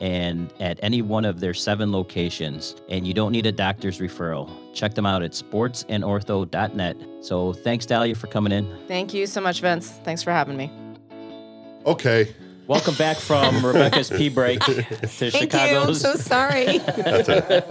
and 0.00 0.50
at 0.58 0.80
any 0.82 1.02
one 1.02 1.26
of 1.26 1.40
their 1.40 1.52
seven 1.52 1.92
locations, 1.92 2.76
and 2.88 3.06
you 3.06 3.12
don't 3.12 3.32
need 3.32 3.44
a 3.44 3.52
doctor's 3.52 3.98
referral. 3.98 4.50
Check 4.76 4.94
them 4.94 5.06
out 5.06 5.22
at 5.22 5.32
sportsandortho.net. 5.32 6.96
So 7.22 7.54
thanks, 7.54 7.86
Dahlia, 7.86 8.14
for 8.14 8.26
coming 8.26 8.52
in. 8.52 8.70
Thank 8.86 9.14
you 9.14 9.26
so 9.26 9.40
much, 9.40 9.62
Vince. 9.62 9.90
Thanks 10.04 10.22
for 10.22 10.32
having 10.32 10.56
me. 10.58 10.70
Okay. 11.86 12.34
Welcome 12.66 12.94
back 12.96 13.16
from 13.16 13.64
Rebecca's 13.66 14.10
pee 14.10 14.28
break 14.28 14.60
to 14.60 14.82
Thank 14.82 15.34
Chicago's. 15.34 15.72
you. 15.72 15.78
I'm 15.78 15.94
so 15.94 16.14
sorry. 16.16 16.78
That's 16.78 17.28
a, 17.28 17.64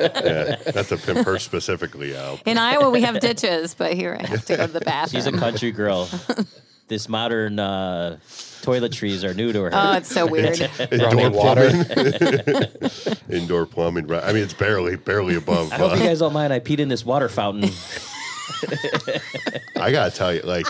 yeah, 0.66 0.72
that's 0.72 0.92
a 0.92 0.98
pimp 0.98 1.28
her 1.28 1.38
specifically 1.38 2.16
out. 2.16 2.42
In 2.46 2.58
Iowa, 2.58 2.90
we 2.90 3.02
have 3.02 3.20
ditches, 3.20 3.76
but 3.76 3.94
here 3.94 4.18
I 4.20 4.26
have 4.26 4.46
to 4.46 4.56
go 4.58 4.66
to 4.68 4.72
the 4.72 4.80
bathroom. 4.80 5.22
She's 5.22 5.28
a 5.28 5.38
country 5.38 5.72
girl. 5.72 6.10
this 6.88 7.10
modern 7.10 7.60
uh, 7.60 8.20
toiletries 8.62 9.24
are 9.24 9.34
new 9.34 9.52
to 9.54 9.62
her. 9.64 9.70
Oh, 9.74 9.94
it's 9.94 10.10
so 10.10 10.26
weird. 10.26 10.60
Running 10.92 11.32
water. 11.34 11.70
Indoor 13.30 13.66
plumbing. 13.66 14.08
right? 14.08 14.24
I 14.24 14.34
mean, 14.34 14.44
it's 14.44 14.54
barely, 14.54 14.96
barely 14.96 15.36
above. 15.36 15.72
I 15.72 15.76
hope 15.78 15.92
you 15.98 16.04
Uh, 16.04 16.08
guys 16.08 16.20
don't 16.20 16.34
mind. 16.34 16.52
I 16.54 16.60
peed 16.60 16.80
in 16.80 16.88
this 16.90 17.06
water 17.06 17.30
fountain. 17.30 17.70
I 19.78 19.92
gotta 19.92 20.12
tell 20.12 20.34
you, 20.34 20.42
like, 20.42 20.68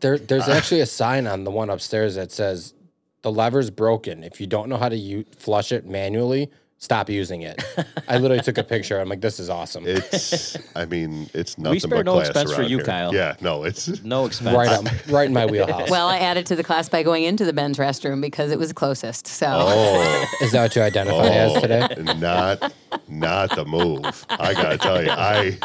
There, 0.00 0.18
there's 0.18 0.48
actually 0.48 0.80
a 0.80 0.86
sign 0.86 1.26
on 1.26 1.44
the 1.44 1.50
one 1.50 1.70
upstairs 1.70 2.14
that 2.16 2.32
says 2.32 2.74
the 3.22 3.32
lever's 3.32 3.70
broken. 3.70 4.22
If 4.24 4.40
you 4.40 4.46
don't 4.46 4.68
know 4.68 4.76
how 4.76 4.88
to 4.88 4.96
u- 4.96 5.24
flush 5.36 5.72
it 5.72 5.86
manually, 5.86 6.50
stop 6.78 7.08
using 7.08 7.42
it. 7.42 7.62
I 8.08 8.18
literally 8.18 8.42
took 8.42 8.58
a 8.58 8.62
picture. 8.64 9.00
I'm 9.00 9.08
like, 9.08 9.20
this 9.20 9.40
is 9.40 9.48
awesome. 9.50 9.84
it's. 9.86 10.56
I 10.76 10.84
mean, 10.84 11.28
it's 11.32 11.56
nothing 11.58 11.80
spare 11.80 11.98
but 11.98 12.06
no 12.06 12.12
class 12.14 12.28
expense 12.28 12.54
for 12.54 12.62
you, 12.62 12.78
here. 12.78 12.86
Kyle. 12.86 13.14
Yeah, 13.14 13.36
no, 13.40 13.64
it's. 13.64 13.88
No 14.04 14.26
expense. 14.26 14.54
right, 14.56 14.68
up, 14.70 14.84
right 15.08 15.26
in 15.26 15.32
my 15.32 15.46
wheelhouse. 15.46 15.88
Well, 15.90 16.08
I 16.08 16.18
added 16.18 16.46
to 16.46 16.56
the 16.56 16.64
class 16.64 16.88
by 16.88 17.02
going 17.02 17.24
into 17.24 17.44
the 17.44 17.52
men's 17.52 17.78
restroom 17.78 18.20
because 18.20 18.50
it 18.52 18.58
was 18.58 18.72
closest. 18.72 19.26
So 19.26 19.46
Oh, 19.50 20.24
is 20.42 20.52
that 20.52 20.62
what 20.62 20.76
you 20.76 20.82
identify 20.82 21.26
as 21.28 21.60
today? 21.62 21.88
oh, 21.96 22.02
not, 22.14 22.72
not 23.08 23.54
the 23.56 23.64
move. 23.64 24.26
I 24.28 24.52
gotta 24.52 24.78
tell 24.78 25.02
you, 25.02 25.10
I, 25.10 25.58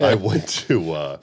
I 0.00 0.14
went 0.16 0.48
to. 0.48 0.92
uh 0.92 1.18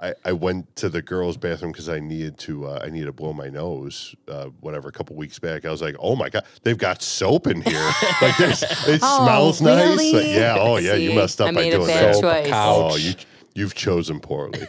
I, 0.00 0.14
I 0.24 0.32
went 0.32 0.76
to 0.76 0.88
the 0.88 1.02
girls' 1.02 1.36
bathroom 1.36 1.72
because 1.72 1.88
I 1.88 1.98
needed 1.98 2.38
to 2.38 2.66
uh, 2.68 2.80
I 2.84 2.88
needed 2.88 3.06
to 3.06 3.12
blow 3.12 3.32
my 3.32 3.48
nose 3.48 4.14
uh, 4.28 4.46
whatever 4.60 4.88
a 4.88 4.92
couple 4.92 5.16
weeks 5.16 5.38
back. 5.40 5.64
I 5.64 5.70
was 5.70 5.82
like, 5.82 5.96
oh 5.98 6.14
my 6.14 6.28
god, 6.28 6.44
they've 6.62 6.78
got 6.78 7.02
soap 7.02 7.46
in 7.48 7.62
here. 7.62 7.84
like 8.22 8.36
there's, 8.36 8.62
it 8.62 9.00
Oh, 9.02 9.24
smells 9.24 9.60
nice. 9.60 10.12
Like, 10.12 10.26
yeah, 10.26 10.56
oh 10.58 10.76
yeah, 10.76 10.94
you 10.94 11.14
messed 11.14 11.40
up 11.40 11.48
I 11.48 11.52
by 11.52 11.62
a 11.62 11.70
doing 11.72 11.86
bad 11.88 12.14
that. 12.14 12.20
choice. 12.20 12.46
Couch. 12.48 12.92
Oh, 12.92 12.96
you 12.96 13.14
you've 13.54 13.74
chosen 13.74 14.20
poorly. 14.20 14.60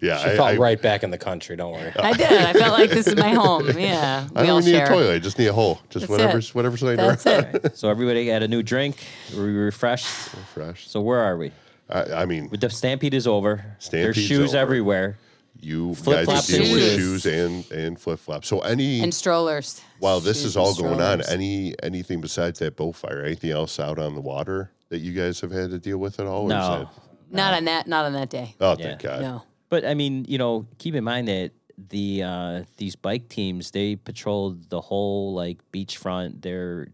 yeah, 0.00 0.18
She 0.18 0.30
I, 0.30 0.36
felt 0.36 0.48
I, 0.50 0.56
right 0.58 0.80
back 0.82 1.02
in 1.02 1.10
the 1.10 1.16
country. 1.16 1.56
Don't 1.56 1.72
worry. 1.72 1.90
I 1.98 2.12
did. 2.12 2.30
I 2.30 2.52
felt 2.52 2.78
like 2.78 2.90
this 2.90 3.06
is 3.06 3.16
my 3.16 3.30
home. 3.30 3.78
Yeah. 3.78 4.28
I 4.36 4.42
We 4.42 4.46
don't 4.46 4.62
need 4.64 4.72
share. 4.72 4.84
a 4.84 4.88
toilet. 4.88 5.14
I 5.14 5.18
just 5.20 5.38
need 5.38 5.46
a 5.46 5.54
hole. 5.54 5.76
Just 5.88 6.06
That's 6.06 6.10
whatever's 6.10 6.48
it. 6.50 6.54
whatever's 6.54 6.82
laying 6.82 6.98
That's 6.98 7.26
around. 7.26 7.54
it. 7.64 7.78
So 7.78 7.88
everybody 7.88 8.26
had 8.28 8.42
a 8.42 8.48
new 8.48 8.62
drink. 8.62 9.02
We 9.32 9.38
refreshed. 9.40 10.04
Fresh. 10.52 10.86
So 10.88 11.00
where 11.00 11.20
are 11.20 11.38
we? 11.38 11.50
I, 11.88 12.22
I 12.22 12.24
mean, 12.24 12.48
The 12.52 12.70
stampede 12.70 13.14
is 13.14 13.26
over. 13.26 13.76
There's 13.90 14.16
shoes 14.16 14.50
over. 14.50 14.58
everywhere. 14.58 15.18
you 15.60 15.94
Flip-flops 15.94 16.48
guys 16.48 16.50
are 16.50 16.62
dealing 16.62 16.72
with 16.72 16.82
shoes. 16.94 17.22
shoes 17.22 17.26
and 17.26 17.70
and 17.72 18.00
flip 18.00 18.18
flops. 18.18 18.48
So 18.48 18.60
any 18.60 19.00
And 19.00 19.12
strollers. 19.14 19.80
while 20.00 20.20
this 20.20 20.38
Shoes 20.38 20.46
is 20.46 20.56
all 20.56 20.74
going 20.74 21.00
on, 21.00 21.22
any 21.28 21.74
anything 21.82 22.20
besides 22.20 22.58
that 22.60 22.76
boat 22.76 22.96
fire, 22.96 23.22
anything 23.24 23.50
else 23.50 23.78
out 23.78 23.98
on 23.98 24.14
the 24.14 24.20
water 24.20 24.70
that 24.88 24.98
you 24.98 25.12
guys 25.12 25.40
have 25.40 25.52
had 25.52 25.70
to 25.70 25.78
deal 25.78 25.98
with 25.98 26.18
at 26.20 26.26
all? 26.26 26.42
or 26.42 26.46
is 26.46 26.48
No. 26.50 26.78
that- 26.78 26.88
Not 27.30 27.54
on 27.54 27.64
that. 27.66 27.86
Not 27.86 28.04
on 28.06 28.12
that 28.14 28.30
day. 28.30 28.54
oh, 28.60 28.76
Yeah. 28.78 28.84
thank 28.88 29.02
God. 29.02 29.20
No. 29.22 29.42
But 29.68 29.84
I 29.84 29.94
mean, 29.94 30.24
you 30.28 30.38
know, 30.38 30.66
keep 30.78 30.94
in 30.94 31.04
mind 31.04 31.28
that 31.28 31.52
the 31.90 32.22
uh, 32.22 32.62
these 32.76 32.94
bike 32.96 33.28
teams 33.28 33.70
they 33.72 33.96
patrolled 33.96 34.70
the 34.70 34.80
whole 34.80 35.34
like 35.34 35.58
beachfront. 35.72 36.42
They're 36.42 36.88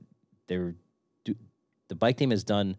they're 0.48 0.74
do, 1.24 1.34
the 1.88 1.94
bike 1.94 2.16
team 2.16 2.30
has 2.30 2.44
done 2.44 2.76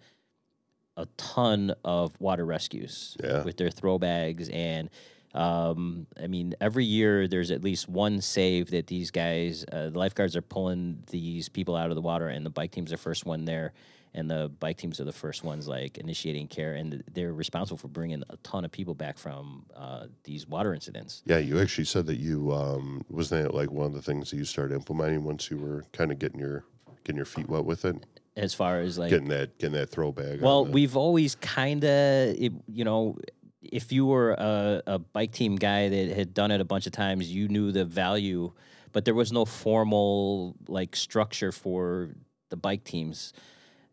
a 0.97 1.05
ton 1.17 1.73
of 1.83 2.19
water 2.19 2.45
rescues 2.45 3.15
Yeah. 3.23 3.43
with 3.43 3.57
their 3.57 3.69
throw 3.69 3.97
bags 3.97 4.49
and 4.49 4.89
um, 5.33 6.07
I 6.21 6.27
mean 6.27 6.55
every 6.59 6.83
year 6.83 7.27
there's 7.27 7.51
at 7.51 7.63
least 7.63 7.87
one 7.87 8.19
save 8.21 8.71
that 8.71 8.87
these 8.87 9.11
guys 9.11 9.63
uh, 9.71 9.89
the 9.89 9.97
lifeguards 9.97 10.35
are 10.35 10.41
pulling 10.41 11.03
these 11.09 11.47
people 11.47 11.75
out 11.75 11.89
of 11.89 11.95
the 11.95 12.01
water 12.01 12.27
and 12.27 12.45
the 12.45 12.49
bike 12.49 12.71
team's 12.71 12.91
the 12.91 12.97
first 12.97 13.25
one 13.25 13.45
there. 13.45 13.73
And 14.13 14.29
the 14.29 14.51
bike 14.59 14.75
teams 14.75 14.99
are 14.99 15.05
the 15.05 15.13
first 15.13 15.41
ones 15.45 15.69
like 15.69 15.97
initiating 15.97 16.49
care. 16.49 16.73
And 16.73 17.01
they're 17.13 17.31
responsible 17.31 17.77
for 17.77 17.87
bringing 17.87 18.21
a 18.29 18.35
ton 18.43 18.65
of 18.65 18.71
people 18.73 18.93
back 18.93 19.17
from 19.17 19.63
uh, 19.73 20.07
these 20.25 20.45
water 20.45 20.73
incidents. 20.73 21.23
Yeah, 21.25 21.37
you 21.37 21.61
actually 21.61 21.85
said 21.85 22.07
that 22.07 22.17
you 22.19 22.51
um, 22.51 23.05
wasn't 23.09 23.43
that 23.43 23.53
like 23.55 23.71
one 23.71 23.85
of 23.85 23.93
the 23.93 24.01
things 24.01 24.29
that 24.31 24.35
you 24.35 24.43
started 24.43 24.75
implementing 24.75 25.23
once 25.23 25.49
you 25.49 25.57
were 25.57 25.85
kind 25.93 26.11
of 26.11 26.19
getting 26.19 26.41
your 26.41 26.65
getting 27.05 27.15
your 27.15 27.25
feet 27.25 27.47
wet 27.47 27.63
with 27.63 27.85
it, 27.85 27.95
as 28.35 28.53
far 28.53 28.79
as 28.79 28.97
like 28.97 29.09
getting 29.09 29.29
that 29.29 29.57
getting 29.57 29.73
that 29.73 29.89
throwback. 29.89 30.41
Well, 30.41 30.65
we've 30.65 30.95
always 30.95 31.35
kind 31.35 31.83
of, 31.83 32.35
you 32.37 32.83
know, 32.85 33.17
if 33.61 33.91
you 33.91 34.05
were 34.05 34.31
a, 34.31 34.81
a 34.87 34.99
bike 34.99 35.31
team 35.31 35.55
guy 35.55 35.89
that 35.89 36.09
had 36.15 36.33
done 36.33 36.51
it 36.51 36.61
a 36.61 36.65
bunch 36.65 36.85
of 36.87 36.93
times, 36.93 37.31
you 37.31 37.47
knew 37.47 37.71
the 37.71 37.85
value, 37.85 38.51
but 38.91 39.05
there 39.05 39.13
was 39.13 39.31
no 39.31 39.45
formal 39.45 40.55
like 40.67 40.95
structure 40.95 41.51
for 41.51 42.09
the 42.49 42.57
bike 42.57 42.83
teams. 42.83 43.33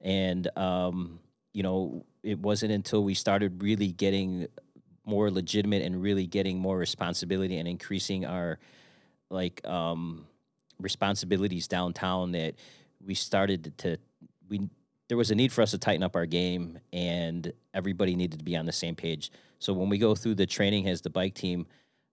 And, 0.00 0.48
um, 0.56 1.18
you 1.52 1.62
know, 1.62 2.04
it 2.22 2.38
wasn't 2.38 2.72
until 2.72 3.02
we 3.02 3.14
started 3.14 3.62
really 3.62 3.92
getting 3.92 4.46
more 5.04 5.30
legitimate 5.30 5.82
and 5.82 6.00
really 6.00 6.26
getting 6.26 6.58
more 6.58 6.76
responsibility 6.76 7.56
and 7.56 7.66
increasing 7.66 8.24
our 8.24 8.58
like 9.30 9.66
um, 9.66 10.26
responsibilities 10.78 11.66
downtown 11.66 12.32
that 12.32 12.54
we 13.04 13.14
started 13.14 13.76
to 13.78 13.98
we 14.48 14.68
there 15.08 15.16
was 15.16 15.30
a 15.30 15.34
need 15.34 15.52
for 15.52 15.62
us 15.62 15.70
to 15.70 15.78
tighten 15.78 16.02
up 16.02 16.14
our 16.16 16.26
game 16.26 16.78
and 16.92 17.52
everybody 17.72 18.14
needed 18.14 18.38
to 18.38 18.44
be 18.44 18.56
on 18.56 18.66
the 18.66 18.72
same 18.72 18.94
page 18.94 19.30
so 19.58 19.72
when 19.72 19.88
we 19.88 19.98
go 19.98 20.14
through 20.14 20.34
the 20.34 20.46
training 20.46 20.88
as 20.88 21.00
the 21.00 21.10
bike 21.10 21.34
team 21.34 21.66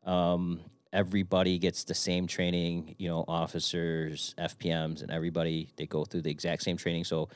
um, 0.06 0.60
everybody 0.95 1.60
gets 1.60 1.84
the 1.84 1.94
same 1.94 2.26
training. 2.26 2.95
You 2.98 3.10
know, 3.10 3.26
officers, 3.28 4.34
FPMs, 4.40 5.02
and 5.02 5.12
everybody 5.12 5.70
they 5.76 5.86
go 5.86 6.06
through 6.06 6.22
the 6.22 6.32
exact 6.32 6.64
same 6.64 6.78
training. 6.78 7.03
So 7.03 7.30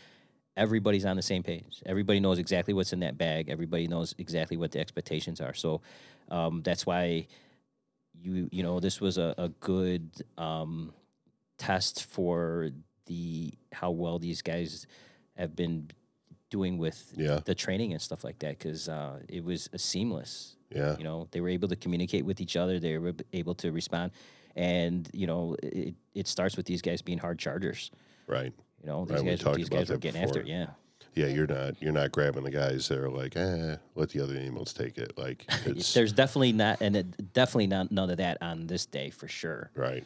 everybody's 0.57 1.05
on 1.05 1.17
the 1.17 1.21
same 1.21 1.43
page. 1.43 1.83
Everybody 1.85 2.19
knows 2.19 2.39
exactly 2.39 2.73
what's 2.73 2.93
in 2.93 3.01
that 3.01 3.17
bag. 3.17 3.49
Everybody 3.49 3.87
knows 3.87 4.15
exactly 4.17 4.57
what 4.57 4.71
the 4.71 4.79
expectations 4.79 5.41
are. 5.41 5.53
So 5.53 5.81
um, 6.31 6.61
that's 6.63 6.85
why 6.85 7.27
you 8.21 8.49
you 8.51 8.63
know 8.63 8.79
this 8.79 9.01
was 9.01 9.17
a, 9.17 9.35
a 9.37 9.49
good 9.49 10.09
um, 10.37 10.93
test 11.57 12.05
for 12.05 12.71
the 13.09 13.53
how 13.73 13.91
well 13.91 14.17
these 14.19 14.41
guys 14.41 14.87
have 15.35 15.55
been 15.55 15.89
doing 16.49 16.77
with 16.77 17.13
Yeah. 17.17 17.41
the 17.43 17.53
training 17.53 17.91
and 17.91 18.01
stuff 18.01 18.23
like 18.23 18.39
that 18.39 18.57
because 18.57 18.87
uh, 18.87 19.19
it 19.27 19.43
was 19.43 19.69
a 19.73 19.77
seamless. 19.77 20.55
Yeah. 20.73 20.95
You 20.97 21.03
know, 21.03 21.27
they 21.31 21.41
were 21.41 21.49
able 21.49 21.67
to 21.67 21.75
communicate 21.75 22.23
with 22.25 22.39
each 22.39 22.55
other. 22.55 22.79
They 22.79 22.97
were 22.97 23.13
able 23.33 23.55
to 23.55 23.71
respond, 23.71 24.11
and 24.55 25.09
you 25.13 25.27
know, 25.27 25.55
it, 25.63 25.95
it 26.13 26.27
starts 26.27 26.55
with 26.57 26.65
these 26.67 26.81
guys 26.81 27.01
being 27.01 27.17
hard 27.17 27.39
chargers. 27.39 27.91
Right. 28.27 28.53
You 28.81 28.87
know, 28.87 29.05
these 29.05 29.15
Right, 29.15 29.23
we 29.23 29.29
guys, 29.31 29.39
talked 29.39 29.57
these 29.57 29.67
about 29.67 29.77
guys 29.79 29.89
were 29.89 29.95
that 29.95 30.01
getting 30.01 30.23
after 30.23 30.39
it. 30.41 30.47
Yeah, 30.47 30.67
Yeah, 31.15 31.27
you're 31.27 31.47
not 31.47 31.81
you're 31.81 31.91
not 31.91 32.11
grabbing 32.11 32.43
the 32.43 32.51
guys 32.51 32.87
that 32.89 32.99
are 32.99 33.09
like, 33.09 33.35
eh, 33.35 33.75
let 33.95 34.09
the 34.09 34.21
other 34.21 34.35
animals 34.35 34.71
take 34.73 34.97
it. 34.99 35.17
Like 35.17 35.45
it's 35.65 35.93
there's 35.93 36.13
definitely 36.13 36.51
not, 36.53 36.81
and 36.81 36.95
it, 36.95 37.33
definitely 37.33 37.67
not 37.67 37.91
none 37.91 38.09
of 38.11 38.17
that 38.17 38.37
on 38.41 38.67
this 38.67 38.85
day 38.85 39.09
for 39.09 39.27
sure. 39.27 39.71
right. 39.75 40.03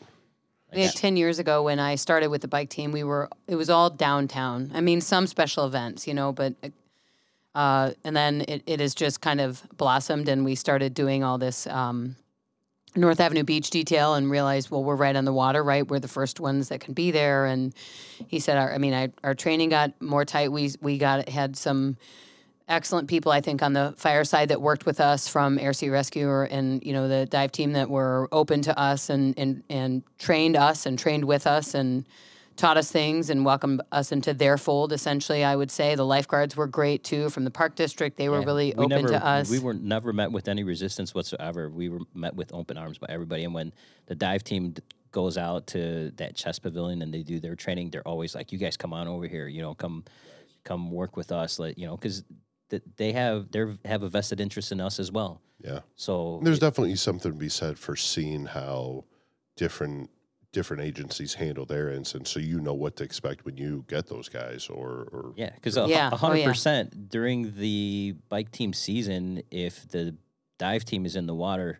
Had 0.76 0.95
10 0.95 1.18
years 1.18 1.40
ago 1.40 1.64
when 1.64 1.80
I 1.80 1.95
started 1.95 2.28
with 2.28 2.41
the 2.41 2.48
bike 2.48 2.70
team, 2.70 2.91
we 2.91 3.04
were, 3.04 3.30
it 3.48 3.56
was 3.56 3.70
all 3.70 3.90
downtown. 3.90 4.72
I 4.74 4.82
mean, 4.82 5.02
some 5.02 5.28
special 5.28 5.66
events, 5.66 6.08
you 6.08 6.14
know, 6.14 6.32
but, 6.32 6.56
uh, 7.56 7.91
and 8.04 8.16
then 8.16 8.41
it, 8.48 8.64
it 8.66 8.80
has 8.80 8.95
just 8.95 9.22
kind 9.22 9.40
of 9.40 9.64
blossomed 9.78 10.28
and 10.28 10.44
we 10.44 10.56
started 10.56 10.94
doing 10.94 11.24
all 11.24 11.38
this, 11.38 11.68
um, 11.68 12.16
North 12.95 13.20
Avenue 13.20 13.44
Beach 13.44 13.70
detail 13.70 14.14
and 14.14 14.30
realized, 14.30 14.70
well, 14.70 14.84
we're 14.84 14.95
right 14.95 15.16
on 15.16 15.26
the 15.26 15.34
water, 15.34 15.64
right? 15.64 15.88
We're 15.88 16.00
the 16.00 16.08
first 16.08 16.40
ones 16.40 16.70
that 16.70 16.80
can 16.80 16.94
be 16.94 17.10
there. 17.10 17.45
And 17.45 17.74
he 18.28 18.40
said, 18.40 18.58
our, 18.58 18.72
I 18.72 18.78
mean, 18.78 18.94
I, 18.94 19.10
our 19.24 19.34
training 19.34 19.70
got 19.70 20.00
more 20.00 20.26
tight. 20.26 20.52
We, 20.52 20.72
we 20.80 21.00
got, 21.00 21.28
had 21.28 21.56
some, 21.56 21.98
excellent 22.68 23.07
people, 23.07 23.31
I 23.31 23.41
think, 23.41 23.61
on 23.61 23.73
the 23.73 23.94
fireside 23.98 24.49
that 24.49 24.61
worked 24.61 24.85
with 24.85 24.99
us 24.99 25.27
from 25.27 25.60
Air 25.60 25.73
Sea 25.73 25.90
Rescue 25.90 26.27
or, 26.27 26.44
and 26.45 26.84
you 26.84 26.94
know 26.94 27.07
the 27.07 27.26
dive 27.26 27.52
team 27.52 27.73
that 27.73 27.90
were 27.90 28.27
open 28.31 28.61
to 28.64 28.77
us 28.80 29.10
and 29.10 29.38
and 29.38 29.64
and 29.69 30.03
trained 30.18 30.56
us 30.56 30.85
and 30.85 30.98
trained 30.98 31.26
with 31.26 31.48
us 31.48 31.73
and 31.73 32.06
taught 32.56 32.77
us 32.77 32.91
things 32.91 33.30
and 33.30 33.45
welcomed 33.45 33.81
us 33.91 34.11
into 34.11 34.34
their 34.34 34.57
fold. 34.57 34.94
Essentially, 34.94 35.44
I 35.44 35.56
would 35.56 35.72
say 35.72 35.95
the 35.95 36.06
lifeguards 36.06 36.56
were 36.56 36.68
great 36.68 37.03
too 37.03 37.30
from 37.30 37.45
the 37.45 37.52
park 37.52 37.76
district. 37.76 38.18
They 38.18 38.30
were 38.30 38.40
Yeah, 38.40 38.45
really 38.45 38.73
we 38.77 38.85
open 38.85 38.90
never, 38.90 39.07
to 39.10 39.26
us. 39.26 39.49
We 39.49 39.60
were 39.60 39.73
never 39.73 40.14
met 40.14 40.31
with 40.31 40.48
any 40.48 40.64
resistance 40.64 41.15
whatsoever. 41.15 41.69
We 41.69 41.90
were 41.90 42.02
met 42.14 42.35
with 42.35 42.53
open 42.53 42.77
arms 42.77 42.98
by 42.98 43.07
everybody. 43.10 43.44
And 43.44 43.53
when 43.53 43.73
the 44.06 44.15
dive 44.15 44.44
team 44.44 44.76
goes 45.11 45.38
out 45.38 45.68
to 45.68 46.11
that 46.18 46.35
chest 46.35 46.61
pavilion 46.61 47.02
and 47.02 47.14
they 47.14 47.23
do 47.23 47.40
their 47.40 47.56
training, 47.56 47.90
they're 47.90 48.07
always 48.07 48.35
like, 48.35 48.52
"You 48.52 48.60
guys 48.60 48.77
come 48.77 48.94
on 48.94 49.07
over 49.07 49.27
here. 49.27 49.48
You 49.48 49.61
know, 49.61 49.73
come 49.73 50.03
come 50.64 50.91
work 50.91 51.18
with 51.18 51.31
us." 51.31 51.57
Like 51.57 51.77
you 51.77 51.88
know, 51.88 51.98
because 51.98 52.23
th- 52.82 52.84
they 52.98 53.12
have 53.12 53.52
they 53.52 53.66
have 53.86 54.04
a 54.04 54.10
vested 54.10 54.40
interest 54.41 54.72
in 54.72 54.80
us 54.82 55.00
as 55.00 55.12
well. 55.12 55.41
Yeah. 55.64 55.80
So 55.95 56.40
There's 56.44 56.60
definitely 56.60 56.95
something 56.95 57.32
to 57.32 57.38
be 57.38 57.50
said 57.50 57.78
for 57.80 57.95
seeing 57.95 58.45
how 58.48 59.06
different 59.56 60.10
different 60.52 60.84
agencies 60.84 61.34
handle 61.36 61.66
their 61.66 61.90
instance, 61.90 62.30
so 62.30 62.40
you 62.40 62.60
know 62.60 62.74
what 62.76 62.95
to 62.98 63.04
expect 63.04 63.44
when 63.44 63.58
you 63.58 63.84
get 63.88 64.08
those 64.08 64.30
guys. 64.30 64.68
Or, 64.70 65.10
or 65.12 65.34
Yeah, 65.36 65.50
because 65.56 65.76
Yeah, 65.76 66.10
a 66.10 66.14
oh, 66.14 66.18
hundred 66.18 66.38
yeah. 66.38 66.48
percent 66.48 67.10
during 67.10 67.56
the 67.58 68.16
bike 68.30 68.52
team 68.52 68.72
season, 68.74 69.41
if 69.50 69.88
the 69.90 70.16
dive 70.60 70.86
team 70.86 71.06
is 71.08 71.16
in 71.16 71.26
the 71.26 71.34
water, 71.34 71.80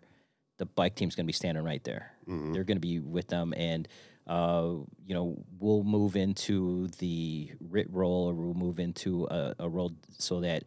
the 0.58 0.66
bike 0.66 0.96
team's 0.96 1.14
going 1.14 1.24
to 1.24 1.28
be 1.28 1.32
standing 1.32 1.62
right 1.62 1.84
there. 1.84 2.12
Mhm. 2.28 2.52
They're 2.52 2.64
going 2.64 2.76
to 2.76 2.80
be 2.80 2.98
with 3.00 3.28
them, 3.28 3.54
and 3.56 3.86
uh, 4.26 4.74
you 5.06 5.14
know 5.14 5.36
we'll 5.58 5.84
move 5.84 6.16
into 6.16 6.88
the 6.98 7.50
RIT 7.60 7.88
role, 7.90 8.28
or 8.30 8.34
we'll 8.34 8.54
move 8.54 8.78
into 8.78 9.26
a, 9.30 9.54
a 9.58 9.68
role 9.68 9.92
so 10.18 10.40
that 10.40 10.64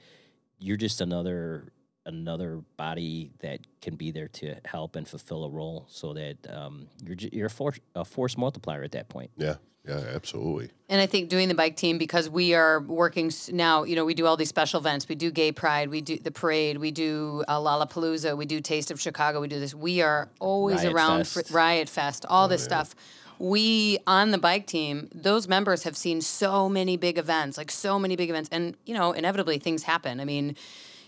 you're 0.59 0.77
just 0.77 1.01
another 1.01 1.71
another 2.05 2.61
body 2.77 3.31
that 3.39 3.59
can 3.81 3.95
be 3.95 4.11
there 4.11 4.29
to 4.29 4.55
help 4.65 4.95
and 4.95 5.07
fulfill 5.07 5.43
a 5.43 5.49
role, 5.49 5.85
so 5.89 6.13
that 6.13 6.37
um, 6.49 6.87
you're 7.03 7.17
you're 7.31 7.47
a 7.47 7.49
force 7.49 7.79
a 7.95 8.05
force 8.05 8.37
multiplier 8.37 8.83
at 8.83 8.91
that 8.91 9.09
point. 9.09 9.31
yeah, 9.37 9.55
yeah, 9.87 10.03
absolutely. 10.13 10.69
And 10.89 11.01
I 11.01 11.05
think 11.05 11.29
doing 11.29 11.47
the 11.47 11.55
bike 11.55 11.77
team 11.77 11.97
because 11.97 12.29
we 12.29 12.53
are 12.53 12.81
working 12.81 13.31
now. 13.51 13.83
You 13.83 13.95
know, 13.95 14.05
we 14.05 14.13
do 14.13 14.25
all 14.25 14.37
these 14.37 14.49
special 14.49 14.79
events. 14.79 15.07
We 15.07 15.15
do 15.15 15.31
Gay 15.31 15.51
Pride. 15.51 15.89
We 15.89 16.01
do 16.01 16.17
the 16.17 16.31
parade. 16.31 16.77
We 16.77 16.91
do 16.91 17.43
uh, 17.47 17.57
Lollapalooza. 17.57 18.37
We 18.37 18.45
do 18.45 18.59
Taste 18.59 18.91
of 18.91 18.99
Chicago. 18.99 19.41
We 19.41 19.47
do 19.47 19.59
this. 19.59 19.73
We 19.73 20.01
are 20.01 20.29
always 20.39 20.79
Riot 20.81 20.93
around 20.93 21.27
Fest. 21.27 21.47
for 21.49 21.53
Riot 21.53 21.89
Fest. 21.89 22.25
All 22.27 22.47
this 22.47 22.63
stuff. 22.63 22.95
We 23.39 23.99
on 24.07 24.31
the 24.31 24.37
bike 24.37 24.67
team. 24.67 25.09
Those 25.13 25.47
members 25.47 25.83
have 25.83 25.95
seen 25.97 26.21
so 26.21 26.67
many 26.69 26.97
big 26.97 27.17
events, 27.17 27.57
like 27.57 27.71
so 27.71 27.99
many 27.99 28.15
big 28.15 28.29
events, 28.29 28.49
and 28.51 28.75
you 28.85 28.93
know, 28.93 29.11
inevitably 29.11 29.59
things 29.59 29.83
happen. 29.83 30.19
I 30.19 30.25
mean. 30.25 30.55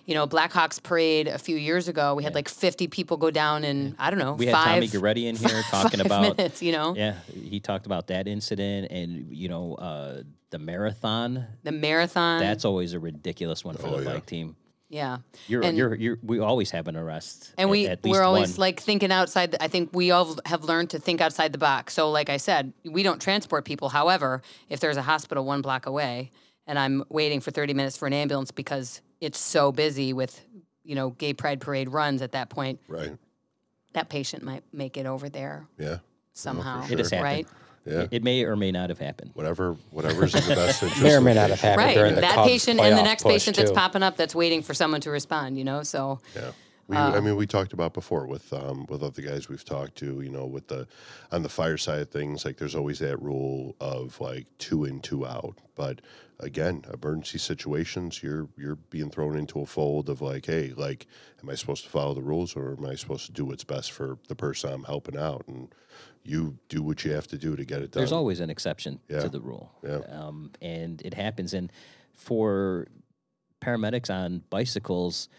You 0.06 0.16
know, 0.16 0.26
Blackhawks 0.26 0.82
parade 0.82 1.28
a 1.28 1.38
few 1.38 1.56
years 1.56 1.88
ago. 1.88 2.16
We 2.16 2.24
had 2.24 2.34
like 2.34 2.50
50 2.50 2.88
people 2.88 3.18
go 3.18 3.30
down 3.30 3.64
in 3.64 3.96
I 4.00 4.10
don't 4.10 4.18
know 4.18 4.34
We 4.34 4.48
had 4.48 4.54
five, 4.56 4.66
Tommy 4.66 4.88
Goretti 4.88 5.26
in 5.28 5.36
here 5.36 5.62
talking 5.70 6.00
five 6.00 6.06
about 6.08 6.36
minutes. 6.38 6.64
You 6.64 6.72
know, 6.72 6.96
Yeah, 6.96 7.14
he 7.32 7.60
talked 7.60 7.86
about 7.86 8.08
that 8.08 8.28
incident, 8.28 8.90
and 8.90 9.28
you 9.30 9.50
know, 9.50 9.76
uh, 9.76 10.24
the 10.50 10.58
marathon. 10.58 11.46
the 11.62 11.72
marathon. 11.72 12.40
That's 12.40 12.66
always 12.66 12.94
a 12.94 13.00
ridiculous 13.00 13.64
one 13.64 13.76
for 13.78 13.86
Oh, 13.86 13.98
the 13.98 14.04
yeah. 14.06 14.14
bike 14.14 14.26
team. 14.26 14.56
Yeah. 14.90 15.18
You're, 15.48 15.62
And- 15.64 15.78
you're, 15.78 15.96
you're. 15.96 16.18
We 16.24 16.40
always 16.40 16.72
have 16.72 16.88
an 16.88 16.96
arrest, 16.96 17.54
and 17.58 17.68
at- 17.68 17.72
we 17.72 17.88
at 17.88 18.04
least 18.04 18.12
we're 18.18 18.24
always 18.24 18.52
one. 18.58 18.62
like 18.68 18.80
thinking 18.80 19.12
outside 19.12 19.52
the, 19.52 19.64
i 19.64 19.68
think 19.68 19.90
we 19.94 20.12
all 20.12 20.38
have 20.46 20.64
learned 20.64 20.90
to 20.92 21.00
think 21.00 21.22
outside 21.22 21.52
the 21.54 21.58
box 21.60 21.94
so 21.94 22.10
like 22.10 22.30
i 22.30 22.38
said 22.38 22.74
we 22.84 23.04
don't 23.04 23.22
transport 23.22 23.66
people 23.66 23.90
however 23.90 24.42
if 24.70 24.80
there's 24.80 24.98
a 24.98 25.02
hospital 25.04 25.46
one 25.46 25.62
block 25.62 25.86
away 25.86 26.32
and 26.68 26.78
i'm 26.80 27.04
waiting 27.10 27.40
for 27.40 27.52
30 27.52 27.74
minutes 27.74 27.96
for 27.98 28.08
an 28.08 28.14
ambulance 28.14 28.52
because 28.52 29.02
it's 29.22 29.38
so 29.40 29.72
busy 29.72 30.12
with 30.14 30.44
you 30.84 30.96
know 30.96 31.12
gay 31.12 31.34
pride 31.34 31.62
parade 31.62 31.90
runs 31.90 32.22
at 32.22 32.32
that 32.32 32.50
point 32.50 32.80
Right. 32.88 33.16
that 33.94 34.10
patient 34.10 34.44
might 34.44 34.64
make 34.74 34.98
it 34.98 35.06
over 35.06 35.30
there 35.30 35.68
Yeah. 35.78 35.98
somehow 36.34 36.86
It 36.90 36.98
has 36.98 37.12
happened. 37.12 37.24
right 37.24 37.48
Yeah. 37.86 38.02
It, 38.02 38.10
it 38.12 38.24
may 38.24 38.44
or 38.44 38.56
may 38.56 38.72
not 38.72 38.90
have 38.90 39.00
happened. 39.00 39.32
Whatever. 39.34 39.76
Whatever's 39.92 40.36
in 40.36 40.44
the 40.48 40.56
best 40.56 40.84
interest. 40.84 41.02
May 41.02 41.16
or 41.16 41.22
may 41.22 41.34
not 41.34 41.50
have 41.50 41.62
happened 41.62 41.86
right 41.88 41.96
during 41.96 42.16
the 42.16 42.22
that 42.22 42.36
Cubs 42.36 42.48
patient 42.48 42.80
and 42.80 42.94
the 42.98 43.02
playoff 43.02 43.04
next 43.06 43.24
push, 43.24 43.32
patient 43.34 43.58
that's 43.58 43.70
too. 43.72 43.76
popping 43.76 44.04
up 44.04 44.18
that's 44.18 44.36
waiting 44.36 44.62
for 44.62 44.74
someone 44.74 45.02
to 45.02 45.10
respond 45.12 45.58
you 45.58 45.64
know 45.64 45.84
so 45.84 46.20
Yeah. 46.36 46.52
We, 46.90 46.98
Uh, 46.98 47.12
I 47.16 47.20
mean, 47.20 47.36
we 47.36 47.46
talked 47.46 47.72
about 47.72 47.94
before 47.94 48.26
with 48.26 48.52
um, 48.52 48.88
with 48.90 49.04
other 49.04 49.22
guys 49.22 49.48
we've 49.48 49.64
talked 49.64 49.96
to. 49.98 50.22
You 50.22 50.30
know, 50.32 50.48
with 50.48 50.68
the 50.70 50.88
on 51.32 51.44
the 51.44 51.50
fire 51.50 51.78
side 51.78 52.00
of 52.02 52.10
things, 52.10 52.44
like 52.46 52.58
there's 52.58 52.74
always 52.74 52.98
that 53.00 53.22
rule 53.22 53.76
of 53.80 54.20
like 54.20 54.48
two 54.58 54.86
in, 54.86 55.00
two 55.00 55.24
out. 55.26 55.60
But 55.76 56.02
again, 56.40 56.84
emergency 56.92 57.38
situations, 57.38 58.24
you're 58.24 58.50
you're 58.58 58.78
being 58.90 59.12
thrown 59.12 59.38
into 59.38 59.60
a 59.62 59.68
fold 59.68 60.10
of 60.10 60.20
like, 60.22 60.48
hey, 60.48 60.74
like, 60.76 61.06
am 61.44 61.50
I 61.52 61.54
supposed 61.56 61.84
to 61.84 61.92
follow 61.92 62.16
the 62.16 62.24
rules 62.24 62.56
or 62.56 62.76
am 62.76 62.86
I 62.86 62.96
supposed 62.96 63.28
to 63.28 63.32
do 63.32 63.46
what's 63.46 63.64
best 63.64 63.92
for 63.92 64.18
the 64.28 64.36
person 64.36 64.74
I'm 64.74 64.84
helping 64.86 65.16
out? 65.18 65.44
And 65.48 65.72
you 66.24 66.58
do 66.70 66.82
what 66.82 67.06
you 67.06 67.12
have 67.12 67.28
to 67.28 67.38
do 67.38 67.56
to 67.56 67.64
get 67.66 67.84
it 67.84 67.92
done. 67.92 68.02
There's 68.02 68.12
always 68.12 68.40
an 68.40 68.50
exception 68.50 69.00
Yeah. 69.08 69.20
to 69.22 69.30
the 69.30 69.40
rule, 69.42 69.72
Yeah. 69.84 70.00
um, 70.10 70.52
and 70.60 71.02
it 71.04 71.14
happens. 71.14 71.54
And 71.54 71.72
for 72.14 72.88
paramedics 73.62 74.10
on 74.10 74.42
bicycles, 74.50 75.30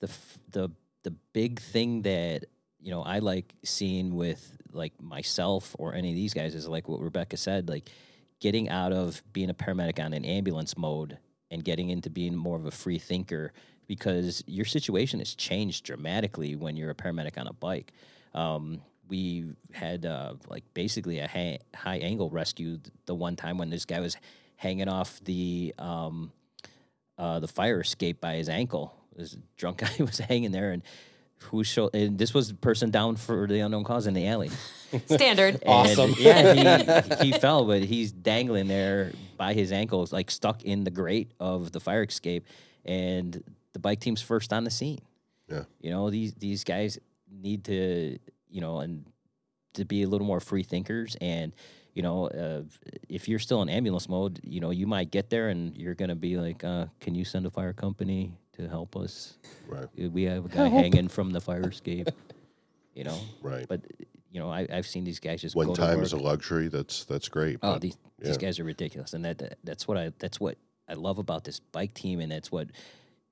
the 0.00 0.08
f- 0.08 0.38
the 0.50 0.68
the 1.02 1.12
big 1.32 1.60
thing 1.60 2.02
that 2.02 2.46
you 2.80 2.90
know 2.90 3.02
I 3.02 3.18
like 3.18 3.54
seeing 3.64 4.14
with 4.14 4.56
like 4.72 5.00
myself 5.00 5.74
or 5.78 5.94
any 5.94 6.10
of 6.10 6.14
these 6.14 6.34
guys 6.34 6.54
is 6.54 6.68
like 6.68 6.88
what 6.88 7.00
Rebecca 7.00 7.36
said, 7.36 7.68
like 7.68 7.88
getting 8.40 8.68
out 8.68 8.92
of 8.92 9.22
being 9.32 9.50
a 9.50 9.54
paramedic 9.54 10.02
on 10.04 10.12
an 10.12 10.24
ambulance 10.24 10.76
mode 10.76 11.18
and 11.50 11.64
getting 11.64 11.90
into 11.90 12.10
being 12.10 12.34
more 12.34 12.56
of 12.56 12.66
a 12.66 12.70
free 12.70 12.98
thinker 12.98 13.52
because 13.86 14.42
your 14.46 14.64
situation 14.64 15.18
has 15.18 15.34
changed 15.34 15.84
dramatically 15.84 16.54
when 16.56 16.76
you're 16.76 16.90
a 16.90 16.94
paramedic 16.94 17.36
on 17.38 17.48
a 17.48 17.52
bike. 17.52 17.92
Um, 18.34 18.82
we 19.08 19.46
had 19.72 20.06
uh, 20.06 20.34
like 20.48 20.62
basically 20.72 21.18
a 21.18 21.26
high, 21.26 21.58
high 21.74 21.96
angle 21.98 22.30
rescue 22.30 22.78
the 23.06 23.14
one 23.14 23.34
time 23.34 23.58
when 23.58 23.68
this 23.68 23.84
guy 23.84 23.98
was 24.00 24.16
hanging 24.56 24.88
off 24.88 25.20
the 25.24 25.74
um, 25.78 26.32
uh, 27.18 27.40
the 27.40 27.48
fire 27.48 27.80
escape 27.80 28.20
by 28.20 28.36
his 28.36 28.48
ankle. 28.48 28.94
This 29.16 29.36
drunk 29.56 29.78
guy 29.78 29.92
was 29.98 30.18
hanging 30.18 30.52
there, 30.52 30.72
and 30.72 30.82
who 31.44 31.64
showed? 31.64 31.94
And 31.94 32.18
this 32.18 32.34
was 32.34 32.48
the 32.48 32.54
person 32.54 32.90
down 32.90 33.16
for 33.16 33.46
the 33.46 33.60
unknown 33.60 33.84
cause 33.84 34.06
in 34.06 34.14
the 34.14 34.26
alley. 34.26 34.50
standard 35.06 35.62
Awesome. 35.66 36.14
yeah, 36.18 37.14
he, 37.20 37.24
he 37.32 37.38
fell, 37.38 37.64
but 37.64 37.82
he's 37.82 38.12
dangling 38.12 38.68
there 38.68 39.12
by 39.36 39.54
his 39.54 39.72
ankles, 39.72 40.12
like 40.12 40.30
stuck 40.30 40.62
in 40.64 40.84
the 40.84 40.90
grate 40.90 41.32
of 41.40 41.72
the 41.72 41.80
fire 41.80 42.02
escape. 42.02 42.46
And 42.84 43.42
the 43.72 43.78
bike 43.78 44.00
team's 44.00 44.22
first 44.22 44.52
on 44.52 44.64
the 44.64 44.70
scene. 44.70 45.00
Yeah. 45.48 45.64
You 45.80 45.90
know, 45.90 46.10
these 46.10 46.34
these 46.34 46.64
guys 46.64 46.98
need 47.30 47.64
to, 47.64 48.18
you 48.48 48.60
know, 48.60 48.80
and 48.80 49.04
to 49.74 49.84
be 49.84 50.02
a 50.02 50.08
little 50.08 50.26
more 50.26 50.40
free 50.40 50.62
thinkers. 50.62 51.16
And, 51.20 51.52
you 51.94 52.02
know, 52.02 52.28
uh, 52.28 52.62
if 53.08 53.28
you're 53.28 53.38
still 53.38 53.62
in 53.62 53.68
ambulance 53.68 54.08
mode, 54.08 54.40
you 54.42 54.60
know, 54.60 54.70
you 54.70 54.86
might 54.86 55.10
get 55.10 55.30
there 55.30 55.48
and 55.48 55.76
you're 55.76 55.94
going 55.94 56.08
to 56.08 56.14
be 56.14 56.36
like, 56.36 56.64
uh, 56.64 56.86
can 57.00 57.14
you 57.14 57.24
send 57.24 57.46
a 57.46 57.50
fire 57.50 57.72
company 57.72 58.32
to 58.60 58.68
help 58.68 58.96
us? 58.96 59.38
Right. 59.68 59.84
Uh, 59.84 60.10
We 60.10 60.24
have 60.24 60.46
a 60.46 60.48
guy 60.48 60.68
hanging 60.68 61.08
from 61.08 61.30
the 61.30 61.40
fire 61.40 61.68
escape. 61.68 62.08
you 62.94 63.04
know. 63.04 63.18
Right. 63.42 63.66
But 63.68 63.82
you 64.30 64.40
know, 64.40 64.50
I, 64.50 64.66
I've 64.72 64.86
seen 64.86 65.04
these 65.04 65.18
guys 65.18 65.40
just 65.40 65.56
when 65.56 65.66
go 65.68 65.74
to 65.74 65.80
time 65.80 65.96
work. 65.96 66.06
is 66.06 66.12
a 66.12 66.16
luxury, 66.16 66.68
that's 66.68 67.04
that's 67.04 67.28
great. 67.28 67.58
Oh, 67.62 67.72
but- 67.74 67.82
these 67.82 67.96
yeah. 68.18 68.28
these 68.28 68.38
guys 68.38 68.58
are 68.60 68.64
ridiculous, 68.64 69.12
and 69.14 69.24
that, 69.24 69.38
that 69.38 69.58
that's 69.64 69.88
what 69.88 69.96
I 69.96 70.12
that's 70.18 70.38
what 70.38 70.56
I 70.88 70.94
love 70.94 71.18
about 71.18 71.44
this 71.44 71.60
bike 71.60 71.94
team, 71.94 72.20
and 72.20 72.30
that's 72.30 72.52
what 72.52 72.68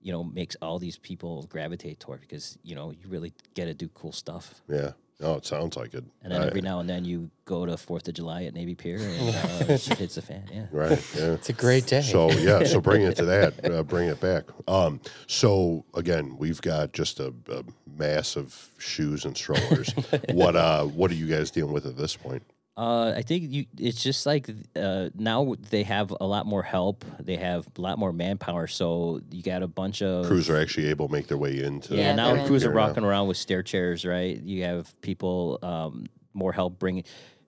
you 0.01 0.13
know 0.13 0.25
makes 0.25 0.57
all 0.63 0.79
these 0.79 0.99
people 0.99 1.43
gravitate 1.51 2.01
toward 2.01 2.21
because 2.21 2.59
you 2.63 2.75
know 2.75 2.91
you 2.93 3.09
really 3.09 3.33
get 3.55 3.67
to 3.67 3.75
do 3.75 3.89
cool 3.89 4.13
stuff. 4.13 4.61
yeah. 4.69 4.93
No, 5.21 5.35
it 5.35 5.45
sounds 5.45 5.77
like 5.77 5.95
it. 5.95 6.05
And 6.23 6.33
then 6.33 6.43
I- 6.43 6.47
every 6.47 6.61
now 6.61 6.79
and 6.79 6.89
then 6.89 7.05
you 7.05 7.31
go 7.45 7.67
to 7.67 7.77
Fourth 7.77 8.07
of 8.07 8.15
July 8.15 8.45
at 8.45 8.55
Navy 8.55 8.75
Pier, 8.77 8.99
and 8.99 9.35
uh, 9.69 9.77
shit 9.79 9.99
hits 9.99 10.15
the 10.15 10.23
fan. 10.23 10.45
Yeah. 10.53 10.67
Right. 10.71 10.91
Yeah. 11.17 11.33
It's 11.33 11.49
a 11.49 11.53
great 11.53 11.87
day. 11.87 12.03
So 12.03 12.31
yeah, 12.31 12.63
so 12.65 12.81
bring 12.91 13.03
it 13.03 13.17
to 13.17 13.25
that. 13.25 13.65
Uh, 13.69 13.83
bring 13.83 14.09
it 14.09 14.21
back. 14.21 14.45
Um, 14.69 15.01
so 15.27 15.85
again, 15.95 16.37
we've 16.39 16.61
got 16.61 16.93
just 16.93 17.19
a, 17.19 17.35
a 17.51 17.65
mass 17.97 18.37
of 18.37 18.69
shoes 18.79 19.25
and 19.25 19.37
strollers. 19.37 19.91
what 20.31 20.55
uh, 20.55 20.85
what 20.85 21.11
are 21.11 21.15
you 21.15 21.27
guys 21.27 21.51
dealing 21.51 21.73
with 21.73 21.87
at 21.87 21.97
this 21.97 22.17
point? 22.17 22.43
Uh, 22.79 23.13
I 23.17 23.23
think 23.23 23.53
you. 23.53 23.67
It's 23.77 24.01
just 24.01 24.25
like 24.25 24.49
uh, 24.77 25.09
now 25.17 25.57
they 25.71 25.83
have 25.83 26.15
a 26.21 26.25
lot 26.25 26.47
more 26.47 26.63
help. 26.63 27.05
They 27.19 27.35
have 27.35 27.67
a 27.77 27.81
lot 27.81 27.99
more 27.99 28.13
manpower. 28.13 28.69
So 28.69 29.21
you 29.33 29.43
got 29.43 29.65
a 29.65 29.67
bunch 29.67 30.01
of 30.01 30.27
Crews 30.27 30.49
are 30.49 30.57
actually 30.57 30.87
able 30.87 31.09
to 31.09 31.13
make 31.13 31.27
their 31.27 31.39
way 31.39 31.61
into. 31.61 31.97
Yeah, 31.97 32.03
Yeah, 32.03 32.15
now 32.15 32.29
they're 32.29 32.43
in. 32.43 32.47
crews 32.47 32.65
are 32.65 32.71
rocking 32.71 33.03
now. 33.03 33.09
around 33.09 33.27
with 33.27 33.37
stair 33.37 33.65
chairs, 33.65 34.05
right? 34.05 34.41
You 34.41 34.63
have 34.63 34.95
people 35.01 35.59
um, 35.61 36.07
more 36.35 36.53
help 36.53 36.79
bringing 36.79 37.03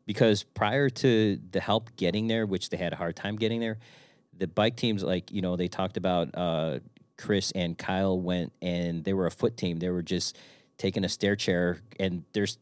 because 0.04 0.42
prior 0.42 0.90
to 0.90 1.38
the 1.52 1.60
help 1.60 1.94
getting 1.94 2.26
there, 2.26 2.44
which 2.44 2.70
they 2.70 2.76
had 2.76 2.92
a 2.92 2.96
hard 2.96 3.14
time 3.14 3.36
getting 3.36 3.60
there, 3.60 3.78
the 4.36 4.48
bike 4.48 4.74
teams, 4.74 5.04
like 5.04 5.30
you 5.30 5.42
know, 5.42 5.54
they 5.54 5.68
talked 5.68 5.96
about 5.96 6.36
uh, 6.36 6.80
Chris 7.16 7.52
and 7.52 7.78
Kyle 7.78 8.18
went 8.20 8.52
and 8.60 9.04
they 9.04 9.12
were 9.12 9.26
a 9.26 9.30
foot 9.30 9.56
team. 9.56 9.78
They 9.78 9.90
were 9.90 10.02
just 10.02 10.36
taking 10.76 11.04
a 11.04 11.08
stair 11.08 11.36
chair, 11.36 11.78
and 12.00 12.24
there's 12.32 12.58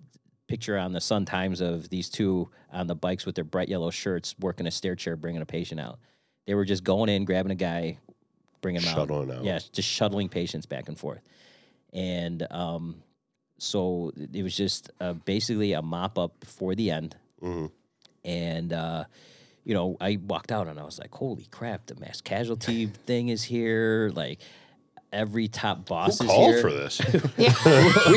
picture 0.49 0.77
on 0.77 0.93
the 0.93 1.01
Sun 1.01 1.27
Times 1.27 1.61
of 1.61 1.89
these 1.91 2.09
two 2.09 2.49
on 2.73 2.87
the 2.87 2.95
bikes 2.95 3.25
with 3.27 3.35
their 3.37 3.45
bright 3.45 3.69
yellow 3.69 3.91
shirts 3.91 4.35
working 4.41 4.67
a 4.67 4.71
stair 4.71 4.97
chair, 4.97 5.15
bringing 5.15 5.43
a 5.43 5.47
patient 5.47 5.79
out. 5.81 5.99
They 6.47 6.55
were 6.55 6.65
just 6.65 6.83
going 6.83 7.09
in, 7.11 7.25
grabbing 7.25 7.53
a 7.53 7.57
guy, 7.57 7.99
bringing 8.63 8.81
him 8.83 8.93
Shuttling 8.95 9.31
out. 9.31 9.39
out. 9.39 9.45
Yeah, 9.45 9.59
just 9.73 9.89
shuttling 9.89 10.29
patients 10.31 10.67
back 10.67 10.89
and 10.89 10.99
forth. 10.99 11.21
And 11.93 12.47
um, 12.51 12.97
so 13.59 14.13
it 14.33 14.43
was 14.43 14.57
just 14.57 14.91
uh, 15.01 15.13
basically 15.13 15.75
a 15.75 15.83
mop 15.83 16.19
up 16.19 16.33
for 16.45 16.75
the 16.75 16.91
end. 16.91 17.15
Mhm. 17.43 17.71
And, 18.25 18.73
uh, 18.73 19.05
you 19.65 19.75
know, 19.75 19.97
I 20.01 20.19
walked 20.27 20.51
out 20.51 20.67
and 20.67 20.81
I 20.81 20.85
was 20.85 20.99
like, 20.99 21.15
holy 21.15 21.47
crap, 21.51 21.87
the 21.87 21.95
mass 21.97 22.21
casualty 22.23 22.87
thing 23.07 23.29
is 23.29 23.43
here. 23.45 24.11
Like, 24.15 24.41
every 25.13 25.49
top 25.49 25.87
boss 25.87 26.19
Who 26.19 26.25
is 26.25 26.31
called 26.31 26.53
here. 26.55 26.61
for 26.63 26.71
this? 26.71 27.01
we 27.39 27.45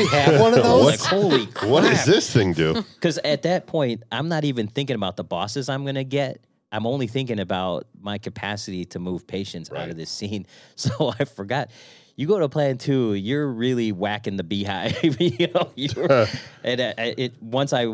have 0.08 0.40
one 0.40 0.52
of 0.54 0.64
I 0.64 0.72
was 0.72 0.82
those. 0.82 0.84
like, 0.84 1.00
holy 1.00 1.46
crap. 1.46 1.70
what 1.70 1.80
does 1.82 2.04
this 2.04 2.30
thing 2.32 2.52
do? 2.52 2.84
Because 2.94 3.18
at 3.18 3.42
that 3.42 3.66
point, 3.66 4.02
I'm 4.12 4.28
not 4.28 4.44
even 4.44 4.68
thinking 4.68 4.94
about 4.96 5.16
the 5.16 5.24
bosses 5.24 5.68
I'm 5.68 5.82
going 5.84 5.96
to 5.96 6.04
get. 6.04 6.44
I'm 6.70 6.86
only 6.86 7.06
thinking 7.06 7.38
about 7.40 7.86
my 8.00 8.18
capacity 8.18 8.84
to 8.86 8.98
move 8.98 9.26
patients 9.26 9.70
out 9.72 9.88
of 9.90 9.96
this 9.96 10.10
scene. 10.10 10.46
So 10.76 11.12
I 11.18 11.24
forgot. 11.24 11.70
You 12.16 12.26
go 12.26 12.38
to 12.38 12.48
plan 12.48 12.76
two, 12.78 13.14
you're 13.14 13.46
really 13.48 13.90
whacking 13.90 14.36
the 14.36 14.44
beehive. 14.44 15.02
you 15.20 15.48
know, 15.54 15.70
you're, 15.74 16.26
and 16.62 16.80
uh, 16.80 16.92
it 16.98 17.32
once 17.42 17.72
I 17.72 17.86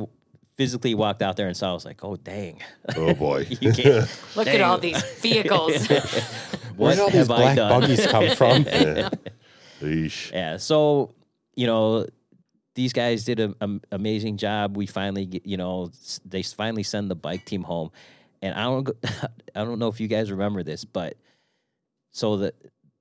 physically 0.57 0.93
walked 0.97 1.23
out 1.23 1.37
there 1.37 1.47
and 1.47 1.57
saw, 1.57 1.71
I 1.71 1.75
was 1.75 1.85
like, 1.85 2.03
oh 2.05 2.17
dang, 2.17 2.61
Oh 2.97 3.15
boy. 3.15 3.47
you 3.49 3.73
can't. 3.73 4.09
Look 4.35 4.49
at 4.49 4.61
all 4.61 4.77
these 4.79 5.01
vehicles. 5.21 5.89
Where 6.79 6.89
What 6.91 6.95
did 6.95 7.01
all 7.03 7.11
these 7.11 7.17
have 7.19 7.31
I 7.31 7.37
black 7.37 7.57
done? 7.57 7.81
buggies 7.81 8.07
come 8.07 8.31
from? 8.37 8.63
Yeah. 8.63 9.11
Eesh. 9.83 10.33
Yeah. 10.33 10.57
So, 10.57 11.15
you 11.55 11.67
know, 11.67 12.07
these 12.75 12.93
guys 12.93 13.25
did 13.25 13.41
an 13.41 13.81
amazing 13.91 14.37
job. 14.37 14.77
We 14.77 14.87
finally, 14.87 15.27
get, 15.27 15.45
you 15.47 15.57
know, 15.57 15.87
s- 15.93 16.21
they 16.25 16.43
finally 16.43 16.83
send 16.85 17.11
the 17.11 17.15
bike 17.17 17.45
team 17.45 17.63
home, 17.65 17.91
and 18.41 18.55
I 18.55 18.63
don't, 18.65 18.85
go- 18.85 18.95
I 19.55 19.65
don't 19.65 19.79
know 19.81 19.89
if 19.89 20.01
you 20.01 20.07
guys 20.09 20.31
remember 20.31 20.63
this, 20.63 20.85
but 20.85 21.17
so 22.13 22.37
the 22.37 22.55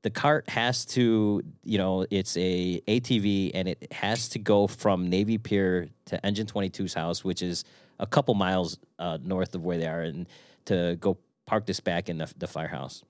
the 0.03 0.09
cart 0.11 0.47
has 0.49 0.85
to, 0.85 1.41
you 1.63 1.77
know, 1.77 2.05
it's 2.09 2.37
a 2.37 2.79
ATV, 2.87 3.51
and 3.53 3.67
it 3.67 3.91
has 3.91 4.29
to 4.29 4.39
go 4.39 4.65
from 4.67 5.09
Navy 5.09 5.37
Pier 5.37 5.89
to 6.05 6.23
Engine 6.25 6.45
22's 6.47 6.93
house, 6.93 7.23
which 7.23 7.41
is 7.41 7.63
a 7.99 8.05
couple 8.07 8.33
miles 8.35 8.77
uh, 8.99 9.17
north 9.23 9.53
of 9.55 9.63
where 9.63 9.77
they 9.77 9.87
are, 9.87 10.01
and 10.01 10.27
to 10.65 10.95
go 10.99 11.17
park 11.45 11.65
this 11.65 11.79
back 11.79 12.09
in 12.09 12.19
the, 12.19 12.31
the 12.37 12.47
firehouse. 12.47 13.03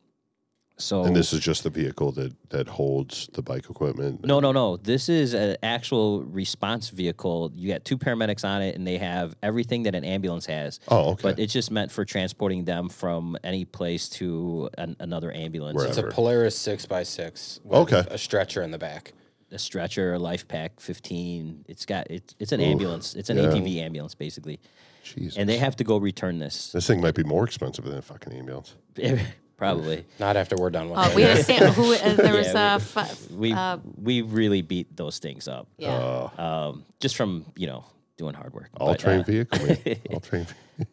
So 0.79 1.03
And 1.03 1.15
this 1.15 1.33
is 1.33 1.39
just 1.39 1.63
the 1.63 1.71
vehicle 1.71 2.11
that 2.13 2.33
that 2.49 2.67
holds 2.67 3.29
the 3.33 3.41
bike 3.41 3.67
equipment. 3.69 4.23
No, 4.23 4.39
no, 4.39 4.51
no. 4.51 4.77
This 4.77 5.09
is 5.09 5.33
an 5.33 5.57
actual 5.63 6.23
response 6.23 6.89
vehicle. 6.89 7.51
You 7.55 7.67
got 7.73 7.83
two 7.83 7.97
paramedics 7.97 8.45
on 8.45 8.61
it, 8.61 8.75
and 8.75 8.85
they 8.85 8.97
have 8.97 9.35
everything 9.41 9.83
that 9.83 9.95
an 9.95 10.05
ambulance 10.05 10.45
has. 10.45 10.79
Oh, 10.87 11.11
okay. 11.11 11.23
But 11.23 11.39
it's 11.39 11.51
just 11.51 11.71
meant 11.71 11.91
for 11.91 12.05
transporting 12.05 12.65
them 12.65 12.89
from 12.89 13.37
any 13.43 13.65
place 13.65 14.07
to 14.09 14.69
an, 14.77 14.95
another 14.99 15.31
ambulance. 15.33 15.75
Wherever. 15.75 15.89
It's 15.89 15.97
a 15.97 16.15
Polaris 16.15 16.55
six 16.55 16.85
x 16.89 17.09
six. 17.09 17.59
With 17.63 17.91
Okay. 17.91 18.03
A 18.11 18.17
stretcher 18.17 18.61
in 18.61 18.69
the 18.69 18.77
back. 18.77 19.13
A 19.51 19.57
stretcher, 19.57 20.13
a 20.13 20.19
LIFEPAK, 20.19 20.79
fifteen. 20.79 21.65
It's 21.67 21.85
got 21.85 22.05
it's 22.11 22.35
it's 22.37 22.51
an 22.51 22.61
Oof, 22.61 22.67
ambulance. 22.67 23.15
It's 23.15 23.29
an 23.31 23.37
yeah. 23.37 23.45
ATV 23.45 23.77
ambulance 23.77 24.13
basically, 24.13 24.59
Jesus. 25.03 25.37
and 25.37 25.49
they 25.49 25.57
have 25.57 25.75
to 25.77 25.83
go 25.83 25.97
return 25.97 26.37
this. 26.37 26.71
this 26.71 26.85
thing 26.85 27.01
might 27.01 27.15
be 27.15 27.23
more 27.23 27.45
expensive 27.45 27.85
than 27.85 27.97
a 27.97 28.01
fucking 28.01 28.31
ambulance. 28.33 28.75
Probably. 29.57 30.05
Not 30.19 30.37
after 30.37 30.55
we're 30.55 30.69
done 30.69 30.89
with 30.89 30.99
Uh, 30.99 31.09
it. 31.09 31.15
we 31.15 31.21
had 31.23 31.37
a 31.39 31.43
stand, 31.43 31.73
who 31.73 31.93
uh, 31.93 32.13
there 32.13 32.33
was 32.35 32.47
Yeah, 32.53 32.79
uh, 32.95 33.07
we- 33.31 33.37
We 33.37 33.53
uh, 33.53 33.77
we 34.01 34.21
really 34.21 34.61
beat 34.61 34.95
those 34.95 35.19
things 35.19 35.47
up. 35.47 35.67
yeah. 35.77 35.97
Oh, 36.37 36.43
Um, 36.43 36.85
just 36.99 37.15
from 37.15 37.45
you 37.55 37.67
know 37.67 37.83
doing 38.17 38.33
hard 38.35 38.53
work. 38.53 38.69
all 38.79 38.87
But, 38.89 38.99
train 38.99 39.19
uh, 39.21 39.23
vehicle, 39.23 39.65
man. 39.65 39.77
All 40.13 40.19
train. 40.19 40.47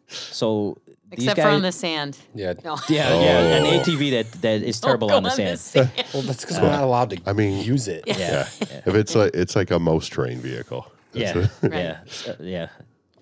So 0.07 0.77
these 1.11 1.19
Except 1.19 1.37
guys, 1.37 1.43
for 1.45 1.49
on 1.49 1.61
the 1.61 1.71
sand. 1.71 2.17
yeah. 2.33 2.53
No. 2.63 2.77
Yeah, 2.89 3.19
yeah, 3.21 3.57
an 3.57 3.65
Oh. 3.65 3.79
ATV 3.83 4.11
that 4.11 4.31
that 4.41 4.61
is 4.63 4.79
Don't 4.79 4.89
terrible 4.89 5.09
go 5.09 5.17
on 5.17 5.23
the 5.23 5.29
sand. 5.29 5.59
sand. 5.59 5.89
Well, 6.13 6.23
that's 6.23 6.41
because 6.41 6.59
we're 6.59 6.69
not 6.71 6.83
allowed 6.83 7.09
to 7.11 7.17
I 7.27 7.33
mean- 7.33 7.63
use 7.63 7.87
it. 7.87 8.03
Yeah, 8.07 8.17
yeah, 8.17 8.47
If 8.85 8.95
it's 8.95 9.13
like 9.15 9.31
it's 9.35 9.55
like 9.55 9.69
a 9.71 9.79
most 9.79 10.11
train 10.11 10.39
vehicle. 10.39 10.85
That's 11.13 11.35
yeah, 11.35 11.47
it. 11.63 11.73
yeah, 11.73 12.31
uh, 12.31 12.35
yeah. 12.41 12.67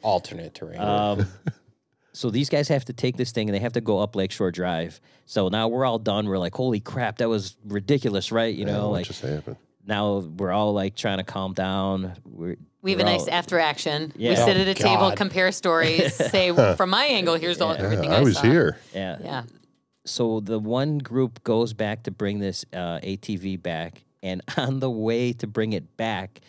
Alternate 0.01 0.53
terrain. 0.55 0.79
Um, 0.79 1.27
so 2.13 2.29
these 2.29 2.49
guys 2.49 2.67
have 2.67 2.85
to 2.85 2.93
take 2.93 3.17
this 3.17 3.31
thing 3.31 3.49
and 3.49 3.55
they 3.55 3.59
have 3.59 3.73
to 3.73 3.81
go 3.81 3.99
up 3.99 4.15
Lakeshore 4.15 4.51
Drive. 4.51 5.01
So 5.25 5.49
now 5.49 5.67
we're 5.67 5.83
all 5.85 5.99
done. 5.99 6.27
We're 6.27 6.37
like, 6.37 6.53
holy 6.55 6.79
crap, 6.79 7.17
that 7.17 7.27
was 7.29 7.57
ridiculous, 7.65 8.31
right? 8.31 8.53
You 8.53 8.65
Yeah, 8.65 8.73
know, 8.73 8.89
like 8.91 9.05
just 9.07 9.21
happened? 9.21 9.57
now 9.85 10.19
we're 10.19 10.51
all 10.51 10.73
like 10.73 10.95
trying 10.95 11.17
to 11.17 11.23
calm 11.23 11.53
down. 11.53 12.13
We're 12.23 12.55
We 12.83 12.91
have 12.91 12.99
a 12.99 13.03
we're 13.03 13.09
nice 13.11 13.21
all- 13.27 13.33
after 13.33 13.59
action. 13.59 14.13
Yeah. 14.15 14.29
We 14.31 14.35
sit 14.35 14.57
Oh, 14.57 14.61
at 14.61 14.67
a 14.67 14.73
table, 14.73 15.11
compare 15.15 15.51
stories, 15.51 16.13
say 16.31 16.53
from 16.75 16.89
my 16.91 17.05
angle, 17.05 17.35
here's 17.35 17.59
all 17.61 17.71
everything 17.73 18.09
Yeah, 18.11 18.17
I, 18.17 18.19
I 18.19 18.23
was 18.23 18.35
saw. 18.35 18.43
here. 18.43 18.77
Yeah. 18.93 19.17
Yeah. 19.21 19.43
So 20.05 20.39
the 20.41 20.59
one 20.59 20.97
group 20.99 21.43
goes 21.43 21.73
back 21.73 22.03
to 22.03 22.11
bring 22.11 22.39
this 22.39 22.65
uh, 22.73 22.99
ATV 22.99 23.61
back, 23.63 24.03
and 24.21 24.41
on 24.57 24.79
the 24.81 24.89
way 24.89 25.33
to 25.33 25.47
bring 25.47 25.73
it 25.73 25.95
back, 25.97 26.41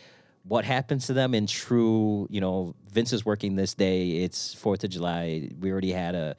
what 0.42 0.64
happens 0.64 1.06
to 1.06 1.12
them 1.14 1.34
in 1.34 1.46
true, 1.46 2.26
you 2.30 2.40
know, 2.40 2.74
Vince 2.94 3.12
is 3.12 3.24
working 3.26 3.56
this 3.56 3.74
day. 3.74 4.22
It's 4.22 4.54
Fourth 4.54 4.84
of 4.84 4.90
July. 4.90 5.50
We 5.60 5.70
already 5.72 5.90
had 5.92 6.14
a, 6.14 6.36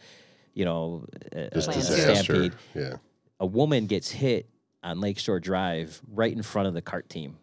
you 0.53 0.63
know, 0.65 1.05
a, 1.33 1.47
a 1.47 1.49
Plan 1.49 1.63
two. 1.63 1.71
disaster. 1.81 2.23
stampede. 2.23 2.53
Yeah. 2.73 2.93
A 3.41 3.45
woman 3.45 3.87
gets 3.87 4.09
hit 4.09 4.49
on 4.81 5.01
Lakeshore 5.01 5.41
Drive 5.41 6.01
right 6.13 6.31
in 6.31 6.41
front 6.41 6.69
of 6.69 6.73
the 6.73 6.81
cart 6.81 7.09
team. 7.09 7.37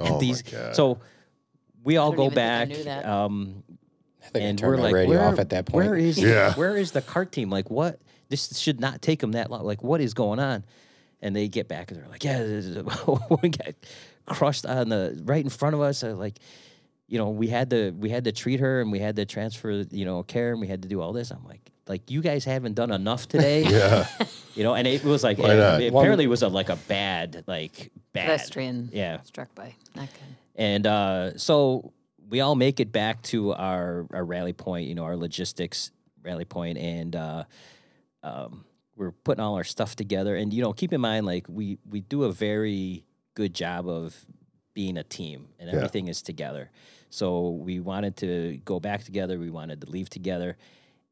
Oh 0.00 0.18
These, 0.18 0.42
my 0.52 0.58
god. 0.58 0.74
so 0.76 0.98
we 1.84 1.98
all 1.98 2.10
don't 2.12 2.16
go 2.16 2.22
even 2.24 2.34
think 2.34 2.40
I 2.44 2.64
back. 2.64 2.68
knew 2.68 2.84
that. 2.84 3.06
Um, 3.06 3.62
I 4.22 4.28
think 4.28 4.44
and 4.44 4.58
turned 4.58 4.76
we're 4.78 4.82
like, 4.82 4.94
radio 4.94 5.18
where, 5.18 5.28
off 5.28 5.38
at 5.38 5.50
that 5.50 5.66
point. 5.66 5.86
Where 5.86 5.96
is 5.96 6.18
Yeah. 6.22 6.54
where 6.54 6.76
is 6.76 6.92
the 6.92 7.02
cart 7.02 7.32
team? 7.32 7.50
Like, 7.50 7.70
what? 7.70 8.00
This 8.28 8.58
should 8.58 8.80
not 8.80 9.02
take 9.02 9.20
them 9.20 9.32
that 9.32 9.50
long. 9.50 9.64
Like, 9.64 9.82
what 9.84 10.00
is 10.00 10.14
going 10.14 10.40
on? 10.40 10.64
And 11.22 11.36
they 11.36 11.46
get 11.48 11.68
back 11.68 11.90
and 11.90 12.00
they're 12.00 12.08
like, 12.08 12.24
yeah, 12.24 12.38
this 12.42 12.64
is- 12.64 12.76
we 13.42 13.50
got 13.50 13.74
crushed 14.26 14.66
on 14.66 14.88
the 14.88 15.20
right 15.24 15.44
in 15.44 15.50
front 15.50 15.74
of 15.74 15.80
us. 15.80 16.02
Like, 16.02 16.38
you 17.08 17.18
know, 17.18 17.30
we 17.30 17.46
had 17.48 17.70
to 17.70 17.90
we 17.92 18.10
had 18.10 18.24
to 18.24 18.32
treat 18.32 18.60
her 18.60 18.80
and 18.80 18.90
we 18.90 18.98
had 18.98 19.16
to 19.16 19.24
transfer, 19.24 19.84
you 19.90 20.04
know, 20.04 20.22
care 20.22 20.50
and 20.52 20.60
we 20.60 20.66
had 20.66 20.82
to 20.82 20.88
do 20.88 21.00
all 21.00 21.12
this. 21.12 21.30
I'm 21.30 21.44
like, 21.44 21.70
like 21.86 22.10
you 22.10 22.20
guys 22.20 22.44
haven't 22.44 22.74
done 22.74 22.90
enough 22.90 23.28
today. 23.28 23.62
yeah. 23.68 24.06
You 24.54 24.64
know, 24.64 24.74
and 24.74 24.86
it 24.88 25.04
was 25.04 25.22
like 25.22 25.38
Why 25.38 25.54
it- 25.54 25.58
not? 25.58 25.82
it 25.82 25.94
apparently 25.94 26.24
it 26.24 26.28
was 26.28 26.42
a 26.42 26.48
like 26.48 26.68
a 26.68 26.76
bad 26.88 27.44
like 27.46 27.92
bad 28.12 28.26
Pedestrian 28.26 28.90
Yeah. 28.92 29.20
struck 29.22 29.54
by. 29.54 29.74
Not 29.94 30.08
good. 30.12 30.36
And 30.56 30.86
uh, 30.86 31.36
so 31.38 31.92
we 32.28 32.40
all 32.40 32.56
make 32.56 32.80
it 32.80 32.90
back 32.90 33.22
to 33.24 33.52
our, 33.52 34.06
our 34.12 34.24
rally 34.24 34.52
point, 34.52 34.88
you 34.88 34.94
know, 34.96 35.04
our 35.04 35.16
logistics 35.16 35.92
rally 36.24 36.44
point, 36.46 36.76
and 36.78 37.14
uh, 37.14 37.44
um, 38.24 38.64
we're 38.96 39.12
putting 39.12 39.44
all 39.44 39.54
our 39.54 39.64
stuff 39.64 39.94
together. 39.94 40.34
And 40.34 40.52
you 40.52 40.62
know, 40.62 40.72
keep 40.72 40.92
in 40.92 41.00
mind, 41.00 41.26
like 41.26 41.46
we 41.48 41.78
we 41.88 42.00
do 42.00 42.24
a 42.24 42.32
very 42.32 43.04
good 43.34 43.54
job 43.54 43.86
of 43.88 44.16
being 44.74 44.96
a 44.96 45.04
team, 45.04 45.48
and 45.60 45.68
Yeah. 45.70 45.76
everything 45.76 46.08
is 46.08 46.22
together. 46.22 46.70
So 47.10 47.50
we 47.50 47.80
wanted 47.80 48.16
to 48.18 48.60
go 48.64 48.80
back 48.80 49.04
together. 49.04 49.38
We 49.38 49.50
wanted 49.50 49.80
to 49.82 49.90
leave 49.90 50.10
together. 50.10 50.56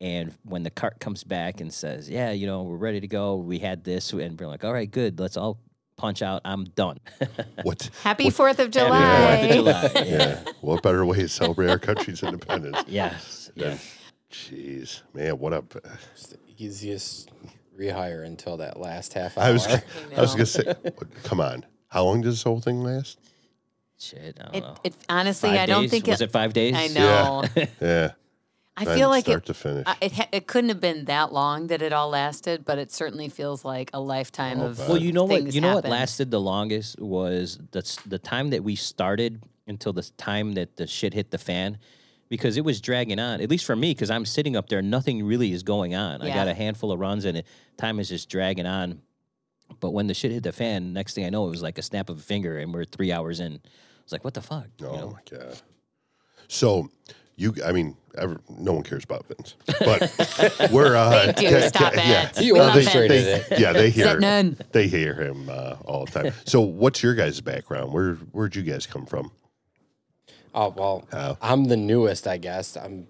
And 0.01 0.35
when 0.45 0.63
the 0.65 0.71
cart 0.71 0.99
comes 1.01 1.25
back 1.25 1.61
and 1.61 1.73
says, 1.73 2.11
"Yeah, 2.11 2.33
you 2.33 2.47
know, 2.47 2.65
we're 2.65 2.77
ready 2.77 3.01
to 3.01 3.07
go," 3.09 3.37
we 3.37 3.59
had 3.61 3.85
this, 3.85 4.13
and 4.13 4.39
we're 4.39 4.49
like, 4.49 4.65
"All 4.65 4.73
right, 4.73 4.91
good. 4.91 5.19
Let's 5.21 5.37
all 5.37 5.59
punch 5.97 6.23
out. 6.23 6.43
I'm 6.45 6.65
done. 6.65 6.99
What? 7.63 7.89
Happy 8.03 8.29
Fourth 8.31 8.59
of 8.59 8.75
Happy 8.75 8.87
July. 8.87 9.37
Fourth 9.37 9.51
of 9.51 9.93
July. 9.95 10.05
Yeah. 10.07 10.45
What 10.61 10.83
better 10.83 11.05
way 11.07 11.19
to 11.19 11.29
celebrate 11.29 11.71
our 11.71 11.79
country's 11.79 12.23
independence? 12.23 12.79
Yes. 12.89 13.51
Yes. 13.55 13.99
Jeez, 14.31 15.03
man, 15.15 15.39
what 15.39 15.53
up? 15.53 15.75
It's 16.13 16.27
the 16.27 16.39
easiest 16.59 17.31
rehire 17.79 18.27
until 18.27 18.57
that 18.59 18.79
last 18.81 19.15
half 19.15 19.39
hour. 19.39 19.45
I 19.45 19.51
was, 19.53 19.67
I 19.67 19.81
was 20.21 20.33
gonna 20.33 20.47
say, 20.47 20.75
come 21.23 21.41
on. 21.41 21.65
How 21.89 22.05
long 22.05 22.21
does 22.23 22.35
this 22.35 22.43
whole 22.43 22.61
thing 22.61 22.81
last? 22.83 23.19
Shit. 23.99 24.39
I 24.41 24.43
don't 24.45 24.55
It, 24.55 24.61
know. 24.61 24.75
it 24.85 24.95
honestly, 25.09 25.51
Five 25.51 25.59
I 25.61 25.67
don't 25.67 25.83
days? 25.83 25.91
think 25.91 26.07
was 26.07 26.21
it 26.21 26.31
five 26.31 26.53
days? 26.53 26.75
I 26.77 26.89
know. 26.89 27.45
Yeah, 27.81 28.13
I 28.77 28.85
From 28.85 28.95
feel 28.97 29.09
like 29.09 29.25
start 29.25 29.45
it. 29.45 29.47
to 29.47 29.55
finish. 29.55 29.85
I- 29.87 29.97
It 30.01 30.13
ha- 30.13 30.29
it 30.33 30.47
couldn't 30.49 30.71
have 30.71 30.81
been 30.81 31.05
that 31.05 31.33
long 31.33 31.69
that 31.69 31.81
it 31.81 31.93
all 31.93 32.09
lasted, 32.11 32.65
but 32.65 32.79
it 32.79 32.91
certainly 32.91 33.29
feels 33.29 33.65
like 33.65 33.91
a 33.95 34.01
lifetime 34.01 34.61
Oh, 34.61 34.67
of. 34.67 34.79
Well, 34.89 34.99
you 34.99 35.13
know 35.13 35.25
what? 35.25 35.43
things 35.43 35.55
You 35.55 35.61
know 35.61 35.69
what 35.75 35.85
happen. 35.85 35.91
lasted 35.93 36.31
the 36.33 36.41
longest 36.41 36.99
was 37.01 37.59
the 37.71 37.79
s- 37.81 37.99
the 38.05 38.19
time 38.19 38.51
that 38.51 38.65
we 38.65 38.75
started 38.75 39.43
until 39.69 39.93
the 39.93 40.03
time 40.17 40.53
that 40.55 40.77
the 40.77 40.87
shit 40.89 41.15
hit 41.15 41.31
the 41.31 41.39
fan, 41.39 41.79
because 42.29 42.57
it 42.57 42.65
was 42.65 42.81
dragging 42.81 43.21
on. 43.21 43.41
At 43.41 43.49
least 43.49 43.65
for 43.65 43.77
me, 43.77 43.93
because 43.93 44.11
I'm 44.11 44.27
sitting 44.27 44.57
up 44.57 44.69
there, 44.69 44.83
nothing 44.83 45.25
really 45.25 45.53
is 45.53 45.63
going 45.63 45.95
on. 45.95 46.21
I 46.21 46.35
got 46.35 46.49
a 46.49 46.55
handful 46.55 46.91
of 46.91 46.99
runs, 46.99 47.25
and 47.25 47.39
it, 47.39 47.47
time 47.79 48.01
is 48.01 48.09
just 48.09 48.29
dragging 48.29 48.67
on. 48.67 49.01
But 49.81 49.91
when 49.91 50.07
the 50.07 50.15
shit 50.15 50.31
hit 50.33 50.43
the 50.43 50.53
fan, 50.53 50.93
next 50.93 51.15
thing 51.15 51.25
I 51.27 51.31
know, 51.31 51.47
it 51.47 51.51
was 51.51 51.63
like 51.63 51.79
a 51.79 51.83
snap 51.83 52.09
of 52.09 52.19
a 52.19 52.23
finger, 52.23 52.59
and 52.59 52.73
we're 52.73 52.85
three 52.85 53.13
hours 53.13 53.41
in. 53.41 53.55
I 53.55 53.59
was 54.05 54.13
like, 54.13 54.25
"What 54.25 54.35
the 54.35 54.41
fuck?" 54.43 54.67
You 54.81 54.87
oh 54.87 54.97
know? 54.97 55.11
my 55.11 55.39
god. 55.39 55.61
So, 56.49 56.91
you, 57.37 57.55
I 57.65 57.73
mean, 57.73 57.97
ever, 58.17 58.41
no 58.49 58.75
one 58.75 58.83
cares 58.83 59.03
about 59.05 59.27
Vince, 59.27 59.57
but 59.81 60.69
we're 60.73 60.95
uh, 60.95 61.33
They 61.33 61.33
do. 61.33 61.51
ca- 61.51 61.69
Stop 61.69 61.93
ca- 61.95 62.01
it. 62.01 62.07
Yeah, 62.07 62.41
You 62.41 62.55
We 62.55 62.61
love 62.61 62.77
orchestrated 62.77 63.25
Vince. 63.25 63.49
it. 63.51 63.59
yeah, 63.61 63.73
they 63.73 63.91
hear, 63.91 64.19
none. 64.21 64.57
they 64.73 64.87
hear 64.87 65.15
him 65.15 65.49
uh, 65.49 65.77
all 65.85 66.05
the 66.05 66.11
time. 66.23 66.33
So, 66.45 66.61
what's 66.61 67.03
your 67.03 67.15
guys' 67.15 67.41
background? 67.41 67.93
Where, 67.93 68.15
where'd 68.33 68.55
you 68.55 68.63
guys 68.63 68.87
come 68.87 69.07
from? 69.07 69.33
Oh 70.55 70.69
well, 70.77 71.09
Oh. 71.13 71.37
I'm 71.43 71.65
the 71.65 71.77
newest, 71.77 72.29
I 72.29 72.37
guess. 72.37 72.77
I'm. 72.77 73.09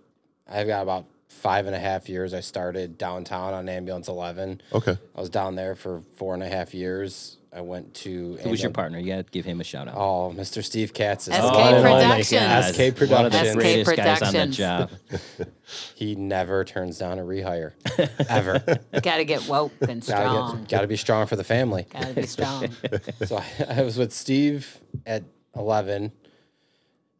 I've 0.51 0.66
got 0.66 0.82
about 0.82 1.06
five 1.35 1.66
and 1.66 1.74
a 1.74 1.78
half 1.78 2.09
years. 2.09 2.32
I 2.35 2.40
started 2.40 2.97
downtown 2.98 3.55
on 3.55 3.69
Ambulance 3.69 4.09
11. 4.09 4.61
Okay, 4.73 4.97
I 5.15 5.20
was 5.20 5.31
down 5.31 5.55
there 5.56 5.74
for 5.74 6.02
four 6.16 6.35
and 6.35 6.43
a 6.43 6.48
half 6.48 6.74
years. 6.74 7.36
I 7.56 7.61
went 7.61 7.94
to. 7.94 8.36
Who 8.43 8.51
was 8.51 8.61
your 8.61 8.73
partner? 8.73 8.98
You 8.98 9.15
got 9.15 9.27
to 9.27 9.31
give 9.31 9.44
him 9.44 9.61
a 9.61 9.65
shout 9.65 9.86
out. 9.86 9.94
Oh, 9.97 10.35
Mr. 10.36 10.62
Steve 10.65 10.93
Katz. 10.93 11.28
is 11.28 11.35
SK 11.36 11.40
the 11.40 11.48
one 11.51 11.74
and 11.74 11.86
only. 11.86 12.02
Productions. 12.24 12.74
SK 12.74 13.11
One 13.12 13.27
of 13.27 13.32
the 13.32 13.39
Productions. 13.39 13.55
greatest 13.55 13.97
guys 13.97 14.23
on 14.23 14.32
the 14.32 14.47
job. 14.48 14.90
He 15.94 16.15
never 16.15 16.62
turns 16.65 16.98
down 16.98 17.19
a 17.19 17.23
rehire, 17.23 17.73
ever. 18.28 18.59
Got 19.02 19.16
to 19.16 19.24
get 19.24 19.48
woke 19.48 19.73
and 19.89 20.05
strong. 20.05 20.35
Gotta, 20.35 20.59
get, 20.59 20.69
gotta 20.69 20.86
be 20.86 20.97
strong 20.97 21.27
for 21.27 21.36
the 21.36 21.44
family. 21.44 21.86
Got 21.90 22.02
to 22.09 22.15
be 22.15 22.27
strong. 22.27 22.69
So 23.24 23.39
I, 23.39 23.44
I 23.78 23.82
was 23.82 23.97
with 23.97 24.12
Steve 24.12 24.78
at 25.06 25.23
11, 25.56 26.12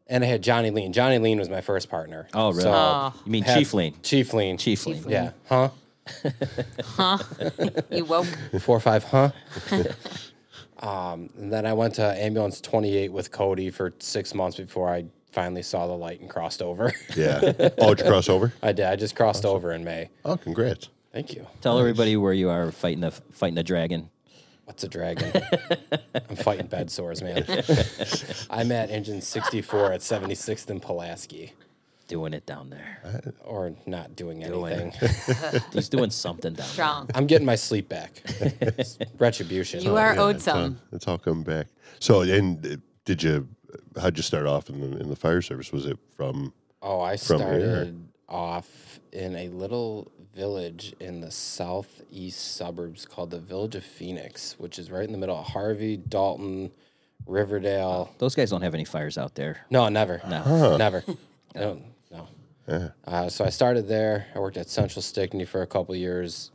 and 0.07 0.23
I 0.25 0.27
had 0.27 0.43
Johnny 0.43 0.71
Lean. 0.71 0.93
Johnny 0.93 1.19
Lean 1.19 1.39
was 1.39 1.49
my 1.49 1.61
first 1.61 1.89
partner. 1.89 2.29
Oh, 2.35 2.51
really? 2.51 2.63
So 2.63 2.73
Oh. 2.73 3.15
You 3.25 3.33
mean 3.33 3.43
had- 3.45 3.59
Chief 3.59 3.75
Lean? 3.75 3.95
Chief 4.03 4.33
Lean. 4.35 4.59
Chief 4.59 4.87
Lean. 4.87 5.05
Yeah. 5.09 5.31
Huh? 5.49 5.71
Huh? 6.85 7.19
You 7.91 8.05
woke. 8.05 8.27
Four 8.61 8.77
or 8.77 8.81
five, 8.81 9.05
huh? 9.05 9.31
um, 10.81 11.31
and 11.39 11.53
then 11.53 11.67
I 11.67 11.73
went 11.73 11.95
to 11.95 12.03
ambulance 12.23 12.61
28 12.61 13.13
with 13.13 13.31
Cody 13.31 13.71
for 13.71 13.93
six 13.99 14.35
months 14.35 14.57
before 14.59 14.89
I 14.93 15.07
finally 15.33 15.63
saw 15.63 15.87
the 15.87 15.95
light 15.95 16.21
and 16.21 16.29
crossed 16.29 16.63
over. 16.63 16.93
yeah. 17.17 17.41
Oh, 17.79 17.95
did 17.95 18.05
you 18.05 18.11
cross 18.11 18.29
over? 18.29 18.53
I 18.63 18.73
did. 18.73 18.87
I 18.87 18.97
just 18.97 19.17
crossed 19.17 19.45
over 19.45 19.73
in 19.73 19.83
May. 19.85 20.11
Oh, 20.25 20.37
congrats. 20.37 20.89
Thank 21.13 21.33
you. 21.35 21.47
Tell 21.61 21.79
everybody 21.79 22.17
where 22.17 22.33
you 22.33 22.51
are 22.51 22.71
fighting 22.73 23.01
the 23.01 23.11
fighting 23.11 23.55
the 23.55 23.63
dragon. 23.63 24.11
What's 24.65 24.83
a 24.85 24.89
dragon? 24.89 25.31
I'm 26.29 26.37
fighting 26.37 26.67
bed 26.67 26.91
sores, 26.91 27.23
man. 27.23 27.45
I'm 28.51 28.73
at 28.73 28.91
engine 28.91 29.21
64 29.21 29.93
at 29.93 30.01
76th 30.01 30.71
and 30.71 30.81
Pulaski, 30.81 31.53
Doing 32.09 32.33
it 32.35 32.45
down 32.47 32.71
there. 32.71 33.23
or 33.45 33.75
not 33.87 34.15
doing 34.17 34.41
Doing 34.41 34.93
anything. 35.01 35.61
He's 35.73 35.89
doing 35.89 36.11
something 36.11 36.53
down 36.55 36.67
Strong. 36.67 37.11
I'm 37.15 37.27
getting 37.27 37.47
my 37.47 37.55
sleep 37.57 37.89
back. 37.89 38.23
It's 38.25 38.99
retribution. 39.19 39.83
You 39.83 39.97
are 39.97 40.15
Yeah, 40.15 40.21
owed 40.23 40.37
it's 40.37 40.49
all- 40.49 40.55
some. 40.55 40.79
It's 40.93 41.09
all 41.09 41.19
coming 41.19 41.45
back. 41.45 41.67
So, 42.01 42.21
and 42.23 42.65
uh, 42.67 42.77
did 43.05 43.23
you? 43.23 43.49
How'd 44.01 44.17
you 44.17 44.23
start 44.23 44.47
off 44.47 44.69
in 44.71 44.81
the 44.81 44.99
in 44.99 45.09
the 45.09 45.17
fire 45.17 45.41
service? 45.43 45.73
Was 45.73 45.87
it 45.87 45.99
from? 46.17 46.53
Oh, 46.83 47.01
I 47.01 47.17
From 47.17 47.41
here? 47.41 47.49
started 47.71 48.09
off 48.29 49.01
in 49.13 49.35
a 49.37 49.49
little 49.49 50.11
village 50.35 50.95
in 51.01 51.21
the 51.21 51.31
southeast 51.31 52.57
suburbs 52.57 53.07
called 53.07 53.31
the 53.31 53.39
Village 53.39 53.75
of 53.75 53.85
Phoenix, 53.85 54.55
which 54.59 54.79
is 54.79 54.91
right 54.91 55.05
in 55.05 55.13
the 55.13 55.19
middle 55.19 55.37
of 55.39 55.47
Harvey, 55.47 55.97
Dolton, 55.97 56.71
Riverdale. 57.27 58.13
Those 58.19 58.35
guys 58.35 58.51
don't 58.51 58.63
have 58.63 58.75
any 58.75 58.85
fires 58.85 59.17
out 59.17 59.35
there. 59.35 59.65
No, 59.71 59.89
never. 59.89 60.21
No. 60.29 60.77
Never. 60.77 61.05
No, 61.57 61.79
no. 62.11 62.91
Uh, 63.07 63.29
so 63.29 63.45
I 63.45 63.49
started 63.51 63.87
there. 63.87 64.27
I 64.35 64.41
worked 64.41 64.57
at 64.57 64.69
Central 64.69 65.03
Stickney 65.03 65.45
for 65.45 65.63
a 65.63 65.67
couple 65.69 65.95
years, 65.95 66.51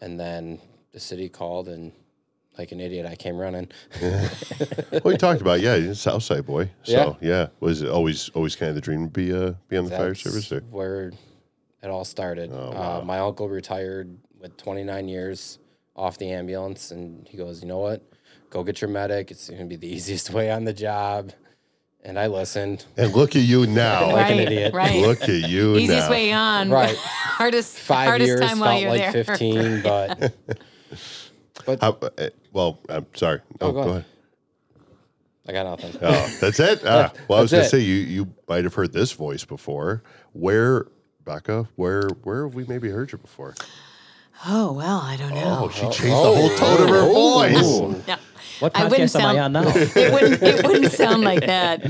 and 0.00 0.20
then 0.20 0.60
the 0.92 1.00
city 1.00 1.28
called, 1.28 1.66
and 1.66 1.90
like 2.56 2.70
an 2.70 2.78
idiot, 2.78 3.04
I 3.04 3.16
came 3.16 3.36
running. 3.36 3.68
Well, 4.00 5.10
you 5.12 5.16
talked 5.18 5.40
about 5.40 5.60
yeah, 5.60 5.74
you're 5.74 5.90
a 5.90 5.94
Southside 5.96 6.46
boy. 6.46 6.70
So 6.84 7.16
Yeah. 7.20 7.28
yeah, 7.28 7.46
was 7.58 7.82
it 7.82 7.88
always 7.90 8.28
always 8.28 8.54
kind 8.54 8.68
of 8.68 8.76
the 8.76 8.80
dream 8.80 9.06
to 9.06 9.10
be 9.10 9.32
uh 9.32 9.54
be 9.68 9.76
on 9.76 9.86
the 9.86 9.90
fire 9.90 10.14
service? 10.14 10.52
Or? 10.52 10.60
where 10.70 11.10
it 11.82 11.88
all 11.88 12.04
started. 12.04 12.52
uh, 12.52 13.02
my 13.04 13.18
uncle 13.18 13.48
retired 13.48 14.16
with 14.40 14.56
29 14.56 15.08
years 15.08 15.58
off 15.96 16.18
the 16.18 16.30
ambulance, 16.30 16.90
and 16.90 17.26
he 17.28 17.36
goes, 17.36 17.60
"You 17.62 17.68
know 17.68 17.78
what? 17.78 18.02
Go 18.50 18.62
get 18.64 18.80
your 18.80 18.90
medic. 18.90 19.30
It's 19.30 19.48
going 19.48 19.60
to 19.60 19.66
be 19.66 19.76
the 19.76 19.88
easiest 19.94 20.30
way 20.30 20.50
on 20.50 20.64
the 20.64 20.72
job." 20.72 21.32
And 22.04 22.16
I 22.18 22.28
listened. 22.28 22.86
And 22.96 23.12
look 23.12 23.34
at 23.34 23.42
you 23.42 23.66
now. 23.66 24.12
Like 24.12 24.30
an 24.30 24.38
idiot. 24.38 24.72
right. 24.72 25.00
Look 25.04 25.22
at 25.22 25.28
you 25.50 25.72
now. 25.72 25.78
Easiest 25.78 26.06
now. 26.06 26.10
way 26.10 26.32
on. 26.32 26.70
Right. 26.70 26.96
hardest 26.96 27.76
Five 27.76 28.06
hardest 28.08 28.28
years 28.28 28.40
time 28.40 28.60
while 28.60 28.70
felt 28.70 28.82
you're 28.82 28.90
like 28.90 29.12
there. 29.12 29.24
15, 29.24 29.82
but 29.82 30.34
How, 31.80 31.98
uh, 32.00 32.28
well, 32.52 32.78
I'm 32.88 33.04
sorry. 33.14 33.40
Oh, 33.60 33.66
Oh, 33.68 33.72
go, 33.72 33.82
go 33.84 33.90
ahead. 33.90 34.04
I 35.48 35.52
got 35.52 35.64
nothing. 35.66 35.98
Oh, 36.00 36.36
that's 36.40 36.60
it. 36.60 36.82
Ah, 36.86 37.12
well, 37.26 37.40
I 37.40 37.42
was 37.42 37.50
gonna 37.50 37.64
say 37.64 37.80
you 37.80 37.94
you 37.96 38.32
might 38.48 38.64
have 38.64 38.74
heard 38.74 38.92
this 38.92 39.12
voice 39.12 39.44
before. 39.44 40.02
Where, 40.32 40.86
Becca? 41.28 41.68
Where 41.76 42.08
where 42.24 42.44
have 42.44 42.54
we 42.54 42.64
maybe 42.64 42.88
heard 42.88 43.12
you 43.12 43.18
before? 43.18 43.54
Oh 44.46 44.72
well, 44.72 44.98
I 45.00 45.16
don't 45.16 45.34
know. 45.34 45.64
Oh, 45.64 45.68
she 45.68 45.82
changed 45.82 46.04
the 46.04 46.10
whole 46.10 46.48
tone 46.56 46.82
of 46.82 46.88
her 46.88 47.02
voice. 47.12 48.06
No. 48.08 48.16
What 48.60 48.74
I 48.74 48.84
wouldn't 48.88 49.10
podcast 49.10 49.20
am 49.20 49.26
I 49.26 49.34
sound- 49.34 49.56
on 49.56 49.64
now? 49.64 49.68
it 49.74 50.12
wouldn't 50.12 50.42
it 50.42 50.66
wouldn't 50.66 50.92
sound 50.92 51.22
like 51.22 51.44
that. 51.44 51.84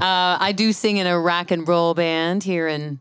Uh, 0.00 0.38
I 0.40 0.52
do 0.52 0.72
sing 0.72 0.98
in 0.98 1.06
a 1.08 1.18
rock 1.18 1.50
and 1.50 1.66
roll 1.66 1.94
band 1.94 2.44
here 2.44 2.68
in 2.68 3.00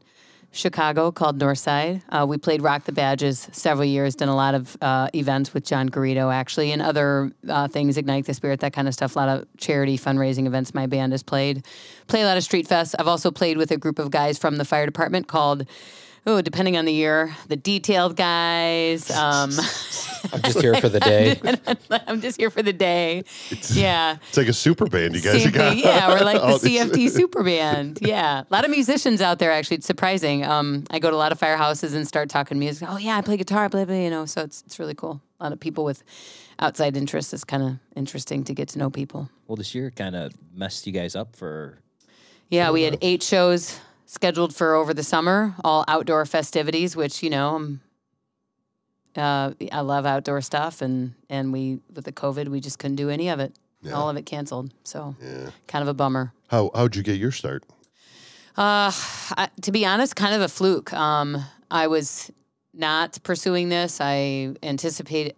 Chicago 0.55 1.11
called 1.11 1.37
Northside. 1.37 2.01
Uh, 2.07 2.25
we 2.25 2.37
played 2.37 2.61
Rock 2.61 2.85
the 2.85 2.93
Badges 2.93 3.49
several 3.51 3.85
years, 3.85 4.15
done 4.15 4.29
a 4.29 4.35
lot 4.35 4.55
of 4.55 4.77
uh, 4.81 5.09
events 5.13 5.53
with 5.53 5.65
John 5.65 5.89
Garrido 5.89 6.33
actually, 6.33 6.71
and 6.71 6.81
other 6.81 7.33
uh, 7.49 7.67
things, 7.67 7.97
Ignite 7.97 8.25
the 8.25 8.33
Spirit, 8.33 8.61
that 8.61 8.71
kind 8.71 8.87
of 8.87 8.93
stuff. 8.93 9.17
A 9.17 9.19
lot 9.19 9.27
of 9.29 9.45
charity 9.57 9.97
fundraising 9.97 10.47
events 10.47 10.73
my 10.73 10.87
band 10.87 11.11
has 11.11 11.23
played. 11.23 11.65
Play 12.07 12.21
a 12.21 12.25
lot 12.25 12.37
of 12.37 12.43
street 12.43 12.69
fests. 12.69 12.95
I've 12.97 13.07
also 13.07 13.31
played 13.31 13.57
with 13.57 13.69
a 13.71 13.77
group 13.77 13.99
of 13.99 14.11
guys 14.11 14.37
from 14.37 14.55
the 14.55 14.65
fire 14.65 14.85
department 14.85 15.27
called. 15.27 15.67
Oh, 16.27 16.41
depending 16.41 16.75
on 16.75 16.85
the 16.85 16.91
year, 16.93 17.35
the 17.47 17.55
detailed 17.55 18.15
guys. 18.15 19.11
Um, 19.15 19.51
I'm 20.33 20.41
just 20.41 20.59
here 20.59 20.73
for 20.81 20.89
the 20.89 20.99
day. 20.99 21.39
I'm 22.07 22.19
just 22.19 22.37
here 22.39 22.49
for 22.49 22.63
the 22.63 22.73
day. 22.73 23.23
yeah. 23.73 24.17
It's 24.27 24.37
like 24.37 24.47
a 24.47 24.53
super 24.53 24.87
band 24.87 25.13
you 25.15 25.21
guys 25.21 25.43
Same 25.43 25.51
got. 25.51 25.73
thing. 25.73 25.83
Yeah, 25.83 26.07
we're 26.09 26.25
like 26.25 26.41
the 26.61 26.67
CFT 26.67 26.93
these- 26.93 27.13
super 27.13 27.43
band. 27.43 27.99
Yeah. 28.01 28.41
A 28.41 28.45
lot 28.53 28.65
of 28.65 28.71
musicians 28.71 29.21
out 29.21 29.37
there 29.37 29.51
actually. 29.51 29.77
It's 29.77 29.85
surprising. 29.85 30.43
Um, 30.43 30.83
I 30.89 30.97
go 30.97 31.11
to 31.11 31.15
a 31.15 31.17
lot 31.17 31.31
of 31.31 31.39
firehouses 31.39 31.93
and 31.93 32.07
start 32.07 32.29
talking 32.29 32.57
music. 32.57 32.87
Oh 32.91 32.97
yeah, 32.97 33.17
I 33.17 33.21
play 33.21 33.37
guitar, 33.37 33.69
blah 33.69 33.85
blah, 33.85 33.95
you 33.95 34.09
know, 34.09 34.25
so 34.25 34.41
it's 34.41 34.63
it's 34.65 34.79
really 34.79 34.95
cool. 34.95 35.21
A 35.39 35.43
lot 35.43 35.53
of 35.53 35.59
people 35.59 35.83
with 35.85 36.01
outside 36.57 36.97
interests. 36.97 37.31
It's 37.31 37.43
kind 37.43 37.61
of 37.61 37.77
interesting 37.95 38.43
to 38.45 38.53
get 38.55 38.69
to 38.69 38.79
know 38.79 38.89
people. 38.89 39.29
well, 39.47 39.55
this 39.57 39.75
year 39.75 39.91
kind 39.91 40.15
of 40.15 40.31
messed 40.55 40.87
you 40.87 40.91
guys 40.93 41.15
up 41.15 41.35
for. 41.35 41.77
Yeah, 42.49 42.71
we 42.71 42.81
had 42.81 42.97
eight 43.01 43.21
shows 43.21 43.79
scheduled 44.15 44.55
for 44.55 44.73
over 44.73 44.93
the 44.93 45.03
summer, 45.03 45.53
all 45.63 45.83
outdoor 45.87 46.25
festivities, 46.25 46.95
which 46.95 47.21
you 47.21 47.29
know, 47.29 47.55
um, 47.55 47.81
uh, 49.15 49.51
I 49.71 49.81
love 49.81 50.05
outdoor 50.05 50.41
stuff, 50.41 50.81
and 50.81 51.13
and 51.29 51.53
we 51.53 51.79
with 51.93 52.05
the 52.05 52.11
COVID, 52.11 52.47
we 52.47 52.59
just 52.61 52.79
couldn't 52.79 52.95
do 52.95 53.09
any 53.09 53.29
of 53.29 53.39
it. 53.39 53.53
All 53.93 54.09
of 54.09 54.17
it 54.17 54.25
canceled. 54.25 54.73
So 54.83 55.15
kind 55.67 55.83
of 55.83 55.87
a 55.87 55.93
bummer. 55.93 56.33
How 56.47 56.71
how'd 56.73 56.95
you 56.95 57.03
get 57.03 57.17
your 57.17 57.31
start? 57.31 57.63
Uh, 58.57 58.89
I, 59.37 59.49
to 59.61 59.71
be 59.71 59.85
honest, 59.85 60.15
kind 60.15 60.33
of 60.33 60.41
a 60.41 60.47
fluke. 60.47 60.91
Um, 60.93 61.37
I 61.69 61.87
was 61.87 62.31
not 62.73 63.19
pursuing 63.21 63.69
this. 63.69 63.99
I 64.01 64.55
anticipated. 64.63 65.35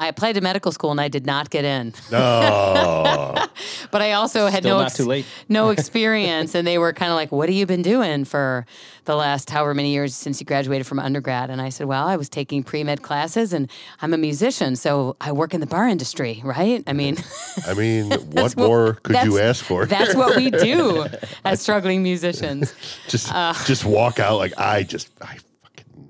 I 0.00 0.08
applied 0.08 0.32
to 0.32 0.40
medical 0.40 0.72
school 0.72 0.90
and 0.90 1.00
I 1.00 1.08
did 1.08 1.26
not 1.26 1.50
get 1.50 1.64
in. 1.64 1.92
No. 2.10 3.36
But 3.90 4.00
I 4.02 4.12
also 4.12 4.46
had 4.46 4.62
Still 4.62 4.78
no 4.78 4.82
not 4.84 4.94
too 4.94 5.04
late. 5.04 5.26
no 5.48 5.68
experience, 5.76 6.54
and 6.54 6.66
they 6.66 6.78
were 6.78 6.92
kind 6.92 7.10
of 7.10 7.16
like, 7.16 7.30
"What 7.32 7.48
have 7.48 7.56
you 7.56 7.66
been 7.66 7.82
doing 7.82 8.24
for 8.24 8.64
the 9.04 9.16
last 9.16 9.50
however 9.50 9.74
many 9.74 9.90
years 9.92 10.14
since 10.14 10.40
you 10.40 10.46
graduated 10.46 10.86
from 10.86 10.98
undergrad?" 11.00 11.50
And 11.50 11.60
I 11.60 11.68
said, 11.70 11.86
"Well, 11.88 12.06
I 12.06 12.16
was 12.16 12.28
taking 12.28 12.62
pre 12.62 12.84
med 12.84 13.02
classes, 13.02 13.52
and 13.52 13.68
I'm 14.00 14.14
a 14.14 14.16
musician, 14.16 14.76
so 14.76 15.16
I 15.20 15.32
work 15.32 15.52
in 15.54 15.60
the 15.60 15.66
bar 15.66 15.88
industry, 15.88 16.40
right? 16.44 16.82
I 16.86 16.92
mean, 16.92 17.16
I 17.66 17.74
mean, 17.74 18.10
what 18.10 18.30
what- 18.30 18.56
more 18.56 18.94
could 19.02 19.24
you 19.24 19.38
ask 19.40 19.62
for? 19.64 19.84
that's 19.86 20.14
what 20.14 20.36
we 20.36 20.50
do 20.50 21.06
as 21.44 21.60
struggling 21.60 22.02
musicians." 22.02 22.72
just 23.08 23.30
uh, 23.34 23.52
just 23.66 23.84
walk 23.84 24.20
out 24.20 24.38
like 24.38 24.56
I 24.58 24.84
just 24.84 25.08
I 25.20 25.26
fucking 25.34 25.49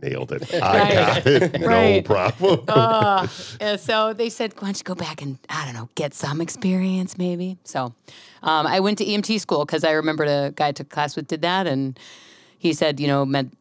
nailed 0.03 0.33
it. 0.33 0.53
I 0.63 0.79
Right. 0.79 0.95
got 0.95 1.27
it. 1.27 1.61
No 1.61 1.67
Right. 1.67 2.05
problem. 2.05 2.61
Uh, 2.69 3.27
and 3.61 3.79
so 3.81 4.13
they 4.13 4.29
said, 4.31 4.53
why 4.59 4.69
don't 4.69 4.79
you 4.79 4.85
go 4.85 4.95
back 4.95 5.23
and, 5.23 5.39
I 5.49 5.65
don't 5.65 5.75
know, 5.75 5.89
get 5.95 6.15
some 6.15 6.41
experience 6.41 7.17
maybe? 7.19 7.59
So 7.65 7.95
um, 8.43 8.67
I 8.67 8.81
went 8.81 8.99
to 8.99 9.05
EMT 9.05 9.41
school 9.41 9.65
because 9.65 9.85
I 9.85 9.93
remembered 9.93 10.29
a 10.29 10.53
guy 10.55 10.69
I 10.69 10.73
took 10.73 10.89
class 10.89 11.17
with 11.17 11.27
did 11.29 11.43
that. 11.43 11.67
And 11.67 11.99
he 12.59 12.73
said, 12.73 13.01
you 13.01 13.07
know, 13.07 13.25
med, 13.25 13.53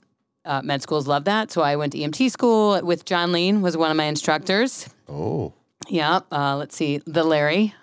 uh, 0.46 0.62
med 0.64 0.82
schools 0.82 1.08
love 1.08 1.26
that. 1.26 1.52
So 1.52 1.62
I 1.62 1.76
went 1.76 1.92
to 1.94 2.00
EMT 2.00 2.32
school 2.32 2.80
with 2.84 3.06
John 3.06 3.32
Lean 3.32 3.62
was 3.62 3.76
one 3.78 3.92
of 3.92 3.98
my 3.98 4.06
instructors. 4.06 4.88
oh. 5.08 5.54
Yeah. 5.88 6.20
Uh, 6.32 6.56
let's 6.58 6.76
see. 6.76 7.02
The 7.08 7.24
Larry. 7.24 7.74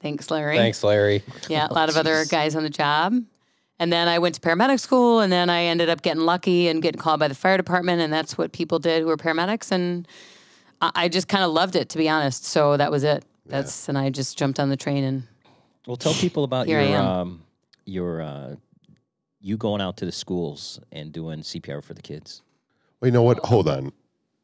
Thanks, 0.00 0.30
Larry. 0.30 0.56
Thanks, 0.56 0.84
Larry. 0.84 1.22
Yeah, 1.48 1.66
a 1.68 1.72
lot 1.72 1.88
of 1.88 1.96
other 1.96 2.24
guys 2.26 2.54
on 2.54 2.62
the 2.62 2.70
job. 2.70 3.14
And 3.78 3.92
then 3.92 4.06
I 4.06 4.18
went 4.20 4.36
to 4.36 4.40
paramedic 4.40 4.78
school, 4.78 5.20
and 5.20 5.32
then 5.32 5.50
I 5.50 5.64
ended 5.64 5.88
up 5.88 6.02
getting 6.02 6.22
lucky 6.22 6.68
and 6.68 6.80
getting 6.80 7.00
called 7.00 7.18
by 7.18 7.28
the 7.28 7.34
fire 7.34 7.56
department, 7.56 8.00
and 8.00 8.12
that's 8.12 8.38
what 8.38 8.52
people 8.52 8.78
did 8.78 9.02
who 9.02 9.08
were 9.08 9.16
paramedics. 9.16 9.72
And 9.72 10.06
I, 10.80 10.92
I 10.94 11.08
just 11.08 11.26
kind 11.26 11.42
of 11.44 11.50
loved 11.50 11.74
it, 11.74 11.88
to 11.90 11.98
be 11.98 12.08
honest. 12.08 12.44
So 12.44 12.76
that 12.76 12.90
was 12.90 13.02
it. 13.02 13.24
That's 13.46 13.88
and 13.88 13.98
I 13.98 14.10
just 14.10 14.38
jumped 14.38 14.58
on 14.58 14.70
the 14.70 14.76
train 14.76 15.04
and 15.04 15.24
Well, 15.86 15.96
tell 15.96 16.14
people 16.14 16.44
about 16.44 16.68
your 16.68 16.80
um, 16.96 17.42
your 17.84 18.22
uh, 18.22 18.54
you 19.40 19.56
going 19.56 19.82
out 19.82 19.98
to 19.98 20.06
the 20.06 20.12
schools 20.12 20.80
and 20.90 21.12
doing 21.12 21.40
CPR 21.40 21.84
for 21.84 21.92
the 21.94 22.00
kids. 22.00 22.42
Well, 23.00 23.08
you 23.08 23.12
know 23.12 23.22
what? 23.22 23.40
Hold 23.40 23.68
on. 23.68 23.92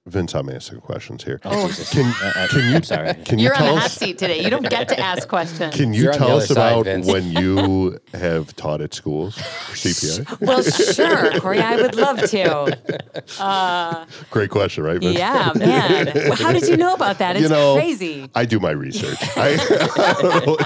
Vince, 0.07 0.35
I'm 0.35 0.49
asking 0.49 0.81
questions 0.81 1.25
here. 1.25 1.39
Oh, 1.45 1.71
Can, 1.91 2.11
can 2.49 2.65
you 2.71 2.77
I'm 2.77 2.83
sorry. 2.83 3.15
Can 3.27 3.39
you 3.39 3.45
you're 3.45 3.53
on 3.53 3.59
tell 3.59 3.75
the 3.75 3.81
hot 3.81 3.87
us? 3.91 3.97
seat 3.99 4.17
today. 4.17 4.43
You 4.43 4.49
don't 4.49 4.69
get 4.69 4.89
to 4.89 4.99
ask 4.99 5.29
questions. 5.29 5.75
Can 5.77 5.93
you 5.93 6.05
You're 6.05 6.15
on 6.15 6.19
the 6.19 6.25
tell 6.27 6.37
other 6.37 6.43
us 6.43 6.49
side, 6.49 6.73
about 6.73 6.85
Vince. 6.87 7.07
when 7.07 7.31
you 7.31 7.99
have 8.15 8.57
taught 8.57 8.81
at 8.81 8.95
schools 8.95 9.37
for 9.37 9.77
CPR? 9.77 10.41
well, 10.41 10.63
sure, 10.63 11.39
Corey, 11.41 11.61
I 11.61 11.77
would 11.77 11.95
love 11.97 12.19
to. 12.31 14.07
Great 14.31 14.51
question, 14.51 14.85
right, 14.85 14.99
Vince? 15.01 15.19
Yeah, 15.19 15.53
man. 15.55 16.07
Well, 16.15 16.35
How 16.35 16.53
did 16.53 16.67
you 16.67 16.79
know 16.79 16.95
about 16.95 17.19
that? 17.19 17.37
It's 17.37 17.43
You 17.43 17.49
know, 17.51 17.75
crazy. 17.77 18.31
I 18.35 18.47
do 18.47 18.59
my 18.59 18.71
research. 18.71 19.19
I, 19.37 19.59
I 19.61 20.15
don't 20.23 20.47
know. 20.47 20.57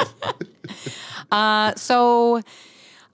Uh, 1.37 1.75
so 1.75 2.41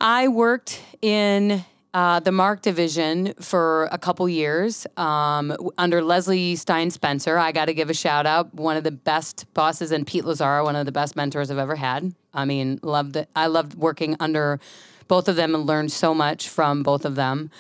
I 0.01 0.29
worked 0.29 0.83
in 1.01 1.65
uh, 1.93 2.21
the 2.21 2.33
Mark 2.33 2.63
division 2.63 3.35
for 3.41 3.89
a 3.91 3.99
couple 3.99 4.29
years 4.29 4.87
um, 4.97 5.57
under 5.77 6.03
Leslie 6.03 6.55
Stein 6.57 6.91
Spencer. 6.91 7.37
I 7.37 7.53
got 7.53 7.67
to 7.67 7.75
give 7.75 7.91
a 7.91 7.95
shout 7.95 8.27
out. 8.27 8.55
One 8.55 8.77
of 8.77 8.85
the 8.85 8.93
best 8.93 9.47
bosses, 9.55 9.91
and 9.91 10.07
Pete 10.07 10.25
Lazaro, 10.25 10.65
one 10.65 10.77
of 10.77 10.87
the 10.87 10.93
best 10.93 11.17
mentors 11.17 11.51
I've 11.51 11.59
ever 11.59 11.77
had. 11.77 12.15
I 12.33 12.45
mean, 12.45 12.79
loved 12.83 13.17
it. 13.17 13.29
I 13.35 13.47
loved 13.47 13.75
working 13.75 14.17
under 14.21 14.61
both 15.09 15.29
of 15.29 15.35
them 15.35 15.55
and 15.55 15.67
learned 15.67 15.91
so 15.91 16.15
much 16.15 16.49
from 16.49 16.83
both 16.85 17.05
of 17.05 17.17
them. 17.17 17.51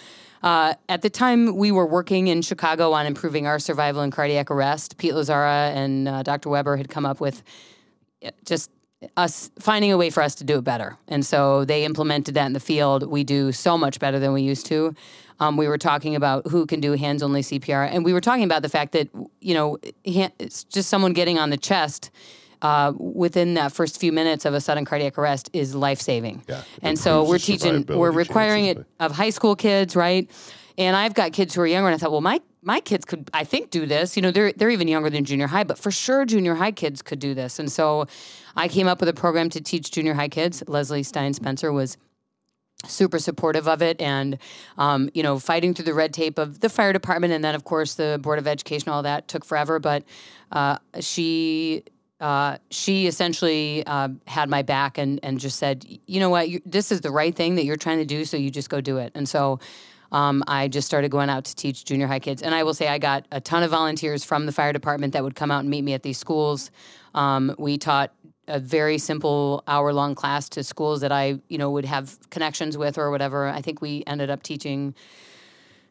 Uh, 0.42 0.74
at 0.88 1.02
the 1.02 1.10
time, 1.10 1.56
we 1.56 1.72
were 1.72 1.86
working 1.86 2.28
in 2.28 2.40
Chicago 2.40 2.92
on 2.92 3.06
improving 3.06 3.46
our 3.46 3.58
survival 3.58 4.02
in 4.02 4.10
cardiac 4.10 4.50
arrest. 4.50 4.96
Pete 4.96 5.12
Lazara 5.12 5.74
and 5.74 6.08
uh, 6.08 6.22
Dr. 6.22 6.48
Weber 6.48 6.76
had 6.76 6.88
come 6.88 7.04
up 7.04 7.20
with 7.20 7.42
just 8.44 8.70
us 9.16 9.50
finding 9.58 9.92
a 9.92 9.96
way 9.96 10.10
for 10.10 10.22
us 10.22 10.34
to 10.36 10.44
do 10.44 10.58
it 10.58 10.64
better. 10.64 10.96
And 11.08 11.24
so 11.24 11.64
they 11.64 11.84
implemented 11.84 12.34
that 12.34 12.46
in 12.46 12.52
the 12.52 12.60
field. 12.60 13.08
We 13.08 13.24
do 13.24 13.52
so 13.52 13.78
much 13.78 13.98
better 13.98 14.18
than 14.18 14.32
we 14.32 14.42
used 14.42 14.66
to. 14.66 14.94
Um, 15.38 15.56
we 15.56 15.68
were 15.68 15.78
talking 15.78 16.16
about 16.16 16.46
who 16.48 16.66
can 16.66 16.80
do 16.80 16.92
hands 16.92 17.22
only 17.22 17.40
CPR. 17.40 17.88
And 17.90 18.04
we 18.04 18.12
were 18.12 18.20
talking 18.20 18.44
about 18.44 18.62
the 18.62 18.68
fact 18.68 18.92
that, 18.92 19.08
you 19.40 19.54
know, 19.54 19.78
it's 20.04 20.64
just 20.64 20.90
someone 20.90 21.12
getting 21.12 21.38
on 21.38 21.50
the 21.50 21.56
chest. 21.56 22.10
Uh, 22.62 22.92
within 22.98 23.54
that 23.54 23.72
first 23.72 23.98
few 23.98 24.12
minutes 24.12 24.44
of 24.44 24.52
a 24.52 24.60
sudden 24.60 24.84
cardiac 24.84 25.16
arrest 25.16 25.48
is 25.54 25.74
life 25.74 25.98
saving. 25.98 26.44
Yeah, 26.46 26.62
and 26.82 26.98
so 26.98 27.24
we're 27.24 27.38
teaching, 27.38 27.86
we're 27.88 28.10
requiring 28.10 28.66
chances, 28.66 28.84
it 28.84 29.02
of 29.02 29.12
high 29.12 29.30
school 29.30 29.56
kids, 29.56 29.96
right? 29.96 30.30
And 30.76 30.94
I've 30.94 31.14
got 31.14 31.32
kids 31.32 31.54
who 31.54 31.62
are 31.62 31.66
younger, 31.66 31.88
and 31.88 31.94
I 31.94 31.98
thought, 31.98 32.12
well, 32.12 32.20
my 32.20 32.40
my 32.62 32.80
kids 32.80 33.04
could, 33.04 33.30
I 33.32 33.44
think, 33.44 33.70
do 33.70 33.86
this. 33.86 34.16
You 34.16 34.22
know, 34.22 34.30
they're 34.30 34.52
they're 34.52 34.70
even 34.70 34.88
younger 34.88 35.10
than 35.10 35.24
junior 35.24 35.46
high, 35.46 35.64
but 35.64 35.78
for 35.78 35.90
sure, 35.90 36.24
junior 36.24 36.54
high 36.54 36.72
kids 36.72 37.02
could 37.02 37.18
do 37.18 37.34
this. 37.34 37.58
And 37.58 37.70
so, 37.70 38.06
I 38.56 38.68
came 38.68 38.88
up 38.88 39.00
with 39.00 39.08
a 39.08 39.14
program 39.14 39.50
to 39.50 39.60
teach 39.60 39.90
junior 39.90 40.14
high 40.14 40.28
kids. 40.28 40.62
Leslie 40.66 41.02
Stein 41.02 41.34
Spencer 41.34 41.72
was 41.72 41.96
super 42.86 43.18
supportive 43.18 43.68
of 43.68 43.82
it 43.82 44.00
and 44.00 44.38
um, 44.78 45.10
you 45.14 45.22
know 45.22 45.38
fighting 45.38 45.74
through 45.74 45.84
the 45.84 45.94
red 45.94 46.12
tape 46.14 46.38
of 46.38 46.60
the 46.60 46.68
fire 46.68 46.92
department 46.92 47.32
and 47.32 47.44
then 47.44 47.54
of 47.54 47.64
course 47.64 47.94
the 47.94 48.18
board 48.22 48.38
of 48.38 48.46
education 48.46 48.88
all 48.88 49.02
that 49.02 49.28
took 49.28 49.44
forever 49.44 49.78
but 49.78 50.02
uh, 50.52 50.78
she 50.98 51.84
uh, 52.20 52.56
she 52.70 53.06
essentially 53.06 53.84
uh, 53.86 54.08
had 54.26 54.48
my 54.48 54.62
back 54.62 54.98
and, 54.98 55.20
and 55.22 55.40
just 55.40 55.58
said 55.58 55.84
you 56.06 56.20
know 56.20 56.30
what 56.30 56.48
you, 56.48 56.60
this 56.64 56.90
is 56.90 57.02
the 57.02 57.10
right 57.10 57.34
thing 57.34 57.54
that 57.56 57.64
you're 57.64 57.76
trying 57.76 57.98
to 57.98 58.06
do 58.06 58.24
so 58.24 58.36
you 58.36 58.50
just 58.50 58.70
go 58.70 58.80
do 58.80 58.96
it 58.96 59.12
and 59.14 59.28
so 59.28 59.60
um, 60.12 60.42
I 60.46 60.68
just 60.68 60.86
started 60.86 61.10
going 61.10 61.30
out 61.30 61.44
to 61.44 61.56
teach 61.56 61.84
junior 61.84 62.06
high 62.06 62.18
kids. 62.18 62.42
And 62.42 62.54
I 62.54 62.64
will 62.64 62.74
say, 62.74 62.88
I 62.88 62.98
got 62.98 63.26
a 63.30 63.40
ton 63.40 63.62
of 63.62 63.70
volunteers 63.70 64.24
from 64.24 64.46
the 64.46 64.52
fire 64.52 64.72
department 64.72 65.12
that 65.12 65.22
would 65.22 65.34
come 65.34 65.50
out 65.50 65.60
and 65.60 65.70
meet 65.70 65.82
me 65.82 65.92
at 65.92 66.02
these 66.02 66.18
schools. 66.18 66.70
Um, 67.14 67.54
we 67.58 67.78
taught 67.78 68.12
a 68.50 68.58
very 68.58 68.98
simple 68.98 69.62
hour 69.66 69.92
long 69.92 70.14
class 70.14 70.48
to 70.50 70.64
schools 70.64 71.00
that 71.00 71.12
I, 71.12 71.40
you 71.48 71.58
know, 71.58 71.70
would 71.70 71.84
have 71.84 72.18
connections 72.30 72.76
with 72.76 72.98
or 72.98 73.10
whatever. 73.10 73.48
I 73.48 73.62
think 73.62 73.80
we 73.80 74.02
ended 74.06 74.30
up 74.30 74.42
teaching 74.42 74.94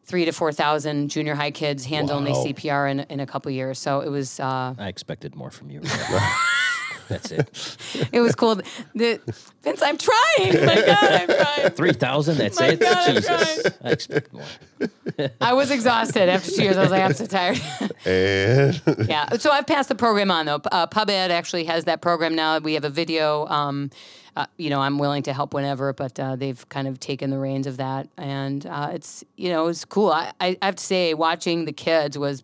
three 0.04 0.24
to 0.24 0.32
4,000 0.32 1.08
junior 1.08 1.34
high 1.34 1.50
kids 1.50 1.84
hands 1.84 2.10
only 2.10 2.32
Wow. 2.32 2.44
CPR 2.44 2.90
in, 2.90 3.00
in 3.00 3.20
a 3.20 3.26
couple 3.26 3.50
years. 3.52 3.78
So 3.78 4.00
it 4.00 4.08
was, 4.08 4.40
uh, 4.40 4.74
I 4.78 4.88
expected 4.88 5.34
more 5.34 5.50
from 5.50 5.70
you. 5.70 5.80
Rebecca. 7.10 7.28
That's 7.28 7.94
it. 7.94 8.08
it 8.12 8.20
was 8.20 8.34
cool. 8.34 8.56
The, 8.94 9.20
Vince, 9.62 9.82
I'm 9.82 9.98
trying. 9.98 10.66
My 10.66 10.82
God, 10.86 11.12
I'm 11.12 11.26
trying. 11.26 11.70
Three 11.70 11.92
thousand. 11.92 12.38
That's 12.38 12.58
My 12.58 12.68
it. 12.68 12.80
God, 12.80 12.96
I'm 12.96 13.14
Jesus, 13.16 13.66
I 13.82 13.90
expect 13.90 14.32
more. 14.32 14.44
I 15.40 15.52
was 15.52 15.70
exhausted 15.70 16.28
after 16.28 16.50
two 16.50 16.62
years. 16.62 16.76
I 16.76 16.82
was 16.82 16.90
like, 16.90 17.02
I'm 17.02 17.14
so 17.14 17.26
tired. 17.26 17.60
And 18.06 18.80
yeah. 19.06 19.28
So 19.36 19.50
I've 19.50 19.66
passed 19.66 19.90
the 19.90 19.94
program 19.94 20.30
on 20.30 20.46
though. 20.46 20.62
Uh, 20.72 20.86
PubEd 20.86 21.28
actually 21.28 21.64
has 21.64 21.84
that 21.84 22.00
program 22.00 22.34
now. 22.34 22.58
We 22.58 22.74
have 22.74 22.84
a 22.84 22.90
video. 22.90 23.46
Um, 23.46 23.90
uh, 24.36 24.46
you 24.56 24.70
know, 24.70 24.80
I'm 24.80 24.98
willing 24.98 25.22
to 25.24 25.34
help 25.34 25.52
whenever, 25.52 25.92
but 25.92 26.18
uh, 26.18 26.36
they've 26.36 26.66
kind 26.70 26.88
of 26.88 26.98
taken 26.98 27.28
the 27.30 27.38
reins 27.38 27.66
of 27.66 27.76
that, 27.76 28.08
and 28.16 28.64
uh, 28.64 28.90
it's 28.92 29.22
you 29.36 29.50
know 29.50 29.66
it's 29.66 29.84
cool. 29.84 30.10
I, 30.10 30.32
I 30.40 30.56
have 30.62 30.76
to 30.76 30.84
say, 30.84 31.12
watching 31.14 31.66
the 31.66 31.72
kids 31.72 32.16
was 32.16 32.42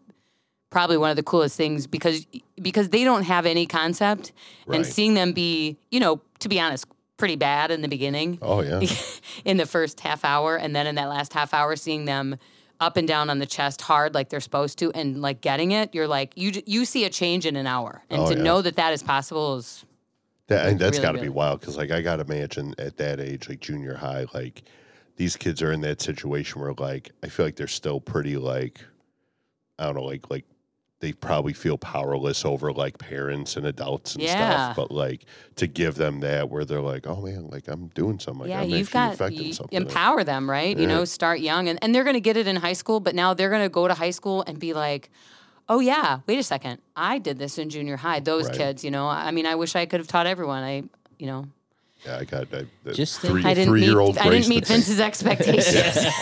probably 0.71 0.97
one 0.97 1.11
of 1.11 1.17
the 1.17 1.23
coolest 1.23 1.57
things 1.57 1.87
because 1.87 2.27
because 2.61 2.89
they 2.91 3.05
don't 3.05 3.23
have 3.25 3.47
any 3.47 3.67
concept, 3.67 4.33
and 4.73 4.85
seeing 4.87 5.15
them 5.15 5.33
be 5.33 5.77
you 5.91 6.01
know 6.01 6.21
to 6.41 6.49
be 6.49 6.59
honest 6.61 6.87
pretty 7.17 7.37
bad 7.37 7.71
in 7.71 7.81
the 7.81 7.89
beginning 7.89 8.39
oh 8.43 8.61
yeah, 8.61 8.81
in 9.47 9.57
the 9.57 9.65
first 9.65 10.01
half 10.01 10.23
hour 10.25 10.57
and 10.57 10.77
then 10.77 10.87
in 10.87 10.97
that 10.97 11.09
last 11.09 11.33
half 11.33 11.55
hour 11.55 11.75
seeing 11.75 12.05
them 12.05 12.37
up 12.79 12.99
and 12.99 13.09
down 13.09 13.31
on 13.31 13.39
the 13.39 13.47
chest 13.47 13.81
hard 13.81 14.13
like 14.13 14.29
they're 14.29 14.39
supposed 14.39 14.79
to 14.79 14.93
and 14.93 15.23
like 15.23 15.41
getting 15.41 15.71
it 15.71 15.95
you're 15.95 16.07
like 16.07 16.33
you 16.37 16.53
you 16.67 16.85
see 16.85 17.07
a 17.07 17.09
change 17.11 17.47
in 17.47 17.57
an 17.57 17.67
hour 17.67 18.03
and 18.11 18.21
Oh, 18.21 18.29
to 18.29 18.37
yeah. 18.37 18.43
know 18.43 18.61
that 18.61 18.77
that 18.77 18.93
is 18.93 19.03
possible 19.03 19.57
is 19.57 19.87
that, 20.49 20.69
and 20.69 20.79
that's 20.79 20.99
Really, 20.99 21.03
got 21.07 21.13
to 21.13 21.15
really. 21.17 21.29
be 21.29 21.33
wild 21.33 21.61
because 21.61 21.79
like 21.79 21.91
I 21.91 22.03
got 22.03 22.17
to 22.17 22.23
imagine 22.31 22.75
at 22.79 22.99
that 22.99 23.19
age, 23.19 23.49
like 23.49 23.61
junior 23.61 23.95
high, 23.95 24.27
like 24.35 24.63
these 25.17 25.37
kids 25.37 25.63
are 25.63 25.73
in 25.73 25.81
that 25.81 26.03
situation 26.03 26.61
where 26.61 26.75
like 26.75 27.13
I 27.25 27.29
feel 27.29 27.47
like 27.47 27.57
they're 27.57 27.67
still 27.67 27.99
pretty 27.99 28.37
like 28.37 28.81
I 29.79 29.87
don't 29.87 29.95
know, 29.95 30.05
like 30.05 30.29
like 30.31 30.45
they 31.01 31.13
probably 31.13 31.53
feel 31.53 31.77
powerless 31.77 32.45
over 32.45 32.73
like 32.73 32.97
parents 32.99 33.57
and 33.57 33.67
adults 33.67 34.15
and 34.15 34.25
Yeah. 34.25 34.67
stuff. 34.67 34.77
But 34.77 34.91
like 34.91 35.27
to 35.57 35.67
give 35.67 35.97
them 35.97 36.21
that 36.21 36.49
where 36.49 36.65
they're 36.65 36.81
like, 36.81 37.07
oh 37.07 37.21
man, 37.21 37.49
like 37.49 37.69
I'm 37.69 37.89
doing 37.89 38.19
something. 38.19 38.41
Like, 38.43 38.49
yeah 38.49 38.61
I'm 38.63 38.71
you've 38.71 38.91
got 38.91 39.33
you 39.33 39.53
something. 39.53 39.77
empower 39.83 40.25
them 40.25 40.49
right 40.51 40.77
you 40.77 40.87
know 40.87 41.05
start 41.05 41.41
young 41.41 41.69
and, 41.69 41.79
and 41.83 41.95
they're 41.95 42.05
going 42.05 42.15
to 42.15 42.21
get 42.21 42.37
it 42.37 42.47
in 42.47 42.57
high 42.57 42.73
school 42.73 43.01
but 43.01 43.15
now 43.15 43.35
they're 43.35 43.51
going 43.51 43.63
to 43.63 43.69
go 43.69 43.87
to 43.87 43.95
high 43.95 44.11
school 44.11 44.43
and 44.47 44.59
be 44.59 44.73
like 44.73 45.11
oh 45.69 45.81
yeah 45.81 46.21
wait 46.27 46.39
a 46.39 46.43
second 46.43 46.81
i 46.97 47.19
did 47.19 47.39
this 47.39 47.59
in 47.59 47.69
junior 47.69 47.97
high 47.97 48.21
those 48.21 48.47
Right. 48.47 48.57
kids 48.57 48.85
you 48.85 48.91
know 48.91 49.07
i 49.09 49.31
mean 49.33 49.47
i 49.47 49.55
wish 49.55 49.75
i 49.77 49.85
could 49.85 50.01
have 50.01 50.07
taught 50.07 50.27
everyone 50.27 50.63
i 50.63 50.85
you 51.19 51.27
know 51.27 51.47
Yeah, 52.07 52.19
I 52.19 52.25
got 52.25 52.55
I, 52.55 52.65
the 52.85 52.93
Just 52.95 53.21
think- 53.21 53.33
three, 53.33 53.45
i 53.45 53.53
didn't 53.55 53.69
three 53.69 53.81
meet 53.81 53.87
year 53.89 53.99
old 54.01 54.17
i 54.19 54.29
didn't 54.31 54.49
meet 54.49 54.67
vince's 54.67 55.01
expectations 55.01 55.75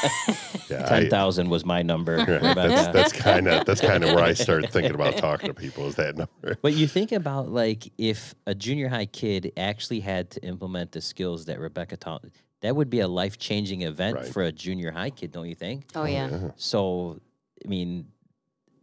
Yeah, 0.70 0.86
Ten 0.86 1.06
I, 1.06 1.09
thousand 1.11 1.51
was 1.51 1.65
my 1.66 1.82
number. 1.82 2.16
Right, 2.16 2.28
Rebecca. 2.28 2.55
that's 2.55 2.89
that's 2.89 3.12
kind 3.12 3.47
of 3.47 3.66
that's 3.66 3.82
kind 3.82 4.02
of 4.02 4.15
where 4.15 4.24
I 4.24 4.32
started 4.32 4.70
thinking 4.73 4.94
about 4.94 5.16
talking 5.19 5.48
to 5.48 5.55
people. 5.55 5.86
Is 5.86 5.97
that 5.97 6.16
number? 6.16 6.56
But 6.62 6.73
you 6.73 6.86
think 6.89 7.12
about 7.12 7.51
like 7.51 7.93
if 7.98 8.35
a 8.47 8.55
junior 8.55 8.89
high 8.89 9.05
kid 9.05 9.52
actually 9.59 10.01
had 10.01 10.31
to 10.32 10.43
implement 10.43 10.93
the 10.93 11.02
skills 11.02 11.44
that 11.44 11.61
Rebecca 11.61 11.98
taught, 11.98 12.24
that 12.62 12.74
would 12.74 12.89
be 12.89 13.01
a 13.01 13.06
life 13.09 13.36
changing 13.39 13.82
event 13.82 14.16
Right. 14.16 14.27
for 14.27 14.43
a 14.43 14.51
junior 14.52 14.90
high 14.90 15.11
kid, 15.11 15.32
don't 15.32 15.48
you 15.48 15.55
think? 15.55 15.85
oh 15.94 16.06
yeah 16.06 16.51
So, 16.56 17.20
I 17.62 17.69
mean, 17.69 18.06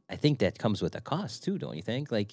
I 0.07 0.18
think 0.18 0.38
that 0.40 0.60
comes 0.60 0.84
with 0.84 0.95
a 0.95 1.02
cost 1.02 1.44
too, 1.44 1.57
don't 1.57 1.76
you 1.76 1.82
think? 1.84 2.11
Like, 2.11 2.32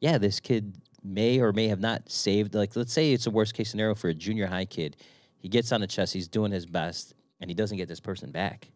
yeah, 0.00 0.18
this 0.18 0.40
kid 0.40 0.74
may 1.08 1.40
or 1.40 1.52
may 1.52 1.68
have 1.68 1.80
not 1.80 2.10
saved. 2.10 2.54
Like, 2.54 2.76
let's 2.76 2.92
say 2.92 3.12
it's 3.12 3.26
a 3.26 3.30
worst 3.30 3.54
case 3.54 3.70
scenario 3.70 3.94
for 3.94 4.08
a 4.08 4.14
junior 4.14 4.46
high 4.46 4.64
kid. 4.66 4.96
He 5.38 5.48
gets 5.48 5.72
on 5.72 5.80
the 5.80 5.86
chest, 5.86 6.12
he's 6.12 6.28
doing 6.28 6.52
his 6.52 6.66
best, 6.66 7.14
and 7.40 7.48
he 7.50 7.54
doesn't 7.54 7.76
get 7.76 7.88
this 7.88 8.00
person 8.00 8.30
back. 8.30 8.68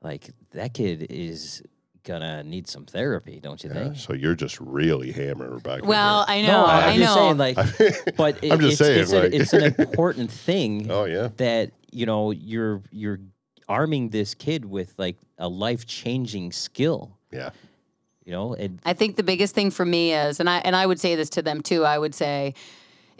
Like 0.00 0.30
that 0.52 0.74
kid 0.74 1.06
is 1.10 1.62
gonna 2.04 2.42
need 2.42 2.66
some 2.66 2.84
therapy, 2.84 3.38
don't 3.40 3.62
you 3.62 3.70
Yeah, 3.72 3.82
think? 3.84 3.96
so 3.96 4.12
you're 4.12 4.34
just 4.34 4.58
really 4.60 5.12
hammering 5.12 5.52
Rebecca. 5.52 5.84
Well. 5.86 6.24
I 6.26 6.42
know, 6.42 6.64
I'm 6.64 6.88
I 6.90 6.96
just 6.96 7.14
know. 7.16 7.22
saying, 7.22 7.36
like, 7.38 8.16
but 8.16 8.42
it, 8.42 8.52
I'm 8.52 8.58
just 8.60 8.80
it's, 8.80 8.80
saying, 8.80 9.00
it's, 9.00 9.12
an- 9.12 9.22
like- 9.22 9.32
it's 9.32 9.52
an 9.52 9.74
important 9.88 10.30
thing 10.30 10.90
oh 10.90 11.04
yeah, 11.04 11.28
that 11.36 11.70
you 11.92 12.06
know 12.06 12.30
you're 12.32 12.82
you're 12.90 13.20
arming 13.68 14.08
this 14.08 14.34
kid 14.34 14.64
with 14.64 14.92
like 14.98 15.16
a 15.38 15.48
life 15.48 15.86
changing 15.86 16.50
skill. 16.52 17.16
yeah. 17.30 17.50
You 18.24 18.32
know, 18.32 18.54
and 18.54 18.80
I 18.84 18.92
think 18.92 19.16
the 19.16 19.22
biggest 19.22 19.54
thing 19.54 19.70
for 19.70 19.84
me 19.84 20.14
is, 20.14 20.38
and 20.38 20.48
I 20.48 20.58
and 20.58 20.76
I 20.76 20.86
would 20.86 21.00
say 21.00 21.16
this 21.16 21.30
to 21.30 21.42
them 21.42 21.60
too. 21.60 21.84
I 21.84 21.98
would 21.98 22.14
say, 22.14 22.54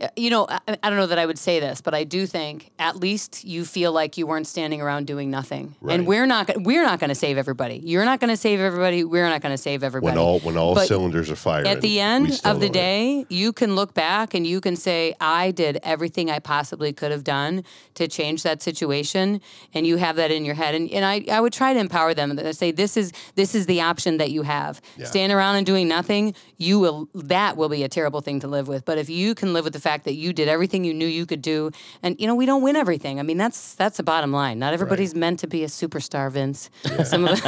Uh, 0.03 0.09
you 0.17 0.31
know, 0.31 0.47
I, 0.49 0.61
I 0.83 0.91
don't 0.91 0.99
know 0.99 1.07
that 1.07 1.19
I 1.19 1.27
would 1.27 1.39
say 1.39 1.61
this, 1.61 1.81
but 1.81 1.95
I 1.95 2.05
do 2.05 2.27
think 2.27 2.71
at 2.79 2.97
least 2.97 3.45
you 3.45 3.65
feel 3.65 3.93
like 3.93 4.17
you 4.17 4.27
weren't 4.27 4.47
standing 4.47 4.81
around 4.81 5.07
doing 5.07 5.31
nothing. 5.31 5.75
Right. 5.81 5.95
And 5.95 6.07
we're 6.07 6.27
not 6.27 6.51
we're 6.63 6.83
not 6.83 6.99
going 6.99 7.09
to 7.09 7.15
save 7.15 7.39
everybody. 7.39 7.81
You're 7.85 8.05
not 8.05 8.21
going 8.21 8.31
to 8.31 8.37
save 8.37 8.61
everybody. 8.61 9.05
We're 9.05 9.29
not 9.29 9.41
going 9.41 9.53
to 9.53 9.63
save 9.63 9.85
everybody. 9.85 10.17
When 10.17 10.19
all 10.19 10.41
when 10.41 10.57
all 10.57 10.75
But 10.75 10.89
cylinders 10.89 11.31
are 11.31 11.37
firing. 11.37 11.69
At 11.69 11.81
the 11.81 12.01
end 12.01 12.41
of 12.45 12.61
the 12.61 12.69
day, 12.69 13.27
you 13.29 13.53
can 13.53 13.75
look 13.75 13.95
back 13.95 14.35
and 14.35 14.47
you 14.47 14.61
can 14.61 14.77
say, 14.77 15.15
I 15.21 15.51
did 15.51 15.79
everything 15.83 16.31
I 16.31 16.39
possibly 16.39 16.93
could 16.93 17.11
have 17.11 17.25
done 17.25 17.65
to 17.95 18.09
change 18.09 18.43
that 18.43 18.63
situation. 18.63 19.41
And 19.75 19.87
you 19.87 19.97
have 19.97 20.17
that 20.17 20.31
in 20.31 20.45
your 20.45 20.55
head. 20.55 20.75
And, 20.75 20.91
and 20.91 21.05
I, 21.05 21.25
I 21.31 21.41
would 21.41 21.53
try 21.53 21.73
to 21.75 21.79
empower 21.81 22.15
them 22.15 22.31
and 22.31 22.57
say, 22.57 22.73
this 22.73 22.97
is 22.97 23.13
this 23.35 23.55
is 23.55 23.67
the 23.67 23.81
option 23.81 24.19
that 24.19 24.31
you 24.31 24.43
have. 24.43 24.81
Yeah. 24.97 25.07
Stand 25.07 25.33
around 25.33 25.57
and 25.57 25.67
doing 25.67 25.89
nothing, 25.89 26.35
you 26.57 26.79
will 26.79 27.09
that 27.15 27.57
will 27.57 27.69
be 27.69 27.83
a 27.83 27.89
terrible 27.89 28.21
thing 28.21 28.41
to 28.41 28.49
live 28.49 28.69
with. 28.69 28.85
But 28.85 28.99
if 28.99 29.09
you 29.09 29.35
can 29.35 29.53
live 29.53 29.65
with 29.65 29.75
the 29.75 29.81
fact 29.81 29.92
that 30.05 30.15
you 30.15 30.33
did 30.33 30.49
everything 30.49 30.85
you 30.85 30.95
knew 30.95 31.07
you 31.07 31.27
could 31.27 31.43
do, 31.43 31.71
and 32.03 32.19
you 32.21 32.27
know, 32.27 32.35
we 32.35 32.47
don't 32.47 32.63
win 32.63 32.77
everything. 32.77 33.21
I 33.21 33.23
mean, 33.23 33.37
that's 33.37 33.75
that's 33.75 33.97
the 33.99 34.03
bottom 34.03 34.33
line. 34.33 34.59
Not 34.59 34.73
everybody's 34.75 35.15
meant 35.15 35.39
to 35.41 35.47
be 35.47 35.63
a 35.65 35.69
superstar, 35.69 36.31
Vince. 36.31 36.71
Some 37.05 37.27
of 37.27 37.41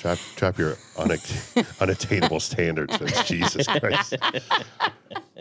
Drop, 0.00 0.18
drop 0.36 0.58
your 0.58 0.76
unatt- 0.96 1.66
unattainable 1.80 2.38
standards, 2.40 2.96
Vince. 2.96 3.24
Jesus 3.24 3.66
Christ. 3.66 4.14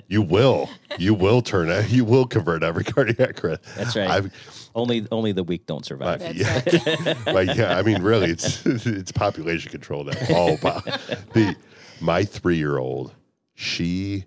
You 0.07 0.21
will. 0.23 0.69
You 0.97 1.13
will 1.13 1.41
turn 1.41 1.69
it. 1.69 1.89
You 1.89 2.03
will 2.05 2.25
convert 2.25 2.63
every 2.63 2.83
cardiac 2.83 3.43
arrest. 3.43 3.61
that's 3.75 3.95
right. 3.95 4.09
I've, 4.09 4.33
only 4.73 5.05
only 5.11 5.31
the 5.31 5.43
weak 5.43 5.65
don't 5.65 5.85
survive. 5.85 6.21
I- 6.21 6.29
yeah, 6.29 7.13
like 7.33 7.55
yeah. 7.55 7.77
I 7.77 7.81
mean, 7.83 8.01
really, 8.01 8.29
it's 8.31 8.65
it's 8.65 9.11
population 9.11 9.71
control. 9.71 10.03
That 10.05 10.31
all 10.31 10.53
about 10.53 10.85
the 11.33 11.55
my 11.99 12.23
three 12.23 12.57
year 12.57 12.77
old. 12.77 13.13
She 13.55 14.25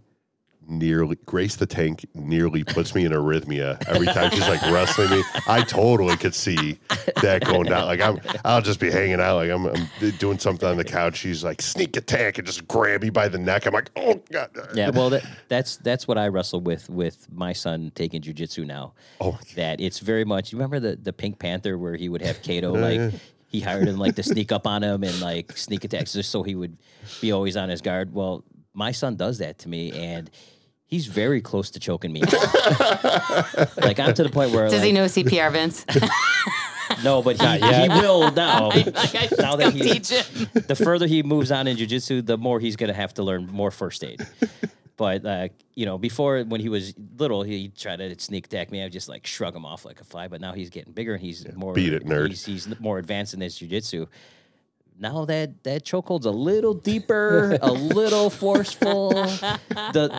nearly 0.70 1.16
Grace 1.26 1.56
the 1.56 1.66
Tank 1.66 2.06
nearly 2.14 2.64
puts 2.64 2.94
me 2.94 3.05
in 3.05 3.12
arrhythmia 3.12 3.82
every 3.88 4.06
time 4.06 4.30
she's 4.30 4.48
like 4.48 4.62
wrestling 4.70 5.10
me. 5.10 5.22
I 5.47 5.62
totally 5.62 6.16
could 6.16 6.34
see 6.34 6.78
that 7.22 7.44
going 7.44 7.64
down. 7.64 7.86
Like 7.86 8.01
I'm, 8.01 8.20
I'll 8.44 8.62
just 8.62 8.80
be 8.80 8.90
hanging 8.90 9.20
out. 9.20 9.36
Like 9.36 9.51
I'm, 9.51 9.66
I'm 9.66 10.10
doing 10.18 10.38
something 10.38 10.68
on 10.68 10.76
the 10.76 10.84
couch. 10.84 11.16
She's 11.16 11.42
like 11.42 11.60
sneak 11.60 11.97
attack 11.97 12.38
and 12.38 12.47
just 12.47 12.66
grab 12.68 13.02
me 13.02 13.10
by 13.10 13.28
the 13.28 13.38
neck. 13.38 13.66
I'm 13.66 13.72
like, 13.72 13.90
oh 13.97 14.22
god. 14.30 14.51
Yeah, 14.74 14.90
well, 14.90 15.10
that, 15.10 15.26
that's 15.48 15.76
that's 15.78 16.06
what 16.06 16.16
I 16.18 16.28
wrestle 16.28 16.60
with 16.60 16.88
with 16.88 17.26
my 17.32 17.52
son 17.52 17.92
taking 17.94 18.22
jujitsu 18.22 18.66
now. 18.66 18.94
Oh. 19.20 19.38
that 19.56 19.80
it's 19.80 19.98
very 19.98 20.24
much. 20.24 20.52
You 20.52 20.59
remember 20.59 20.80
the 20.80 20.97
the 20.97 21.12
Pink 21.12 21.38
Panther 21.38 21.76
where 21.76 21.97
he 21.97 22.09
would 22.09 22.22
have 22.22 22.42
Kato 22.42 22.72
like 22.72 23.12
he 23.48 23.60
hired 23.60 23.88
him 23.88 23.98
like 23.98 24.14
to 24.16 24.22
sneak 24.22 24.52
up 24.52 24.66
on 24.66 24.82
him 24.82 25.02
and 25.02 25.20
like 25.20 25.56
sneak 25.56 25.84
attacks 25.84 26.12
just 26.12 26.30
so 26.30 26.42
he 26.42 26.55
would 26.55 26.76
be 27.20 27.32
always 27.32 27.56
on 27.56 27.68
his 27.68 27.80
guard. 27.80 28.14
Well, 28.14 28.44
my 28.72 28.92
son 28.92 29.16
does 29.16 29.38
that 29.38 29.59
to 29.60 29.68
me 29.68 29.90
and. 29.92 30.30
He's 30.90 31.06
very 31.06 31.40
close 31.40 31.70
to 31.70 31.80
choking 31.80 32.12
me. 32.12 32.22
out. 32.22 33.76
like 33.76 34.00
I'm 34.00 34.12
to 34.14 34.24
the 34.24 34.30
point 34.30 34.50
where 34.50 34.64
Does 34.64 34.80
like, 34.80 34.86
he 34.86 34.92
know 34.92 35.04
CPR, 35.04 35.52
Vince? 35.52 35.86
no, 37.04 37.22
but 37.22 37.40
he, 37.40 37.46
he 37.46 37.88
will 37.88 38.32
now. 38.32 38.70
Like, 38.74 39.14
I 39.14 39.26
should 39.26 39.38
now 39.38 39.56
go 39.56 39.70
that 39.70 39.72
he's 39.72 40.08
teach 40.08 40.08
him. 40.08 40.48
the 40.66 40.74
further 40.74 41.06
he 41.06 41.22
moves 41.22 41.52
on 41.52 41.68
in 41.68 41.76
jujitsu, 41.76 42.26
the 42.26 42.36
more 42.36 42.58
he's 42.58 42.74
gonna 42.74 42.92
have 42.92 43.14
to 43.14 43.22
learn 43.22 43.46
more 43.46 43.70
first 43.70 44.02
aid. 44.02 44.26
But 44.96 45.24
uh, 45.24 45.48
you 45.76 45.86
know, 45.86 45.96
before 45.96 46.42
when 46.42 46.60
he 46.60 46.68
was 46.68 46.92
little, 47.16 47.42
he 47.42 47.68
tried 47.68 48.00
to 48.00 48.18
sneak 48.18 48.46
attack 48.46 48.70
me. 48.70 48.80
I 48.80 48.84
would 48.84 48.92
just 48.92 49.08
like 49.08 49.26
shrug 49.26 49.54
him 49.54 49.64
off 49.64 49.84
like 49.84 50.00
a 50.00 50.04
fly. 50.04 50.28
But 50.28 50.40
now 50.40 50.52
he's 50.52 50.70
getting 50.70 50.92
bigger 50.92 51.14
and 51.14 51.22
he's 51.22 51.46
more 51.54 51.72
beat 51.72 51.94
it, 51.94 52.04
nerd. 52.04 52.28
He's, 52.28 52.44
he's 52.44 52.80
more 52.80 52.98
advanced 52.98 53.32
in 53.32 53.40
his 53.40 53.58
jujitsu. 53.58 54.08
Now 55.01 55.24
that 55.24 55.64
that 55.64 55.82
chokehold's 55.82 56.27
a 56.27 56.31
little 56.31 56.74
deeper, 56.74 57.59
a 57.62 57.72
little 57.72 58.28
forceful, 58.44 59.09
the 59.14 59.62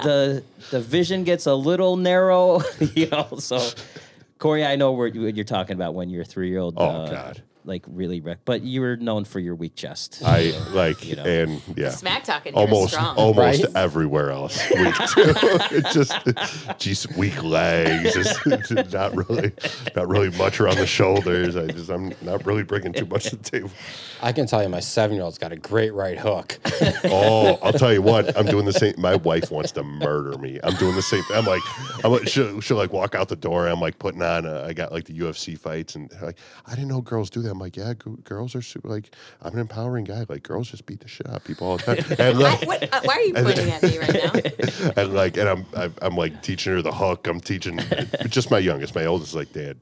the 0.03 0.43
the 0.71 0.81
vision 0.81 1.23
gets 1.23 1.45
a 1.45 1.53
little 1.53 1.97
narrow. 1.97 2.61
You 2.95 3.07
know, 3.07 3.27
so 3.37 3.69
Corey, 4.39 4.65
I 4.65 4.75
know 4.75 4.91
what 4.91 5.13
you're 5.13 5.43
talking 5.45 5.75
about 5.75 5.93
when 5.93 6.09
your 6.09 6.23
three 6.23 6.49
year 6.49 6.57
old. 6.59 6.73
Oh, 6.77 6.83
uh, 6.83 7.11
God. 7.11 7.43
Like 7.63 7.83
really, 7.87 8.21
wreck, 8.21 8.39
but 8.45 8.61
you 8.63 8.81
were 8.81 8.95
known 8.97 9.23
for 9.25 9.39
your 9.39 9.55
weak 9.55 9.75
chest. 9.75 10.21
I 10.25 10.51
like 10.71 11.05
You 11.11 11.15
know. 11.17 11.23
and 11.23 11.61
yeah. 11.75 11.91
Smack 11.91 12.23
talking 12.23 12.53
almost 12.53 12.93
strong. 12.93 13.15
almost 13.17 13.63
Right? 13.63 13.75
everywhere 13.75 14.31
else. 14.31 14.59
Weak 14.71 14.95
too. 14.95 15.33
It's 15.71 15.93
just 15.93 16.79
just 16.79 17.15
weak 17.17 17.41
legs. 17.43 18.13
Just 18.13 18.93
not 18.93 19.15
really 19.15 19.51
not 19.95 20.07
really 20.07 20.29
much 20.37 20.59
around 20.59 20.77
the 20.77 20.87
shoulders. 20.87 21.55
I 21.55 21.67
just 21.67 21.89
I'm 21.89 22.13
not 22.21 22.45
really 22.45 22.63
bringing 22.63 22.93
too 22.93 23.05
much 23.05 23.25
to 23.29 23.35
the 23.35 23.43
table. 23.43 23.69
I 24.23 24.31
can 24.33 24.45
tell 24.47 24.61
you, 24.61 24.69
my 24.69 24.79
seven 24.81 25.15
year 25.15 25.23
old's 25.23 25.37
got 25.37 25.51
a 25.51 25.55
great 25.55 25.93
right 25.93 26.17
hook. 26.17 26.59
Oh, 27.05 27.57
I'll 27.63 27.73
tell 27.73 27.91
you 27.93 28.01
what. 28.01 28.37
I'm 28.37 28.45
doing 28.45 28.65
the 28.65 28.73
same. 28.73 28.93
My 28.97 29.15
wife 29.15 29.49
wants 29.51 29.71
to 29.73 29.83
murder 29.83 30.37
me. 30.37 30.59
I'm 30.63 30.75
doing 30.75 30.95
the 30.95 31.01
same. 31.01 31.23
I'm 31.33 31.45
like, 31.45 31.61
I'm 32.03 32.11
like, 32.11 32.27
she'll, 32.27 32.61
she'll 32.61 32.77
like 32.77 32.93
walk 32.93 33.15
out 33.15 33.29
the 33.29 33.35
door. 33.35 33.67
I'm 33.67 33.79
like 33.81 33.97
putting 33.97 34.21
on. 34.21 34.45
Uh, 34.45 34.63
I 34.67 34.73
got 34.73 34.91
like 34.91 35.05
the 35.05 35.17
UFC 35.17 35.57
fights, 35.57 35.95
and 35.95 36.11
like, 36.21 36.37
I 36.67 36.71
didn't 36.71 36.89
know 36.89 37.01
girls 37.01 37.29
do 37.31 37.41
that. 37.41 37.50
I'm 37.51 37.59
like, 37.59 37.75
yeah, 37.77 37.93
g- 37.93 38.11
girls 38.23 38.55
are 38.55 38.61
super. 38.61 38.87
Like, 38.87 39.13
I'm 39.41 39.53
an 39.53 39.59
empowering 39.59 40.05
guy. 40.05 40.25
Like, 40.27 40.43
girls 40.43 40.71
just 40.71 40.85
beat 40.85 41.01
the 41.01 41.07
shit 41.07 41.27
out 41.29 41.35
of 41.37 41.43
people 41.43 41.67
all 41.67 41.77
the 41.77 41.95
time. 41.95 42.05
And 42.19 42.39
Why, 42.39 42.43
like, 42.55 42.67
what, 42.67 42.93
uh, 42.93 43.01
why 43.03 43.13
are 43.15 43.21
you 43.21 43.33
pointing 43.33 43.69
at 43.69 43.83
me 43.83 43.97
right 43.99 44.13
now? 44.13 44.91
and 44.97 45.13
like, 45.13 45.37
and 45.37 45.47
I'm, 45.49 45.65
I'm, 45.75 45.93
I'm 46.01 46.15
like 46.15 46.41
teaching 46.41 46.73
her 46.73 46.81
the 46.81 46.91
hook. 46.91 47.27
I'm 47.27 47.39
teaching 47.41 47.79
just 48.29 48.49
my 48.49 48.59
youngest. 48.59 48.95
My 48.95 49.05
oldest 49.05 49.31
is 49.31 49.35
like, 49.35 49.51
Dad, 49.53 49.79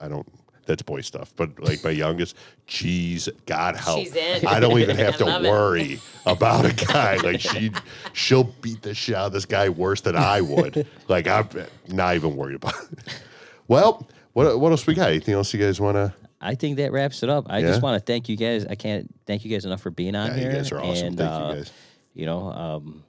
I 0.00 0.08
don't. 0.08 0.26
That's 0.66 0.82
boy 0.82 1.00
stuff. 1.02 1.32
But 1.36 1.60
like 1.60 1.84
my 1.84 1.90
youngest, 1.90 2.36
geez, 2.66 3.28
God 3.46 3.76
help. 3.76 4.00
She's 4.00 4.16
in. 4.16 4.44
I 4.46 4.58
don't 4.58 4.80
even 4.80 4.96
have 4.96 5.16
to 5.18 5.24
love 5.24 5.44
it. 5.44 5.48
worry 5.48 6.00
about 6.26 6.64
a 6.64 6.74
guy. 6.86 7.18
Like 7.18 7.40
she, 7.40 7.70
she'll 8.12 8.42
beat 8.62 8.82
the 8.82 8.92
shit 8.92 9.14
out 9.14 9.26
of 9.26 9.32
this 9.32 9.44
guy 9.46 9.68
worse 9.68 10.00
than 10.00 10.16
I 10.16 10.40
would. 10.40 10.86
like 11.08 11.28
I'm 11.28 11.48
not 11.86 12.16
even 12.16 12.34
worried 12.34 12.56
about. 12.56 12.74
it. 12.90 13.20
Well, 13.68 14.08
what 14.32 14.58
what 14.58 14.72
else 14.72 14.86
we 14.88 14.94
got? 14.94 15.10
Anything 15.10 15.34
else 15.34 15.54
you 15.54 15.60
guys 15.60 15.80
want 15.80 15.94
to? 15.96 16.12
I 16.40 16.54
think 16.54 16.76
that 16.76 16.92
wraps 16.92 17.22
it 17.22 17.30
up. 17.30 17.46
I 17.48 17.58
Yeah? 17.58 17.68
just 17.68 17.82
want 17.82 17.98
to 18.00 18.04
thank 18.04 18.28
you 18.28 18.36
guys. 18.36 18.66
I 18.66 18.74
can't 18.74 19.12
thank 19.26 19.44
you 19.44 19.50
guys 19.50 19.64
enough 19.64 19.80
for 19.80 19.90
being 19.90 20.14
on 20.14 20.36
Yeah, 20.36 20.44
you 20.44 20.50
guys 20.52 20.70
are 20.72 20.80
awesome. 20.80 21.08
And, 21.08 21.18
Thank 21.18 21.30
you 21.30 21.36
uh, 21.36 21.54
guys. 21.54 21.72
You 22.14 22.26
know, 22.26 22.50
um, 22.50 23.04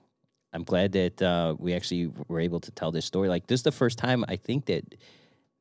I'm 0.53 0.63
glad 0.63 0.93
that 0.93 1.21
uh, 1.21 1.55
we 1.59 1.73
actually 1.73 2.11
were 2.27 2.39
able 2.39 2.59
to 2.61 2.71
tell 2.71 2.91
this 2.91 3.05
story. 3.05 3.29
Like 3.29 3.47
this 3.47 3.59
is 3.59 3.63
the 3.63 3.71
first 3.71 3.97
time 3.97 4.25
I 4.27 4.35
think 4.37 4.65
that 4.65 4.95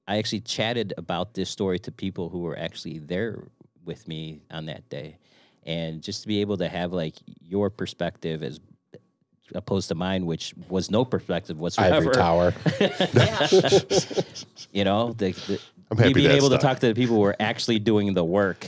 I 0.09 0.19
actually 0.19 0.41
chatted 0.41 0.95
about 0.97 1.35
this 1.35 1.51
story 1.51 1.79
to 1.81 1.93
people 1.93 2.29
who 2.29 2.41
were 2.41 2.57
actually 2.59 2.99
there 3.01 3.43
with 3.85 4.07
me 4.09 4.41
on 4.51 4.67
that 4.67 4.89
day, 4.89 5.19
and 5.65 6.03
just 6.03 6.23
to 6.23 6.29
be 6.29 6.41
able 6.41 6.57
to 6.59 6.69
have 6.69 6.93
like 6.93 7.15
your 7.41 7.71
perspective 7.71 8.43
as 8.43 8.61
opposed 9.55 9.89
to 9.89 9.95
mine, 9.95 10.27
which 10.27 10.55
was 10.69 10.91
no 10.91 11.05
perspective 11.05 11.59
whatsoever. 11.59 11.97
Ivory 11.97 12.15
Tower. 12.15 12.55
You 14.73 14.85
know, 14.85 15.13
the, 15.13 15.31
the 15.33 15.61
I'm 15.91 15.99
happy 15.99 16.13
being 16.15 16.29
that 16.29 16.37
able 16.37 16.51
to 16.51 16.59
talk 16.59 16.81
to 16.81 16.89
the 16.89 16.95
people 16.95 17.17
who 17.17 17.25
are 17.25 17.37
actually 17.39 17.79
doing 17.79 18.15
the 18.15 18.25
work 18.25 18.67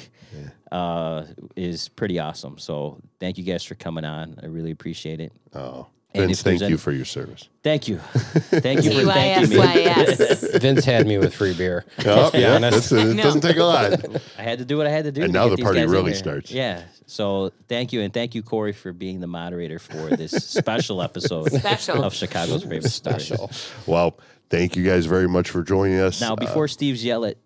uh, 0.70 1.24
is 1.56 1.88
pretty 1.88 2.18
awesome. 2.18 2.58
So 2.58 3.00
thank 3.20 3.38
you 3.38 3.44
guys 3.44 3.64
for 3.64 3.74
coming 3.74 4.04
on. 4.04 4.38
I 4.42 4.46
really 4.46 4.70
appreciate 4.70 5.20
it. 5.20 5.32
Oh, 5.54 5.86
Vince, 6.14 6.38
if 6.38 6.44
there's 6.44 6.60
thank 6.60 6.70
you 6.70 6.78
for 6.78 6.90
your 6.92 7.04
service. 7.04 7.48
Thank 7.62 7.86
you, 7.88 7.98
thank 7.98 8.82
you 8.84 8.92
for 8.92 9.04
thanking 9.12 9.50
me. 9.58 10.58
Vince 10.58 10.84
had 10.84 11.06
me 11.06 11.18
with 11.18 11.34
free 11.34 11.54
beer. 11.54 11.84
Oh, 12.06 12.30
be 12.30 12.38
yeah, 12.40 12.54
honest. 12.54 12.90
that's- 12.90 13.10
it 13.10 13.14
No. 13.16 13.22
doesn't 13.22 13.40
take 13.42 13.56
a 13.56 13.64
lot. 13.64 14.04
I 14.38 14.42
had 14.42 14.58
to 14.58 14.64
do 14.64 14.76
what 14.78 14.86
I 14.86 14.90
had 14.90 15.04
to 15.04 15.12
do. 15.12 15.22
And 15.22 15.32
to 15.32 15.38
now 15.38 15.48
get 15.48 15.56
the 15.58 15.62
party 15.62 15.84
really 15.86 16.14
starts. 16.14 16.50
Yeah. 16.50 16.82
So 17.06 17.52
thank 17.68 17.92
you, 17.92 18.00
and 18.02 18.12
thank 18.12 18.34
you, 18.34 18.42
Corey, 18.42 18.72
for 18.72 18.92
being 18.92 19.20
the 19.20 19.26
moderator 19.26 19.78
for 19.78 20.10
this 20.16 20.32
special 20.48 21.02
episode 21.02 21.52
Special. 21.52 22.04
of 22.04 22.14
Chicago's 22.14 22.64
Bravest 22.64 22.96
Stories. 22.96 23.24
Special. 23.26 23.50
Well, 23.86 24.18
thank 24.50 24.76
you 24.76 24.84
guys 24.84 25.06
very 25.06 25.28
much 25.28 25.50
for 25.50 25.62
joining 25.62 25.98
us. 25.98 26.20
Now, 26.20 26.32
Uh, 26.32 26.36
before 26.36 26.68
Steve's 26.68 27.04
yell 27.04 27.24
at, 27.24 27.36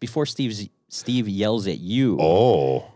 before 0.00 0.26
Steve's 0.26 0.68
Steve 0.88 1.28
yells 1.28 1.66
at 1.66 1.78
you, 1.80 2.18
oh, 2.20 2.86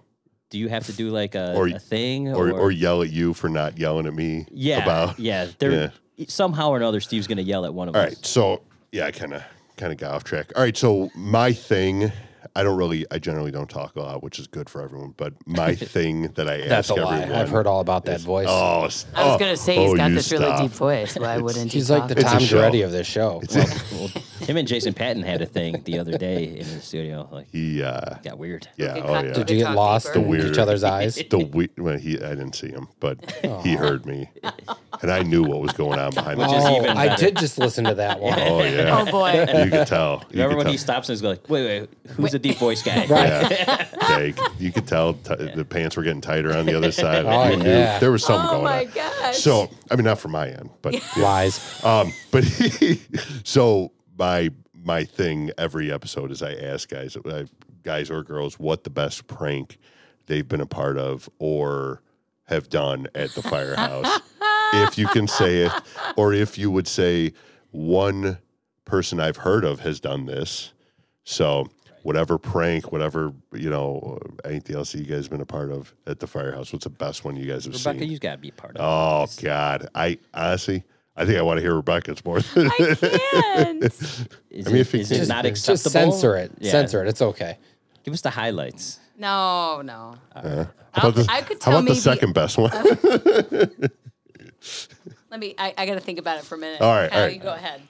do 0.51 0.59
you 0.59 0.69
have 0.69 0.87
to 0.87 0.93
do 0.93 1.11
like 1.11 1.35
a, 1.35 1.55
Or- 1.55 1.67
a 1.69 1.79
thing 1.79 2.29
or, 2.29 2.51
or 2.53 2.71
yell 2.71 3.03
at 3.03 3.11
you 3.11 3.35
for 3.35 3.49
not 3.49 3.79
yelling 3.79 4.07
at 4.07 4.15
me. 4.15 4.47
yeah, 4.51 4.83
about 4.83 5.19
yeah, 5.19 5.49
there 5.59 5.93
somehow 6.29 6.71
or 6.71 6.77
another 6.77 7.01
Steve's 7.01 7.27
gonna 7.27 7.43
yell 7.43 7.65
at 7.65 7.75
one 7.75 7.89
of 7.89 7.95
All 7.97 8.03
us. 8.03 8.09
right, 8.09 8.27
so 8.27 8.63
yeah, 8.93 9.07
I 9.07 9.11
kind 9.11 9.35
of 9.35 9.43
kind 9.77 9.93
of 9.93 9.99
got 9.99 10.13
off 10.15 10.25
track. 10.25 10.53
All 10.57 10.63
right, 10.63 10.77
so 10.77 11.11
my 11.15 11.53
thing, 11.53 12.11
I 12.57 12.63
don't 12.63 12.77
really, 12.77 13.07
I 13.11 13.19
generally 13.19 13.51
don't 13.51 13.69
talk 13.71 13.97
a 13.97 14.01
lot, 14.01 14.23
which 14.23 14.39
is 14.39 14.47
good 14.47 14.69
for 14.69 14.83
everyone. 14.83 15.15
But 15.17 15.35
my 15.47 15.75
thing 15.95 16.23
that 16.33 16.49
I 16.49 16.67
That's 16.69 16.91
a 16.91 16.95
ask 16.95 17.03
lie. 17.03 17.21
everyone. 17.21 17.41
I've 17.43 17.49
heard 17.51 17.67
all 17.67 17.81
about 17.81 18.05
that 18.07 18.17
is- 18.17 18.25
voice. 18.25 18.47
Oh, 18.49 18.85
s- 18.87 19.07
I 19.15 19.25
was 19.27 19.35
oh, 19.35 19.39
gonna 19.39 19.57
say 19.57 19.77
he's 19.77 19.91
oh, 19.93 19.97
got 19.97 20.09
you 20.11 20.15
this 20.17 20.33
really 20.33 20.45
stop. 20.47 20.61
deep 20.63 20.71
voice. 20.73 21.17
Why 21.17 21.39
wouldn't 21.39 21.71
he? 21.73 21.79
He's 21.79 21.91
like 21.91 22.09
the? 22.09 22.15
It's 22.15 22.23
a 22.25 22.33
Tom 22.35 22.39
show. 22.41 22.59
Duretti 22.61 22.85
of 22.85 22.93
this 22.93 23.07
show. 23.07 23.43
Well, 23.93 24.09
him 24.41 24.57
and 24.57 24.67
Jason 24.69 24.95
Patton 24.95 25.23
had 25.23 25.43
a 25.43 25.47
thing 25.47 25.83
the 25.85 25.99
other 25.99 26.17
day 26.17 26.45
in 26.45 26.59
the 26.67 26.81
studio. 26.81 27.29
Like, 27.31 27.49
He, 27.51 27.83
uh, 27.83 28.15
got 28.25 28.39
weird. 28.39 28.67
yeah, 28.77 28.93
Okay, 28.93 29.01
oh 29.03 29.07
cut. 29.07 29.25
yeah. 29.27 29.33
Did 29.33 29.51
you 29.51 29.57
get 29.59 29.65
Talk 29.67 29.77
lost 29.77 30.07
deeper. 30.07 30.19
in 30.21 30.29
Weird. 30.29 30.45
each 30.47 30.59
other's 30.59 30.85
eyes? 30.85 31.17
the 31.31 31.39
we- 31.39 31.69
well, 31.77 31.99
he 31.99 32.17
I 32.17 32.31
didn't 32.31 32.55
see 32.55 32.69
him, 32.69 32.89
but 33.01 33.19
he 33.63 33.75
heard 33.75 34.07
me, 34.07 34.31
and 35.03 35.11
I 35.11 35.23
knew 35.23 35.43
what 35.43 35.61
was 35.61 35.73
going 35.73 35.99
on 35.99 36.13
behind 36.15 36.39
Which 36.39 36.49
the 36.51 36.57
is 36.57 36.65
oh, 36.65 36.77
even 36.83 36.97
I 36.97 37.07
better. 37.09 37.25
did 37.27 37.37
just 37.37 37.59
listen 37.59 37.85
to 37.85 37.95
that 37.95 38.21
one. 38.21 38.39
Oh 38.39 38.63
yeah, 38.65 39.05
Oh 39.07 39.11
boy. 39.11 39.33
you 39.65 39.71
could 39.71 39.87
tell. 39.87 40.25
You 40.31 40.43
Remember 40.43 40.57
when 40.57 40.67
tell. 40.67 40.73
he 40.73 40.79
stops 40.79 41.09
and 41.09 41.17
he's 41.19 41.23
like, 41.23 41.49
wait, 41.49 41.65
wait, 41.67 41.91
who's 42.17 42.35
the 42.43 42.49
deep 42.49 42.59
voice 42.59 42.83
guy? 42.83 43.05
Yeah, 43.09 43.87
yeah 44.09 44.19
you, 44.21 44.33
could, 44.33 44.53
you 44.61 44.73
could 44.73 44.87
tell 44.87 45.15
t- 45.15 45.35
the 45.55 45.65
pants 45.65 45.97
were 45.97 46.03
getting 46.03 46.21
tighter 46.21 46.57
on 46.57 46.67
the 46.67 46.75
other 46.77 46.93
side. 47.05 47.25
Oh, 47.27 47.49
You 47.51 47.57
knew 47.57 47.65
yeah. 47.69 47.99
there 47.99 48.13
was 48.13 48.25
something 48.25 48.49
Oh 48.49 48.63
going 48.63 48.65
my 48.65 48.85
on. 48.87 48.91
gosh. 48.95 49.39
So 49.39 49.71
I 49.91 49.97
mean, 49.97 50.05
not 50.05 50.19
from 50.19 50.33
my 50.33 50.49
end, 50.49 50.71
but 50.83 50.95
Lies. 51.17 51.85
um, 51.85 52.13
but 52.31 52.45
so 53.45 53.93
my 54.17 54.51
my 54.75 55.05
thing 55.05 55.51
every 55.59 55.93
episode 55.93 56.31
is 56.31 56.43
I 56.43 56.55
ask 56.55 56.89
guys, 56.89 57.17
uh, 57.17 57.45
guys 57.83 58.11
or 58.11 58.23
girls, 58.23 58.59
what 58.59 58.85
the 58.85 58.91
best 58.91 59.27
prank 59.27 59.79
they've 60.27 60.47
been 60.49 60.61
a 60.61 60.67
part 60.67 60.99
of 60.99 61.29
or 61.39 62.03
have 62.45 62.69
done 62.71 63.07
at 63.15 63.31
the 63.33 63.43
firehouse, 63.43 64.21
if 64.73 64.97
you 64.97 65.07
can 65.09 65.27
say 65.29 65.63
it, 65.67 65.73
or 66.17 66.33
if 66.33 66.57
you 66.57 66.71
would 66.71 66.89
say 66.89 67.33
one 67.71 68.39
person 68.87 69.21
I've 69.21 69.39
heard 69.39 69.65
of 69.65 69.81
has 69.81 70.01
done 70.01 70.25
this. 70.27 70.73
So 71.25 71.69
whatever 72.09 72.39
prank, 72.39 72.91
whatever 72.91 73.35
you 73.53 73.69
know, 73.69 74.19
anything 74.43 74.75
else 74.75 74.93
that 74.93 74.99
you 74.99 75.05
guys 75.05 75.25
have 75.25 75.31
been 75.31 75.43
a 75.43 75.45
part 75.45 75.71
of 75.71 75.95
at 76.07 76.21
the 76.21 76.27
firehouse, 76.27 76.73
what's 76.73 76.85
the 76.85 76.91
best 76.91 77.23
one 77.23 77.37
you 77.37 77.45
guys 77.45 77.67
have 77.67 77.77
seen? 77.77 77.91
Rebecca, 77.91 78.05
seen? 78.05 78.11
you 78.13 78.19
got 78.19 78.33
to 78.33 78.39
be 78.39 78.49
a 78.49 78.53
part 78.53 78.79
of 78.79 78.81
Oh 78.81 79.27
God, 79.43 79.91
I 79.95 80.17
honestly, 80.33 80.85
I 81.15 81.27
think 81.27 81.37
I 81.37 81.43
want 81.43 81.59
to 81.59 81.61
hear 81.61 81.75
Rebecca's 81.75 82.25
more. 82.25 82.41
Than 82.41 82.69
I 82.69 82.77
can't. 82.79 82.99
it. 83.85 83.85
Is, 84.51 84.67
I 84.67 84.71
mean, 84.71 84.77
it, 84.77 84.81
if 84.81 84.95
you 84.95 85.01
is 85.01 85.11
it 85.13 85.17
just- 85.19 85.29
not 85.29 85.45
acceptable? 85.45 85.75
Just 85.77 85.93
censor 85.93 86.37
it. 86.37 86.51
Yeah. 86.59 86.71
Censor 86.71 87.05
it. 87.05 87.09
It's 87.09 87.21
okay. 87.21 87.59
Give 88.05 88.15
us 88.15 88.23
the 88.23 88.31
highlights. 88.31 89.01
No, 89.19 89.83
no. 89.83 90.15
Uh, 90.35 90.65
how 90.93 91.03
I'll- 91.03 91.11
about 91.11 91.15
the, 91.15 91.27
I 91.31 91.43
could 91.43 91.63
how 91.63 91.73
tell 91.73 91.81
about 91.81 91.89
the 91.89 91.95
second 91.95 92.33
best 92.33 92.57
one? 92.57 92.71
Let 95.31 95.41
me. 95.41 95.55
I, 95.59 95.75
I 95.77 95.85
got 95.85 95.95
to 95.95 96.01
think 96.01 96.19
about 96.19 96.39
it 96.39 96.45
for 96.45 96.55
a 96.55 96.59
minute. 96.59 96.81
All 96.81 96.95
right, 96.95 97.11
Kyle, 97.11 97.21
all 97.21 97.27
right. 97.27 97.35
you 97.37 97.43
go 97.43 97.53
ahead. 97.53 97.83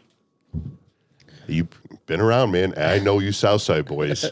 You've 1.46 1.77
been 2.08 2.20
around, 2.20 2.50
man. 2.50 2.74
I 2.76 2.98
know 2.98 3.20
you 3.20 3.30
Southside 3.30 3.84
boys. 3.86 4.24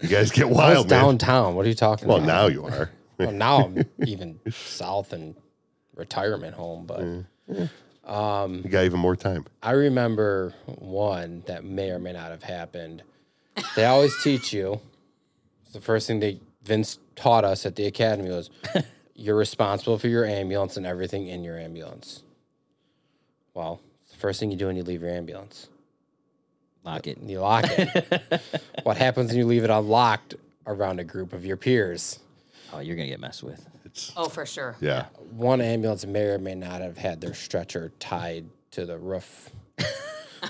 You 0.00 0.08
guys 0.08 0.30
get 0.30 0.44
I 0.44 0.48
was 0.48 0.56
wild, 0.56 0.90
man. 0.90 1.02
downtown. 1.02 1.54
What 1.56 1.66
are 1.66 1.68
you 1.68 1.74
talking 1.74 2.04
about? 2.04 2.14
Well, 2.20 2.24
about? 2.24 2.34
now 2.42 2.46
you 2.46 2.64
are. 2.64 2.90
Well, 3.18 3.30
now 3.30 3.64
I'm 3.66 3.84
even 4.04 4.40
south 4.50 5.12
and 5.12 5.36
retirement 5.94 6.54
home, 6.56 6.86
but 6.86 7.02
um, 8.10 8.62
You 8.64 8.70
got 8.70 8.84
even 8.84 8.98
more 8.98 9.14
time. 9.14 9.46
I 9.62 9.72
remember 9.72 10.54
one 10.66 11.44
that 11.46 11.62
may 11.62 11.90
or 11.90 12.00
may 12.00 12.12
not 12.12 12.30
have 12.32 12.42
happened. 12.42 13.02
They 13.76 13.84
always 13.84 14.20
teach 14.24 14.52
you. 14.52 14.80
The 15.72 15.80
first 15.80 16.08
thing 16.08 16.18
they 16.18 16.40
Vince 16.64 16.98
taught 17.14 17.44
us 17.44 17.64
at 17.64 17.76
the 17.76 17.86
academy 17.86 18.30
was 18.30 18.50
you're 19.14 19.36
responsible 19.36 19.98
for 19.98 20.08
your 20.08 20.24
ambulance 20.24 20.76
and 20.76 20.84
everything 20.86 21.28
in 21.28 21.44
your 21.44 21.58
ambulance. 21.58 22.24
Well, 23.54 23.80
the 24.10 24.16
first 24.16 24.40
thing 24.40 24.50
you 24.50 24.56
do 24.56 24.66
when 24.66 24.76
you 24.76 24.82
leave 24.82 25.02
your 25.02 25.10
ambulance, 25.12 25.68
Lock 26.84 27.06
it. 27.06 27.18
you 27.22 27.40
lock 27.40 27.64
it. 27.68 28.40
what 28.82 28.96
happens 28.96 29.30
when 29.30 29.38
you 29.38 29.46
leave 29.46 29.64
it 29.64 29.70
unlocked 29.70 30.34
around 30.66 30.98
a 31.00 31.04
group 31.04 31.32
of 31.32 31.44
your 31.46 31.56
peers? 31.56 32.18
Oh, 32.72 32.80
you're 32.80 32.96
gonna 32.96 33.08
get 33.08 33.20
messed 33.20 33.42
with. 33.42 33.68
It's 33.84 34.12
Oh, 34.16 34.28
for 34.28 34.44
sure. 34.46 34.76
yeah. 34.80 35.06
One 35.30 35.60
ambulance 35.60 36.04
may 36.06 36.24
or 36.24 36.38
may 36.38 36.54
not 36.54 36.80
have 36.80 36.96
had 36.98 37.20
their 37.20 37.34
stretcher 37.34 37.92
tied 38.00 38.46
to 38.72 38.84
the 38.86 38.98
roof 38.98 39.50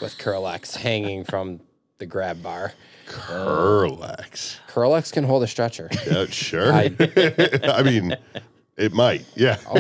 with 0.01 0.17
Kerlix 0.19 0.77
hanging 0.77 1.25
from 1.25 1.61
the 1.99 2.07
grab 2.07 2.43
bar. 2.43 2.73
Kerlix. 3.07 4.57
Kerlix 4.69 5.13
can 5.13 5.25
hold 5.25 5.43
a 5.43 5.47
stretcher. 5.47 5.89
Yeah, 6.07 6.27
sure. 6.27 6.73
I, 6.73 6.89
mean, 7.85 8.17
it 8.77 8.93
might. 8.93 9.25
Yeah. 9.35 9.59
Oh, 9.69 9.77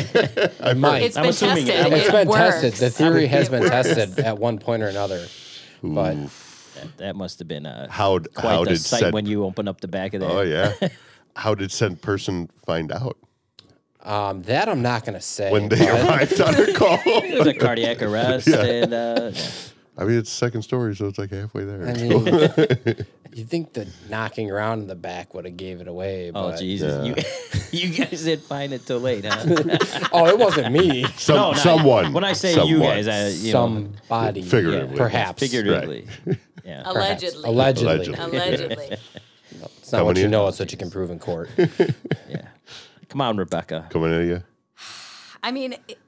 I 0.61 0.74
might. 0.74 1.03
It's 1.05 1.16
I'm 1.16 1.23
been 1.23 1.31
assuming 1.31 1.66
it- 1.69 1.70
tested. 1.70 1.93
it's 1.95 2.09
It 2.09 2.12
been 2.12 2.29
works. 2.29 2.39
tested. 2.61 2.73
The 2.74 2.91
theory 2.91 3.27
has 3.29 3.49
been 3.49 3.62
tested 3.65 4.19
at 4.19 4.39
one 4.39 4.59
point 4.59 4.83
or 4.83 4.89
another. 4.89 5.27
But 5.82 6.14
That, 6.74 6.96
that 6.98 7.16
must 7.16 7.38
have 7.40 7.48
been 7.48 7.66
a 7.66 7.88
How 7.90 8.18
quite 8.18 8.50
how 8.50 8.64
the 8.64 8.70
did 8.70 8.80
sight 8.80 9.00
said? 9.00 9.12
when 9.14 9.26
you 9.26 9.44
open 9.44 9.68
up 9.68 9.80
the 9.80 9.88
back 9.88 10.14
of 10.14 10.20
that. 10.20 10.30
oh 10.30 10.40
yeah. 10.42 10.72
How 11.36 11.54
did 11.54 11.72
said 11.72 12.02
person 12.02 12.48
find 12.66 12.92
out 12.92 13.16
um, 14.02 14.42
that 14.42 14.68
I'm 14.68 14.82
not 14.82 15.04
going 15.04 15.14
to 15.14 15.20
say. 15.20 15.50
when 15.50 15.68
they 15.68 15.88
arrived 16.04 16.40
on 16.40 16.52
her 16.54 16.72
call? 16.74 16.98
It 17.06 17.38
was 17.38 17.46
a 17.46 17.54
cardiac 17.54 18.02
arrest, 18.02 18.48
and 18.48 18.92
uh, 18.92 19.30
yeah. 19.32 19.40
I 19.97 20.05
mean, 20.05 20.19
it's 20.19 20.31
second 20.31 20.62
story, 20.62 20.97
so 20.97 21.06
it's 21.06 21.19
like 21.19 21.31
halfway 21.31 21.64
there. 21.64 21.86
I 21.86 21.93
mean, 21.94 22.27
you 23.35 23.44
think 23.44 23.74
the 23.74 23.86
knocking 24.09 24.51
around 24.51 24.81
in 24.81 24.86
the 24.86 24.94
back 24.94 25.35
would 25.35 25.44
have 25.44 25.56
gave 25.56 25.81
it 25.81 25.89
away? 25.89 26.31
oh 26.35 26.51
But, 26.51 26.59
Jesus, 26.59 27.06
you 27.06 27.14
you 27.89 27.94
guys 27.94 28.24
didn't 28.24 28.44
find 28.44 28.73
it 28.73 28.86
till 28.86 29.01
late, 29.01 29.24
huh? 29.27 30.09
oh, 30.12 30.27
it 30.27 30.39
wasn't 30.39 30.73
me. 30.73 31.05
Some, 31.16 31.36
No, 31.36 31.51
not- 31.51 31.59
someone. 31.59 32.12
When 32.14 32.24
I 32.24 32.32
say 32.32 32.52
you 32.52 32.56
someone. 32.78 32.81
guys, 32.89 33.09
I, 33.09 33.28
you 33.28 33.52
know, 33.52 33.60
Somebody, 34.09 34.43
Figuratively. 34.43 34.97
perhaps, 34.97 35.40
figuratively, 35.40 36.06
yeah. 36.64 36.82
Allegedly. 36.86 37.43
allegedly. 37.44 37.93
Allegedly. 37.93 38.19
Allegedly. 38.19 38.97
It's 39.78 39.93
not 39.93 40.06
what 40.06 40.16
you 40.16 40.24
in. 40.24 40.31
know; 40.31 40.48
it's 40.48 40.59
what 40.59 40.73
you 40.73 40.78
can 40.78 40.90
prove 40.90 41.10
in 41.10 41.19
court. 41.19 41.51
yeah. 41.59 42.48
Come 43.10 43.20
on, 43.20 43.36
Rebecca. 43.36 43.89
coming 43.90 44.12
at 44.14 44.24
you. 44.24 44.43
I 45.43 45.51
mean, 45.52 45.74
it- 45.86 45.98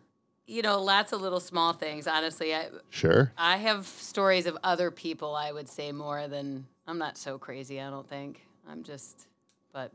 you 0.47 0.63
know, 0.63 0.81
lots 0.83 1.13
of 1.13 1.21
little 1.21 1.41
small 1.41 1.73
things. 1.73 2.07
Honestly, 2.07 2.55
I 2.55 2.69
Sure. 2.91 3.33
I 3.39 3.57
have 3.57 3.87
stories 3.87 4.47
of 4.47 4.57
other 4.63 4.91
people. 4.91 5.35
I 5.35 5.53
would 5.53 5.69
say 5.69 5.93
more 5.93 6.29
than 6.29 6.67
I'm 6.87 6.99
not 6.99 7.17
so 7.17 7.39
crazy. 7.39 7.81
I 7.81 7.91
don't 7.91 8.09
think 8.09 8.47
I'm 8.69 8.83
just, 8.83 9.27
but 9.73 9.91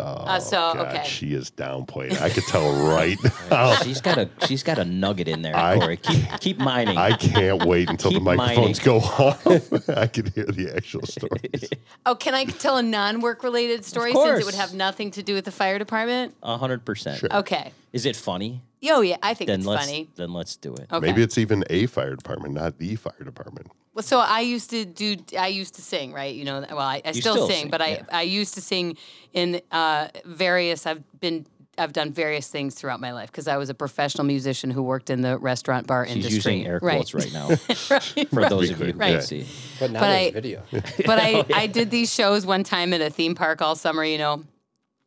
Oh, 0.00 0.04
Uh, 0.04 0.40
so, 0.40 0.56
God, 0.74 0.94
okay. 0.94 1.04
she 1.06 1.34
is 1.34 1.50
downplayed. 1.50 2.20
I 2.20 2.30
could 2.30 2.44
tell 2.44 2.72
right 2.94 3.16
now. 3.50 3.74
She's 3.76 4.00
got 4.00 4.18
a 4.18 4.28
she's 4.46 4.62
got 4.62 4.78
a 4.78 4.84
nugget 4.84 5.28
in 5.28 5.42
there, 5.42 5.56
I- 5.56 5.78
Corey. 5.78 5.96
Keep 5.96 6.40
keep 6.40 6.58
mining. 6.58 6.96
I 6.96 7.16
can't 7.16 7.64
wait 7.64 7.88
until 7.90 8.10
the 8.10 8.18
Keep 8.18 8.24
microphones 8.24 8.78
go 8.78 8.98
off. 8.98 9.46
I 9.88 10.06
can 10.06 10.26
hear 10.32 10.44
the 10.46 10.72
actual 10.76 11.06
stories. 11.06 11.68
oh, 12.06 12.14
can 12.14 12.34
I 12.34 12.44
tell 12.44 12.76
a 12.76 12.82
non-work 12.82 13.42
related 13.42 13.84
story 13.84 14.12
since 14.12 14.40
it 14.40 14.44
would 14.44 14.54
have 14.54 14.74
nothing 14.74 15.10
to 15.12 15.22
do 15.22 15.34
with 15.34 15.44
the 15.44 15.52
fire 15.52 15.78
department? 15.78 16.34
A 16.42 16.56
hundred 16.56 16.84
percent. 16.84 17.18
Sure. 17.20 17.32
Okay. 17.32 17.72
Is 17.92 18.06
it 18.06 18.16
funny? 18.16 18.62
Oh 18.90 19.00
yeah, 19.00 19.16
I 19.22 19.34
think 19.34 19.48
Then 19.48 19.60
it's 19.60 19.66
let's 19.66 19.86
funny. 19.86 20.08
then 20.16 20.32
let's 20.32 20.54
do 20.56 20.74
it. 20.74 20.86
Okay. 20.92 21.04
Maybe 21.06 21.22
it's 21.22 21.38
even 21.38 21.64
a 21.68 21.86
fire 21.86 22.14
department, 22.14 22.54
not 22.54 22.78
the 22.78 22.94
fire 22.96 23.24
department. 23.24 23.68
Well, 23.94 24.04
so 24.04 24.20
I 24.20 24.40
used 24.42 24.70
to 24.70 24.84
do. 24.84 25.16
I 25.36 25.48
used 25.48 25.74
to 25.74 25.82
sing, 25.82 26.12
right? 26.12 26.32
You 26.32 26.44
know, 26.44 26.64
well, 26.70 26.78
I, 26.78 27.02
I 27.04 27.10
still, 27.10 27.34
still 27.34 27.48
sing, 27.48 27.62
sing, 27.62 27.70
but 27.70 27.80
yeah. 27.80 28.04
I 28.12 28.18
I 28.20 28.22
used 28.22 28.54
to 28.54 28.60
sing 28.60 28.96
in 29.32 29.56
uh, 29.72 29.87
various. 30.24 30.86
I've 30.86 31.02
been. 31.20 31.46
I've 31.80 31.92
done 31.92 32.10
various 32.12 32.48
things 32.48 32.74
throughout 32.74 32.98
my 32.98 33.12
life 33.12 33.30
because 33.30 33.46
I 33.46 33.56
was 33.56 33.70
a 33.70 33.74
professional 33.74 34.24
musician 34.24 34.68
who 34.72 34.82
worked 34.82 35.10
in 35.10 35.20
the 35.20 35.38
restaurant 35.38 35.86
bar 35.86 36.04
She's 36.06 36.16
industry. 36.16 36.36
using 36.54 36.66
air 36.66 36.80
right. 36.82 36.96
quotes 36.96 37.14
right 37.14 37.32
now 37.32 37.48
right. 37.88 38.28
for 38.30 38.48
those 38.48 38.70
of 38.70 38.80
you 38.80 38.86
who 38.94 38.98
Right. 38.98 39.12
can't 39.12 39.22
see. 39.22 39.46
But 39.78 39.92
now 39.92 40.00
But 40.00 40.06
there's 40.08 40.26
I- 40.26 40.30
video. 40.32 40.62
but 41.06 41.20
I, 41.22 41.44
I 41.54 41.66
did 41.68 41.92
these 41.92 42.12
shows 42.12 42.44
one 42.44 42.64
time 42.64 42.92
at 42.94 43.00
a 43.00 43.10
theme 43.10 43.36
park 43.36 43.62
all 43.62 43.76
summer, 43.76 44.02
you 44.04 44.18
know, 44.18 44.42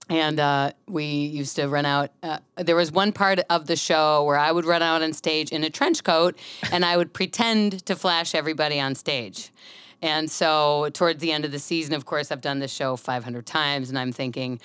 and 0.09 0.39
uh, 0.39 0.71
we 0.87 1.03
used 1.03 1.57
to 1.57 1.67
run 1.67 1.85
out. 1.85 2.11
Uh, 2.23 2.37
there 2.55 2.77
was 2.77 2.89
one 2.89 3.11
part 3.11 3.39
of 3.49 3.67
the 3.67 3.75
show 3.75 4.23
where 4.23 4.37
I 4.37 4.49
would 4.53 4.63
run 4.63 4.81
out 4.81 5.01
on 5.01 5.11
stage 5.11 5.51
in 5.51 5.65
a 5.65 5.69
trench 5.69 6.05
coat 6.05 6.37
and 6.71 6.85
I 6.85 6.95
would 6.95 7.11
pretend 7.11 7.85
to 7.85 7.97
flash 7.97 8.33
everybody 8.33 8.79
on 8.79 8.95
stage. 8.95 9.51
And 10.01 10.29
so, 10.31 10.89
towards 10.93 11.19
the 11.21 11.31
end 11.31 11.45
of 11.45 11.51
the 11.51 11.59
season, 11.59 11.93
of 11.93 12.05
course, 12.05 12.31
I've 12.31 12.41
done 12.41 12.59
this 12.59 12.71
show 12.73 12.95
500 12.95 13.45
times, 13.45 13.89
and 13.89 13.99
I'm 13.99 14.11
thinking, 14.11 14.59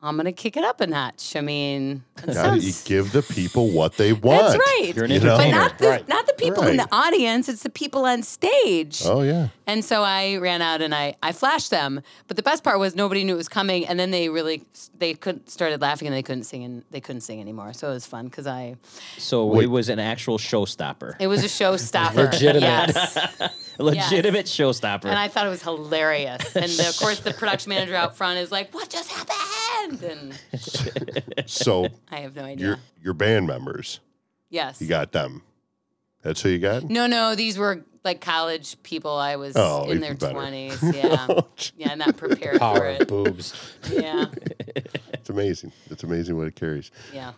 I'm 0.00 0.16
going 0.16 0.26
to 0.26 0.32
kick 0.32 0.58
it 0.58 0.64
up 0.64 0.82
a 0.82 0.86
notch. 0.86 1.34
I 1.34 1.40
mean, 1.40 2.04
that 2.16 2.34
Gotta, 2.34 2.56
you 2.56 2.60
sounds- 2.72 2.84
give 2.84 3.12
the 3.12 3.22
people 3.22 3.70
what 3.70 3.96
they 3.96 4.12
want. 4.12 4.42
that's 4.52 4.56
right. 4.58 4.92
You're 4.94 5.06
an 5.06 5.10
You 5.12 5.20
know? 5.20 5.38
But 5.38 5.50
not 5.50 5.78
the, 5.78 5.88
Right. 5.88 6.08
not 6.08 6.26
the 6.26 6.34
people 6.34 6.64
in 6.66 6.76
the 6.76 6.86
audience, 6.92 7.48
it's 7.48 7.62
the 7.62 7.70
people 7.70 8.04
on 8.04 8.22
stage. 8.22 9.00
Oh 9.06 9.22
yeah. 9.22 9.48
And 9.66 9.82
so 9.82 10.02
I 10.02 10.36
ran 10.36 10.60
out 10.60 10.82
and 10.82 10.94
I, 10.94 11.14
I 11.22 11.32
flashed 11.32 11.70
them. 11.70 12.02
But 12.28 12.36
the 12.36 12.42
best 12.42 12.62
part 12.64 12.78
was 12.78 12.94
nobody 12.94 13.24
knew 13.24 13.32
it 13.32 13.38
was 13.38 13.48
coming, 13.48 13.86
and 13.86 13.98
then 13.98 14.10
they 14.10 14.28
really 14.28 14.64
they 14.98 15.14
couldn't 15.14 15.48
started 15.48 15.80
laughing 15.80 16.06
and 16.06 16.14
they 16.14 16.22
couldn't 16.22 16.44
sing 16.44 16.64
and 16.64 16.84
they 16.90 17.00
couldn't 17.00 17.22
sing 17.22 17.40
anymore. 17.40 17.72
So 17.72 17.88
it 17.90 17.94
was 17.94 18.04
fun 18.04 18.26
because 18.26 18.46
I 18.46 18.76
So 19.16 19.46
Wait. 19.46 19.64
it 19.64 19.68
was 19.68 19.88
an 19.88 19.98
actual 20.00 20.36
showstopper, 20.36 21.14
it 21.18 21.28
was 21.28 21.42
a 21.42 21.48
showstopper. 21.64 22.30
Legitimate. 22.30 22.62
Yes. 22.94 23.63
A 23.78 23.82
legitimate 23.84 24.46
showstopper. 24.46 25.04
And 25.06 25.18
I 25.18 25.28
thought 25.28 25.46
it 25.46 25.50
was 25.50 25.62
hilarious. 25.62 26.54
And 26.56 26.64
of 26.80 26.96
course, 26.98 27.20
the 27.20 27.32
production 27.32 27.70
manager 27.70 27.94
out 27.96 28.16
front 28.16 28.38
is 28.38 28.50
like, 28.52 28.72
"What 28.74 28.88
just 28.90 29.10
happened?" 29.10 30.02
And 30.02 30.34
So 31.50 31.88
I 32.10 32.20
have 32.20 32.34
no 32.36 32.44
idea. 32.44 32.66
your 32.66 32.78
your 33.02 33.14
band 33.14 33.46
members, 33.46 34.00
yes. 34.50 34.80
you 34.80 34.86
got 34.88 35.12
them. 35.12 35.42
That's 36.22 36.40
who 36.40 36.48
you 36.48 36.58
got. 36.58 36.84
No, 36.88 37.06
no, 37.06 37.34
these 37.34 37.58
were 37.58 37.84
like 38.02 38.20
college 38.22 38.82
people. 38.82 39.10
I 39.12 39.36
was 39.36 39.56
Oh, 39.56 39.90
in 39.90 40.00
their 40.00 40.14
better. 40.14 40.32
twenties. 40.32 40.82
Yeah, 40.82 41.40
yeah, 41.76 41.94
not 41.96 42.16
prepared 42.16 42.54
for 42.54 42.58
Power 42.60 42.86
of 42.88 43.00
it. 43.02 43.08
boobs. 43.08 43.52
Yeah, 43.90 44.26
It's 45.12 45.28
amazing. 45.30 45.72
It's 45.90 46.02
amazing 46.02 46.36
what 46.38 46.46
it 46.46 46.54
carries. 46.56 46.90
yeah. 47.12 47.32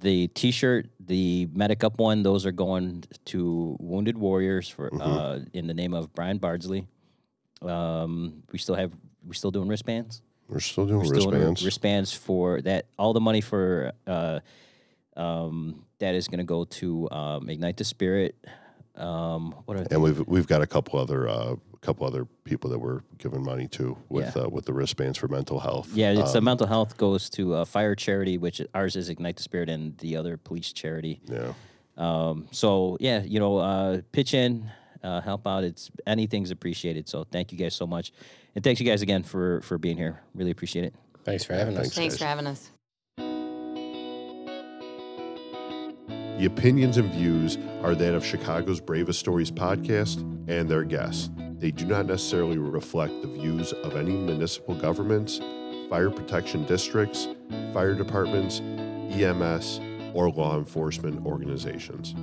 the 0.00 0.28
T-shirt, 0.28 0.86
the 1.00 1.48
Medic 1.52 1.82
Up 1.82 1.98
one, 1.98 2.22
those 2.22 2.46
are 2.46 2.52
going 2.52 3.02
to 3.26 3.76
Wounded 3.80 4.16
Warriors 4.16 4.68
for 4.68 4.88
Mm-hmm. 4.90 5.00
uh, 5.02 5.38
in 5.52 5.66
the 5.66 5.74
name 5.74 5.92
of 5.94 6.14
Brian 6.14 6.38
Bardsley. 6.38 6.86
Um, 7.60 8.44
we 8.52 8.58
still 8.58 8.76
have 8.76 8.92
we're 9.26 9.32
still 9.34 9.50
doing 9.50 9.68
wristbands. 9.68 10.22
We're 10.48 10.60
still 10.60 10.86
doing 10.86 11.00
We're 11.00 11.04
still 11.06 11.30
wristbands. 11.32 11.64
wristbands 11.64 12.12
for 12.14 12.62
that. 12.62 12.86
All 12.98 13.12
the 13.12 13.20
money 13.20 13.40
for 13.40 13.92
uh, 14.06 14.38
um, 15.16 15.84
that 15.98 16.14
is 16.14 16.28
going 16.28 16.38
to 16.38 16.44
go 16.44 16.64
to 16.64 17.10
um, 17.10 17.50
Ignite 17.50 17.76
the 17.76 17.84
Spirit. 17.84 18.36
Um, 18.94 19.54
what 19.64 19.76
are 19.76 19.84
and 19.90 20.00
we've 20.02 20.24
we've 20.28 20.46
got 20.46 20.62
a 20.62 20.66
couple 20.66 20.98
other 21.00 21.28
uh, 21.28 21.56
a 21.80 21.86
couple 21.86 22.06
other 22.06 22.26
people 22.44 22.70
that 22.70 22.78
we're 22.78 23.00
giving 23.18 23.42
money 23.44 23.68
to 23.68 23.96
with 24.08 24.34
Yeah. 24.36 24.42
uh, 24.44 24.48
with 24.48 24.64
the 24.64 24.72
wristbands 24.72 25.18
for 25.18 25.28
mental 25.28 25.60
health. 25.60 25.90
Yeah, 25.94 26.10
it's 26.10 26.32
the 26.32 26.38
Um, 26.38 26.44
mental 26.44 26.66
health 26.66 26.96
goes 26.96 27.30
to 27.30 27.54
uh, 27.54 27.64
fire 27.64 27.94
charity, 27.94 28.36
which 28.38 28.60
ours 28.74 28.96
is 28.96 29.08
Ignite 29.08 29.36
the 29.36 29.42
Spirit, 29.42 29.68
and 29.70 29.96
the 29.98 30.16
other 30.16 30.36
police 30.36 30.72
charity. 30.72 31.20
yeah. 31.26 31.52
Um, 31.96 32.46
so 32.52 32.96
yeah, 33.00 33.22
you 33.24 33.40
know, 33.40 33.56
uh, 33.58 34.02
pitch 34.12 34.32
in, 34.34 34.70
uh, 35.02 35.20
help 35.20 35.46
out. 35.46 35.64
It's 35.64 35.90
anything's 36.06 36.50
appreciated. 36.52 37.08
So 37.08 37.24
thank 37.24 37.50
you 37.52 37.58
guys 37.58 37.74
so 37.74 37.86
much, 37.88 38.12
and 38.54 38.62
thanks 38.62 38.80
you 38.80 38.86
guys 38.86 39.02
again 39.02 39.22
for 39.24 39.60
for 39.62 39.78
being 39.78 39.96
here. 39.96 40.20
Really 40.34 40.50
appreciate 40.52 40.84
it. 40.84 40.94
Thanks 41.24 41.44
for 41.44 41.54
having 41.54 41.74
us. 41.76 41.80
thanks. 41.82 41.96
Thanks 41.96 42.18
for 42.18 42.24
having 42.24 42.46
us. 42.46 42.70
The 46.38 46.44
opinions 46.46 46.98
and 46.98 47.10
views 47.12 47.58
are 47.82 47.96
that 47.96 48.14
of 48.14 48.24
Chicago's 48.24 48.80
Bravest 48.80 49.18
Stories 49.18 49.50
podcast 49.50 50.20
and 50.48 50.68
their 50.68 50.84
guests. 50.84 51.30
They 51.58 51.72
do 51.72 51.86
not 51.86 52.06
necessarily 52.06 52.56
reflect 52.56 53.20
the 53.20 53.26
views 53.26 53.72
of 53.72 53.96
any 53.96 54.12
municipal 54.12 54.76
governments, 54.76 55.40
fire 55.90 56.08
protection 56.08 56.64
districts, 56.66 57.26
fire 57.72 57.94
departments, 57.94 58.60
EMS, 58.60 59.80
or 60.14 60.30
law 60.30 60.56
enforcement 60.56 61.26
organizations. 61.26 62.14